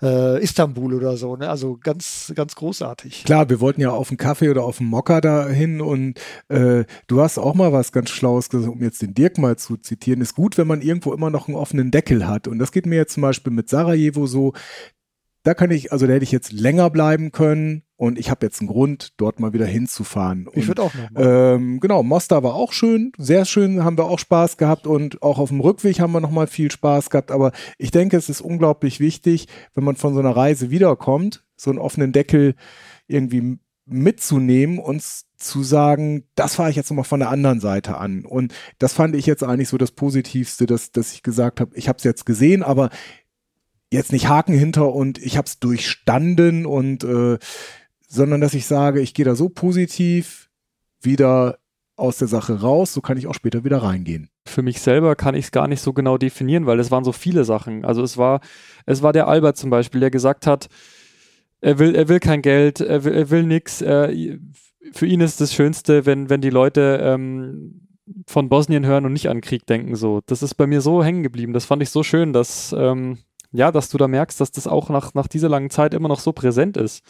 äh, 0.00 0.40
Istanbul 0.42 0.94
oder 0.94 1.16
so. 1.16 1.34
Ne? 1.36 1.50
Also 1.50 1.76
ganz, 1.76 2.32
ganz 2.36 2.54
großartig. 2.54 3.24
Klar, 3.24 3.50
wir 3.50 3.60
wollten 3.60 3.80
ja 3.80 3.90
auf 3.90 4.10
einen 4.10 4.16
Kaffee 4.16 4.48
oder 4.48 4.62
auf 4.62 4.80
einen 4.80 4.88
Mokka 4.88 5.20
dahin 5.20 5.80
und 5.80 6.20
äh, 6.48 6.84
du 7.08 7.20
hast 7.20 7.36
auch 7.36 7.54
mal 7.54 7.72
was 7.72 7.90
ganz 7.92 8.10
Schlaues 8.10 8.48
gesagt, 8.48 8.72
um 8.72 8.82
jetzt 8.82 9.02
den 9.02 9.12
Dirk 9.12 9.38
mal 9.38 9.56
zu 9.58 9.76
zitieren. 9.76 10.20
Ist 10.20 10.34
gut, 10.36 10.56
wenn 10.56 10.68
man 10.68 10.82
irgendwo 10.82 11.12
immer 11.12 11.30
noch 11.30 11.48
einen 11.48 11.56
offenen 11.56 11.90
Deckel 11.90 12.28
hat. 12.28 12.46
Und 12.46 12.58
das 12.60 12.70
geht 12.72 12.86
mir 12.86 12.94
jetzt 12.96 13.14
zum 13.14 13.22
Beispiel 13.22 13.52
mit 13.52 13.68
Sarajevo 13.68 14.26
so. 14.26 14.52
Da 15.42 15.54
kann 15.54 15.70
ich, 15.72 15.92
also 15.92 16.06
da 16.06 16.12
hätte 16.12 16.24
ich 16.24 16.32
jetzt 16.32 16.52
länger 16.52 16.90
bleiben 16.90 17.32
können 17.32 17.82
und 17.98 18.16
ich 18.16 18.30
habe 18.30 18.46
jetzt 18.46 18.60
einen 18.60 18.68
Grund, 18.68 19.12
dort 19.16 19.40
mal 19.40 19.52
wieder 19.52 19.66
hinzufahren. 19.66 20.48
Ich 20.52 20.68
würde 20.68 20.82
auch 20.82 20.94
noch 20.94 21.10
mal. 21.10 21.54
ähm, 21.56 21.80
genau, 21.80 22.04
Mostar 22.04 22.44
war 22.44 22.54
auch 22.54 22.72
schön, 22.72 23.10
sehr 23.18 23.44
schön, 23.44 23.82
haben 23.82 23.98
wir 23.98 24.04
auch 24.04 24.20
Spaß 24.20 24.56
gehabt 24.56 24.86
und 24.86 25.20
auch 25.20 25.38
auf 25.40 25.48
dem 25.48 25.58
Rückweg 25.58 25.98
haben 25.98 26.12
wir 26.12 26.20
nochmal 26.20 26.46
viel 26.46 26.70
Spaß 26.70 27.10
gehabt. 27.10 27.32
Aber 27.32 27.50
ich 27.76 27.90
denke, 27.90 28.16
es 28.16 28.28
ist 28.28 28.40
unglaublich 28.40 29.00
wichtig, 29.00 29.48
wenn 29.74 29.82
man 29.82 29.96
von 29.96 30.14
so 30.14 30.20
einer 30.20 30.36
Reise 30.36 30.70
wiederkommt, 30.70 31.44
so 31.56 31.70
einen 31.70 31.80
offenen 31.80 32.12
Deckel 32.12 32.54
irgendwie 33.08 33.58
mitzunehmen 33.84 34.78
und 34.78 35.02
zu 35.36 35.64
sagen, 35.64 36.22
das 36.36 36.54
fahre 36.54 36.70
ich 36.70 36.76
jetzt 36.76 36.90
nochmal 36.90 37.04
von 37.04 37.18
der 37.18 37.30
anderen 37.30 37.58
Seite 37.58 37.98
an. 37.98 38.24
Und 38.24 38.54
das 38.78 38.92
fand 38.92 39.16
ich 39.16 39.26
jetzt 39.26 39.42
eigentlich 39.42 39.70
so 39.70 39.76
das 39.76 39.90
Positivste, 39.90 40.66
dass, 40.66 40.92
dass 40.92 41.12
ich 41.12 41.24
gesagt 41.24 41.58
habe, 41.58 41.74
ich 41.74 41.88
habe 41.88 41.98
es 41.98 42.04
jetzt 42.04 42.26
gesehen, 42.26 42.62
aber 42.62 42.90
jetzt 43.90 44.12
nicht 44.12 44.28
Haken 44.28 44.54
hinter 44.54 44.94
und 44.94 45.18
ich 45.18 45.36
habe 45.36 45.46
es 45.46 45.58
durchstanden 45.58 46.64
und 46.64 47.02
äh, 47.02 47.38
sondern 48.08 48.40
dass 48.40 48.54
ich 48.54 48.66
sage, 48.66 49.00
ich 49.00 49.14
gehe 49.14 49.24
da 49.24 49.34
so 49.34 49.48
positiv 49.48 50.50
wieder 51.00 51.58
aus 51.96 52.18
der 52.18 52.28
Sache 52.28 52.60
raus, 52.60 52.92
so 52.94 53.00
kann 53.00 53.18
ich 53.18 53.26
auch 53.26 53.34
später 53.34 53.64
wieder 53.64 53.82
reingehen. 53.82 54.30
für 54.46 54.62
mich 54.62 54.80
selber 54.80 55.14
kann 55.14 55.34
ich 55.34 55.46
es 55.46 55.50
gar 55.50 55.68
nicht 55.68 55.82
so 55.82 55.92
genau 55.92 56.16
definieren, 56.16 56.64
weil 56.64 56.80
es 56.80 56.90
waren 56.90 57.04
so 57.04 57.12
viele 57.12 57.44
Sachen. 57.44 57.84
Also 57.84 58.02
es 58.02 58.16
war, 58.16 58.40
es 58.86 59.02
war 59.02 59.12
der 59.12 59.28
Albert 59.28 59.58
zum 59.58 59.68
Beispiel, 59.68 60.00
der 60.00 60.10
gesagt 60.10 60.46
hat, 60.46 60.68
er 61.60 61.78
will, 61.78 61.94
er 61.94 62.08
will 62.08 62.20
kein 62.20 62.40
Geld, 62.40 62.80
er 62.80 63.04
will, 63.04 63.12
er 63.12 63.30
will 63.30 63.42
nix. 63.42 63.82
Er, 63.82 64.10
für 64.92 65.06
ihn 65.06 65.20
ist 65.20 65.40
das 65.40 65.52
Schönste, 65.52 66.06
wenn, 66.06 66.30
wenn 66.30 66.40
die 66.40 66.50
Leute 66.50 67.00
ähm, 67.02 67.88
von 68.26 68.48
Bosnien 68.48 68.86
hören 68.86 69.04
und 69.04 69.12
nicht 69.12 69.28
an 69.28 69.42
Krieg 69.42 69.66
denken. 69.66 69.96
So, 69.96 70.20
das 70.24 70.42
ist 70.42 70.54
bei 70.54 70.66
mir 70.66 70.80
so 70.80 71.04
hängen 71.04 71.22
geblieben. 71.22 71.52
Das 71.52 71.66
fand 71.66 71.82
ich 71.82 71.90
so 71.90 72.02
schön, 72.02 72.32
dass 72.32 72.74
ähm, 72.78 73.18
ja, 73.52 73.72
dass 73.72 73.88
du 73.88 73.98
da 73.98 74.08
merkst, 74.08 74.40
dass 74.40 74.50
das 74.50 74.66
auch 74.66 74.88
nach, 74.90 75.14
nach 75.14 75.26
dieser 75.26 75.48
langen 75.48 75.70
Zeit 75.70 75.94
immer 75.94 76.08
noch 76.08 76.20
so 76.20 76.32
präsent 76.32 76.76
ist. 76.76 77.02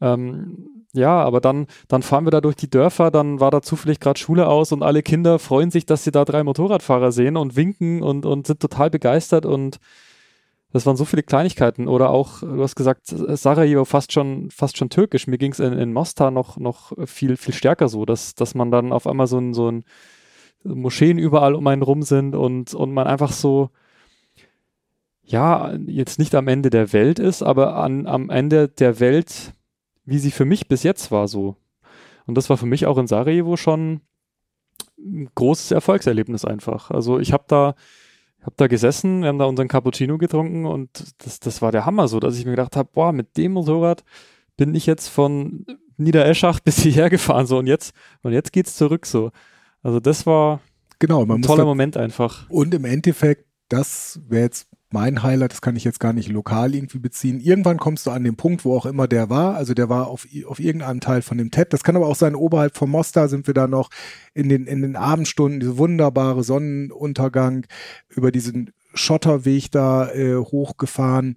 Ähm, 0.00 0.84
ja, 0.92 1.22
aber 1.22 1.40
dann, 1.40 1.66
dann 1.88 2.02
fahren 2.02 2.24
wir 2.24 2.30
da 2.30 2.40
durch 2.40 2.56
die 2.56 2.70
Dörfer, 2.70 3.10
dann 3.10 3.40
war 3.40 3.50
da 3.50 3.62
zufällig 3.62 4.00
gerade 4.00 4.18
Schule 4.18 4.48
aus 4.48 4.72
und 4.72 4.82
alle 4.82 5.02
Kinder 5.02 5.38
freuen 5.38 5.70
sich, 5.70 5.86
dass 5.86 6.04
sie 6.04 6.10
da 6.10 6.24
drei 6.24 6.42
Motorradfahrer 6.42 7.12
sehen 7.12 7.36
und 7.36 7.56
winken 7.56 8.02
und, 8.02 8.24
und 8.24 8.46
sind 8.46 8.60
total 8.60 8.90
begeistert 8.90 9.46
und 9.46 9.78
das 10.72 10.84
waren 10.84 10.96
so 10.96 11.04
viele 11.04 11.22
Kleinigkeiten. 11.22 11.88
Oder 11.88 12.10
auch, 12.10 12.40
du 12.40 12.62
hast 12.62 12.76
gesagt, 12.76 13.06
Sarajevo 13.06 13.84
fast 13.84 14.12
schon, 14.12 14.50
fast 14.50 14.76
schon 14.76 14.90
türkisch. 14.90 15.26
Mir 15.26 15.38
ging 15.38 15.52
es 15.52 15.60
in, 15.60 15.72
in 15.72 15.92
Mostar 15.92 16.30
noch, 16.30 16.58
noch 16.58 16.92
viel, 17.06 17.36
viel 17.36 17.54
stärker 17.54 17.88
so, 17.88 18.04
dass, 18.04 18.34
dass 18.34 18.54
man 18.54 18.70
dann 18.70 18.92
auf 18.92 19.06
einmal 19.06 19.26
so 19.26 19.38
ein, 19.38 19.54
so 19.54 19.70
ein 19.70 19.84
Moscheen 20.64 21.18
überall 21.18 21.54
um 21.54 21.66
einen 21.66 21.82
rum 21.82 22.02
sind 22.02 22.34
und, 22.34 22.74
und 22.74 22.92
man 22.92 23.06
einfach 23.06 23.32
so, 23.32 23.70
ja, 25.22 25.74
jetzt 25.86 26.18
nicht 26.18 26.34
am 26.34 26.48
Ende 26.48 26.70
der 26.70 26.92
Welt 26.92 27.18
ist, 27.18 27.42
aber 27.42 27.76
an, 27.76 28.06
am 28.06 28.30
Ende 28.30 28.68
der 28.68 29.00
Welt, 29.00 29.54
wie 30.06 30.18
sie 30.18 30.30
für 30.30 30.44
mich 30.44 30.68
bis 30.68 30.82
jetzt 30.82 31.10
war, 31.10 31.28
so. 31.28 31.56
Und 32.26 32.36
das 32.36 32.48
war 32.48 32.56
für 32.56 32.66
mich 32.66 32.86
auch 32.86 32.98
in 32.98 33.06
Sarajevo 33.06 33.56
schon 33.56 34.00
ein 34.98 35.28
großes 35.34 35.70
Erfolgserlebnis 35.72 36.44
einfach. 36.44 36.90
Also 36.90 37.18
ich 37.18 37.32
habe 37.32 37.44
da, 37.48 37.74
hab 38.42 38.56
da 38.56 38.66
gesessen, 38.66 39.20
wir 39.22 39.28
haben 39.28 39.38
da 39.38 39.44
unseren 39.44 39.68
Cappuccino 39.68 40.18
getrunken 40.18 40.64
und 40.66 41.14
das, 41.18 41.38
das 41.40 41.62
war 41.62 41.70
der 41.72 41.86
Hammer 41.86 42.08
so, 42.08 42.18
dass 42.20 42.38
ich 42.38 42.44
mir 42.44 42.52
gedacht 42.52 42.76
habe, 42.76 42.88
boah, 42.92 43.12
mit 43.12 43.36
dem 43.36 43.52
Motorrad 43.52 44.04
bin 44.56 44.74
ich 44.74 44.86
jetzt 44.86 45.08
von 45.08 45.66
Niedereschach 45.98 46.60
bis 46.64 46.78
hierher 46.78 47.10
gefahren 47.10 47.46
so 47.46 47.58
und 47.58 47.66
jetzt 47.66 47.94
und 48.22 48.32
jetzt 48.32 48.52
geht's 48.52 48.76
zurück 48.76 49.06
so. 49.06 49.30
Also 49.82 50.00
das 50.00 50.26
war 50.26 50.60
Genau, 50.98 51.24
ein 51.24 51.42
toller 51.42 51.58
da, 51.58 51.64
Moment 51.66 51.96
einfach. 51.98 52.48
und 52.48 52.72
im 52.72 52.86
Endeffekt, 52.86 53.44
das 53.68 54.18
wäre 54.28 54.44
jetzt 54.44 54.68
mein 54.96 55.22
Highlight, 55.22 55.52
das 55.52 55.60
kann 55.60 55.76
ich 55.76 55.84
jetzt 55.84 56.00
gar 56.00 56.14
nicht 56.14 56.30
lokal 56.30 56.74
irgendwie 56.74 56.98
beziehen. 56.98 57.38
Irgendwann 57.38 57.76
kommst 57.76 58.06
du 58.06 58.12
an 58.12 58.24
den 58.24 58.36
Punkt, 58.36 58.64
wo 58.64 58.74
auch 58.74 58.86
immer 58.86 59.06
der 59.06 59.28
war. 59.28 59.54
Also 59.54 59.74
der 59.74 59.90
war 59.90 60.06
auf, 60.06 60.26
auf 60.46 60.58
irgendeinem 60.58 61.00
Teil 61.00 61.20
von 61.20 61.36
dem 61.36 61.50
TED. 61.50 61.70
Das 61.74 61.84
kann 61.84 61.96
aber 61.96 62.06
auch 62.06 62.16
sein, 62.16 62.34
oberhalb 62.34 62.78
vom 62.78 62.92
Mostar 62.92 63.28
sind 63.28 63.46
wir 63.46 63.52
da 63.52 63.66
noch 63.66 63.90
in 64.32 64.48
den, 64.48 64.66
in 64.66 64.80
den 64.80 64.96
Abendstunden, 64.96 65.60
diese 65.60 65.76
wunderbare 65.76 66.42
Sonnenuntergang 66.42 67.66
über 68.08 68.32
diesen 68.32 68.72
Schotterweg 68.94 69.70
da 69.70 70.10
äh, 70.12 70.36
hochgefahren, 70.36 71.36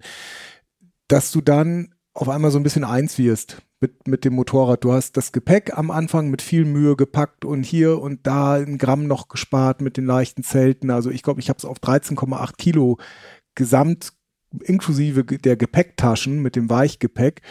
dass 1.08 1.30
du 1.30 1.42
dann 1.42 1.94
auf 2.14 2.30
einmal 2.30 2.50
so 2.50 2.58
ein 2.58 2.62
bisschen 2.62 2.84
eins 2.84 3.18
wirst 3.18 3.60
mit, 3.80 4.08
mit 4.08 4.24
dem 4.24 4.34
Motorrad. 4.34 4.84
Du 4.84 4.92
hast 4.94 5.18
das 5.18 5.32
Gepäck 5.32 5.76
am 5.76 5.90
Anfang 5.90 6.30
mit 6.30 6.40
viel 6.40 6.64
Mühe 6.64 6.96
gepackt 6.96 7.44
und 7.44 7.62
hier 7.62 8.00
und 8.00 8.26
da 8.26 8.54
ein 8.54 8.78
Gramm 8.78 9.06
noch 9.06 9.28
gespart 9.28 9.82
mit 9.82 9.98
den 9.98 10.06
leichten 10.06 10.42
Zelten. 10.42 10.90
Also 10.90 11.10
ich 11.10 11.22
glaube, 11.22 11.40
ich 11.40 11.50
habe 11.50 11.58
es 11.58 11.66
auf 11.66 11.78
13,8 11.78 12.56
Kilo 12.56 12.98
gesamt 13.54 14.12
inklusive 14.62 15.24
der 15.24 15.56
Gepäcktaschen 15.56 16.42
mit 16.42 16.56
dem 16.56 16.70
Weichgepäck. 16.70 17.42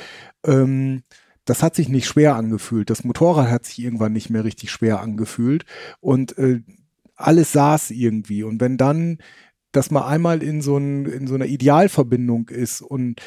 Ähm, 0.46 1.04
das 1.46 1.64
hat 1.64 1.76
sich 1.76 1.90
nicht 1.90 2.08
schwer 2.08 2.36
angefühlt. 2.36 2.90
Das 2.90 3.04
Motorrad 3.04 3.50
hat 3.50 3.66
sich 3.66 3.80
irgendwann 3.80 4.14
nicht 4.14 4.30
mehr 4.30 4.44
richtig 4.44 4.72
schwer 4.72 5.00
angefühlt 5.02 5.66
und 6.00 6.38
äh, 6.38 6.62
alles 7.16 7.52
saß 7.52 7.92
irgendwie. 7.92 8.44
Und 8.44 8.62
wenn 8.62 8.78
dann 8.78 9.18
das 9.72 9.92
mal 9.92 10.08
einmal 10.08 10.44
in 10.44 10.62
so, 10.62 10.78
ein, 10.78 11.06
in 11.06 11.28
so 11.28 11.36
einer 11.36 11.46
Idealverbindung 11.46 12.50
ist 12.50 12.82
und 12.82 13.22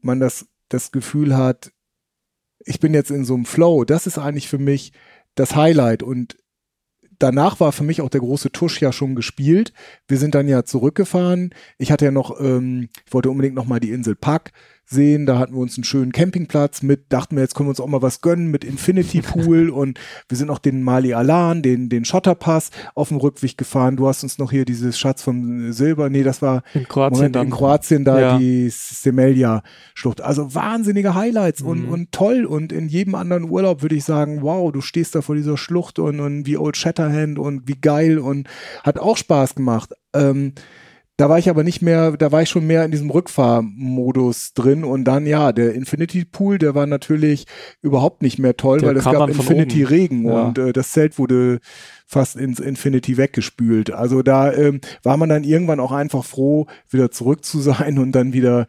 man 0.00 0.20
das, 0.20 0.46
das 0.68 0.92
Gefühl 0.92 1.36
hat, 1.36 1.72
ich 2.60 2.80
bin 2.80 2.94
jetzt 2.94 3.10
in 3.10 3.24
so 3.24 3.34
einem 3.34 3.44
Flow, 3.44 3.84
das 3.84 4.06
ist 4.06 4.18
eigentlich 4.18 4.48
für 4.48 4.58
mich 4.58 4.92
das 5.34 5.54
Highlight. 5.54 6.02
Und 6.02 6.36
danach 7.18 7.60
war 7.60 7.72
für 7.72 7.84
mich 7.84 8.00
auch 8.00 8.08
der 8.08 8.20
große 8.20 8.52
Tusch 8.52 8.80
ja 8.80 8.92
schon 8.92 9.14
gespielt. 9.14 9.72
Wir 10.08 10.18
sind 10.18 10.34
dann 10.34 10.48
ja 10.48 10.64
zurückgefahren. 10.64 11.54
Ich 11.78 11.92
hatte 11.92 12.04
ja 12.04 12.10
noch, 12.10 12.40
ähm, 12.40 12.88
ich 13.06 13.12
wollte 13.12 13.30
unbedingt 13.30 13.54
noch 13.54 13.66
mal 13.66 13.80
die 13.80 13.90
Insel 13.90 14.14
Pack 14.14 14.52
sehen. 14.86 15.26
Da 15.26 15.38
hatten 15.38 15.54
wir 15.54 15.60
uns 15.60 15.76
einen 15.76 15.84
schönen 15.84 16.12
Campingplatz 16.12 16.82
mit, 16.82 17.12
dachten 17.12 17.36
wir, 17.36 17.42
jetzt 17.42 17.54
können 17.54 17.68
wir 17.68 17.70
uns 17.70 17.80
auch 17.80 17.86
mal 17.86 18.02
was 18.02 18.20
gönnen 18.20 18.50
mit 18.50 18.64
Infinity 18.64 19.22
Pool 19.22 19.70
und 19.70 19.98
wir 20.28 20.36
sind 20.36 20.50
auch 20.50 20.58
den 20.58 20.82
Mali 20.82 21.14
Alan, 21.14 21.62
den, 21.62 21.88
den 21.88 22.04
Schotterpass 22.04 22.70
auf 22.94 23.08
dem 23.08 23.18
Rückweg 23.18 23.56
gefahren. 23.56 23.96
Du 23.96 24.08
hast 24.08 24.22
uns 24.22 24.38
noch 24.38 24.50
hier 24.50 24.64
dieses 24.64 24.98
Schatz 24.98 25.22
vom 25.22 25.72
Silber, 25.72 26.10
nee, 26.10 26.22
das 26.22 26.42
war 26.42 26.62
in 26.74 26.86
Kroatien, 26.86 27.18
Moment, 27.18 27.36
in 27.36 27.50
Kroatien 27.50 28.04
da 28.04 28.20
ja. 28.20 28.38
die 28.38 28.68
Semelia 28.70 29.62
Schlucht. 29.94 30.20
Also 30.20 30.54
wahnsinnige 30.54 31.14
Highlights 31.14 31.62
mhm. 31.62 31.68
und, 31.68 31.88
und 31.88 32.12
toll 32.12 32.44
und 32.44 32.72
in 32.72 32.88
jedem 32.88 33.14
anderen 33.14 33.48
Urlaub 33.50 33.82
würde 33.82 33.94
ich 33.94 34.04
sagen, 34.04 34.42
wow, 34.42 34.70
du 34.72 34.80
stehst 34.80 35.14
da 35.14 35.22
vor 35.22 35.34
dieser 35.34 35.56
Schlucht 35.56 35.98
und, 35.98 36.20
und 36.20 36.46
wie 36.46 36.56
Old 36.56 36.76
Shatterhand 36.76 37.38
und 37.38 37.68
wie 37.68 37.80
geil 37.80 38.18
und 38.18 38.48
hat 38.82 38.98
auch 38.98 39.16
Spaß 39.16 39.54
gemacht. 39.54 39.92
Ähm, 40.12 40.52
da 41.16 41.28
war 41.28 41.38
ich 41.38 41.48
aber 41.48 41.62
nicht 41.62 41.80
mehr, 41.80 42.16
da 42.16 42.32
war 42.32 42.42
ich 42.42 42.48
schon 42.48 42.66
mehr 42.66 42.84
in 42.84 42.90
diesem 42.90 43.10
Rückfahrmodus 43.10 44.52
drin 44.54 44.82
und 44.82 45.04
dann 45.04 45.26
ja, 45.26 45.52
der 45.52 45.74
Infinity 45.74 46.24
Pool, 46.24 46.58
der 46.58 46.74
war 46.74 46.86
natürlich 46.86 47.46
überhaupt 47.82 48.22
nicht 48.22 48.38
mehr 48.38 48.56
toll, 48.56 48.80
der 48.80 48.88
weil 48.88 48.96
es 48.96 49.04
gab 49.04 49.28
Infinity 49.28 49.84
Regen 49.84 50.26
ja. 50.26 50.46
und 50.46 50.58
äh, 50.58 50.72
das 50.72 50.90
Zelt 50.90 51.18
wurde 51.18 51.60
fast 52.06 52.36
ins 52.36 52.58
Infinity 52.58 53.16
weggespült. 53.16 53.92
Also 53.92 54.22
da 54.22 54.52
ähm, 54.52 54.80
war 55.04 55.16
man 55.16 55.28
dann 55.28 55.44
irgendwann 55.44 55.80
auch 55.80 55.92
einfach 55.92 56.24
froh, 56.24 56.66
wieder 56.90 57.10
zurück 57.12 57.44
zu 57.44 57.60
sein 57.60 57.98
und 57.98 58.12
dann 58.12 58.32
wieder 58.32 58.66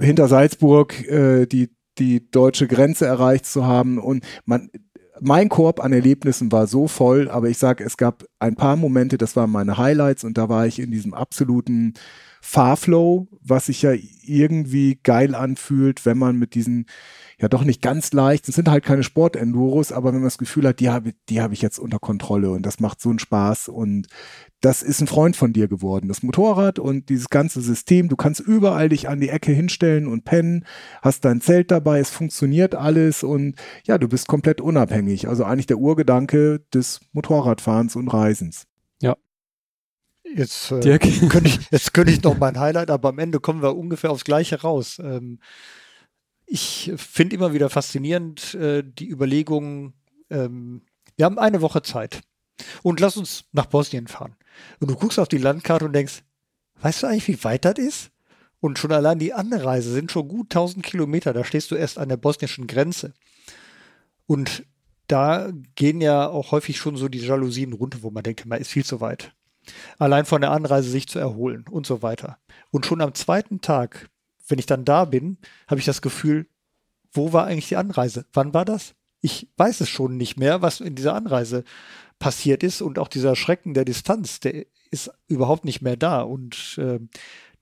hinter 0.00 0.26
Salzburg 0.26 1.08
äh, 1.08 1.46
die 1.46 1.70
die 1.98 2.30
deutsche 2.30 2.66
Grenze 2.66 3.06
erreicht 3.06 3.46
zu 3.46 3.64
haben 3.64 3.98
und 3.98 4.22
man 4.44 4.70
mein 5.20 5.48
Korb 5.48 5.80
an 5.80 5.92
Erlebnissen 5.92 6.52
war 6.52 6.66
so 6.66 6.88
voll, 6.88 7.30
aber 7.30 7.48
ich 7.48 7.58
sage, 7.58 7.84
es 7.84 7.96
gab 7.96 8.24
ein 8.38 8.56
paar 8.56 8.76
Momente, 8.76 9.18
das 9.18 9.36
waren 9.36 9.50
meine 9.50 9.78
Highlights 9.78 10.24
und 10.24 10.38
da 10.38 10.48
war 10.48 10.66
ich 10.66 10.78
in 10.78 10.90
diesem 10.90 11.14
absoluten 11.14 11.94
Fahrflow, 12.40 13.28
was 13.40 13.66
sich 13.66 13.82
ja 13.82 13.92
irgendwie 14.24 14.98
geil 15.02 15.34
anfühlt, 15.34 16.06
wenn 16.06 16.18
man 16.18 16.36
mit 16.36 16.54
diesen 16.54 16.86
ja 17.38 17.48
doch 17.48 17.64
nicht 17.64 17.82
ganz 17.82 18.12
leicht, 18.12 18.48
es 18.48 18.54
sind 18.54 18.70
halt 18.70 18.84
keine 18.84 19.02
Sportenduros, 19.02 19.92
aber 19.92 20.08
wenn 20.08 20.20
man 20.20 20.24
das 20.24 20.38
Gefühl 20.38 20.66
hat, 20.66 20.80
die 20.80 20.88
habe 20.88 21.12
die 21.28 21.42
hab 21.42 21.52
ich 21.52 21.60
jetzt 21.60 21.78
unter 21.78 21.98
Kontrolle 21.98 22.50
und 22.50 22.64
das 22.64 22.80
macht 22.80 23.00
so 23.00 23.10
einen 23.10 23.18
Spaß 23.18 23.68
und 23.68 24.06
das 24.62 24.82
ist 24.82 25.02
ein 25.02 25.06
Freund 25.06 25.36
von 25.36 25.52
dir 25.52 25.68
geworden. 25.68 26.08
Das 26.08 26.22
Motorrad 26.22 26.78
und 26.78 27.10
dieses 27.10 27.28
ganze 27.28 27.60
System, 27.60 28.08
du 28.08 28.16
kannst 28.16 28.40
überall 28.40 28.88
dich 28.88 29.08
an 29.08 29.20
die 29.20 29.28
Ecke 29.28 29.52
hinstellen 29.52 30.06
und 30.06 30.24
pennen, 30.24 30.64
hast 31.02 31.26
dein 31.26 31.42
Zelt 31.42 31.70
dabei, 31.70 31.98
es 31.98 32.10
funktioniert 32.10 32.74
alles 32.74 33.22
und 33.22 33.56
ja, 33.84 33.98
du 33.98 34.08
bist 34.08 34.28
komplett 34.28 34.62
unabhängig. 34.62 35.28
Also 35.28 35.44
eigentlich 35.44 35.66
der 35.66 35.78
Urgedanke 35.78 36.64
des 36.72 37.00
Motorradfahrens 37.12 37.96
und 37.96 38.08
Reisens. 38.08 38.66
Jetzt, 40.36 40.70
äh, 40.70 40.98
könnte 40.98 41.48
ich, 41.48 41.58
jetzt 41.70 41.94
könnte 41.94 42.12
ich 42.12 42.22
noch 42.22 42.36
mein 42.36 42.60
Highlight, 42.60 42.90
aber 42.90 43.08
am 43.08 43.18
Ende 43.18 43.40
kommen 43.40 43.62
wir 43.62 43.76
ungefähr 43.76 44.10
aufs 44.10 44.24
Gleiche 44.24 44.60
raus. 44.60 44.98
Ähm, 44.98 45.38
ich 46.44 46.92
finde 46.96 47.34
immer 47.34 47.54
wieder 47.54 47.70
faszinierend 47.70 48.54
äh, 48.54 48.82
die 48.84 49.08
Überlegung, 49.08 49.94
ähm, 50.30 50.82
wir 51.16 51.24
haben 51.24 51.38
eine 51.38 51.62
Woche 51.62 51.82
Zeit 51.82 52.20
und 52.82 53.00
lass 53.00 53.16
uns 53.16 53.44
nach 53.52 53.66
Bosnien 53.66 54.08
fahren. 54.08 54.36
Und 54.78 54.90
du 54.90 54.96
guckst 54.96 55.18
auf 55.18 55.28
die 55.28 55.38
Landkarte 55.38 55.86
und 55.86 55.94
denkst, 55.94 56.22
weißt 56.80 57.02
du 57.02 57.06
eigentlich, 57.06 57.28
wie 57.28 57.42
weit 57.44 57.64
das 57.64 57.78
ist? 57.78 58.10
Und 58.60 58.78
schon 58.78 58.92
allein 58.92 59.18
die 59.18 59.32
Anreise 59.32 59.90
sind 59.90 60.12
schon 60.12 60.28
gut 60.28 60.46
1000 60.46 60.84
Kilometer. 60.84 61.32
Da 61.32 61.44
stehst 61.44 61.70
du 61.70 61.74
erst 61.76 61.98
an 61.98 62.08
der 62.08 62.16
bosnischen 62.16 62.66
Grenze. 62.66 63.14
Und 64.26 64.64
da 65.08 65.50
gehen 65.76 66.00
ja 66.00 66.28
auch 66.28 66.52
häufig 66.52 66.78
schon 66.78 66.96
so 66.96 67.08
die 67.08 67.20
Jalousien 67.20 67.72
runter, 67.72 67.98
wo 68.02 68.10
man 68.10 68.22
denkt, 68.22 68.44
man 68.44 68.60
ist 68.60 68.70
viel 68.70 68.84
zu 68.84 69.00
weit. 69.00 69.35
Allein 69.98 70.24
von 70.24 70.40
der 70.40 70.50
Anreise 70.52 70.90
sich 70.90 71.08
zu 71.08 71.18
erholen 71.18 71.64
und 71.70 71.86
so 71.86 72.02
weiter. 72.02 72.38
Und 72.70 72.86
schon 72.86 73.00
am 73.00 73.14
zweiten 73.14 73.60
Tag, 73.60 74.08
wenn 74.48 74.58
ich 74.58 74.66
dann 74.66 74.84
da 74.84 75.04
bin, 75.04 75.38
habe 75.68 75.80
ich 75.80 75.86
das 75.86 76.02
Gefühl, 76.02 76.46
wo 77.12 77.32
war 77.32 77.46
eigentlich 77.46 77.68
die 77.68 77.76
Anreise? 77.76 78.26
Wann 78.32 78.54
war 78.54 78.64
das? 78.64 78.94
Ich 79.20 79.48
weiß 79.56 79.80
es 79.80 79.88
schon 79.88 80.16
nicht 80.16 80.36
mehr, 80.36 80.62
was 80.62 80.80
in 80.80 80.94
dieser 80.94 81.14
Anreise 81.14 81.64
passiert 82.18 82.62
ist 82.62 82.82
und 82.82 82.98
auch 82.98 83.08
dieser 83.08 83.36
Schrecken 83.36 83.74
der 83.74 83.84
Distanz, 83.84 84.40
der 84.40 84.66
ist 84.90 85.10
überhaupt 85.28 85.64
nicht 85.64 85.82
mehr 85.82 85.96
da 85.96 86.22
und 86.22 86.78
äh, 86.78 87.00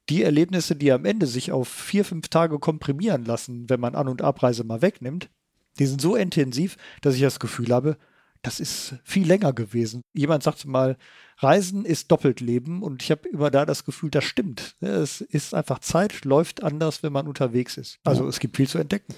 die 0.08 0.22
Erlebnisse, 0.22 0.76
die 0.76 0.92
am 0.92 1.04
Ende 1.04 1.26
sich 1.26 1.50
auf 1.50 1.68
vier, 1.68 2.04
fünf 2.04 2.28
Tage 2.28 2.58
komprimieren 2.58 3.24
lassen, 3.24 3.70
wenn 3.70 3.80
man 3.80 3.94
An- 3.94 4.08
und 4.08 4.22
Abreise 4.22 4.64
mal 4.64 4.82
wegnimmt, 4.82 5.30
die 5.78 5.86
sind 5.86 6.00
so 6.00 6.14
intensiv, 6.14 6.76
dass 7.00 7.14
ich 7.14 7.22
das 7.22 7.40
Gefühl 7.40 7.72
habe, 7.72 7.96
das 8.44 8.60
ist 8.60 8.96
viel 9.04 9.26
länger 9.26 9.52
gewesen. 9.52 10.02
Jemand 10.12 10.42
sagte 10.42 10.68
mal, 10.68 10.96
Reisen 11.38 11.84
ist 11.84 12.12
doppelt 12.12 12.40
Leben 12.40 12.82
und 12.82 13.02
ich 13.02 13.10
habe 13.10 13.28
immer 13.28 13.50
da 13.50 13.66
das 13.66 13.84
Gefühl, 13.84 14.10
das 14.10 14.24
stimmt. 14.24 14.76
Es 14.80 15.20
ist 15.20 15.54
einfach 15.54 15.80
Zeit, 15.80 16.24
läuft 16.24 16.62
anders, 16.62 17.02
wenn 17.02 17.12
man 17.12 17.26
unterwegs 17.26 17.76
ist. 17.76 17.98
Also 18.04 18.28
es 18.28 18.38
gibt 18.38 18.56
viel 18.56 18.68
zu 18.68 18.78
entdecken. 18.78 19.14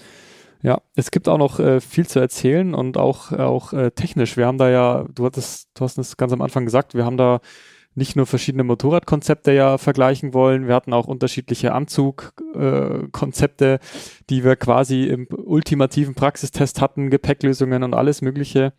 Ja, 0.63 0.81
es 0.95 1.11
gibt 1.11 1.29
auch 1.29 1.37
noch 1.37 1.59
äh, 1.59 1.79
viel 1.81 2.07
zu 2.07 2.19
erzählen 2.19 2.73
und 2.73 2.97
auch, 2.97 3.31
auch 3.31 3.73
äh, 3.73 3.91
technisch. 3.91 4.37
Wir 4.37 4.47
haben 4.47 4.57
da 4.57 4.69
ja, 4.69 5.05
du 5.13 5.25
hattest, 5.25 5.69
du 5.75 5.83
hast 5.83 5.99
es 5.99 6.17
ganz 6.17 6.33
am 6.33 6.41
Anfang 6.41 6.65
gesagt, 6.65 6.95
wir 6.95 7.05
haben 7.05 7.17
da 7.17 7.41
nicht 7.93 8.15
nur 8.15 8.25
verschiedene 8.27 8.63
Motorradkonzepte 8.63 9.51
ja 9.51 9.77
vergleichen 9.77 10.33
wollen, 10.33 10.67
wir 10.67 10.75
hatten 10.75 10.93
auch 10.93 11.07
unterschiedliche 11.07 11.73
Anzugkonzepte, 11.73 13.65
äh, 13.65 13.79
die 14.29 14.43
wir 14.43 14.55
quasi 14.55 15.05
im 15.05 15.27
ultimativen 15.31 16.13
Praxistest 16.13 16.79
hatten, 16.79 17.09
Gepäcklösungen 17.09 17.83
und 17.83 17.93
alles 17.93 18.21
Mögliche. 18.21 18.73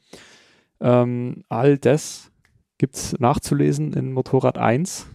Ähm, 0.80 1.44
all 1.48 1.78
das 1.78 2.30
gibt's 2.78 3.16
nachzulesen 3.18 3.92
in 3.92 4.12
Motorrad 4.12 4.58
1 4.58 5.06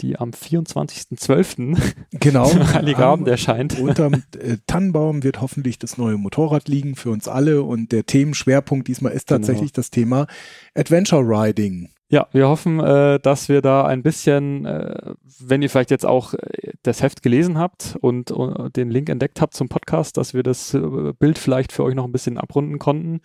die 0.00 0.18
am 0.18 0.30
24.12. 0.30 1.76
Genau. 2.12 2.48
Heiligabend 2.72 3.28
erscheint. 3.28 3.78
Unterm 3.78 4.14
äh, 4.38 4.56
Tannenbaum 4.66 5.22
wird 5.22 5.40
hoffentlich 5.40 5.78
das 5.78 5.98
neue 5.98 6.16
Motorrad 6.16 6.68
liegen 6.68 6.94
für 6.94 7.10
uns 7.10 7.28
alle 7.28 7.62
und 7.62 7.92
der 7.92 8.06
Themenschwerpunkt 8.06 8.86
diesmal 8.88 9.12
ist 9.12 9.26
genau. 9.26 9.38
tatsächlich 9.38 9.72
genau. 9.72 9.76
das 9.76 9.90
Thema 9.90 10.26
Adventure 10.74 11.22
Riding. 11.22 11.90
Ja, 12.10 12.26
wir 12.32 12.48
hoffen, 12.48 12.80
äh, 12.80 13.20
dass 13.20 13.50
wir 13.50 13.60
da 13.60 13.84
ein 13.84 14.02
bisschen, 14.02 14.64
äh, 14.64 15.14
wenn 15.40 15.60
ihr 15.60 15.68
vielleicht 15.68 15.90
jetzt 15.90 16.06
auch 16.06 16.32
äh, 16.32 16.72
das 16.82 17.02
Heft 17.02 17.22
gelesen 17.22 17.58
habt 17.58 17.98
und, 18.00 18.30
und, 18.30 18.76
den 18.76 18.90
Link 18.90 19.10
entdeckt 19.10 19.42
habt 19.42 19.52
zum 19.52 19.68
Podcast, 19.68 20.16
dass 20.16 20.32
wir 20.32 20.42
das 20.42 20.72
äh, 20.72 21.12
Bild 21.18 21.38
vielleicht 21.38 21.70
für 21.70 21.84
euch 21.84 21.94
noch 21.94 22.04
ein 22.04 22.12
bisschen 22.12 22.38
abrunden 22.38 22.78
konnten. 22.78 23.20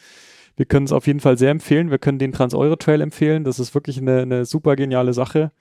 Wir 0.56 0.66
können 0.66 0.86
es 0.86 0.92
auf 0.92 1.08
jeden 1.08 1.20
Fall 1.20 1.38
sehr 1.38 1.52
empfehlen. 1.52 1.92
Wir 1.92 1.98
können 1.98 2.20
den 2.20 2.32
Trans-Euro 2.32 2.76
Trail 2.76 3.02
empfehlen. 3.02 3.44
Das 3.44 3.60
ist 3.60 3.74
wirklich 3.74 3.98
eine, 3.98 4.22
eine 4.22 4.46
super 4.46 4.76
geniale 4.76 5.14
Sache. 5.14 5.52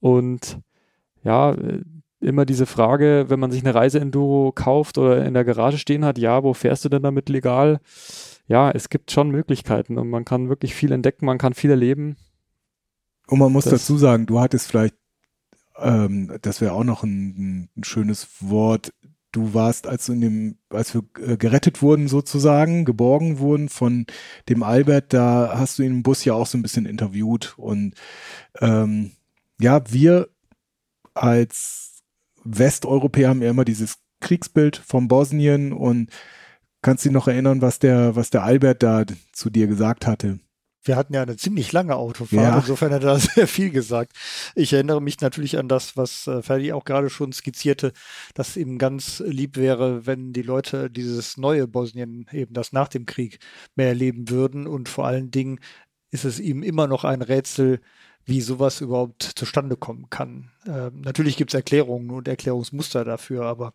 Und 0.00 0.58
ja, 1.22 1.52
äh, 1.52 1.82
immer 2.20 2.44
diese 2.44 2.66
Frage, 2.66 3.26
wenn 3.28 3.40
man 3.40 3.50
sich 3.50 3.64
eine 3.64 3.74
Reise-Enduro 3.74 4.52
kauft 4.52 4.98
oder 4.98 5.24
in 5.24 5.34
der 5.34 5.44
Garage 5.44 5.78
stehen 5.78 6.04
hat, 6.04 6.18
ja, 6.18 6.42
wo 6.42 6.52
fährst 6.54 6.84
du 6.84 6.88
denn 6.88 7.02
damit 7.02 7.28
legal? 7.28 7.80
Ja, 8.46 8.70
es 8.70 8.88
gibt 8.88 9.10
schon 9.10 9.30
Möglichkeiten 9.30 9.96
und 9.96 10.10
man 10.10 10.24
kann 10.24 10.48
wirklich 10.48 10.74
viel 10.74 10.92
entdecken, 10.92 11.24
man 11.24 11.38
kann 11.38 11.54
viel 11.54 11.70
erleben. 11.70 12.16
Und 13.26 13.38
man 13.38 13.52
muss 13.52 13.64
das, 13.64 13.74
dazu 13.74 13.96
sagen, 13.96 14.26
du 14.26 14.40
hattest 14.40 14.68
vielleicht, 14.68 14.96
ähm, 15.78 16.36
das 16.42 16.60
wäre 16.60 16.72
auch 16.72 16.84
noch 16.84 17.04
ein, 17.04 17.68
ein, 17.76 17.84
schönes 17.84 18.28
Wort, 18.40 18.92
du 19.32 19.54
warst, 19.54 19.86
als 19.86 20.06
du 20.06 20.12
in 20.12 20.20
dem, 20.20 20.58
als 20.70 20.94
wir 20.94 21.02
äh, 21.18 21.36
gerettet 21.36 21.82
wurden 21.82 22.08
sozusagen, 22.08 22.84
geborgen 22.84 23.38
wurden 23.38 23.68
von 23.68 24.06
dem 24.48 24.62
Albert, 24.62 25.12
da 25.12 25.54
hast 25.56 25.78
du 25.78 25.82
ihn 25.82 25.92
im 25.92 26.02
Bus 26.02 26.24
ja 26.24 26.34
auch 26.34 26.46
so 26.46 26.58
ein 26.58 26.62
bisschen 26.62 26.86
interviewt 26.86 27.54
und 27.56 27.94
ähm, 28.60 29.12
ja, 29.60 29.82
wir 29.90 30.28
als 31.14 32.02
Westeuropäer 32.44 33.28
haben 33.28 33.42
ja 33.42 33.50
immer 33.50 33.64
dieses 33.64 33.98
Kriegsbild 34.20 34.76
vom 34.76 35.08
Bosnien 35.08 35.72
und 35.72 36.10
kannst 36.82 37.04
du 37.04 37.08
dich 37.08 37.14
noch 37.14 37.28
erinnern, 37.28 37.62
was 37.62 37.78
der, 37.78 38.16
was 38.16 38.30
der 38.30 38.42
Albert 38.42 38.82
da 38.82 39.04
zu 39.32 39.50
dir 39.50 39.66
gesagt 39.66 40.06
hatte? 40.06 40.40
Wir 40.82 40.96
hatten 40.96 41.12
ja 41.14 41.22
eine 41.22 41.36
ziemlich 41.36 41.72
lange 41.72 41.96
Autofahrt, 41.96 42.32
Ja. 42.32 42.58
insofern 42.58 42.92
hat 42.92 43.04
er 43.04 43.18
sehr 43.18 43.46
viel 43.46 43.70
gesagt. 43.70 44.12
Ich 44.54 44.72
erinnere 44.72 45.02
mich 45.02 45.20
natürlich 45.20 45.58
an 45.58 45.68
das, 45.68 45.96
was 45.96 46.26
äh, 46.26 46.42
Ferdi 46.42 46.72
auch 46.72 46.84
gerade 46.84 47.10
schon 47.10 47.32
skizzierte, 47.32 47.92
dass 48.34 48.56
ihm 48.56 48.78
ganz 48.78 49.22
lieb 49.26 49.56
wäre, 49.56 50.06
wenn 50.06 50.32
die 50.32 50.42
Leute 50.42 50.90
dieses 50.90 51.36
neue 51.36 51.68
Bosnien, 51.68 52.26
eben 52.32 52.54
das 52.54 52.72
nach 52.72 52.88
dem 52.88 53.04
Krieg, 53.06 53.38
mehr 53.76 53.88
erleben 53.88 54.30
würden. 54.30 54.66
Und 54.66 54.88
vor 54.88 55.06
allen 55.06 55.30
Dingen 55.30 55.60
ist 56.10 56.24
es 56.24 56.40
ihm 56.40 56.62
immer 56.62 56.86
noch 56.86 57.04
ein 57.04 57.22
Rätsel, 57.22 57.80
wie 58.24 58.40
sowas 58.40 58.80
überhaupt 58.80 59.22
zustande 59.34 59.76
kommen 59.76 60.08
kann. 60.10 60.50
Ähm, 60.66 61.00
natürlich 61.00 61.36
gibt 61.36 61.50
es 61.50 61.54
Erklärungen 61.54 62.10
und 62.10 62.28
Erklärungsmuster 62.28 63.04
dafür, 63.04 63.44
aber 63.44 63.74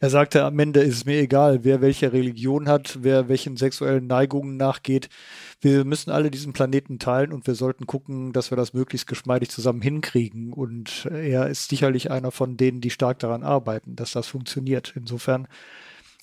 er 0.00 0.10
sagte, 0.10 0.44
am 0.44 0.58
Ende 0.58 0.80
ist 0.80 0.94
es 0.96 1.04
mir 1.04 1.18
egal, 1.20 1.64
wer 1.64 1.80
welche 1.80 2.12
Religion 2.12 2.68
hat, 2.68 2.98
wer 3.02 3.28
welchen 3.28 3.56
sexuellen 3.56 4.06
Neigungen 4.06 4.56
nachgeht. 4.56 5.08
Wir 5.60 5.84
müssen 5.84 6.10
alle 6.10 6.30
diesen 6.30 6.52
Planeten 6.52 6.98
teilen 6.98 7.32
und 7.32 7.46
wir 7.46 7.54
sollten 7.54 7.86
gucken, 7.86 8.32
dass 8.32 8.50
wir 8.50 8.56
das 8.56 8.74
möglichst 8.74 9.06
geschmeidig 9.06 9.50
zusammen 9.50 9.82
hinkriegen. 9.82 10.52
Und 10.52 11.06
er 11.10 11.48
ist 11.48 11.68
sicherlich 11.68 12.10
einer 12.10 12.30
von 12.30 12.56
denen, 12.56 12.80
die 12.80 12.90
stark 12.90 13.18
daran 13.18 13.42
arbeiten, 13.42 13.96
dass 13.96 14.12
das 14.12 14.28
funktioniert. 14.28 14.92
Insofern 14.94 15.48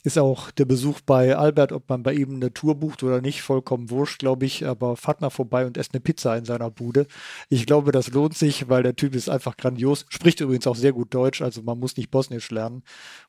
ist 0.05 0.19
auch 0.19 0.51
der 0.51 0.65
Besuch 0.65 1.01
bei 1.01 1.35
Albert, 1.35 1.71
ob 1.71 1.89
man 1.89 2.03
bei 2.03 2.13
ihm 2.13 2.35
eine 2.35 2.53
Tour 2.53 2.75
bucht 2.75 3.01
oder 3.01 3.21
nicht, 3.21 3.41
vollkommen 3.41 3.89
wurscht, 3.89 4.19
glaube 4.19 4.45
ich. 4.45 4.65
Aber 4.65 4.95
fahrt 4.95 5.21
mal 5.21 5.29
vorbei 5.29 5.65
und 5.65 5.77
esst 5.77 5.93
eine 5.93 6.01
Pizza 6.01 6.37
in 6.37 6.45
seiner 6.45 6.69
Bude. 6.69 7.07
Ich 7.49 7.65
glaube, 7.65 7.91
das 7.91 8.09
lohnt 8.11 8.37
sich, 8.37 8.69
weil 8.69 8.83
der 8.83 8.95
Typ 8.95 9.15
ist 9.15 9.29
einfach 9.29 9.57
grandios. 9.57 10.05
Spricht 10.09 10.41
übrigens 10.41 10.67
auch 10.67 10.75
sehr 10.75 10.93
gut 10.93 11.13
Deutsch, 11.13 11.41
also 11.41 11.61
man 11.63 11.79
muss 11.79 11.97
nicht 11.97 12.11
Bosnisch 12.11 12.51
lernen, 12.51 12.83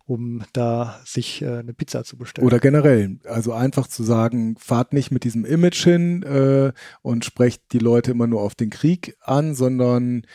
um 0.05 0.43
da 0.53 1.01
sich 1.05 1.40
äh, 1.43 1.59
eine 1.59 1.73
Pizza 1.73 2.05
zu 2.05 2.19
bestellen. 2.19 2.47
Oder 2.47 2.59
generell, 2.59 3.19
also 3.24 3.53
einfach 3.53 3.86
zu 3.86 4.03
sagen, 4.03 4.57
fahrt 4.59 4.93
nicht 4.93 5.11
mit 5.11 5.24
diesem 5.24 5.44
Image 5.44 5.82
hin 5.82 6.23
äh, 6.24 6.73
und 7.03 7.24
sprecht 7.24 7.73
die 7.73 7.78
Leute 7.78 8.11
immer 8.11 8.27
nur 8.27 8.43
auf 8.43 8.55
den 8.55 8.70
Krieg 8.70 9.16
an, 9.23 9.55
sondern 9.55 10.27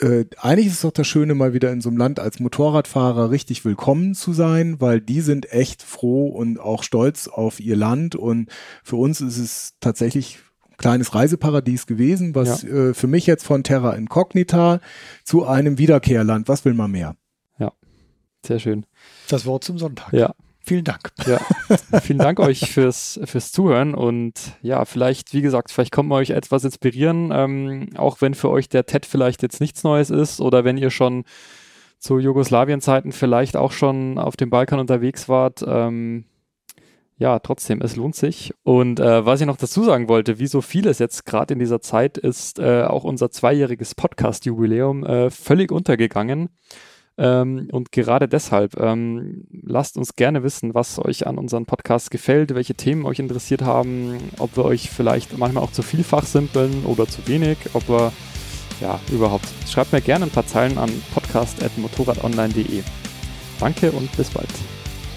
äh, 0.00 0.26
eigentlich 0.38 0.66
ist 0.66 0.74
es 0.74 0.80
doch 0.82 0.92
das 0.92 1.06
Schöne, 1.06 1.34
mal 1.34 1.52
wieder 1.54 1.72
in 1.72 1.80
so 1.80 1.88
einem 1.88 1.98
Land 1.98 2.20
als 2.20 2.40
Motorradfahrer 2.40 3.30
richtig 3.30 3.64
willkommen 3.64 4.14
zu 4.14 4.32
sein, 4.32 4.80
weil 4.80 5.00
die 5.00 5.20
sind 5.20 5.52
echt 5.52 5.82
froh 5.82 6.28
und 6.28 6.58
auch 6.60 6.82
stolz 6.82 7.28
auf 7.28 7.60
ihr 7.60 7.76
Land. 7.76 8.14
Und 8.14 8.50
für 8.82 8.96
uns 8.96 9.20
ist 9.20 9.38
es 9.38 9.74
tatsächlich 9.80 10.38
ein 10.68 10.76
kleines 10.76 11.14
Reiseparadies 11.14 11.86
gewesen, 11.86 12.34
was 12.34 12.64
äh, 12.64 12.94
für 12.94 13.06
mich 13.06 13.26
jetzt 13.26 13.44
von 13.44 13.64
Terra 13.64 13.94
Incognita 13.94 14.80
zu 15.24 15.46
einem 15.46 15.78
Wiederkehrland, 15.78 16.48
was 16.48 16.64
will 16.64 16.74
man 16.74 16.90
mehr? 16.90 17.16
Sehr 18.44 18.58
schön. 18.58 18.86
Das 19.28 19.46
Wort 19.46 19.64
zum 19.64 19.78
Sonntag. 19.78 20.12
Ja, 20.12 20.34
Vielen 20.68 20.84
Dank. 20.84 21.12
Ja, 21.24 21.40
vielen 22.02 22.18
Dank 22.18 22.38
euch 22.40 22.70
fürs, 22.70 23.18
fürs 23.24 23.52
Zuhören 23.52 23.94
und 23.94 24.34
ja, 24.60 24.84
vielleicht, 24.84 25.32
wie 25.32 25.40
gesagt, 25.40 25.70
vielleicht 25.70 25.92
kommt 25.92 26.10
man 26.10 26.18
euch 26.18 26.28
etwas 26.28 26.62
inspirieren, 26.62 27.30
ähm, 27.32 27.88
auch 27.96 28.20
wenn 28.20 28.34
für 28.34 28.50
euch 28.50 28.68
der 28.68 28.84
TED 28.84 29.06
vielleicht 29.06 29.42
jetzt 29.42 29.62
nichts 29.62 29.82
Neues 29.82 30.10
ist 30.10 30.42
oder 30.42 30.64
wenn 30.64 30.76
ihr 30.76 30.90
schon 30.90 31.24
zu 31.98 32.18
Jugoslawien-Zeiten 32.18 33.12
vielleicht 33.12 33.56
auch 33.56 33.72
schon 33.72 34.18
auf 34.18 34.36
dem 34.36 34.50
Balkan 34.50 34.78
unterwegs 34.78 35.26
wart. 35.26 35.64
Ähm, 35.66 36.26
ja, 37.16 37.38
trotzdem, 37.38 37.80
es 37.80 37.96
lohnt 37.96 38.14
sich. 38.14 38.52
Und 38.62 39.00
äh, 39.00 39.24
was 39.24 39.40
ich 39.40 39.46
noch 39.46 39.56
dazu 39.56 39.82
sagen 39.84 40.06
wollte, 40.10 40.38
wie 40.38 40.48
so 40.48 40.60
vieles 40.60 40.98
jetzt 40.98 41.24
gerade 41.24 41.54
in 41.54 41.60
dieser 41.60 41.80
Zeit 41.80 42.18
ist 42.18 42.58
äh, 42.58 42.82
auch 42.82 43.04
unser 43.04 43.30
zweijähriges 43.30 43.94
Podcast-Jubiläum 43.94 45.06
äh, 45.06 45.30
völlig 45.30 45.72
untergegangen. 45.72 46.50
Ähm, 47.18 47.68
und 47.72 47.90
gerade 47.90 48.28
deshalb 48.28 48.78
ähm, 48.78 49.44
lasst 49.50 49.96
uns 49.96 50.14
gerne 50.14 50.44
wissen, 50.44 50.74
was 50.74 51.04
euch 51.04 51.26
an 51.26 51.36
unseren 51.36 51.66
Podcasts 51.66 52.10
gefällt, 52.10 52.54
welche 52.54 52.74
Themen 52.74 53.04
euch 53.04 53.18
interessiert 53.18 53.62
haben, 53.62 54.18
ob 54.38 54.56
wir 54.56 54.64
euch 54.64 54.88
vielleicht 54.88 55.36
manchmal 55.36 55.64
auch 55.64 55.72
zu 55.72 55.82
vielfach 55.82 56.24
simpeln 56.24 56.84
oder 56.84 57.08
zu 57.08 57.26
wenig, 57.26 57.58
ob 57.72 57.88
wir 57.88 58.12
ja 58.80 59.00
überhaupt. 59.10 59.48
Schreibt 59.68 59.92
mir 59.92 60.00
gerne 60.00 60.26
ein 60.26 60.30
paar 60.30 60.46
Zeilen 60.46 60.78
an 60.78 60.90
podcast.motorradonline.de. 61.12 62.82
Danke 63.58 63.90
und 63.90 64.16
bis 64.16 64.30
bald. 64.30 64.48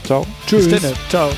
Ciao. 0.03 0.25
Tschüss. 0.47 0.67
Ciao. 1.09 1.29